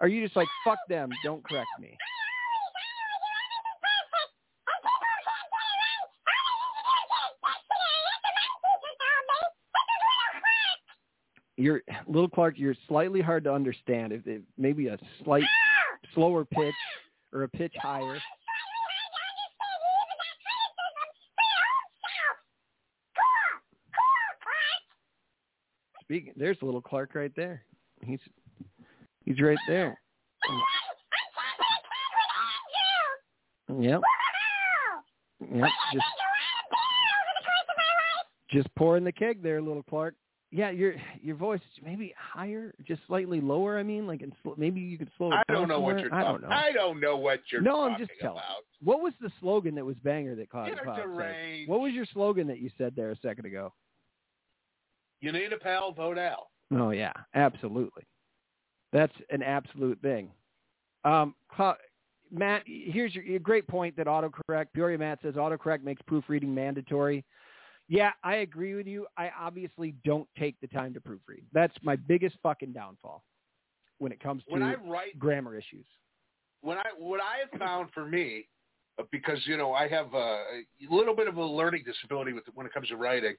Are 0.00 0.08
you 0.08 0.22
just 0.22 0.36
like 0.36 0.48
fuck 0.64 0.78
them? 0.88 1.10
Don't 1.24 1.42
correct 1.44 1.68
me. 1.80 1.96
You're 11.56 11.82
little 12.06 12.28
Clark. 12.28 12.58
You're 12.58 12.74
slightly 12.86 13.20
hard 13.22 13.44
to 13.44 13.52
understand. 13.52 14.12
If 14.12 14.26
it, 14.26 14.42
maybe 14.58 14.88
a 14.88 14.98
slight 15.24 15.44
slower 16.14 16.44
pitch 16.44 16.74
or 17.36 17.42
a 17.42 17.48
pitch 17.48 17.74
higher. 17.80 18.18
Speaking, 26.02 26.32
there's 26.36 26.56
little 26.62 26.80
Clark 26.80 27.14
right 27.14 27.32
there. 27.36 27.62
He's 28.02 28.20
he's 29.24 29.40
right 29.40 29.58
there. 29.68 29.98
Yep. 33.68 34.00
Yep. 35.52 35.68
Just 35.92 36.04
just 38.50 38.74
pouring 38.76 39.04
the 39.04 39.12
keg 39.12 39.42
there, 39.42 39.60
little 39.60 39.82
Clark. 39.82 40.14
Yeah, 40.52 40.70
your 40.70 40.94
your 41.20 41.34
voice 41.36 41.60
maybe 41.84 42.14
higher, 42.16 42.72
just 42.86 43.00
slightly 43.08 43.40
lower. 43.40 43.78
I 43.78 43.82
mean, 43.82 44.06
like 44.06 44.22
in, 44.22 44.32
sl- 44.42 44.52
maybe 44.56 44.80
you 44.80 44.96
could 44.96 45.10
slow 45.18 45.28
it 45.28 45.30
down. 45.32 45.44
I 45.48 45.52
don't 45.52 45.68
know 45.68 45.80
what 45.80 45.98
you're 45.98 46.14
I 46.14 46.22
talking. 46.22 46.40
don't 46.42 46.50
know. 46.50 46.56
I 46.56 46.72
don't 46.72 47.00
know 47.00 47.16
what 47.16 47.40
you're 47.50 47.60
No, 47.62 47.82
I'm 47.82 47.98
just 47.98 48.12
telling. 48.20 48.38
about. 48.38 48.62
What 48.82 49.00
was 49.00 49.12
the 49.20 49.30
slogan 49.40 49.74
that 49.74 49.84
was 49.84 49.96
banger 50.04 50.36
that 50.36 50.48
Cloud, 50.48 50.68
You're 50.68 50.76
Cloud 50.78 51.00
said? 51.18 51.64
What 51.66 51.80
was 51.80 51.92
your 51.92 52.06
slogan 52.12 52.46
that 52.46 52.60
you 52.60 52.70
said 52.78 52.94
there 52.94 53.10
a 53.10 53.16
second 53.18 53.46
ago? 53.46 53.72
You 55.20 55.32
need 55.32 55.52
a 55.52 55.58
pal, 55.58 55.92
vote 55.92 56.16
Al. 56.18 56.50
Oh 56.72 56.90
yeah, 56.90 57.12
absolutely. 57.34 58.04
That's 58.92 59.12
an 59.30 59.42
absolute 59.42 60.00
thing. 60.00 60.30
Um, 61.04 61.34
Matt, 62.30 62.62
here's 62.66 63.14
your, 63.14 63.24
your 63.24 63.38
great 63.40 63.66
point 63.66 63.96
that 63.96 64.06
autocorrect. 64.06 64.66
Peoria 64.74 64.98
Matt 64.98 65.18
says 65.22 65.34
autocorrect 65.34 65.82
makes 65.82 66.02
proofreading 66.02 66.54
mandatory. 66.54 67.24
Yeah, 67.88 68.10
I 68.24 68.36
agree 68.36 68.74
with 68.74 68.86
you. 68.86 69.06
I 69.16 69.30
obviously 69.38 69.94
don't 70.04 70.28
take 70.38 70.60
the 70.60 70.66
time 70.66 70.92
to 70.94 71.00
proofread. 71.00 71.42
That's 71.52 71.74
my 71.82 71.96
biggest 71.96 72.36
fucking 72.42 72.72
downfall 72.72 73.22
when 73.98 74.12
it 74.12 74.20
comes 74.20 74.42
to 74.44 74.52
When 74.52 74.62
I 74.62 74.74
write 74.74 75.18
grammar 75.18 75.56
issues. 75.56 75.86
when 76.62 76.78
I 76.78 76.84
what 76.98 77.20
I 77.20 77.38
have 77.48 77.60
found 77.60 77.90
for 77.92 78.04
me, 78.04 78.48
uh, 78.98 79.04
because 79.12 79.38
you 79.46 79.56
know 79.56 79.72
I 79.72 79.88
have 79.88 80.12
a, 80.14 80.16
a 80.16 80.64
little 80.90 81.14
bit 81.14 81.28
of 81.28 81.36
a 81.36 81.44
learning 81.44 81.84
disability 81.86 82.32
with 82.32 82.44
when 82.54 82.66
it 82.66 82.74
comes 82.74 82.88
to 82.88 82.96
writing. 82.96 83.34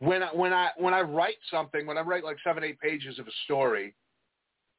When 0.00 0.22
I, 0.22 0.28
when 0.28 0.52
I 0.52 0.70
when 0.76 0.92
I 0.92 1.02
write 1.02 1.36
something, 1.50 1.86
when 1.86 1.96
I 1.96 2.02
write 2.02 2.24
like 2.24 2.38
seven 2.44 2.64
eight 2.64 2.80
pages 2.80 3.18
of 3.18 3.26
a 3.28 3.32
story, 3.44 3.94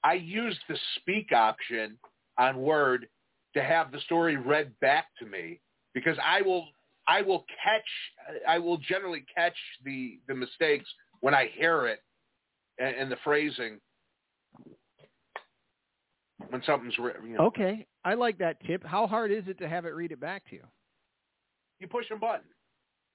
I 0.03 0.13
use 0.13 0.57
the 0.67 0.77
speak 0.97 1.31
option 1.31 1.97
on 2.38 2.57
Word 2.57 3.07
to 3.55 3.63
have 3.63 3.91
the 3.91 3.99
story 4.01 4.35
read 4.35 4.77
back 4.79 5.05
to 5.19 5.25
me 5.25 5.59
because 5.93 6.17
I 6.23 6.41
will 6.41 6.67
I 7.07 7.21
will 7.21 7.45
catch 7.63 8.41
I 8.47 8.59
will 8.59 8.77
generally 8.77 9.25
catch 9.34 9.55
the 9.84 10.19
the 10.27 10.35
mistakes 10.35 10.89
when 11.21 11.34
I 11.34 11.49
hear 11.53 11.88
it 11.88 11.99
and, 12.79 12.95
and 12.95 13.11
the 13.11 13.17
phrasing 13.23 13.79
when 16.49 16.61
something's 16.65 16.97
written. 16.97 17.29
You 17.29 17.38
know, 17.38 17.45
Okay, 17.47 17.85
I 18.05 18.13
like 18.13 18.38
that 18.39 18.63
tip. 18.65 18.85
How 18.85 19.07
hard 19.07 19.31
is 19.31 19.43
it 19.47 19.57
to 19.59 19.67
have 19.67 19.85
it 19.85 19.89
read 19.89 20.11
it 20.11 20.19
back 20.19 20.45
to 20.49 20.55
you? 20.55 20.63
you 21.79 21.88
push 21.88 22.05
a 22.11 22.15
button. 22.15 22.45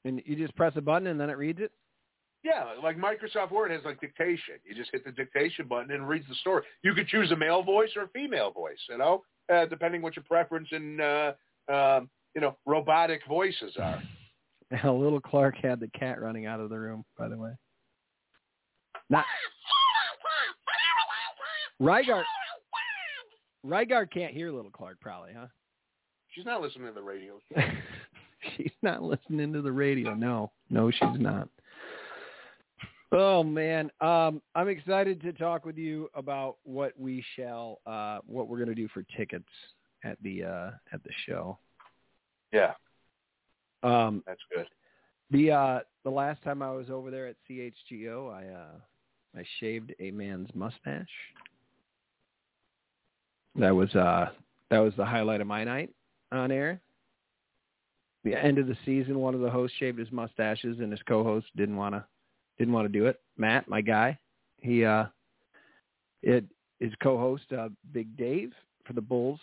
And 0.05 0.23
you 0.27 0.37
just 0.37 0.55
press 0.57 0.73
a 0.77 0.81
button 0.81 1.09
and 1.09 1.21
then 1.21 1.31
it 1.31 1.39
reads 1.39 1.61
it? 1.61 1.73
Yeah, 2.45 2.65
like 2.83 2.97
Microsoft 2.97 3.53
Word 3.53 3.71
has 3.71 3.83
like 3.85 4.01
dictation. 4.01 4.55
You 4.65 4.75
just 4.75 4.91
hit 4.93 5.05
the 5.05 5.13
dictation 5.13 5.69
button 5.69 5.93
and 5.93 6.03
it 6.03 6.07
reads 6.07 6.27
the 6.29 6.35
story. 6.37 6.65
You 6.83 6.93
could 6.93 7.07
choose 7.07 7.31
a 7.31 7.37
male 7.37 7.63
voice 7.63 7.91
or 7.95 8.03
a 8.03 8.09
female 8.09 8.51
voice, 8.51 8.79
you 8.89 8.99
know, 8.99 9.23
uh, 9.53 9.67
depending 9.67 10.03
what 10.03 10.17
your 10.17 10.25
preference 10.25 10.69
in, 10.73 11.01
uh, 11.01 11.33
um, 11.73 12.11
you 12.35 12.41
know, 12.41 12.57
robotic 12.67 13.21
voices 13.29 13.77
are. 13.81 14.03
Little 14.85 15.21
Clark 15.21 15.57
had 15.63 15.81
the 15.81 15.89
cat 15.89 16.21
running 16.21 16.47
out 16.47 16.61
of 16.61 16.71
the 16.71 16.79
room, 16.79 17.05
by 17.19 17.29
the 17.29 17.37
way. 17.37 17.51
Not 19.11 19.25
Rygar. 21.81 22.23
Rygar 23.67 24.11
can't 24.11 24.33
hear 24.33 24.53
Little 24.53 24.71
Clark, 24.71 24.99
probably, 25.01 25.33
huh? 25.37 25.47
She's 26.31 26.47
not 26.47 26.63
listening 26.63 26.87
to 26.87 26.93
the 26.93 27.03
radio. 27.03 27.39
she's 28.57 28.73
not 28.83 29.03
listening 29.03 29.53
to 29.53 29.63
the 29.63 29.73
radio. 29.73 30.15
No, 30.15 30.53
no, 30.71 30.91
she's 30.91 31.19
not. 31.19 31.49
Oh 33.15 33.43
man, 33.43 33.91
um, 34.01 34.41
I'm 34.55 34.69
excited 34.69 35.21
to 35.23 35.35
talk 35.35 35.67
with 35.67 35.77
you 35.77 36.09
about 36.15 36.57
what 36.65 36.99
we 36.99 37.23
shall, 37.37 37.81
uh, 37.87 38.21
what 38.27 38.49
we're 38.49 38.57
going 38.57 38.71
to 38.71 38.75
do 38.75 38.89
for 38.89 39.05
tickets 39.17 39.45
at 40.03 40.17
the 40.23 40.45
uh, 40.45 40.71
at 40.95 41.03
the 41.05 41.11
show. 41.27 41.59
Yeah, 42.53 42.73
Um, 43.83 44.23
that's 44.27 44.41
good. 44.55 44.67
The 45.31 45.51
uh 45.51 45.81
the 46.05 46.11
last 46.11 46.43
time 46.43 46.63
I 46.63 46.71
was 46.73 46.91
over 46.91 47.11
there 47.11 47.27
at 47.27 47.37
CHGO, 47.49 48.31
I 48.31 48.47
uh 48.49 48.79
I 49.39 49.45
shaved 49.61 49.95
a 49.99 50.11
man's 50.11 50.51
mustache. 50.55 51.09
That 53.57 53.75
was 53.75 53.95
uh 53.95 54.27
that 54.71 54.79
was 54.79 54.95
the 54.97 55.05
highlight 55.05 55.41
of 55.41 55.47
my 55.47 55.65
night 55.65 55.91
on 56.31 56.51
air. 56.51 56.81
The 58.25 58.35
end 58.35 58.59
of 58.59 58.67
the 58.67 58.77
season, 58.85 59.19
one 59.19 59.35
of 59.35 59.41
the 59.41 59.51
hosts 59.51 59.77
shaved 59.79 59.99
his 59.99 60.13
mustaches 60.13 60.79
and 60.81 60.93
his 60.93 61.03
co-host 61.09 61.47
didn't 61.57 61.77
want 61.77 61.95
to 61.95 62.05
didn't 62.59 62.75
want 62.75 62.87
to 62.87 62.93
do 62.99 63.07
it. 63.07 63.21
Matt, 63.37 63.69
my 63.69 63.81
guy, 63.81 64.19
he 64.61 64.85
uh 64.85 65.07
it 66.23 66.45
his 66.81 66.93
co-host 67.03 67.53
uh 67.53 67.69
Big 67.93 68.17
Dave 68.17 68.53
for 68.85 68.93
the 68.93 69.01
Bulls 69.01 69.41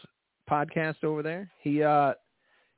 podcast 0.49 1.03
over 1.03 1.21
there. 1.23 1.49
He 1.61 1.83
uh 1.83 2.13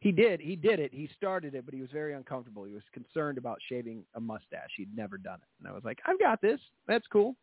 he 0.02 0.12
did. 0.12 0.42
He 0.42 0.56
did 0.56 0.80
it. 0.80 0.92
He 0.94 1.08
started 1.16 1.56
it, 1.56 1.64
but 1.64 1.74
he 1.74 1.80
was 1.80 1.90
very 1.92 2.14
uncomfortable. 2.14 2.64
He 2.66 2.74
was 2.74 2.84
concerned 2.92 3.38
about 3.38 3.60
shaving 3.70 4.04
a 4.16 4.20
mustache. 4.20 4.72
He'd 4.76 4.94
never 4.96 5.18
done 5.18 5.36
it, 5.42 5.48
and 5.60 5.68
I 5.68 5.72
was 5.72 5.84
like, 5.86 6.00
"I've 6.06 6.20
got 6.20 6.42
this. 6.42 6.60
That's 6.88 7.08
cool." 7.08 7.36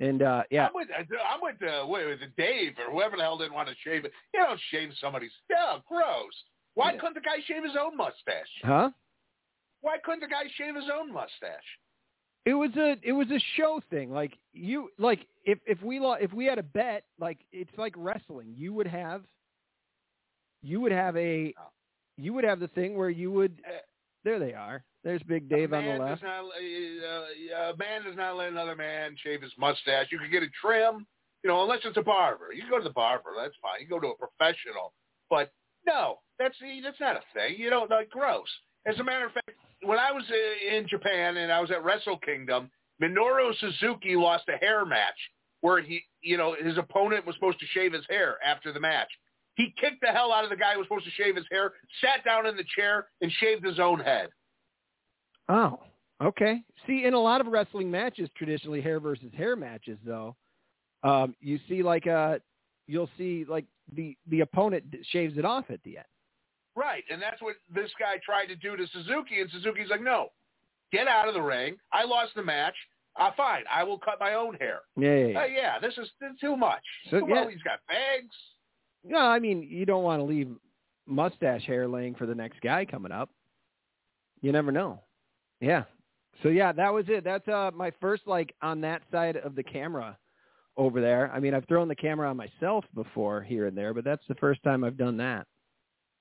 And 0.00 0.22
uh 0.22 0.44
yeah, 0.50 0.68
I'm 0.68 0.74
with 0.74 0.88
I'm 0.96 1.40
with 1.42 1.56
uh, 1.62 1.86
wait, 1.86 2.06
with 2.06 2.20
Dave 2.38 2.72
or 2.78 2.90
whoever 2.90 3.16
the 3.16 3.22
hell 3.22 3.36
didn't 3.36 3.52
want 3.52 3.68
to 3.68 3.74
shave 3.84 4.04
it. 4.06 4.12
You 4.32 4.40
don't 4.42 4.58
shave 4.70 4.90
somebody's. 5.00 5.32
Yeah, 5.50 5.78
gross. 5.86 6.32
Why 6.74 6.92
Yeah. 6.92 6.98
couldn't 7.00 7.14
the 7.14 7.20
guy 7.20 7.36
shave 7.46 7.62
his 7.62 7.76
own 7.78 7.96
mustache? 7.96 8.48
huh? 8.64 8.90
Why 9.82 9.96
couldn't 10.02 10.20
the 10.20 10.28
guy 10.28 10.44
shave 10.56 10.74
his 10.76 10.88
own 10.92 11.12
mustache? 11.12 11.68
It 12.46 12.54
was 12.54 12.70
a 12.76 12.96
it 13.02 13.12
was 13.12 13.28
a 13.30 13.38
show 13.56 13.80
thing. 13.90 14.10
Like 14.10 14.32
you 14.54 14.88
like 14.98 15.26
if 15.44 15.58
if 15.66 15.82
we 15.82 16.00
lo- 16.00 16.12
if 16.20 16.32
we 16.32 16.46
had 16.46 16.58
a 16.58 16.62
bet, 16.62 17.04
like 17.20 17.40
it's 17.52 17.76
like 17.76 17.92
wrestling. 17.96 18.54
You 18.56 18.72
would 18.72 18.86
have 18.86 19.22
you 20.62 20.80
would 20.80 20.92
have 20.92 21.16
a 21.16 21.54
you 22.16 22.32
would 22.32 22.44
have 22.44 22.60
the 22.60 22.68
thing 22.68 22.96
where 22.96 23.10
you 23.10 23.30
would 23.30 23.60
there 24.24 24.38
they 24.38 24.54
are. 24.54 24.84
There's 25.04 25.22
Big 25.24 25.48
Dave 25.48 25.72
on 25.72 25.84
the 25.84 25.98
left. 25.98 26.22
Not, 26.22 26.44
uh, 26.44 27.72
a 27.72 27.76
man 27.76 28.04
does 28.04 28.16
not 28.16 28.36
let 28.36 28.50
another 28.50 28.76
man 28.76 29.16
shave 29.22 29.42
his 29.42 29.50
mustache. 29.58 30.06
You 30.12 30.18
can 30.18 30.30
get 30.30 30.44
a 30.44 30.48
trim, 30.60 31.06
you 31.42 31.50
know, 31.50 31.62
unless 31.62 31.80
it's 31.84 31.96
a 31.96 32.02
barber. 32.02 32.52
You 32.52 32.62
can 32.62 32.70
go 32.70 32.78
to 32.78 32.84
the 32.84 32.90
barber. 32.90 33.30
That's 33.36 33.54
fine. 33.60 33.80
You 33.80 33.88
can 33.88 33.98
go 33.98 34.00
to 34.00 34.14
a 34.14 34.16
professional. 34.16 34.92
But 35.28 35.50
no, 35.86 36.18
that's 36.38 36.54
that's 36.84 37.00
not 37.00 37.16
a 37.16 37.22
thing. 37.34 37.56
You 37.58 37.68
don't 37.70 37.90
like 37.90 38.10
gross. 38.10 38.46
As 38.86 38.98
a 39.00 39.04
matter 39.04 39.26
of 39.26 39.32
fact, 39.32 39.50
when 39.82 39.98
I 39.98 40.12
was 40.12 40.24
uh, 40.30 40.76
in 40.76 40.86
Japan 40.88 41.36
and 41.36 41.52
I 41.52 41.60
was 41.60 41.70
at 41.72 41.84
Wrestle 41.84 42.18
Kingdom, 42.18 42.70
Minoru 43.02 43.52
Suzuki 43.58 44.14
lost 44.14 44.44
a 44.48 44.56
hair 44.64 44.84
match 44.84 45.18
where 45.60 45.80
he, 45.80 46.02
you 46.20 46.36
know, 46.36 46.54
his 46.60 46.78
opponent 46.78 47.26
was 47.26 47.34
supposed 47.36 47.58
to 47.60 47.66
shave 47.66 47.92
his 47.92 48.04
hair 48.08 48.36
after 48.44 48.72
the 48.72 48.80
match. 48.80 49.08
He 49.54 49.74
kicked 49.78 50.00
the 50.00 50.08
hell 50.08 50.32
out 50.32 50.44
of 50.44 50.50
the 50.50 50.56
guy 50.56 50.72
who 50.72 50.78
was 50.78 50.86
supposed 50.86 51.04
to 51.04 51.10
shave 51.10 51.36
his 51.36 51.44
hair, 51.50 51.72
sat 52.00 52.24
down 52.24 52.46
in 52.46 52.56
the 52.56 52.64
chair, 52.74 53.08
and 53.20 53.30
shaved 53.32 53.64
his 53.64 53.78
own 53.78 54.00
head. 54.00 54.30
Oh, 55.48 55.80
okay. 56.22 56.62
See, 56.86 57.04
in 57.04 57.14
a 57.14 57.18
lot 57.18 57.40
of 57.40 57.46
wrestling 57.48 57.90
matches, 57.90 58.30
traditionally 58.36 58.80
hair 58.80 59.00
versus 59.00 59.30
hair 59.36 59.56
matches, 59.56 59.98
though, 60.04 60.36
um, 61.02 61.34
you 61.40 61.58
see 61.68 61.82
like 61.82 62.06
uh 62.06 62.38
you'll 62.86 63.10
see 63.18 63.44
like 63.48 63.64
the 63.94 64.16
the 64.28 64.40
opponent 64.40 64.84
shaves 65.10 65.36
it 65.36 65.44
off 65.44 65.66
at 65.70 65.82
the 65.82 65.98
end. 65.98 66.06
Right, 66.74 67.04
and 67.10 67.20
that's 67.20 67.42
what 67.42 67.56
this 67.74 67.90
guy 68.00 68.14
tried 68.24 68.46
to 68.46 68.56
do 68.56 68.76
to 68.76 68.86
Suzuki, 68.92 69.40
and 69.40 69.50
Suzuki's 69.50 69.90
like, 69.90 70.02
no, 70.02 70.28
get 70.90 71.06
out 71.06 71.28
of 71.28 71.34
the 71.34 71.42
ring. 71.42 71.76
I 71.92 72.04
lost 72.04 72.32
the 72.34 72.42
match. 72.42 72.74
Uh, 73.20 73.30
fine, 73.36 73.64
I 73.70 73.84
will 73.84 73.98
cut 73.98 74.18
my 74.18 74.34
own 74.34 74.54
hair. 74.54 74.80
Yeah, 74.96 75.16
yeah. 75.16 75.40
Uh, 75.40 75.44
yeah. 75.44 75.46
yeah, 75.54 75.78
this 75.80 75.98
is 75.98 76.08
too 76.40 76.56
much. 76.56 76.82
So, 77.10 77.22
well, 77.22 77.44
yeah. 77.44 77.50
he's 77.50 77.62
got 77.62 77.80
bags. 77.88 78.34
No, 79.04 79.18
I 79.18 79.38
mean 79.38 79.62
you 79.62 79.86
don't 79.86 80.04
want 80.04 80.20
to 80.20 80.24
leave 80.24 80.48
mustache 81.06 81.64
hair 81.64 81.88
laying 81.88 82.14
for 82.14 82.26
the 82.26 82.34
next 82.34 82.60
guy 82.60 82.84
coming 82.84 83.12
up. 83.12 83.30
You 84.40 84.52
never 84.52 84.72
know. 84.72 85.00
Yeah. 85.60 85.84
So 86.42 86.48
yeah, 86.48 86.72
that 86.72 86.92
was 86.92 87.04
it. 87.08 87.24
That's 87.24 87.46
uh 87.48 87.70
my 87.74 87.92
first 88.00 88.26
like 88.26 88.54
on 88.62 88.80
that 88.82 89.02
side 89.10 89.36
of 89.36 89.54
the 89.54 89.62
camera 89.62 90.16
over 90.76 91.00
there. 91.00 91.30
I 91.32 91.40
mean, 91.40 91.54
I've 91.54 91.66
thrown 91.66 91.88
the 91.88 91.94
camera 91.94 92.28
on 92.28 92.36
myself 92.36 92.84
before 92.94 93.42
here 93.42 93.66
and 93.66 93.76
there, 93.76 93.92
but 93.92 94.04
that's 94.04 94.26
the 94.28 94.34
first 94.36 94.62
time 94.62 94.84
I've 94.84 94.96
done 94.96 95.16
that. 95.18 95.46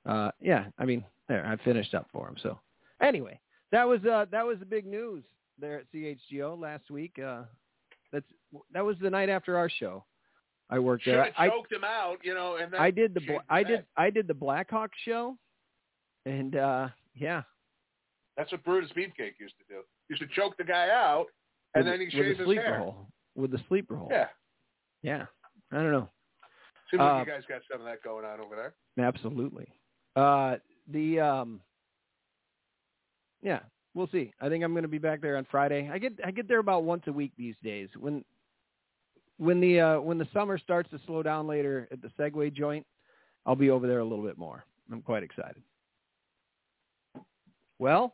Uh, 0.06 0.32
yeah, 0.42 0.66
I 0.78 0.86
mean, 0.86 1.06
there, 1.28 1.46
I 1.46 1.56
finished 1.64 1.94
up 1.94 2.08
for 2.12 2.28
him. 2.28 2.36
So 2.42 2.60
anyway, 3.02 3.40
that 3.72 3.88
was 3.88 4.04
uh, 4.06 4.26
that 4.32 4.46
was 4.46 4.60
the 4.60 4.66
big 4.66 4.86
news 4.86 5.24
there 5.60 5.80
at 5.80 5.92
CHGO 5.94 6.60
last 6.60 6.90
week. 6.90 7.18
Uh, 7.20 7.44
that's 8.12 8.26
that 8.74 8.84
was 8.84 8.98
the 9.02 9.10
night 9.10 9.30
after 9.30 9.58
our 9.58 9.70
show. 9.70 10.04
I 10.72 10.80
worked 10.80 11.06
there. 11.06 11.32
I, 11.38 11.50
choked 11.50 11.72
him 11.72 11.84
out, 11.84 12.18
you 12.24 12.34
know, 12.34 12.56
and 12.56 12.72
then 12.72 12.80
I 12.80 12.92
did 12.92 13.14
the 13.14 13.22
I 13.50 13.62
did 13.62 13.86
I 13.98 14.10
did 14.10 14.28
the 14.28 14.34
Blackhawk 14.34 14.92
show, 15.06 15.38
and 16.26 16.56
uh, 16.56 16.88
yeah, 17.14 17.42
That's 18.38 18.52
what 18.52 18.64
Brutus 18.64 18.90
Beefcake 18.92 19.34
used 19.40 19.56
to 19.60 19.66
do. 19.68 19.82
He 20.08 20.14
used 20.14 20.22
to 20.22 20.28
choke 20.34 20.56
the 20.58 20.64
guy 20.64 20.88
out, 20.90 21.26
and 21.76 21.84
with, 21.84 21.94
then 21.94 22.00
he 22.00 22.10
shaved 22.10 22.24
the 22.24 22.36
his 22.36 22.46
sleeper 22.46 22.62
hair. 22.62 22.80
hole 22.80 23.08
with 23.36 23.52
the 23.52 23.60
sleeper 23.68 23.96
hole. 23.98 24.08
Yeah. 24.12 24.28
yeah. 25.04 25.26
I 25.72 25.76
don't 25.76 25.92
know. 25.92 26.10
Seems 26.90 27.00
like 27.00 27.14
Uh, 27.14 27.20
you 27.20 27.26
guys 27.26 27.44
got 27.48 27.62
some 27.72 27.82
of 27.82 27.86
that 27.88 28.02
going 28.04 28.26
on 28.26 28.40
over 28.40 28.56
there. 28.56 29.06
Absolutely. 29.06 29.68
Uh, 30.16 30.56
the 30.90 31.20
um, 31.20 31.62
yeah, 33.42 33.60
we'll 33.94 34.10
see. 34.12 34.34
I 34.42 34.50
think 34.50 34.64
I'm 34.64 34.74
going 34.74 34.84
to 34.84 34.90
be 34.90 34.98
back 34.98 35.22
there 35.22 35.38
on 35.38 35.46
Friday. 35.50 35.90
I 35.92 35.98
get 35.98 36.14
I 36.26 36.32
get 36.32 36.48
there 36.48 36.60
about 36.60 36.84
once 36.84 37.04
a 37.08 37.14
week 37.14 37.32
these 37.38 37.56
days. 37.64 37.90
When 37.98 38.24
when 39.42 39.60
the 39.60 39.80
uh, 39.80 40.00
when 40.00 40.20
the 40.20 40.28
summer 40.34 40.60
starts 40.60 40.92
to 40.92 41.00
slow 41.08 41.24
down 41.24 41.48
later 41.48 41.88
at 41.92 42.00
the 42.02 42.12
Segway 42.20 42.54
joint, 42.54 42.86
I'll 43.46 43.56
be 43.56 43.72
over 43.72 43.88
there 43.88 44.00
a 44.00 44.04
little 44.04 44.24
bit 44.24 44.38
more. 44.38 44.64
I'm 44.92 45.02
quite 45.02 45.24
excited. 45.24 45.64
Well, 47.80 48.14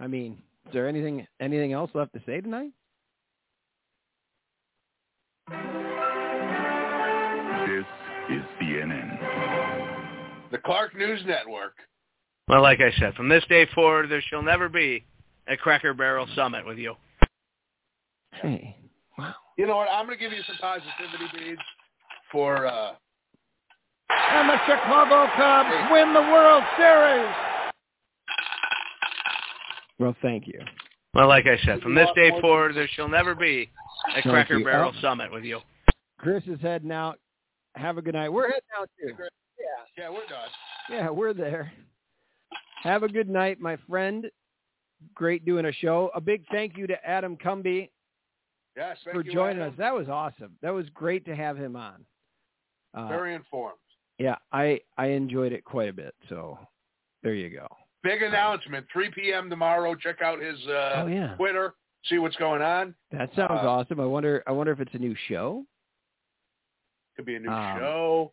I 0.00 0.08
mean, 0.08 0.42
is 0.66 0.72
there 0.72 0.88
anything 0.88 1.24
anything 1.38 1.72
else 1.72 1.92
left 1.94 2.14
to 2.14 2.22
say 2.26 2.40
tonight? 2.40 2.72
This 7.68 7.86
is 8.28 8.42
CNN. 8.60 10.50
The 10.50 10.58
Clark 10.58 10.96
News 10.96 11.20
Network. 11.26 11.74
Well, 12.48 12.62
like 12.62 12.80
I 12.80 12.90
said, 12.98 13.14
from 13.14 13.28
this 13.28 13.44
day 13.48 13.68
forward, 13.72 14.10
there 14.10 14.22
shall 14.30 14.42
never 14.42 14.68
be 14.68 15.04
a 15.46 15.56
Cracker 15.56 15.94
Barrel 15.94 16.26
Summit 16.34 16.66
with 16.66 16.78
you. 16.78 16.94
Hey, 18.32 18.76
wow. 19.18 19.34
You 19.56 19.66
know 19.66 19.76
what? 19.76 19.88
I'm 19.90 20.06
going 20.06 20.18
to 20.18 20.22
give 20.22 20.32
you 20.32 20.42
some 20.46 20.56
positivity 20.60 21.26
beads 21.38 21.60
for 22.30 22.66
uh, 22.66 22.92
And 24.10 24.48
the 24.48 24.58
Chicago 24.66 25.26
Cubs 25.36 25.90
win 25.90 26.12
the 26.12 26.20
World 26.20 26.62
Series. 26.76 27.34
Well, 29.98 30.14
thank 30.22 30.46
you. 30.46 30.60
Well, 31.14 31.28
like 31.28 31.46
I 31.46 31.56
said, 31.64 31.80
from 31.80 31.94
this 31.94 32.08
day 32.14 32.30
forward, 32.40 32.76
there 32.76 32.88
shall 32.94 33.08
never 33.08 33.34
be 33.34 33.70
a 34.10 34.12
Thank 34.14 34.26
Cracker 34.26 34.58
you. 34.58 34.64
Barrel 34.64 34.92
Oh. 34.94 35.00
Summit 35.00 35.32
with 35.32 35.44
you. 35.44 35.60
Chris 36.18 36.44
is 36.46 36.60
heading 36.60 36.92
out. 36.92 37.18
Have 37.76 37.96
a 37.96 38.02
good 38.02 38.14
night. 38.14 38.28
We're 38.30 38.48
heading 38.48 38.60
out 38.78 38.90
too. 39.00 39.14
yeah, 39.18 39.64
yeah, 39.96 40.10
we're 40.10 40.26
done. 40.26 40.48
Yeah, 40.90 41.08
we're 41.10 41.32
there. 41.32 41.72
Have 42.82 43.02
a 43.02 43.08
good 43.08 43.28
night, 43.28 43.58
my 43.60 43.76
friend. 43.88 44.26
Great 45.14 45.44
doing 45.46 45.66
a 45.66 45.72
show. 45.72 46.10
A 46.14 46.20
big 46.20 46.44
thank 46.50 46.76
you 46.76 46.86
to 46.86 47.06
Adam 47.08 47.36
Cumby 47.36 47.90
Yes, 48.76 48.98
thank 49.04 49.16
for 49.16 49.22
you, 49.24 49.32
joining 49.32 49.58
Adam. 49.62 49.72
us. 49.72 49.78
That 49.78 49.94
was 49.94 50.08
awesome. 50.08 50.56
That 50.62 50.74
was 50.74 50.86
great 50.94 51.24
to 51.26 51.34
have 51.34 51.56
him 51.56 51.76
on. 51.76 52.04
Uh, 52.94 53.08
Very 53.08 53.34
informed. 53.34 53.78
yeah, 54.18 54.36
I 54.52 54.80
I 54.96 55.06
enjoyed 55.08 55.52
it 55.52 55.64
quite 55.64 55.88
a 55.88 55.92
bit. 55.92 56.14
So 56.28 56.58
there 57.22 57.34
you 57.34 57.50
go. 57.50 57.66
Big 58.02 58.22
announcement. 58.22 58.86
3 58.92 59.10
p.m. 59.10 59.50
tomorrow. 59.50 59.94
Check 59.94 60.22
out 60.22 60.40
his 60.40 60.58
uh, 60.66 60.92
oh 61.02 61.06
yeah, 61.06 61.34
Twitter. 61.36 61.74
See 62.06 62.18
what's 62.18 62.36
going 62.36 62.62
on. 62.62 62.94
that 63.12 63.30
sounds 63.34 63.50
uh, 63.50 63.68
awesome. 63.68 63.98
I 64.00 64.04
wonder 64.06 64.42
I 64.46 64.52
wonder 64.52 64.72
if 64.72 64.80
it's 64.80 64.94
a 64.94 64.98
new 64.98 65.14
show. 65.28 65.64
Could 67.16 67.24
be 67.26 67.36
a 67.36 67.40
new 67.40 67.48
Um, 67.50 67.78
show. 67.78 68.32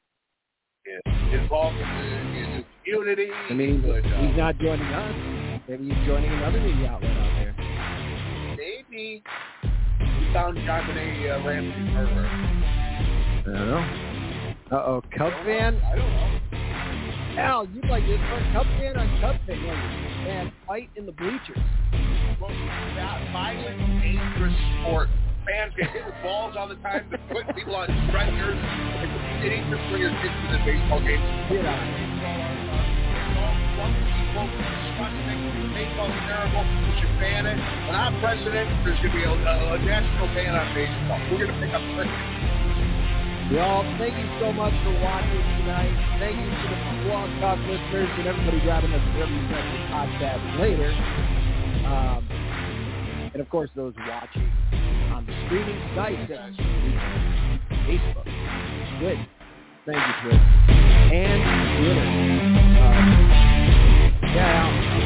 It's 0.85 1.33
involved 1.41 1.77
in 1.77 1.81
the, 1.81 2.37
in 2.37 2.57
the 2.57 2.65
community. 2.83 3.31
I 3.49 3.53
mean, 3.53 3.81
But, 3.81 4.03
he's, 4.03 4.13
uh, 4.13 4.27
he's 4.27 4.37
not 4.37 4.57
joining 4.59 4.85
us. 4.85 5.61
Maybe 5.69 5.85
he's 5.85 6.05
joining 6.05 6.29
another 6.31 6.59
media 6.59 6.89
outlet 6.89 7.11
out 7.11 7.33
there. 7.39 8.55
maybe 8.57 9.23
found 10.33 10.57
John 10.65 10.89
a 10.89 11.29
uh, 11.29 11.45
Ramsey's 11.45 11.93
murderer. 11.93 12.25
I 12.25 13.45
don't 13.45 13.69
know. 13.69 13.85
Uh 14.71 14.81
oh, 14.81 15.01
Cub 15.15 15.31
fan. 15.45 15.79
I 15.85 15.95
don't 15.95 16.09
know. 16.09 17.39
Al, 17.39 17.67
you'd 17.69 17.85
like 17.85 18.03
this 18.07 18.17
one? 18.17 18.41
Cub 18.51 18.65
fan 18.81 18.97
on 18.97 19.21
Cub 19.21 19.35
fan. 19.45 19.61
Man, 20.25 20.51
fight 20.65 20.89
in 20.95 21.05
the 21.05 21.11
bleachers. 21.11 21.61
Well, 22.41 22.49
that 22.49 23.29
violent, 23.31 24.01
dangerous 24.01 24.55
sport. 24.81 25.09
Fans 25.45 25.73
get 25.77 25.91
hit 25.91 26.05
with 26.05 26.15
balls 26.23 26.55
all 26.57 26.67
the 26.67 26.75
time 26.75 27.09
to 27.11 27.17
put 27.29 27.55
people 27.55 27.75
on 27.75 27.87
stretchers. 28.09 28.57
It's 28.57 29.45
dangerous 29.45 29.91
when 29.91 30.01
you're 30.01 30.09
kids 30.17 30.33
in 30.33 30.51
the 30.51 30.61
baseball 30.65 30.99
games. 30.99 31.21
Get 31.51 31.65
out 31.65 31.77
of 31.77 32.13
Baseball's 35.83 36.15
terrible. 36.31 36.63
We 36.63 36.91
should 36.95 37.11
ban 37.19 37.43
it. 37.43 37.59
When 37.59 37.91
I'm 37.91 38.15
president, 38.23 38.71
there's 38.87 38.95
going 39.03 39.11
to 39.11 39.19
be 39.19 39.23
a, 39.27 39.35
a, 39.35 39.75
a 39.75 39.79
national 39.83 40.31
ban 40.31 40.55
on 40.55 40.71
baseball. 40.71 41.19
We're 41.27 41.43
going 41.43 41.51
to 41.51 41.59
pick 41.59 41.75
up 41.75 41.83
cricket. 41.99 42.15
Y'all, 43.51 43.83
thank 43.99 44.15
you 44.15 44.23
so 44.39 44.55
much 44.55 44.71
for 44.87 44.95
watching 45.03 45.43
tonight. 45.59 45.91
Thank 46.23 46.39
you 46.39 46.47
to 46.47 46.67
the 46.71 46.79
Blog 47.03 47.27
Talk 47.43 47.59
listeners 47.67 48.07
and 48.15 48.27
everybody 48.31 48.63
grabbing 48.63 48.95
us 48.95 49.03
every 49.19 49.43
second 49.51 49.83
podcast 49.91 50.43
later. 50.63 50.87
Um, 51.83 52.23
and 53.35 53.41
of 53.43 53.49
course, 53.49 53.69
those 53.75 53.93
watching 54.07 54.47
on 55.11 55.27
the 55.27 55.35
streaming 55.51 55.83
sites 55.99 56.31
Facebook, 57.91 58.23
Twitch. 59.03 59.19
Thank 59.83 59.99
you, 59.99 60.15
Twitch. 60.23 60.43
And 61.11 61.43
Twitter. 61.75 62.07
Um, 62.79 63.33
yeah. 64.31 65.02